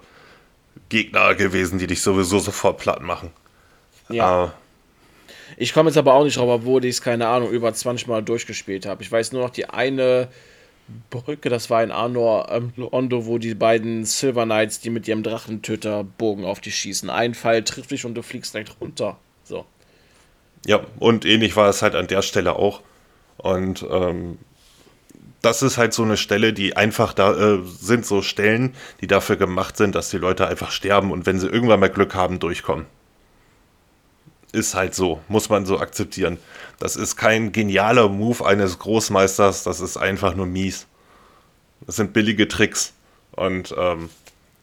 Gegner 0.89 1.33
gewesen, 1.33 1.79
die 1.79 1.87
dich 1.87 2.01
sowieso 2.01 2.37
sofort 2.37 2.77
platt 2.77 3.01
machen. 3.01 3.31
Ja. 4.09 4.45
Äh, 4.45 4.49
ich 5.57 5.73
komme 5.73 5.89
jetzt 5.89 5.97
aber 5.97 6.13
auch 6.13 6.23
nicht 6.23 6.37
drauf, 6.37 6.49
obwohl 6.49 6.85
ich 6.85 6.91
es, 6.91 7.01
keine 7.01 7.27
Ahnung, 7.27 7.49
über 7.49 7.73
20 7.73 8.07
Mal 8.07 8.21
durchgespielt 8.21 8.85
habe. 8.85 9.01
Ich 9.01 9.11
weiß 9.11 9.31
nur 9.31 9.41
noch 9.41 9.49
die 9.49 9.69
eine 9.69 10.27
Brücke, 11.09 11.49
das 11.49 11.69
war 11.69 11.83
in 11.83 11.91
Arnor 11.91 12.49
ähm, 12.51 12.73
Ondo, 12.91 13.25
wo 13.25 13.37
die 13.37 13.55
beiden 13.55 14.05
Silver 14.05 14.45
Knights, 14.45 14.79
die 14.79 14.89
mit 14.89 15.07
ihrem 15.07 15.23
Drachentöterbogen 15.23 16.45
auf 16.45 16.59
dich 16.59 16.75
schießen. 16.75 17.09
Ein 17.09 17.33
Pfeil 17.33 17.63
trifft 17.63 17.91
dich 17.91 18.05
und 18.05 18.15
du 18.15 18.21
fliegst 18.21 18.53
direkt 18.53 18.75
runter. 18.81 19.17
So. 19.43 19.65
Ja, 20.65 20.81
und 20.99 21.25
ähnlich 21.25 21.55
war 21.55 21.69
es 21.69 21.81
halt 21.81 21.95
an 21.95 22.07
der 22.07 22.21
Stelle 22.21 22.55
auch. 22.55 22.81
Und 23.37 23.85
ähm, 23.89 24.37
das 25.41 25.61
ist 25.61 25.77
halt 25.77 25.93
so 25.93 26.03
eine 26.03 26.17
Stelle, 26.17 26.53
die 26.53 26.77
einfach 26.77 27.13
da 27.13 27.33
äh, 27.33 27.59
sind, 27.65 28.05
so 28.05 28.21
Stellen, 28.21 28.73
die 29.01 29.07
dafür 29.07 29.35
gemacht 29.35 29.77
sind, 29.77 29.95
dass 29.95 30.09
die 30.09 30.17
Leute 30.17 30.47
einfach 30.47 30.71
sterben 30.71 31.11
und 31.11 31.25
wenn 31.25 31.39
sie 31.39 31.47
irgendwann 31.47 31.81
mal 31.81 31.89
Glück 31.89 32.15
haben, 32.15 32.39
durchkommen. 32.39 32.85
Ist 34.53 34.75
halt 34.75 34.95
so, 34.95 35.19
muss 35.27 35.49
man 35.49 35.65
so 35.65 35.79
akzeptieren. 35.79 36.37
Das 36.79 36.95
ist 36.95 37.17
kein 37.17 37.51
genialer 37.51 38.07
Move 38.07 38.45
eines 38.45 38.79
Großmeisters, 38.79 39.63
das 39.63 39.81
ist 39.81 39.97
einfach 39.97 40.35
nur 40.35 40.45
mies. 40.45 40.87
Das 41.85 41.97
sind 41.97 42.13
billige 42.13 42.47
Tricks. 42.47 42.93
Und 43.31 43.75
ähm, 43.77 44.09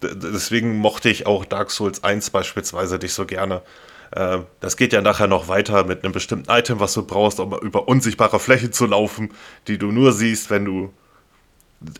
deswegen 0.00 0.78
mochte 0.78 1.10
ich 1.10 1.26
auch 1.26 1.44
Dark 1.44 1.70
Souls 1.70 2.02
1 2.02 2.30
beispielsweise 2.30 2.96
nicht 2.96 3.12
so 3.12 3.26
gerne, 3.26 3.62
äh, 4.12 4.38
das 4.60 4.76
geht 4.76 4.92
ja 4.92 5.02
nachher 5.02 5.26
noch 5.26 5.48
weiter 5.48 5.84
mit 5.84 6.04
einem 6.04 6.12
bestimmten 6.12 6.50
Item, 6.50 6.80
was 6.80 6.94
du 6.94 7.04
brauchst, 7.04 7.40
um 7.40 7.56
über 7.58 7.88
unsichtbare 7.88 8.40
Fläche 8.40 8.70
zu 8.70 8.86
laufen, 8.86 9.32
die 9.68 9.78
du 9.78 9.92
nur 9.92 10.12
siehst, 10.12 10.50
wenn 10.50 10.64
du 10.64 10.92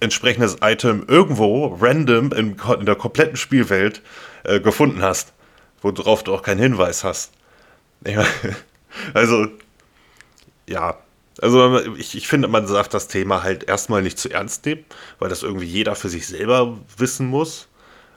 entsprechendes 0.00 0.58
Item 0.60 1.04
irgendwo 1.08 1.66
random 1.80 2.32
in, 2.32 2.56
in 2.78 2.86
der 2.86 2.96
kompletten 2.96 3.36
Spielwelt 3.36 4.02
äh, 4.44 4.60
gefunden 4.60 5.02
hast, 5.02 5.32
worauf 5.82 6.22
du 6.22 6.34
auch 6.34 6.42
keinen 6.42 6.60
Hinweis 6.60 7.04
hast. 7.04 7.32
Ja, 8.06 8.24
also, 9.14 9.47
ja, 10.68 10.98
Also 11.43 11.81
ich, 11.97 12.16
ich 12.16 12.28
finde, 12.28 12.48
man 12.48 12.66
darf 12.66 12.89
das 12.89 13.09
Thema 13.09 13.43
halt 13.43 13.64
erstmal 13.68 14.02
nicht 14.02 14.18
zu 14.18 14.31
ernst 14.31 14.66
nehmen, 14.66 14.85
weil 15.18 15.31
das 15.31 15.43
irgendwie 15.43 15.66
jeder 15.66 15.94
für 15.97 16.09
sich 16.10 16.27
selber 16.28 16.78
wissen 16.98 17.27
muss. 17.28 17.68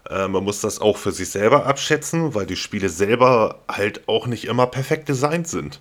Äh, 0.09 0.27
man 0.29 0.43
muss 0.45 0.61
das 0.61 0.81
auch 0.81 0.97
für 0.97 1.11
sich 1.13 1.29
selber 1.31 1.65
abschätzen, 1.67 2.35
weil 2.35 2.45
die 2.47 2.57
Spiele 2.57 2.89
selber 2.89 3.61
halt 3.69 4.07
auch 4.09 4.27
nicht 4.27 4.45
immer 4.45 4.67
perfekt 4.67 5.09
designt 5.09 5.47
sind. 5.49 5.79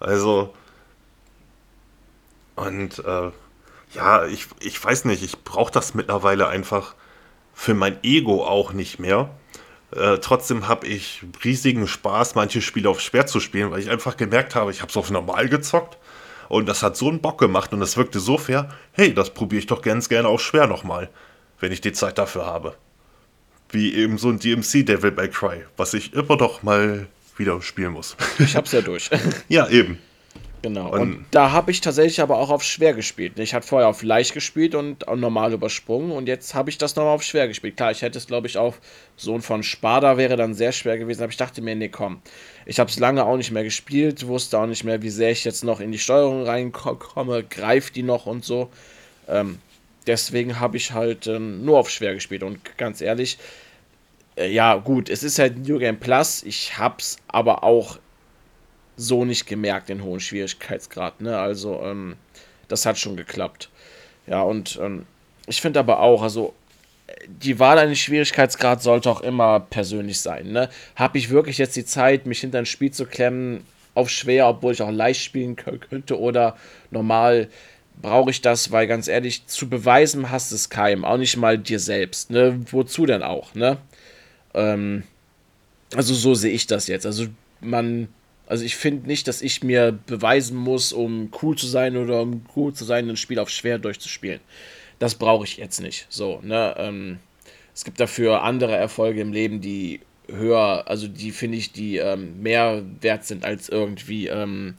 Also 0.00 0.54
und 2.54 2.98
äh, 3.00 3.30
ja, 3.94 4.26
ich, 4.26 4.46
ich 4.60 4.82
weiß 4.82 5.04
nicht, 5.06 5.22
ich 5.22 5.44
brauche 5.44 5.72
das 5.72 5.94
mittlerweile 5.94 6.48
einfach 6.48 6.94
für 7.54 7.74
mein 7.74 7.98
Ego 8.02 8.44
auch 8.44 8.72
nicht 8.72 8.98
mehr. 8.98 9.30
Äh, 9.92 10.18
trotzdem 10.18 10.68
habe 10.68 10.86
ich 10.86 11.22
riesigen 11.44 11.86
Spaß, 11.86 12.34
manche 12.34 12.60
Spiele 12.60 12.88
auf 12.88 13.00
schwer 13.00 13.26
zu 13.26 13.40
spielen, 13.40 13.70
weil 13.70 13.80
ich 13.80 13.90
einfach 13.90 14.16
gemerkt 14.16 14.54
habe, 14.54 14.70
ich 14.70 14.80
habe 14.80 14.90
es 14.90 14.96
auf 14.96 15.10
normal 15.10 15.48
gezockt 15.48 15.96
und 16.48 16.66
das 16.66 16.82
hat 16.82 16.96
so 16.96 17.08
einen 17.08 17.20
Bock 17.20 17.38
gemacht 17.38 17.72
und 17.72 17.82
es 17.82 17.96
wirkte 17.96 18.18
so 18.18 18.36
fair, 18.36 18.68
hey, 18.92 19.14
das 19.14 19.30
probiere 19.30 19.60
ich 19.60 19.66
doch 19.66 19.82
ganz 19.82 20.08
gerne 20.08 20.28
auf 20.28 20.42
schwer 20.42 20.66
nochmal, 20.66 21.08
wenn 21.60 21.72
ich 21.72 21.80
die 21.80 21.92
Zeit 21.92 22.18
dafür 22.18 22.46
habe. 22.46 22.74
Wie 23.70 23.94
eben 23.94 24.18
so 24.18 24.28
ein 24.28 24.38
DMC 24.38 24.84
Devil 24.86 25.12
May 25.12 25.28
Cry, 25.28 25.64
was 25.76 25.94
ich 25.94 26.12
immer 26.14 26.36
doch 26.36 26.62
mal 26.62 27.06
wieder 27.36 27.60
spielen 27.62 27.92
muss. 27.92 28.16
Ich 28.38 28.56
hab's 28.56 28.72
ja 28.72 28.80
durch. 28.80 29.10
ja, 29.48 29.68
eben. 29.68 29.98
Genau. 30.66 30.90
Und, 30.90 31.00
und 31.00 31.26
da 31.30 31.52
habe 31.52 31.70
ich 31.70 31.80
tatsächlich 31.80 32.20
aber 32.20 32.38
auch 32.38 32.50
auf 32.50 32.64
schwer 32.64 32.92
gespielt. 32.92 33.38
Ich 33.38 33.54
hatte 33.54 33.68
vorher 33.68 33.86
auf 33.86 34.02
leicht 34.02 34.34
gespielt 34.34 34.74
und 34.74 35.06
normal 35.06 35.52
übersprungen 35.52 36.10
und 36.10 36.26
jetzt 36.26 36.56
habe 36.56 36.70
ich 36.70 36.76
das 36.76 36.96
nochmal 36.96 37.14
auf 37.14 37.22
schwer 37.22 37.46
gespielt. 37.46 37.76
Klar, 37.76 37.92
ich 37.92 38.02
hätte 38.02 38.18
es, 38.18 38.26
glaube 38.26 38.48
ich, 38.48 38.58
auf 38.58 38.80
Sohn 39.16 39.42
von 39.42 39.62
Spada 39.62 40.16
wäre 40.16 40.34
dann 40.34 40.54
sehr 40.54 40.72
schwer 40.72 40.98
gewesen, 40.98 41.22
aber 41.22 41.30
ich 41.30 41.36
dachte 41.36 41.62
mir, 41.62 41.76
nee, 41.76 41.88
komm. 41.88 42.20
Ich 42.64 42.80
habe 42.80 42.90
es 42.90 42.98
lange 42.98 43.24
auch 43.24 43.36
nicht 43.36 43.52
mehr 43.52 43.62
gespielt, 43.62 44.26
wusste 44.26 44.58
auch 44.58 44.66
nicht 44.66 44.82
mehr, 44.82 45.02
wie 45.02 45.10
sehr 45.10 45.30
ich 45.30 45.44
jetzt 45.44 45.62
noch 45.62 45.78
in 45.78 45.92
die 45.92 46.00
Steuerung 46.00 46.42
reinkomme, 46.42 47.44
greift 47.44 47.94
die 47.94 48.02
noch 48.02 48.26
und 48.26 48.44
so. 48.44 48.68
Ähm, 49.28 49.60
deswegen 50.08 50.58
habe 50.58 50.78
ich 50.78 50.90
halt 50.90 51.28
äh, 51.28 51.38
nur 51.38 51.78
auf 51.78 51.90
schwer 51.90 52.14
gespielt 52.14 52.42
und 52.42 52.76
ganz 52.76 53.00
ehrlich, 53.00 53.38
äh, 54.36 54.50
ja, 54.50 54.74
gut, 54.74 55.10
es 55.10 55.22
ist 55.22 55.38
halt 55.38 55.58
New 55.58 55.78
Game 55.78 56.00
Plus. 56.00 56.42
Ich 56.42 56.76
habe 56.76 56.96
es 56.98 57.18
aber 57.28 57.62
auch 57.62 57.98
so 58.96 59.24
nicht 59.24 59.46
gemerkt, 59.46 59.88
den 59.88 60.02
hohen 60.02 60.20
Schwierigkeitsgrad. 60.20 61.20
Ne? 61.20 61.38
Also, 61.38 61.80
ähm, 61.82 62.16
das 62.68 62.86
hat 62.86 62.98
schon 62.98 63.16
geklappt. 63.16 63.70
Ja, 64.26 64.42
und 64.42 64.78
ähm, 64.82 65.06
ich 65.46 65.60
finde 65.60 65.80
aber 65.80 66.00
auch, 66.00 66.22
also 66.22 66.54
die 67.26 67.58
Wahl 67.58 67.78
eines 67.78 67.98
Schwierigkeitsgrads 67.98 68.84
sollte 68.84 69.10
auch 69.10 69.20
immer 69.20 69.60
persönlich 69.60 70.20
sein. 70.20 70.52
Ne? 70.52 70.68
Habe 70.96 71.18
ich 71.18 71.30
wirklich 71.30 71.58
jetzt 71.58 71.76
die 71.76 71.84
Zeit, 71.84 72.26
mich 72.26 72.40
hinter 72.40 72.58
ein 72.58 72.66
Spiel 72.66 72.90
zu 72.90 73.06
klemmen, 73.06 73.64
auf 73.94 74.10
schwer, 74.10 74.48
obwohl 74.48 74.72
ich 74.72 74.82
auch 74.82 74.90
leicht 74.90 75.22
spielen 75.22 75.56
könnte 75.56 76.20
oder 76.20 76.56
normal, 76.90 77.48
brauche 78.02 78.30
ich 78.30 78.42
das, 78.42 78.70
weil 78.70 78.86
ganz 78.86 79.08
ehrlich, 79.08 79.46
zu 79.46 79.70
beweisen 79.70 80.30
hast 80.30 80.52
es 80.52 80.68
keinem, 80.68 81.04
auch 81.04 81.16
nicht 81.16 81.36
mal 81.36 81.56
dir 81.56 81.80
selbst. 81.80 82.30
Ne? 82.30 82.60
Wozu 82.70 83.06
denn 83.06 83.22
auch? 83.22 83.54
Ne? 83.54 83.78
Ähm, 84.52 85.04
also 85.94 86.12
so 86.12 86.34
sehe 86.34 86.52
ich 86.52 86.66
das 86.66 86.88
jetzt. 86.88 87.06
Also 87.06 87.26
man 87.60 88.08
also 88.46 88.64
ich 88.64 88.76
finde 88.76 89.06
nicht, 89.06 89.28
dass 89.28 89.42
ich 89.42 89.62
mir 89.62 89.98
beweisen 90.06 90.56
muss, 90.56 90.92
um 90.92 91.30
cool 91.42 91.56
zu 91.56 91.66
sein 91.66 91.96
oder 91.96 92.22
um 92.22 92.46
cool 92.54 92.72
zu 92.72 92.84
sein, 92.84 93.08
ein 93.08 93.16
Spiel 93.16 93.38
auf 93.38 93.50
schwer 93.50 93.78
durchzuspielen. 93.78 94.40
Das 94.98 95.16
brauche 95.16 95.44
ich 95.44 95.56
jetzt 95.56 95.80
nicht. 95.80 96.06
So, 96.08 96.40
ne? 96.42 96.74
Ähm, 96.78 97.18
es 97.74 97.84
gibt 97.84 98.00
dafür 98.00 98.42
andere 98.42 98.74
Erfolge 98.74 99.20
im 99.20 99.32
Leben, 99.32 99.60
die 99.60 100.00
höher, 100.28 100.84
also 100.86 101.08
die 101.08 101.30
finde 101.30 101.58
ich, 101.58 101.72
die 101.72 101.98
ähm, 101.98 102.40
mehr 102.42 102.82
wert 103.00 103.24
sind, 103.24 103.44
als 103.44 103.68
irgendwie 103.68 104.28
ähm, 104.28 104.74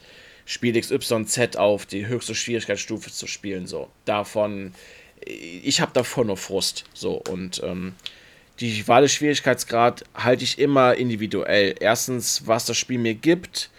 Spiel 0.45 0.80
XYZ 0.80 1.57
auf 1.57 1.85
die 1.85 2.07
höchste 2.07 2.34
Schwierigkeitsstufe 2.34 3.11
zu 3.11 3.27
spielen. 3.27 3.68
So, 3.68 3.89
davon, 4.06 4.73
ich 5.26 5.81
habe 5.81 5.91
davon 5.94 6.27
nur 6.27 6.38
Frust. 6.38 6.85
So, 6.94 7.22
und 7.30 7.61
ähm, 7.64 7.94
die 8.59 8.88
Wahl 8.88 9.03
des 9.03 9.13
Schwierigkeitsgrad 9.13 10.03
halte 10.15 10.43
ich 10.43 10.59
immer 10.59 10.95
individuell. 10.95 11.75
Erstens, 11.79 12.47
was 12.47 12.65
das 12.65 12.77
Spiel 12.77 12.97
mir 12.97 13.13
gibt, 13.13 13.69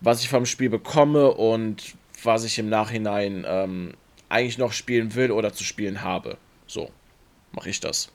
was 0.00 0.22
ich 0.22 0.28
vom 0.28 0.46
Spiel 0.46 0.70
bekomme 0.70 1.32
und 1.32 1.94
was 2.22 2.44
ich 2.44 2.58
im 2.58 2.68
Nachhinein 2.68 3.44
ähm, 3.46 3.94
eigentlich 4.28 4.58
noch 4.58 4.72
spielen 4.72 5.14
will 5.14 5.30
oder 5.30 5.52
zu 5.52 5.64
spielen 5.64 6.02
habe. 6.02 6.36
So 6.66 6.90
mache 7.52 7.70
ich 7.70 7.80
das. 7.80 8.12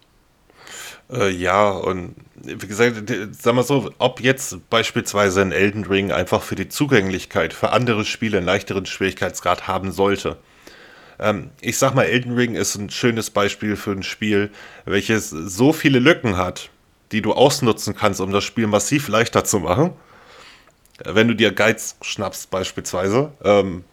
Äh, 1.12 1.30
ja, 1.30 1.70
und 1.70 2.16
wie 2.36 2.68
gesagt, 2.68 3.12
sag 3.32 3.56
mal 3.56 3.64
so, 3.64 3.92
ob 3.98 4.22
jetzt 4.22 4.70
beispielsweise 4.70 5.42
ein 5.42 5.52
Elden 5.52 5.84
Ring 5.84 6.12
einfach 6.12 6.42
für 6.42 6.56
die 6.56 6.70
Zugänglichkeit 6.70 7.54
für 7.54 7.72
andere 7.72 8.06
Spiele 8.06 8.38
einen 8.38 8.46
leichteren 8.46 8.86
Schwierigkeitsgrad 8.86 9.68
haben 9.68 9.92
sollte 9.92 10.38
ähm, 11.24 11.52
ich 11.62 11.78
sag 11.78 11.96
mal, 11.96 12.04
Elden 12.04 12.36
Ring 12.36 12.56
ist 12.56 12.76
ein 12.76 12.90
schönes 12.90 13.30
Beispiel 13.30 13.78
für 13.78 13.92
ein 13.92 14.04
Spiel, 14.04 14.52
welches 14.86 15.30
so 15.30 15.72
viele 15.72 16.00
Lücken 16.00 16.38
hat, 16.38 16.70
die 17.14 17.22
du 17.22 17.32
ausnutzen 17.32 17.96
kannst, 17.96 18.20
um 18.20 18.32
das 18.32 18.44
Spiel 18.44 18.68
massiv 18.68 19.08
leichter 19.08 19.46
zu 19.46 19.60
machen. 19.60 19.94
Wenn 21.04 21.30
du 21.30 21.36
dir 21.36 21.54
Guides 21.54 21.96
schnappst 22.02 22.52
beispielsweise. 22.52 23.32
Ähm, 23.44 23.86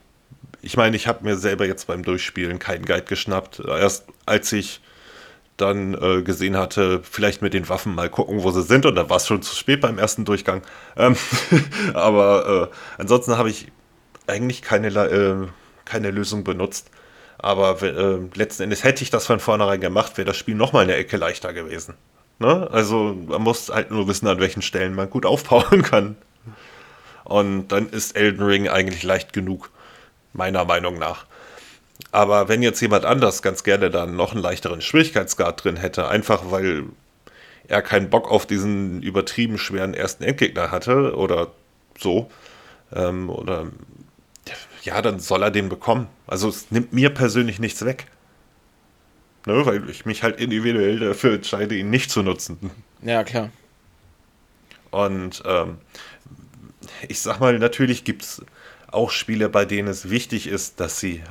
ich 0.61 0.77
meine, 0.77 0.97
ich 0.97 1.07
habe 1.07 1.25
mir 1.25 1.37
selber 1.37 1.67
jetzt 1.67 1.87
beim 1.87 2.03
Durchspielen 2.03 2.59
keinen 2.59 2.85
Guide 2.85 3.05
geschnappt. 3.05 3.61
Erst 3.61 4.07
als 4.27 4.53
ich 4.53 4.81
dann 5.57 5.95
äh, 5.95 6.23
gesehen 6.23 6.57
hatte, 6.57 7.01
vielleicht 7.03 7.43
mit 7.43 7.55
den 7.55 7.69
Waffen 7.69 7.95
mal 7.95 8.11
gucken, 8.11 8.43
wo 8.43 8.51
sie 8.51 8.63
sind. 8.63 8.87
Und 8.87 8.97
da 8.97 9.09
war 9.09 9.19
es 9.19 9.27
schon 9.27 9.43
zu 9.43 9.55
spät 9.55 9.81
beim 9.81 9.99
ersten 9.99 10.25
Durchgang. 10.25 10.63
Ähm, 10.97 11.17
aber 11.95 12.71
äh, 12.71 13.01
ansonsten 13.01 13.39
habe 13.39 13.51
ich 13.51 13.69
eigentlich 14.27 14.63
keine, 14.63 14.89
äh, 14.89 15.47
keine 15.85 16.11
Lösung 16.11 16.45
benutzt. 16.45 16.91
Aber 17.43 17.83
äh, 17.83 18.19
letzten 18.35 18.65
Endes 18.65 18.85
hätte 18.85 19.03
ich 19.03 19.11
das 19.11 19.27
von 19.27 19.41
vornherein 19.41 19.81
gemacht, 19.81 20.19
wäre 20.19 20.27
das 20.27 20.37
Spiel 20.37 20.55
nochmal 20.55 20.85
eine 20.85 20.95
Ecke 20.95 21.17
leichter 21.17 21.53
gewesen. 21.55 21.95
Ne? 22.39 22.69
Also 22.71 23.17
man 23.27 23.43
muss 23.43 23.71
halt 23.71 23.91
nur 23.91 24.09
wissen, 24.09 24.27
an 24.29 24.41
welchen 24.41 24.63
Stellen 24.63 24.95
man 24.95 25.09
gut 25.09 25.25
aufbauen 25.27 25.83
kann. 25.83 26.17
Und 27.25 27.69
dann 27.69 27.89
ist 27.89 28.17
Elden 28.17 28.43
Ring 28.43 28.69
eigentlich 28.69 29.03
leicht 29.03 29.33
genug, 29.33 29.71
meiner 30.33 30.65
Meinung 30.65 30.99
nach. 30.99 31.27
Aber 32.13 32.49
wenn 32.49 32.63
jetzt 32.63 32.81
jemand 32.81 33.05
anders 33.05 33.43
ganz 33.43 33.63
gerne 33.63 33.91
dann 33.91 34.17
noch 34.17 34.33
einen 34.33 34.43
leichteren 34.43 34.81
Schwierigkeitsgrad 34.81 35.65
drin 35.65 35.77
hätte, 35.77 36.09
einfach 36.09 36.51
weil 36.51 36.85
er 37.69 37.83
keinen 37.83 38.11
Bock 38.11 38.31
auf 38.31 38.47
diesen 38.47 39.03
übertrieben 39.03 39.59
schweren 39.59 39.95
ersten 39.95 40.25
Endgegner 40.25 40.71
hatte 40.71 41.15
oder 41.15 41.49
so, 41.99 42.31
ähm, 42.93 43.31
oder 43.31 43.69
ja, 44.83 45.03
dann 45.03 45.21
soll 45.21 45.43
er 45.43 45.51
den 45.51 45.69
bekommen. 45.69 46.09
Also 46.27 46.49
es 46.49 46.71
nimmt 46.71 46.93
mir 46.93 47.11
persönlich 47.11 47.59
nichts 47.59 47.85
weg. 47.85 48.07
Ne, 49.47 49.65
weil 49.65 49.89
ich 49.89 50.05
mich 50.05 50.23
halt 50.23 50.39
individuell 50.39 50.99
dafür 50.99 51.35
entscheide, 51.35 51.75
ihn 51.75 51.89
nicht 51.89 52.11
zu 52.11 52.23
nutzen. 52.23 52.59
Ja, 53.01 53.25
klar. 53.25 53.51
Und 54.91 55.43
ähm, 55.47 55.79
ich 57.09 57.21
sag 57.21 57.41
mal, 57.41 57.59
natürlich 57.59 58.05
gibt 58.05 58.23
es 58.23 58.43
auch 58.93 59.11
Spiele, 59.11 59.49
bei 59.49 59.65
denen 59.65 59.89
es 59.89 60.11
wichtig 60.11 60.47
ist, 60.47 60.81
dass 60.81 60.99
sie 60.99 61.23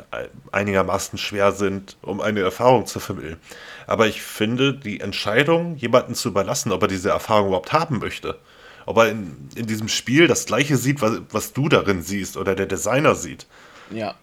einigermaßen 0.52 1.20
schwer 1.20 1.52
sind, 1.52 1.98
um 2.02 2.22
eine 2.22 2.40
Erfahrung 2.40 2.86
zu 2.86 3.00
vermitteln. 3.00 3.38
Aber 3.86 4.08
ich 4.08 4.22
finde, 4.22 4.74
die 4.74 5.02
Entscheidung, 5.02 5.76
jemanden 5.76 6.16
zu 6.16 6.30
überlassen, 6.30 6.72
ob 6.72 6.82
er 6.84 6.88
diese 6.88 7.10
Erfahrung 7.10 7.48
überhaupt 7.48 7.74
haben 7.74 8.00
möchte, 8.00 8.40
ob 8.90 8.98
er 8.98 9.10
in, 9.10 9.50
in 9.54 9.68
diesem 9.68 9.88
Spiel 9.88 10.26
das 10.26 10.48
gleiche 10.48 10.76
sieht, 10.76 11.00
was, 11.00 11.22
was 11.30 11.54
du 11.54 11.70
darin 11.70 12.02
siehst 12.02 12.38
oder 12.38 12.56
der 12.56 12.66
Designer 12.66 13.14
sieht. 13.14 13.46
Ja. 13.92 14.16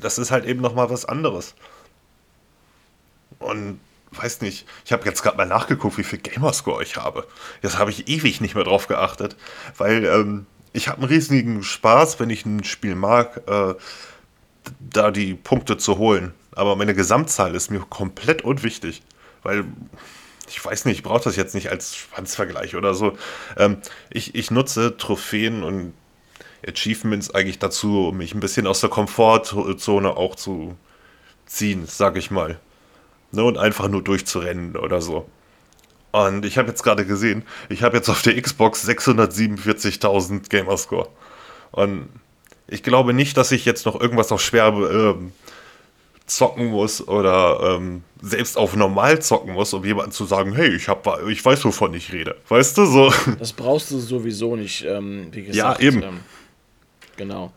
Das 0.00 0.16
ist 0.16 0.30
halt 0.30 0.46
eben 0.46 0.62
nochmal 0.62 0.88
was 0.88 1.04
anderes. 1.04 1.54
Und 3.38 3.80
weiß 4.12 4.40
nicht, 4.40 4.66
ich 4.86 4.92
habe 4.92 5.04
jetzt 5.04 5.22
gerade 5.22 5.36
mal 5.36 5.44
nachgeguckt, 5.44 5.98
wie 5.98 6.04
viel 6.04 6.20
Gamerscore 6.20 6.82
ich 6.82 6.96
habe. 6.96 7.26
Jetzt 7.60 7.76
habe 7.76 7.90
ich 7.90 8.08
ewig 8.08 8.40
nicht 8.40 8.54
mehr 8.54 8.64
drauf 8.64 8.88
geachtet, 8.88 9.36
weil 9.76 10.06
ähm, 10.06 10.46
ich 10.72 10.88
habe 10.88 11.02
einen 11.02 11.08
riesigen 11.08 11.62
Spaß, 11.62 12.18
wenn 12.18 12.30
ich 12.30 12.46
ein 12.46 12.64
Spiel 12.64 12.94
mag, 12.94 13.42
äh, 13.46 13.74
da 14.80 15.10
die 15.10 15.34
Punkte 15.34 15.76
zu 15.76 15.98
holen. 15.98 16.32
Aber 16.52 16.76
meine 16.76 16.94
Gesamtzahl 16.94 17.54
ist 17.54 17.70
mir 17.70 17.80
komplett 17.80 18.40
unwichtig, 18.40 19.02
weil 19.42 19.66
ich 20.52 20.64
weiß 20.64 20.84
nicht, 20.84 20.98
ich 20.98 21.02
brauche 21.02 21.24
das 21.24 21.36
jetzt 21.36 21.54
nicht 21.54 21.70
als 21.70 21.96
Schwanzvergleich 21.96 22.76
oder 22.76 22.94
so. 22.94 23.16
Ähm, 23.56 23.78
ich, 24.10 24.34
ich 24.34 24.50
nutze 24.50 24.96
Trophäen 24.96 25.62
und 25.62 25.94
Achievements 26.66 27.34
eigentlich 27.34 27.58
dazu, 27.58 28.08
um 28.08 28.18
mich 28.18 28.34
ein 28.34 28.40
bisschen 28.40 28.66
aus 28.66 28.80
der 28.80 28.90
Komfortzone 28.90 30.16
auch 30.16 30.36
zu 30.36 30.76
ziehen, 31.46 31.86
sag 31.86 32.16
ich 32.16 32.30
mal. 32.30 32.60
Ne, 33.32 33.42
und 33.42 33.56
einfach 33.56 33.88
nur 33.88 34.02
durchzurennen 34.02 34.76
oder 34.76 35.00
so. 35.00 35.26
Und 36.10 36.44
ich 36.44 36.58
habe 36.58 36.68
jetzt 36.68 36.82
gerade 36.82 37.06
gesehen, 37.06 37.44
ich 37.70 37.82
habe 37.82 37.96
jetzt 37.96 38.10
auf 38.10 38.20
der 38.20 38.40
Xbox 38.40 38.86
647.000 38.86 40.50
Gamerscore. 40.50 41.08
Und 41.70 42.10
ich 42.66 42.82
glaube 42.82 43.14
nicht, 43.14 43.38
dass 43.38 43.50
ich 43.50 43.64
jetzt 43.64 43.86
noch 43.86 43.98
irgendwas 43.98 44.30
auf 44.30 44.42
schwer 44.42 44.68
äh, 44.68 45.14
zocken 46.26 46.66
muss 46.66 47.06
oder 47.06 47.76
ähm, 47.76 48.02
selbst 48.20 48.56
auf 48.56 48.76
normal 48.76 49.20
zocken 49.20 49.52
muss, 49.52 49.72
um 49.74 49.84
jemandem 49.84 50.12
zu 50.12 50.24
sagen, 50.24 50.54
hey, 50.54 50.74
ich, 50.74 50.88
hab, 50.88 51.06
ich 51.28 51.44
weiß, 51.44 51.64
wovon 51.64 51.94
ich 51.94 52.12
rede. 52.12 52.36
Weißt 52.48 52.78
du, 52.78 52.86
so. 52.86 53.12
Das 53.38 53.52
brauchst 53.52 53.90
du 53.90 53.98
sowieso 53.98 54.56
nicht, 54.56 54.84
ähm, 54.84 55.28
wie 55.32 55.42
gesagt. 55.44 55.80
Ja, 55.80 55.86
eben. 55.86 56.02
Ähm, 56.02 56.20
genau. 57.16 57.52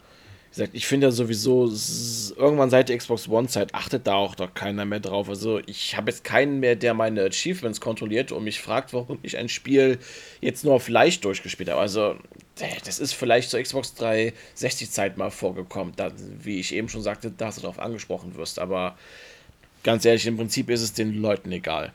Gesagt, 0.56 0.73
ich 0.73 0.88
finde 0.88 1.07
ja 1.07 1.11
sowieso, 1.11 1.65
irgendwann 2.36 2.69
seit 2.69 2.90
der 2.90 2.98
Xbox 2.98 3.27
One-Zeit 3.27 3.73
achtet 3.73 4.07
da 4.07 4.15
auch 4.15 4.36
doch 4.36 4.53
keiner 4.53 4.86
mehr 4.86 4.99
drauf. 4.99 5.30
Also 5.30 5.60
ich 5.65 5.95
habe 5.95 6.10
jetzt 6.11 6.23
keinen 6.23 6.60
mehr, 6.60 6.76
der 6.76 6.94
meine 6.94 7.23
Achievements 7.23 7.82
kontrolliert 7.82 8.32
und 8.32 8.44
mich 8.44 8.60
fragt, 8.60 8.94
warum 8.94 9.19
ich 9.22 9.38
ein 9.38 9.49
Spiel 9.49 9.99
jetzt 10.41 10.64
nur 10.64 10.73
auf 10.73 10.90
leicht 10.90 11.23
durchgespielt 11.26 11.69
habe. 11.69 11.82
Also 11.82 12.15
das 12.86 12.99
ist 12.99 13.14
vielleicht 13.14 13.49
zur 13.49 13.61
Xbox 13.61 13.95
360-Zeit 13.99 15.18
mal 15.18 15.30
vorgekommen, 15.30 15.94
da, 15.95 16.11
wie 16.41 16.60
ich 16.60 16.73
eben 16.73 16.90
schon 16.90 17.02
sagte, 17.02 17.32
dass 17.32 17.56
du 17.56 17.61
darauf 17.61 17.80
angesprochen 17.80 18.36
wirst. 18.36 18.60
Aber 18.60 18.98
ganz 19.84 20.06
ehrlich, 20.06 20.26
im 20.26 20.38
Prinzip 20.38 20.69
ist 20.69 20.82
es 20.82 20.94
den 20.94 21.14
Leuten 21.15 21.52
egal. 21.52 21.94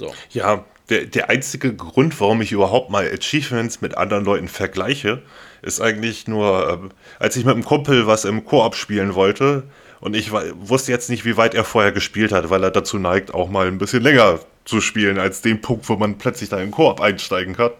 So. 0.00 0.14
Ja, 0.30 0.64
der, 0.88 1.04
der 1.04 1.28
einzige 1.28 1.74
Grund, 1.74 2.18
warum 2.20 2.40
ich 2.40 2.52
überhaupt 2.52 2.88
mal 2.88 3.06
Achievements 3.06 3.82
mit 3.82 3.98
anderen 3.98 4.24
Leuten 4.24 4.48
vergleiche, 4.48 5.22
ist 5.60 5.78
eigentlich 5.82 6.26
nur, 6.26 6.70
äh, 6.70 7.22
als 7.22 7.36
ich 7.36 7.44
mit 7.44 7.54
einem 7.54 7.64
Kumpel 7.64 8.06
was 8.06 8.24
im 8.24 8.46
Koop 8.46 8.76
spielen 8.76 9.14
wollte 9.14 9.64
und 10.00 10.16
ich 10.16 10.32
wusste 10.32 10.90
jetzt 10.90 11.10
nicht, 11.10 11.26
wie 11.26 11.36
weit 11.36 11.54
er 11.54 11.64
vorher 11.64 11.92
gespielt 11.92 12.32
hat, 12.32 12.48
weil 12.48 12.64
er 12.64 12.70
dazu 12.70 12.98
neigt, 12.98 13.34
auch 13.34 13.50
mal 13.50 13.66
ein 13.66 13.76
bisschen 13.76 14.02
länger 14.02 14.40
zu 14.64 14.80
spielen 14.80 15.18
als 15.18 15.42
den 15.42 15.60
Punkt, 15.60 15.86
wo 15.90 15.96
man 15.96 16.16
plötzlich 16.16 16.48
da 16.48 16.58
in 16.58 16.70
Koop 16.70 17.02
einsteigen 17.02 17.54
kann. 17.54 17.72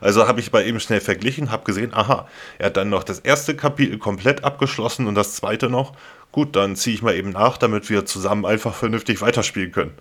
Also 0.00 0.26
habe 0.26 0.40
ich 0.40 0.50
bei 0.50 0.64
ihm 0.64 0.80
schnell 0.80 1.00
verglichen, 1.00 1.52
habe 1.52 1.64
gesehen, 1.64 1.94
aha, 1.94 2.28
er 2.58 2.66
hat 2.66 2.76
dann 2.76 2.88
noch 2.88 3.04
das 3.04 3.20
erste 3.20 3.54
Kapitel 3.54 3.98
komplett 3.98 4.42
abgeschlossen 4.42 5.06
und 5.06 5.14
das 5.14 5.34
zweite 5.34 5.70
noch. 5.70 5.92
Gut, 6.32 6.56
dann 6.56 6.74
ziehe 6.74 6.94
ich 6.94 7.02
mal 7.02 7.14
eben 7.14 7.30
nach, 7.30 7.56
damit 7.56 7.88
wir 7.88 8.04
zusammen 8.04 8.44
einfach 8.44 8.74
vernünftig 8.74 9.20
weiterspielen 9.20 9.70
können. 9.70 9.94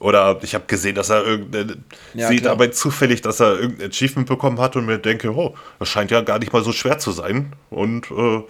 Oder 0.00 0.38
ich 0.42 0.54
habe 0.54 0.66
gesehen, 0.66 0.94
dass 0.94 1.10
er 1.10 1.24
irgendeine, 1.24 1.78
ja, 2.14 2.28
sehe 2.28 2.40
dabei 2.40 2.68
zufällig, 2.68 3.20
dass 3.20 3.40
er 3.40 3.58
irgendein 3.58 3.90
Achievement 3.90 4.28
bekommen 4.28 4.60
hat 4.60 4.76
und 4.76 4.86
mir 4.86 4.98
denke, 4.98 5.34
oh, 5.34 5.56
das 5.78 5.88
scheint 5.88 6.10
ja 6.10 6.20
gar 6.20 6.38
nicht 6.38 6.52
mal 6.52 6.62
so 6.62 6.72
schwer 6.72 6.98
zu 6.98 7.10
sein. 7.10 7.54
Und 7.70 8.10
äh, 8.10 8.42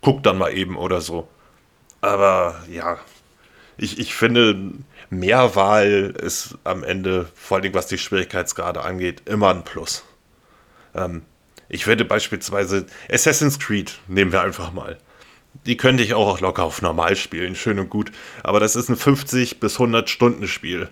guck 0.00 0.22
dann 0.22 0.38
mal 0.38 0.52
eben 0.52 0.76
oder 0.76 1.00
so. 1.00 1.28
Aber 2.00 2.56
ja, 2.68 2.98
ich, 3.76 3.98
ich 3.98 4.14
finde, 4.14 4.72
mehr 5.08 5.54
Wahl 5.54 6.14
ist 6.20 6.58
am 6.64 6.82
Ende, 6.82 7.28
vor 7.34 7.58
allem 7.58 7.74
was 7.74 7.86
die 7.86 7.98
Schwierigkeitsgrade 7.98 8.82
angeht, 8.82 9.22
immer 9.26 9.50
ein 9.50 9.64
Plus. 9.64 10.04
Ähm, 10.94 11.22
ich 11.68 11.86
würde 11.86 12.04
beispielsweise 12.04 12.86
Assassin's 13.10 13.58
Creed 13.58 13.98
nehmen 14.08 14.32
wir 14.32 14.42
einfach 14.42 14.72
mal 14.72 14.98
die 15.66 15.76
könnte 15.76 16.02
ich 16.02 16.14
auch 16.14 16.40
locker 16.40 16.64
auf 16.64 16.82
normal 16.82 17.16
spielen, 17.16 17.54
schön 17.54 17.78
und 17.78 17.90
gut. 17.90 18.10
Aber 18.42 18.60
das 18.60 18.76
ist 18.76 18.88
ein 18.88 18.96
50 18.96 19.60
bis 19.60 19.74
100 19.74 20.10
Stunden 20.10 20.48
Spiel. 20.48 20.88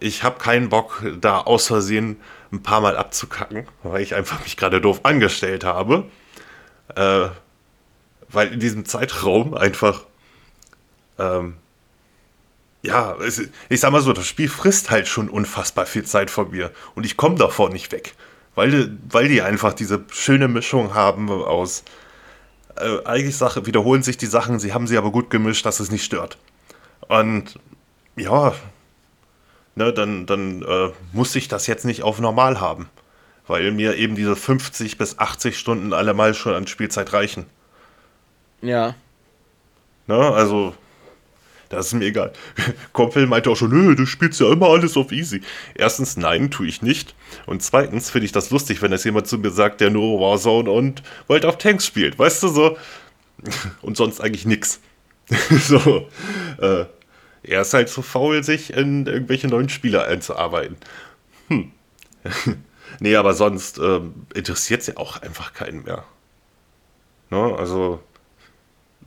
Ich 0.00 0.22
habe 0.22 0.38
keinen 0.38 0.68
Bock, 0.68 1.04
da 1.20 1.38
aus 1.38 1.66
Versehen 1.66 2.16
ein 2.52 2.62
paar 2.62 2.80
Mal 2.80 2.96
abzukacken, 2.96 3.66
weil 3.82 4.02
ich 4.02 4.14
einfach 4.14 4.42
mich 4.42 4.56
gerade 4.56 4.80
doof 4.80 5.00
angestellt 5.04 5.64
habe. 5.64 6.04
Äh, 6.94 7.28
weil 8.28 8.52
in 8.52 8.60
diesem 8.60 8.86
Zeitraum 8.86 9.54
einfach, 9.54 10.04
ähm, 11.18 11.56
ja, 12.82 13.14
es, 13.16 13.42
ich 13.68 13.80
sag 13.80 13.92
mal 13.92 14.00
so, 14.00 14.12
das 14.12 14.26
Spiel 14.26 14.48
frisst 14.48 14.90
halt 14.90 15.06
schon 15.06 15.28
unfassbar 15.28 15.86
viel 15.86 16.04
Zeit 16.04 16.30
von 16.30 16.50
mir 16.50 16.72
und 16.94 17.04
ich 17.04 17.16
komme 17.16 17.36
davor 17.36 17.70
nicht 17.70 17.92
weg. 17.92 18.14
Weil, 18.54 18.98
weil 19.08 19.28
die 19.28 19.40
einfach 19.40 19.72
diese 19.72 20.04
schöne 20.10 20.48
Mischung 20.48 20.94
haben 20.94 21.30
aus 21.30 21.84
äh, 22.76 23.04
eigentlich 23.04 23.36
Sache, 23.36 23.66
wiederholen 23.66 24.02
sich 24.02 24.16
die 24.16 24.26
Sachen, 24.26 24.58
sie 24.58 24.72
haben 24.72 24.86
sie 24.86 24.98
aber 24.98 25.10
gut 25.10 25.30
gemischt, 25.30 25.66
dass 25.66 25.80
es 25.80 25.90
nicht 25.90 26.04
stört. 26.04 26.38
Und 27.08 27.58
ja, 28.16 28.54
ne, 29.74 29.92
dann, 29.92 30.26
dann 30.26 30.62
äh, 30.62 30.90
muss 31.12 31.34
ich 31.34 31.48
das 31.48 31.66
jetzt 31.66 31.84
nicht 31.84 32.02
auf 32.02 32.20
normal 32.20 32.60
haben. 32.60 32.88
Weil 33.46 33.72
mir 33.72 33.96
eben 33.96 34.14
diese 34.14 34.36
50 34.36 34.98
bis 34.98 35.18
80 35.18 35.58
Stunden 35.58 35.92
allemal 35.92 36.34
schon 36.34 36.54
an 36.54 36.66
Spielzeit 36.66 37.12
reichen. 37.12 37.46
Ja. 38.60 38.94
Ne, 40.06 40.14
also 40.14 40.74
das 41.72 41.86
ist 41.86 41.94
mir 41.94 42.04
egal. 42.04 42.32
Kumpel 42.92 43.26
meinte 43.26 43.50
auch 43.50 43.56
schon, 43.56 43.70
nö, 43.70 43.96
du 43.96 44.04
spielst 44.04 44.38
ja 44.40 44.52
immer 44.52 44.68
alles 44.68 44.96
auf 44.96 45.10
easy. 45.10 45.40
Erstens, 45.74 46.18
nein, 46.18 46.50
tue 46.50 46.66
ich 46.66 46.82
nicht. 46.82 47.14
Und 47.46 47.62
zweitens 47.62 48.10
finde 48.10 48.26
ich 48.26 48.32
das 48.32 48.50
lustig, 48.50 48.82
wenn 48.82 48.90
das 48.90 49.04
jemand 49.04 49.26
zu 49.26 49.38
mir 49.38 49.50
sagt, 49.50 49.80
der 49.80 49.88
nur 49.88 50.20
Warzone 50.20 50.70
und 50.70 51.02
World 51.28 51.46
of 51.46 51.56
Tanks 51.56 51.86
spielt. 51.86 52.18
Weißt 52.18 52.42
du 52.42 52.48
so? 52.48 52.76
Und 53.82 53.96
sonst 53.96 54.20
eigentlich 54.20 54.44
nix. 54.44 54.80
so. 55.50 56.08
Äh, 56.60 56.84
er 57.42 57.62
ist 57.62 57.74
halt 57.74 57.88
zu 57.88 58.02
faul, 58.02 58.44
sich 58.44 58.72
in 58.72 59.06
irgendwelche 59.06 59.48
neuen 59.48 59.68
Spiele 59.68 60.04
einzuarbeiten. 60.04 60.76
Hm. 61.48 61.72
nee, 63.00 63.16
aber 63.16 63.34
sonst 63.34 63.78
äh, 63.78 64.00
interessiert 64.34 64.82
es 64.82 64.88
ja 64.88 64.96
auch 64.98 65.20
einfach 65.22 65.54
keinen 65.54 65.82
mehr. 65.82 66.04
Ne? 67.30 67.56
Also 67.58 68.00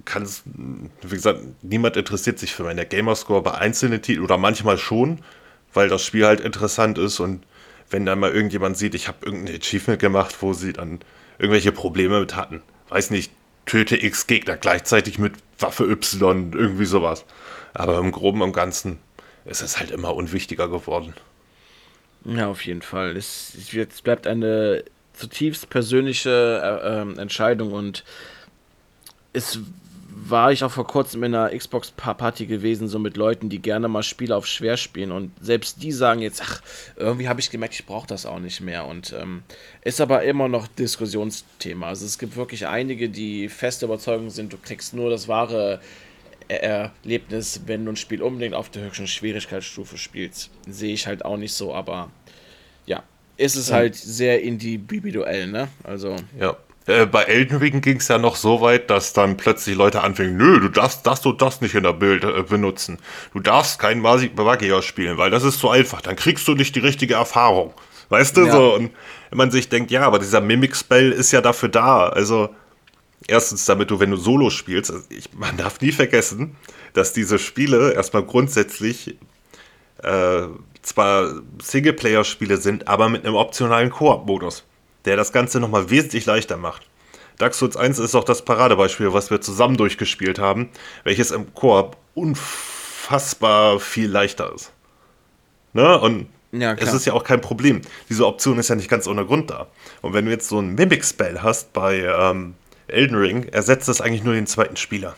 kann 0.03 0.23
es, 0.23 0.43
wie 0.45 1.15
gesagt, 1.15 1.39
niemand 1.61 1.97
interessiert 1.97 2.39
sich 2.39 2.53
für 2.53 2.63
meine 2.63 2.85
Gamerscore 2.85 3.41
bei 3.41 3.53
einzelnen 3.53 4.01
Titeln 4.01 4.23
oder 4.23 4.37
manchmal 4.37 4.77
schon, 4.77 5.19
weil 5.73 5.89
das 5.89 6.03
Spiel 6.03 6.25
halt 6.25 6.41
interessant 6.41 6.97
ist 6.97 7.19
und 7.19 7.43
wenn 7.89 8.05
dann 8.05 8.19
mal 8.19 8.31
irgendjemand 8.31 8.77
sieht, 8.77 8.95
ich 8.95 9.07
habe 9.07 9.25
irgendein 9.25 9.55
Achievement 9.55 9.99
gemacht, 9.99 10.35
wo 10.41 10.53
sie 10.53 10.73
dann 10.73 10.99
irgendwelche 11.37 11.71
Probleme 11.71 12.19
mit 12.19 12.35
hatten, 12.35 12.61
weiß 12.89 13.11
nicht, 13.11 13.31
töte 13.65 13.95
X 13.95 14.27
Gegner 14.27 14.57
gleichzeitig 14.57 15.19
mit 15.19 15.33
Waffe 15.59 15.85
Y, 15.85 16.51
irgendwie 16.53 16.85
sowas. 16.85 17.25
Aber 17.73 17.97
im 17.99 18.11
Groben 18.11 18.41
und 18.41 18.53
Ganzen 18.53 18.99
ist 19.45 19.61
es 19.61 19.79
halt 19.79 19.91
immer 19.91 20.15
unwichtiger 20.15 20.67
geworden. 20.67 21.13
Ja, 22.25 22.47
auf 22.47 22.65
jeden 22.65 22.81
Fall. 22.81 23.15
Es, 23.15 23.55
es 23.55 24.01
bleibt 24.01 24.27
eine 24.27 24.83
zutiefst 25.13 25.69
persönliche 25.69 26.61
äh, 26.83 27.01
äh, 27.01 27.21
Entscheidung 27.21 27.71
und 27.71 28.03
es 29.33 29.59
war 30.27 30.51
ich 30.51 30.63
auch 30.63 30.71
vor 30.71 30.87
kurzem 30.87 31.23
in 31.23 31.35
einer 31.35 31.55
Xbox-Party 31.55 32.47
gewesen, 32.47 32.87
so 32.87 32.97
mit 32.97 33.15
Leuten, 33.15 33.49
die 33.49 33.61
gerne 33.61 33.87
mal 33.87 34.01
Spiele 34.01 34.35
auf 34.35 34.47
schwer 34.47 34.75
spielen. 34.75 35.11
Und 35.11 35.31
selbst 35.39 35.83
die 35.83 35.91
sagen 35.91 36.21
jetzt, 36.21 36.41
ach, 36.41 36.61
irgendwie 36.95 37.29
habe 37.29 37.39
ich 37.39 37.51
gemerkt, 37.51 37.75
ich 37.75 37.85
brauche 37.85 38.07
das 38.07 38.25
auch 38.25 38.39
nicht 38.39 38.59
mehr. 38.61 38.85
Und 38.85 39.13
ähm, 39.19 39.43
ist 39.83 40.01
aber 40.01 40.23
immer 40.23 40.47
noch 40.47 40.67
Diskussionsthema. 40.67 41.87
Also 41.87 42.05
es 42.05 42.17
gibt 42.17 42.35
wirklich 42.35 42.65
einige, 42.65 43.09
die 43.09 43.49
feste 43.49 43.85
Überzeugung 43.85 44.31
sind, 44.31 44.51
du 44.51 44.57
kriegst 44.57 44.95
nur 44.95 45.11
das 45.11 45.27
wahre 45.27 45.79
Erlebnis, 46.47 47.61
wenn 47.65 47.85
du 47.85 47.91
ein 47.91 47.95
Spiel 47.95 48.21
unbedingt 48.21 48.55
auf 48.55 48.69
der 48.69 48.83
höchsten 48.83 49.07
Schwierigkeitsstufe 49.07 49.97
spielst. 49.97 50.49
Sehe 50.67 50.93
ich 50.93 51.05
halt 51.05 51.23
auch 51.23 51.37
nicht 51.37 51.53
so, 51.53 51.73
aber 51.73 52.09
ja, 52.85 53.03
ist 53.37 53.55
es 53.55 53.71
halt 53.71 53.95
sehr 53.95 54.41
individuell, 54.41 55.47
ne? 55.47 55.67
Also. 55.83 56.15
Ja. 56.39 56.57
Äh, 56.87 57.05
bei 57.05 57.23
Elden 57.23 57.57
Ring 57.57 57.81
ging 57.81 57.97
es 57.97 58.07
ja 58.07 58.17
noch 58.17 58.35
so 58.35 58.61
weit, 58.61 58.89
dass 58.89 59.13
dann 59.13 59.37
plötzlich 59.37 59.75
Leute 59.75 60.01
anfingen, 60.01 60.37
nö, 60.37 60.59
du 60.59 60.69
darfst 60.69 61.05
das 61.07 61.25
und 61.25 61.41
das 61.41 61.61
nicht 61.61 61.73
in 61.73 61.83
der 61.83 61.93
Bild 61.93 62.23
äh, 62.23 62.43
benutzen. 62.43 62.99
Du 63.33 63.39
darfst 63.39 63.79
kein 63.79 63.99
Magier 63.99 64.81
spielen, 64.81 65.17
weil 65.17 65.31
das 65.31 65.43
ist 65.43 65.59
zu 65.59 65.69
einfach. 65.69 66.01
Dann 66.01 66.15
kriegst 66.15 66.47
du 66.47 66.53
nicht 66.53 66.75
die 66.75 66.79
richtige 66.79 67.15
Erfahrung. 67.15 67.73
Weißt 68.09 68.37
du, 68.37 68.45
ja. 68.45 68.51
so. 68.51 68.75
Und 68.75 68.91
wenn 69.29 69.37
man 69.37 69.51
sich 69.51 69.69
denkt, 69.69 69.89
ja, 69.89 70.03
aber 70.03 70.19
dieser 70.19 70.41
Mimic-Spell 70.41 71.11
ist 71.11 71.31
ja 71.31 71.41
dafür 71.41 71.69
da. 71.69 72.09
Also, 72.09 72.49
erstens, 73.27 73.65
damit 73.65 73.89
du, 73.89 73.99
wenn 73.99 74.11
du 74.11 74.17
Solo 74.17 74.51
spielst, 74.51 74.91
also 74.91 75.03
ich, 75.09 75.33
man 75.33 75.57
darf 75.57 75.81
nie 75.81 75.91
vergessen, 75.91 76.55
dass 76.93 77.13
diese 77.13 77.39
Spiele 77.39 77.93
erstmal 77.93 78.23
grundsätzlich 78.23 79.17
äh, 80.03 80.43
zwar 80.83 81.41
Singleplayer-Spiele 81.63 82.57
sind, 82.57 82.87
aber 82.87 83.09
mit 83.09 83.25
einem 83.25 83.35
optionalen 83.35 83.89
Koop-Modus 83.89 84.63
der 85.05 85.15
das 85.15 85.31
Ganze 85.31 85.59
nochmal 85.59 85.89
wesentlich 85.89 86.25
leichter 86.25 86.57
macht. 86.57 86.87
Dark 87.37 87.53
Souls 87.53 87.75
1 87.75 87.99
ist 87.99 88.15
auch 88.15 88.23
das 88.23 88.43
Paradebeispiel, 88.43 89.13
was 89.13 89.29
wir 89.29 89.41
zusammen 89.41 89.77
durchgespielt 89.77 90.39
haben, 90.39 90.69
welches 91.03 91.31
im 91.31 91.53
Koop 91.53 91.97
unfassbar 92.13 93.79
viel 93.79 94.09
leichter 94.09 94.53
ist. 94.53 94.71
Ne? 95.73 95.99
Und 95.99 96.27
ja, 96.51 96.73
es 96.73 96.93
ist 96.93 97.05
ja 97.05 97.13
auch 97.13 97.25
kein 97.25 97.41
Problem. 97.41 97.81
Diese 98.09 98.25
Option 98.25 98.57
ist 98.57 98.69
ja 98.69 98.75
nicht 98.75 98.89
ganz 98.89 99.07
ohne 99.07 99.25
Grund 99.25 99.49
da. 99.49 99.67
Und 100.01 100.13
wenn 100.13 100.25
du 100.25 100.31
jetzt 100.31 100.47
so 100.47 100.59
ein 100.59 100.75
Mimic-Spell 100.75 101.41
hast 101.41 101.73
bei 101.73 101.99
ähm, 101.99 102.55
Elden 102.87 103.17
Ring, 103.17 103.43
ersetzt 103.49 103.89
das 103.89 103.99
eigentlich 103.99 104.23
nur 104.23 104.33
den 104.33 104.47
zweiten 104.47 104.77
Spieler. 104.77 105.15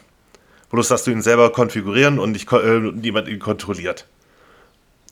Bloß, 0.72 0.88
dass 0.88 1.03
du 1.03 1.11
ihn 1.11 1.22
selber 1.22 1.51
konfigurieren 1.51 2.18
und 2.18 2.31
nicht, 2.31 2.51
äh, 2.51 2.80
niemand 2.80 3.27
ihn 3.27 3.39
kontrolliert. 3.39 4.07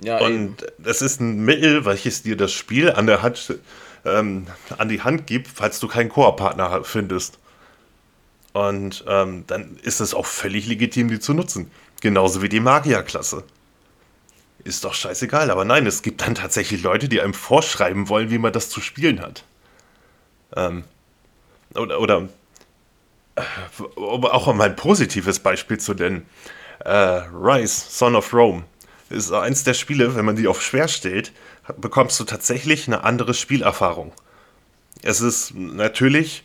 Ja, 0.02 0.19
und 0.19 0.31
eben. 0.34 0.57
das 0.80 1.02
ist 1.02 1.22
ein 1.22 1.45
Mittel, 1.45 1.85
welches 1.85 2.23
dir 2.23 2.35
das 2.35 2.52
Spiel 2.52 2.91
an 2.91 3.07
der 3.07 3.22
Hand 3.22 3.60
ähm, 4.06 4.48
an 4.77 4.90
die 4.90 5.02
Hand 5.02 5.27
gibt, 5.27 5.48
falls 5.48 5.80
du 5.80 5.88
keinen 5.88 6.10
Koop-Partner 6.10 6.84
findest. 6.84 7.40
Und 8.53 9.03
ähm, 9.07 9.44
dann 9.48 9.77
ist 9.84 9.99
es 9.99 10.14
auch 10.14 10.26
völlig 10.26 10.68
legitim, 10.68 11.10
die 11.10 11.19
zu 11.19 11.34
nutzen. 11.34 11.72
Genauso 12.02 12.41
wie 12.41 12.49
die 12.49 12.60
Magierklasse. 12.60 13.44
Ist 14.64 14.86
doch 14.86 14.94
scheißegal, 14.94 15.52
aber 15.52 15.65
nein, 15.65 15.86
es 15.86 16.02
gibt 16.02 16.22
dann 16.22 16.36
tatsächlich 16.36 16.82
Leute, 16.82 17.10
die 17.10 17.22
einem 17.22 17.34
vorschreiben 17.34 18.10
wollen, 18.10 18.30
wie 18.32 18.38
man 18.38 18.53
das 18.53 18.69
zu 18.69 18.82
spielen 18.82 19.22
hat. 19.22 19.44
Ähm, 20.56 20.86
oder, 21.76 21.99
oder 21.99 22.30
äh, 23.36 23.41
um 23.95 24.26
auch 24.26 24.53
mal 24.53 24.69
ein 24.69 24.76
positives 24.76 25.40
Beispiel 25.40 25.80
zu 25.80 25.94
nennen. 25.94 26.26
Äh, 26.80 26.90
Rise, 26.90 27.86
Son 27.90 28.15
of 28.15 28.34
Rome, 28.34 28.64
ist 29.10 29.32
eins 29.32 29.64
der 29.64 29.73
Spiele, 29.73 30.15
wenn 30.15 30.26
man 30.26 30.36
die 30.36 30.48
auf 30.48 30.61
schwer 30.61 30.88
stellt, 30.88 31.32
bekommst 31.77 32.19
du 32.19 32.23
tatsächlich 32.23 32.88
eine 32.88 33.03
andere 33.03 33.34
Spielerfahrung. 33.34 34.14
Es 35.02 35.22
ist 35.22 35.53
natürlich 35.56 36.44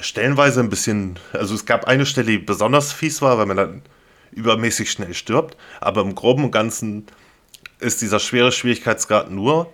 stellenweise 0.00 0.60
ein 0.60 0.70
bisschen, 0.70 1.18
also 1.32 1.54
es 1.54 1.66
gab 1.66 1.84
eine 1.86 2.06
Stelle, 2.06 2.32
die 2.32 2.38
besonders 2.38 2.92
fies 2.92 3.22
war, 3.22 3.38
weil 3.38 3.46
man 3.46 3.56
dann 3.56 3.82
übermäßig 4.32 4.90
schnell 4.90 5.14
stirbt, 5.14 5.56
aber 5.80 6.00
im 6.00 6.14
Groben 6.14 6.44
und 6.44 6.50
Ganzen 6.50 7.06
ist 7.78 8.00
dieser 8.00 8.18
schwere 8.18 8.52
Schwierigkeitsgrad 8.52 9.30
nur 9.30 9.72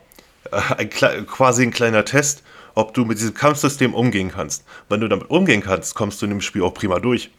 äh, 0.50 0.60
ein, 0.76 0.90
quasi 1.26 1.62
ein 1.62 1.70
kleiner 1.70 2.04
Test, 2.04 2.42
ob 2.74 2.94
du 2.94 3.04
mit 3.04 3.18
diesem 3.18 3.34
Kampfsystem 3.34 3.94
umgehen 3.94 4.30
kannst. 4.32 4.64
Wenn 4.88 5.00
du 5.00 5.08
damit 5.08 5.30
umgehen 5.30 5.62
kannst, 5.62 5.94
kommst 5.94 6.20
du 6.20 6.26
in 6.26 6.30
dem 6.30 6.40
Spiel 6.40 6.62
auch 6.62 6.74
prima 6.74 7.00
durch. 7.00 7.30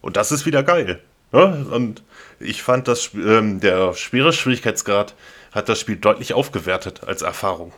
Und 0.00 0.16
das 0.16 0.32
ist 0.32 0.46
wieder 0.46 0.62
geil. 0.62 1.02
Ne? 1.32 1.66
Und 1.70 2.02
ich 2.42 2.62
fand, 2.62 2.88
dass 2.88 3.10
ähm, 3.14 3.60
der 3.60 3.94
schwere 3.94 4.32
Schwierigkeitsgrad 4.32 5.14
hat 5.52 5.68
das 5.68 5.80
Spiel 5.80 5.96
deutlich 5.96 6.34
aufgewertet 6.34 7.02
als 7.06 7.22
Erfahrung. 7.22 7.72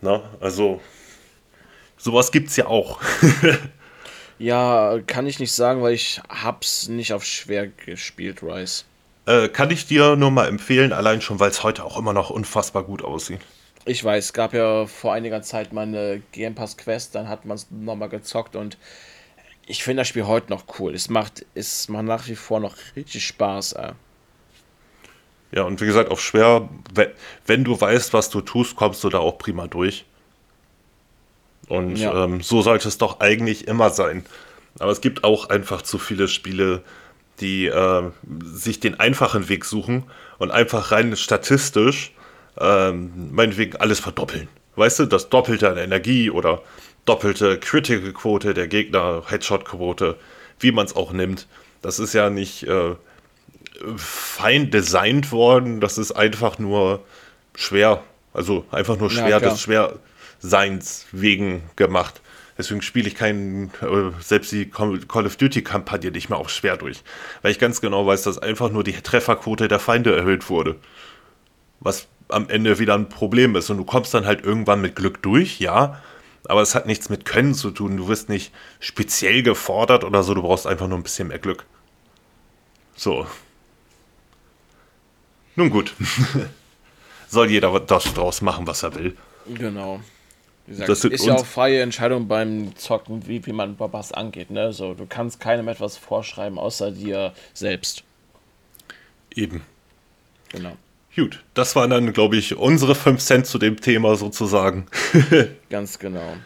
Na, 0.00 0.22
also 0.40 0.80
sowas 1.96 2.30
gibt 2.32 2.50
es 2.50 2.56
ja 2.56 2.66
auch. 2.66 3.00
ja, 4.38 4.98
kann 5.06 5.26
ich 5.26 5.38
nicht 5.38 5.52
sagen, 5.52 5.82
weil 5.82 5.94
ich 5.94 6.20
hab's 6.28 6.88
nicht 6.88 7.12
auf 7.12 7.24
schwer 7.24 7.68
gespielt, 7.68 8.42
Rice. 8.42 8.84
Äh, 9.26 9.48
kann 9.48 9.70
ich 9.70 9.86
dir 9.86 10.16
nur 10.16 10.30
mal 10.30 10.48
empfehlen, 10.48 10.92
allein 10.92 11.22
schon, 11.22 11.40
weil 11.40 11.50
es 11.50 11.62
heute 11.62 11.84
auch 11.84 11.96
immer 11.96 12.12
noch 12.12 12.28
unfassbar 12.28 12.82
gut 12.82 13.02
aussieht. 13.02 13.40
Ich 13.86 14.04
weiß, 14.04 14.26
es 14.26 14.32
gab 14.32 14.52
ja 14.54 14.86
vor 14.86 15.12
einiger 15.12 15.42
Zeit 15.42 15.72
mal 15.72 15.82
eine 15.82 16.22
Game 16.32 16.54
Pass 16.54 16.76
Quest, 16.76 17.14
dann 17.14 17.28
hat 17.28 17.44
man 17.44 17.56
es 17.56 17.66
nochmal 17.70 18.08
gezockt 18.08 18.56
und 18.56 18.76
ich 19.66 19.82
finde 19.82 20.00
das 20.00 20.08
Spiel 20.08 20.26
heute 20.26 20.50
noch 20.50 20.64
cool. 20.78 20.94
Es 20.94 21.08
macht, 21.08 21.44
es 21.54 21.88
macht 21.88 22.04
nach 22.04 22.28
wie 22.28 22.36
vor 22.36 22.60
noch 22.60 22.76
richtig 22.96 23.26
Spaß. 23.26 23.72
Ey. 23.74 23.92
Ja, 25.52 25.62
und 25.62 25.80
wie 25.80 25.86
gesagt, 25.86 26.10
auf 26.10 26.20
schwer, 26.20 26.68
wenn, 26.92 27.10
wenn 27.46 27.64
du 27.64 27.80
weißt, 27.80 28.12
was 28.12 28.28
du 28.30 28.40
tust, 28.40 28.76
kommst 28.76 29.04
du 29.04 29.08
da 29.08 29.18
auch 29.18 29.38
prima 29.38 29.66
durch. 29.66 30.04
Und 31.68 31.96
ja. 31.96 32.24
ähm, 32.24 32.42
so 32.42 32.60
sollte 32.60 32.88
es 32.88 32.98
doch 32.98 33.20
eigentlich 33.20 33.68
immer 33.68 33.90
sein. 33.90 34.26
Aber 34.78 34.90
es 34.90 35.00
gibt 35.00 35.24
auch 35.24 35.48
einfach 35.48 35.82
zu 35.82 35.98
viele 35.98 36.28
Spiele, 36.28 36.82
die 37.40 37.66
äh, 37.66 38.10
sich 38.42 38.80
den 38.80 38.98
einfachen 39.00 39.48
Weg 39.48 39.64
suchen 39.64 40.04
und 40.38 40.50
einfach 40.50 40.90
rein 40.90 41.16
statistisch 41.16 42.12
ähm, 42.58 43.30
meinetwegen 43.32 43.76
alles 43.76 44.00
verdoppeln. 44.00 44.48
Weißt 44.76 44.98
du, 44.98 45.06
das 45.06 45.28
Doppelte 45.28 45.70
an 45.70 45.76
Energie 45.76 46.30
oder 46.30 46.62
doppelte 47.04 47.58
Critical-Quote 47.58 48.54
der 48.54 48.68
Gegner, 48.68 49.22
Headshot-Quote, 49.26 50.16
wie 50.58 50.72
man 50.72 50.86
es 50.86 50.96
auch 50.96 51.12
nimmt. 51.12 51.46
Das 51.82 51.98
ist 51.98 52.14
ja 52.14 52.30
nicht 52.30 52.66
äh, 52.66 52.94
fein 53.96 54.70
designt 54.70 55.32
worden, 55.32 55.80
das 55.80 55.98
ist 55.98 56.12
einfach 56.12 56.58
nur 56.58 57.02
schwer. 57.54 58.02
Also 58.32 58.64
einfach 58.70 58.98
nur 58.98 59.10
schwer 59.10 59.28
ja, 59.28 59.40
des 59.40 59.60
Schwerseins 59.60 61.06
wegen 61.12 61.62
gemacht. 61.76 62.20
Deswegen 62.56 62.82
spiele 62.82 63.08
ich 63.08 63.16
keinen, 63.16 63.70
äh, 63.80 64.10
selbst 64.20 64.52
die 64.52 64.70
Call 64.70 65.26
of 65.26 65.36
Duty-Kampagne 65.36 66.10
nicht 66.10 66.30
mehr 66.30 66.38
auf 66.38 66.50
schwer 66.50 66.76
durch. 66.76 67.02
Weil 67.42 67.52
ich 67.52 67.58
ganz 67.58 67.80
genau 67.80 68.06
weiß, 68.06 68.22
dass 68.22 68.38
einfach 68.38 68.70
nur 68.70 68.84
die 68.84 68.92
Trefferquote 68.92 69.68
der 69.68 69.80
Feinde 69.80 70.14
erhöht 70.16 70.48
wurde. 70.48 70.76
Was 71.80 72.06
am 72.28 72.48
Ende 72.48 72.78
wieder 72.78 72.94
ein 72.94 73.08
Problem 73.08 73.56
ist. 73.56 73.70
Und 73.70 73.78
du 73.78 73.84
kommst 73.84 74.14
dann 74.14 74.26
halt 74.26 74.44
irgendwann 74.44 74.80
mit 74.80 74.96
Glück 74.96 75.22
durch, 75.22 75.60
ja. 75.60 76.00
Aber 76.46 76.60
es 76.60 76.74
hat 76.74 76.86
nichts 76.86 77.08
mit 77.08 77.24
Können 77.24 77.54
zu 77.54 77.70
tun. 77.70 77.96
Du 77.96 78.08
wirst 78.08 78.28
nicht 78.28 78.52
speziell 78.80 79.42
gefordert 79.42 80.04
oder 80.04 80.22
so. 80.22 80.34
Du 80.34 80.42
brauchst 80.42 80.66
einfach 80.66 80.88
nur 80.88 80.98
ein 80.98 81.02
bisschen 81.02 81.28
mehr 81.28 81.38
Glück. 81.38 81.64
So. 82.96 83.26
Nun 85.56 85.70
gut. 85.70 85.94
Soll 87.28 87.50
jeder 87.50 87.78
das 87.80 88.12
draus 88.14 88.42
machen, 88.42 88.66
was 88.66 88.82
er 88.82 88.94
will. 88.94 89.16
Genau. 89.46 90.00
Gesagt, 90.66 90.88
das 90.88 91.04
ist 91.04 91.26
ja 91.26 91.34
auch 91.34 91.44
freie 91.44 91.82
Entscheidung 91.82 92.26
beim 92.26 92.74
Zocken, 92.76 93.26
wie, 93.26 93.44
wie 93.44 93.52
man 93.52 93.78
was 93.78 94.12
angeht. 94.12 94.50
Ne? 94.50 94.72
So, 94.72 94.94
du 94.94 95.04
kannst 95.06 95.40
keinem 95.40 95.68
etwas 95.68 95.98
vorschreiben, 95.98 96.58
außer 96.58 96.90
dir 96.90 97.34
selbst. 97.52 98.02
Eben. 99.34 99.62
Genau. 100.48 100.76
Gut, 101.16 101.44
das 101.54 101.76
waren 101.76 101.90
dann, 101.90 102.12
glaube 102.12 102.36
ich, 102.36 102.56
unsere 102.56 102.94
5 102.94 103.20
Cent 103.20 103.46
zu 103.46 103.58
dem 103.58 103.80
Thema 103.80 104.16
sozusagen. 104.16 104.86
Ganz 105.70 105.98
genau. 105.98 106.36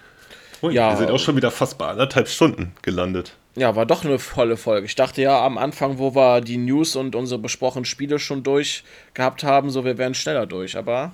Ui, 0.62 0.74
ja, 0.74 0.90
wir 0.90 0.96
sind 0.98 1.10
auch 1.10 1.18
schon 1.18 1.36
wieder 1.36 1.50
fast 1.50 1.78
bei 1.78 1.86
anderthalb 1.86 2.28
Stunden 2.28 2.74
gelandet. 2.82 3.34
Ja, 3.56 3.76
war 3.76 3.86
doch 3.86 4.04
eine 4.04 4.18
volle 4.18 4.56
Folge. 4.56 4.86
Ich 4.86 4.94
dachte 4.94 5.22
ja 5.22 5.44
am 5.44 5.56
Anfang, 5.56 5.98
wo 5.98 6.14
wir 6.14 6.40
die 6.40 6.58
News 6.58 6.96
und 6.96 7.16
unsere 7.16 7.40
besprochenen 7.40 7.84
Spiele 7.84 8.18
schon 8.18 8.42
durch 8.42 8.84
gehabt 9.14 9.42
haben, 9.42 9.70
so 9.70 9.84
wir 9.84 9.98
wären 9.98 10.14
schneller 10.14 10.46
durch, 10.46 10.76
aber 10.76 11.12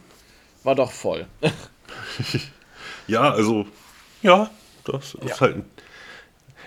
war 0.63 0.75
doch 0.75 0.91
voll. 0.91 1.27
ja, 3.07 3.31
also, 3.31 3.67
ja, 4.23 4.51
das 4.85 5.15
ist 5.15 5.29
ja. 5.29 5.41
halt 5.41 5.57
ein 5.57 5.65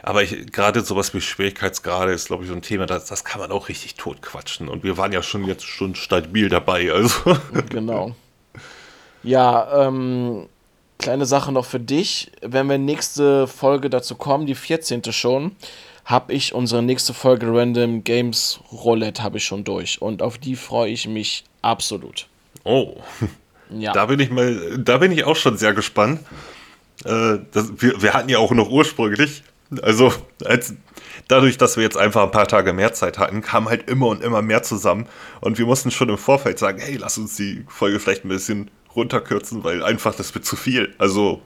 aber 0.07 0.23
gerade 0.23 0.81
sowas 0.81 1.13
wie 1.13 1.19
Schwierigkeitsgrade 1.19 2.13
ist, 2.13 2.27
glaube 2.27 2.43
ich, 2.43 2.49
so 2.49 2.55
ein 2.55 2.61
Thema, 2.61 2.85
das, 2.85 3.07
das 3.07 3.25
kann 3.25 3.41
man 3.41 3.51
auch 3.51 3.67
richtig 3.67 3.95
totquatschen. 3.95 4.69
Und 4.69 4.85
wir 4.85 4.95
waren 4.95 5.11
ja 5.11 5.21
schon 5.21 5.43
jetzt 5.43 5.65
schon 5.65 5.95
stabil 5.95 6.47
dabei. 6.47 6.91
Also. 6.93 7.37
Genau. 7.69 8.15
Ja, 9.23 9.85
ähm, 9.85 10.47
kleine 10.97 11.25
Sache 11.25 11.51
noch 11.51 11.65
für 11.65 11.81
dich. 11.81 12.31
Wenn 12.41 12.69
wir 12.69 12.77
nächste 12.77 13.47
Folge 13.47 13.89
dazu 13.89 14.15
kommen, 14.15 14.45
die 14.45 14.55
14. 14.55 15.03
schon, 15.11 15.57
habe 16.05 16.31
ich 16.31 16.53
unsere 16.53 16.81
nächste 16.81 17.13
Folge 17.13 17.47
Random 17.47 18.05
Games 18.05 18.61
Roulette 18.71 19.21
habe 19.21 19.39
ich 19.39 19.43
schon 19.43 19.65
durch. 19.65 20.01
Und 20.01 20.21
auf 20.21 20.37
die 20.37 20.55
freue 20.55 20.89
ich 20.89 21.05
mich 21.05 21.43
absolut. 21.61 22.27
Oh. 22.63 22.95
Ja. 23.69 23.91
Da 23.91 24.05
bin 24.05 24.21
ich 24.21 24.29
mal, 24.29 24.77
da 24.77 24.97
bin 24.97 25.11
ich 25.11 25.25
auch 25.25 25.35
schon 25.35 25.57
sehr 25.57 25.73
gespannt. 25.73 26.21
Äh, 27.03 27.39
das, 27.51 27.69
wir, 27.81 28.01
wir 28.01 28.13
hatten 28.13 28.29
ja 28.29 28.37
auch 28.37 28.51
noch 28.51 28.69
ursprünglich 28.69 29.43
also, 29.81 30.13
als, 30.45 30.73
dadurch, 31.27 31.57
dass 31.57 31.75
wir 31.75 31.83
jetzt 31.83 31.97
einfach 31.97 32.23
ein 32.23 32.31
paar 32.31 32.47
Tage 32.47 32.73
mehr 32.73 32.93
Zeit 32.93 33.17
hatten, 33.17 33.41
kam 33.41 33.69
halt 33.69 33.89
immer 33.89 34.07
und 34.07 34.23
immer 34.23 34.41
mehr 34.41 34.63
zusammen. 34.63 35.07
Und 35.41 35.57
wir 35.57 35.65
mussten 35.65 35.91
schon 35.91 36.09
im 36.09 36.17
Vorfeld 36.17 36.59
sagen, 36.59 36.79
hey, 36.79 36.95
lass 36.95 37.17
uns 37.17 37.35
die 37.35 37.65
Folge 37.67 37.99
vielleicht 37.99 38.25
ein 38.25 38.29
bisschen 38.29 38.71
runterkürzen, 38.95 39.63
weil 39.63 39.83
einfach 39.83 40.15
das 40.15 40.33
wird 40.33 40.45
zu 40.45 40.55
viel. 40.55 40.93
Also, 40.97 41.41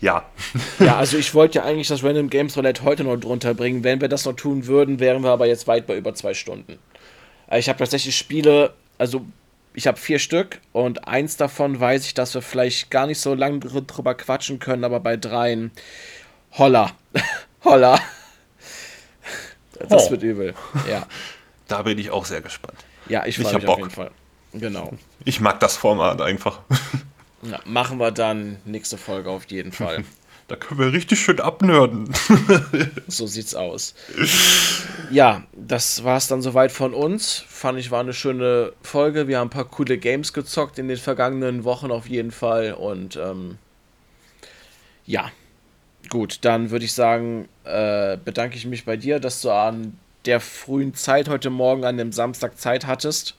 ja. 0.00 0.24
Ja, 0.78 0.96
also 0.96 1.18
ich 1.18 1.34
wollte 1.34 1.58
ja 1.58 1.64
eigentlich 1.64 1.88
das 1.88 2.02
Random 2.02 2.30
Games 2.30 2.56
Roulette 2.56 2.82
heute 2.82 3.04
noch 3.04 3.16
drunter 3.16 3.54
bringen. 3.54 3.84
Wenn 3.84 4.00
wir 4.00 4.08
das 4.08 4.24
noch 4.24 4.34
tun 4.34 4.66
würden, 4.66 4.98
wären 4.98 5.22
wir 5.22 5.30
aber 5.30 5.46
jetzt 5.46 5.66
weit 5.68 5.86
bei 5.86 5.96
über 5.96 6.14
zwei 6.14 6.34
Stunden. 6.34 6.78
Ich 7.52 7.68
habe 7.68 7.78
tatsächlich 7.78 8.16
Spiele, 8.16 8.74
also 8.98 9.24
ich 9.74 9.86
habe 9.86 9.98
vier 9.98 10.18
Stück 10.18 10.60
und 10.72 11.06
eins 11.06 11.36
davon 11.36 11.78
weiß 11.78 12.04
ich, 12.06 12.14
dass 12.14 12.34
wir 12.34 12.42
vielleicht 12.42 12.90
gar 12.90 13.06
nicht 13.06 13.20
so 13.20 13.34
lange 13.34 13.60
drüber 13.60 14.14
quatschen 14.14 14.58
können, 14.58 14.84
aber 14.84 15.00
bei 15.00 15.16
dreien 15.16 15.70
Holla. 16.52 16.92
Holla. 17.64 18.00
Das 19.88 20.06
oh. 20.06 20.10
wird 20.10 20.22
übel. 20.22 20.54
Ja. 20.88 21.06
Da 21.68 21.82
bin 21.82 21.98
ich 21.98 22.10
auch 22.10 22.24
sehr 22.24 22.40
gespannt. 22.40 22.78
Ja, 23.08 23.26
ich 23.26 23.38
freue 23.38 23.54
mich 23.54 23.64
Bock. 23.64 23.74
auf 23.74 23.78
jeden 23.78 23.90
Fall. 23.90 24.10
Genau. 24.52 24.92
Ich 25.24 25.40
mag 25.40 25.60
das 25.60 25.76
Format 25.76 26.20
einfach. 26.20 26.60
Ja, 27.42 27.58
machen 27.64 27.98
wir 27.98 28.10
dann 28.10 28.58
nächste 28.66 28.98
Folge 28.98 29.30
auf 29.30 29.46
jeden 29.46 29.72
Fall. 29.72 30.04
Da 30.48 30.56
können 30.56 30.80
wir 30.80 30.92
richtig 30.92 31.20
schön 31.20 31.38
abnörden. 31.38 32.12
so 33.06 33.28
sieht's 33.28 33.54
aus. 33.54 33.94
Ja, 35.08 35.44
das 35.52 36.02
war's 36.02 36.26
dann 36.26 36.42
soweit 36.42 36.72
von 36.72 36.92
uns. 36.92 37.44
Fand 37.46 37.78
ich 37.78 37.92
war 37.92 38.00
eine 38.00 38.12
schöne 38.12 38.72
Folge. 38.82 39.28
Wir 39.28 39.38
haben 39.38 39.46
ein 39.46 39.50
paar 39.50 39.66
coole 39.66 39.96
Games 39.96 40.32
gezockt 40.32 40.80
in 40.80 40.88
den 40.88 40.96
vergangenen 40.96 41.62
Wochen 41.62 41.92
auf 41.92 42.08
jeden 42.08 42.32
Fall. 42.32 42.72
Und 42.72 43.14
ähm, 43.14 43.58
ja, 45.06 45.30
Gut, 46.10 46.38
dann 46.42 46.70
würde 46.70 46.84
ich 46.84 46.92
sagen, 46.92 47.48
äh, 47.64 48.16
bedanke 48.22 48.56
ich 48.56 48.66
mich 48.66 48.84
bei 48.84 48.96
dir, 48.96 49.20
dass 49.20 49.40
du 49.40 49.50
an 49.50 49.96
der 50.26 50.40
frühen 50.40 50.92
Zeit 50.92 51.28
heute 51.28 51.50
Morgen 51.50 51.84
an 51.84 51.96
dem 51.96 52.12
Samstag 52.12 52.58
Zeit 52.58 52.86
hattest. 52.86 53.36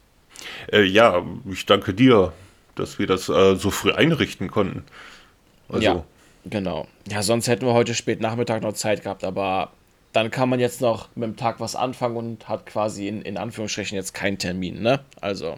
Äh, 0.72 0.84
ja, 0.84 1.24
ich 1.52 1.66
danke 1.66 1.94
dir, 1.94 2.34
dass 2.76 2.98
wir 2.98 3.08
das 3.08 3.28
äh, 3.28 3.56
so 3.56 3.72
früh 3.72 3.92
einrichten 3.92 4.50
konnten. 4.50 4.84
Also. 5.68 5.84
Ja, 5.84 6.04
genau. 6.46 6.88
Ja, 7.10 7.22
sonst 7.24 7.50
hätten 7.50 7.66
wir 7.66 7.74
heute 7.74 7.94
spät 7.94 8.22
Nachmittag 8.22 8.64
noch 8.64 8.74
Zeit 8.74 9.04
gehabt, 9.04 9.26
aber 9.26 9.74
dann 10.14 10.32
kann 10.32 10.50
man 10.50 10.60
jetzt 10.60 10.80
noch 10.80 11.10
mit 11.16 11.28
dem 11.28 11.38
Tag 11.38 11.60
was 11.60 11.76
anfangen 11.76 12.16
und 12.16 12.48
hat 12.48 12.66
quasi 12.66 13.08
in, 13.08 13.22
in 13.22 13.38
Anführungsstrichen 13.38 13.98
jetzt 13.98 14.14
keinen 14.14 14.38
Termin, 14.38 14.82
ne? 14.82 15.02
Also. 15.20 15.58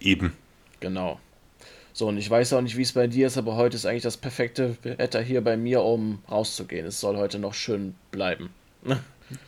Eben. 0.00 0.36
Genau. 0.80 1.20
So, 1.92 2.08
und 2.08 2.16
ich 2.16 2.28
weiß 2.28 2.54
auch 2.54 2.60
nicht, 2.62 2.76
wie 2.76 2.82
es 2.82 2.92
bei 2.92 3.06
dir 3.06 3.26
ist, 3.26 3.36
aber 3.36 3.56
heute 3.56 3.76
ist 3.76 3.84
eigentlich 3.84 4.02
das 4.02 4.16
perfekte 4.16 4.76
Wetter 4.82 5.20
hier 5.20 5.42
bei 5.42 5.56
mir, 5.56 5.82
um 5.82 6.22
rauszugehen. 6.30 6.86
Es 6.86 7.00
soll 7.00 7.16
heute 7.16 7.38
noch 7.38 7.54
schön 7.54 7.94
bleiben. 8.10 8.50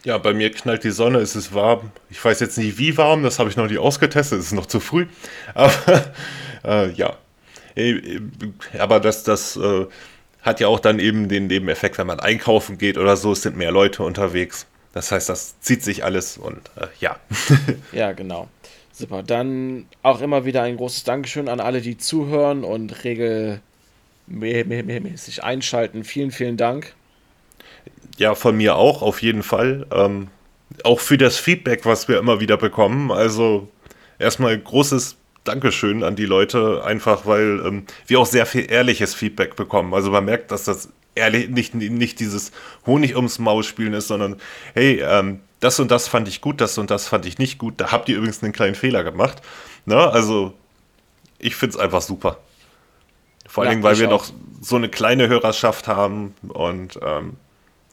Ja, 0.03 0.17
bei 0.17 0.33
mir 0.33 0.51
knallt 0.51 0.83
die 0.83 0.91
Sonne, 0.91 1.19
es 1.19 1.37
ist 1.37 1.53
warm. 1.53 1.91
Ich 2.09 2.25
weiß 2.25 2.41
jetzt 2.41 2.57
nicht, 2.57 2.79
wie 2.79 2.97
warm, 2.97 3.23
das 3.23 3.39
habe 3.39 3.51
ich 3.51 3.57
noch 3.57 3.69
nicht 3.69 3.77
ausgetestet, 3.77 4.39
es 4.39 4.47
ist 4.47 4.53
noch 4.53 4.65
zu 4.65 4.81
früh. 4.81 5.05
Aber 5.55 6.05
äh, 6.65 6.91
ja. 6.93 7.19
Äh, 7.77 7.91
äh, 7.91 8.21
aber 8.79 9.01
das, 9.01 9.25
das 9.25 9.57
äh, 9.57 9.87
hat 10.43 10.61
ja 10.61 10.69
auch 10.69 10.81
dann 10.81 11.01
eben 11.01 11.29
den 11.29 11.49
Nebeneffekt, 11.49 11.99
wenn 11.99 12.07
man 12.07 12.21
einkaufen 12.21 12.79
geht 12.79 12.99
oder 12.99 13.17
so, 13.17 13.33
es 13.33 13.43
sind 13.43 13.57
mehr 13.57 13.73
Leute 13.73 14.05
unterwegs. 14.05 14.67
Das 14.93 15.11
heißt, 15.11 15.29
das 15.29 15.61
zieht 15.61 15.83
sich 15.83 16.05
alles 16.05 16.39
und 16.39 16.71
äh, 16.77 16.87
ja. 17.01 17.17
ja, 17.93 18.13
genau. 18.13 18.49
Super. 18.97 19.25
Dann 19.25 19.87
auch 20.05 20.21
immer 20.21 20.45
wieder 20.45 20.63
ein 20.63 20.77
großes 20.77 21.03
Dankeschön 21.03 21.49
an 21.49 21.59
alle, 21.59 21.81
die 21.81 21.99
zuhören 21.99 22.63
und 22.63 23.03
regel, 23.03 23.61
mäßig 24.29 25.43
einschalten. 25.43 26.05
Vielen, 26.05 26.31
vielen 26.31 26.57
Dank. 26.57 26.95
Ja, 28.19 28.37
von 28.37 28.57
mir 28.57 28.77
auch, 28.77 29.03
auf 29.03 29.21
jeden 29.21 29.43
Fall. 29.43 29.87
Ähm, 29.93 30.29
auch 30.85 31.01
für 31.01 31.19
das 31.19 31.39
Feedback, 31.39 31.85
was 31.85 32.07
wir 32.07 32.19
immer 32.19 32.39
wieder 32.39 32.57
bekommen. 32.57 33.11
Also 33.11 33.69
erstmal 34.21 34.57
großes 34.57 35.17
Dankeschön 35.43 36.05
an 36.05 36.15
die 36.15 36.25
Leute, 36.25 36.85
einfach 36.85 37.27
weil 37.27 37.63
ähm, 37.67 37.87
wir 38.07 38.21
auch 38.21 38.27
sehr 38.27 38.47
viel 38.47 38.71
ehrliches 38.71 39.13
Feedback 39.13 39.57
bekommen. 39.57 39.93
Also 39.93 40.13
man 40.13 40.25
merkt, 40.25 40.53
dass 40.53 40.63
das 40.65 40.89
ehrlich 41.17 41.49
nicht, 41.49 41.75
nicht 41.75 42.21
dieses 42.21 42.53
Honig 42.87 43.17
ums 43.17 43.41
Maul 43.41 43.65
spielen 43.65 43.93
ist, 43.93 44.07
sondern 44.07 44.37
hey, 44.75 45.03
ähm, 45.05 45.41
das 45.65 45.81
und 45.81 45.91
das 45.91 46.09
fand 46.09 46.29
ich 46.29 46.43
gut, 46.43 46.61
das 46.61 46.77
und 46.77 46.91
das 46.91 47.09
fand 47.09 47.25
ich 47.25 47.39
nicht 47.39 47.59
gut. 47.59 47.75
Da 47.79 47.91
habt 47.91 48.09
ihr 48.11 48.19
übrigens 48.19 48.43
einen 48.43 48.53
kleinen 48.53 48.75
Fehler 48.75 49.03
gemacht. 49.03 49.41
Ne? 49.87 49.97
Also 49.97 50.53
ich 51.39 51.57
finde 51.57 51.77
es 51.77 51.81
einfach 51.81 52.03
super. 52.03 52.39
Vor 53.47 53.63
allen 53.65 53.71
Dingen, 53.71 53.83
weil 53.83 53.99
wir 53.99 54.09
auch. 54.09 54.11
noch 54.11 54.27
so 54.61 54.77
eine 54.77 54.91
kleine 54.91 55.29
Hörerschaft 55.29 55.89
haben 55.89 56.35
und 56.49 56.99
ähm, 57.03 57.37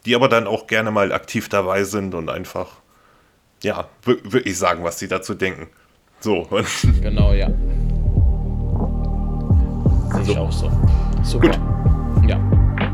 die 0.04 0.14
aber 0.14 0.28
dann 0.28 0.46
auch 0.46 0.66
gerne 0.66 0.90
mal 0.90 1.12
aktiv 1.12 1.48
dabei 1.48 1.84
sind 1.84 2.14
und 2.14 2.28
einfach, 2.28 2.68
ja, 3.62 3.88
wirklich 4.04 4.58
sagen, 4.58 4.84
was 4.84 4.98
sie 4.98 5.08
dazu 5.08 5.34
denken. 5.34 5.68
So. 6.20 6.46
Genau, 7.00 7.32
ja. 7.32 7.48
Sehe 10.22 10.32
ich 10.32 10.38
auch 10.38 10.52
so. 10.52 10.70
Super. 11.22 11.48
Gut. 11.48 12.28
Ja. 12.28 12.38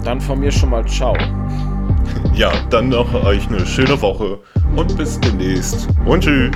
Dann 0.05 0.21
von 0.21 0.39
mir 0.39 0.53
schon 0.53 0.71
mal 0.71 0.87
ciao. 0.87 1.17
Ja, 2.35 2.53
dann 2.71 2.89
noch 2.91 3.13
euch 3.25 3.49
eine 3.49 3.67
schöne 3.67 4.01
Woche 4.01 4.39
und 4.77 4.97
bis 4.97 5.19
demnächst. 5.21 5.89
Und 6.07 6.23
tschüss. 6.23 6.53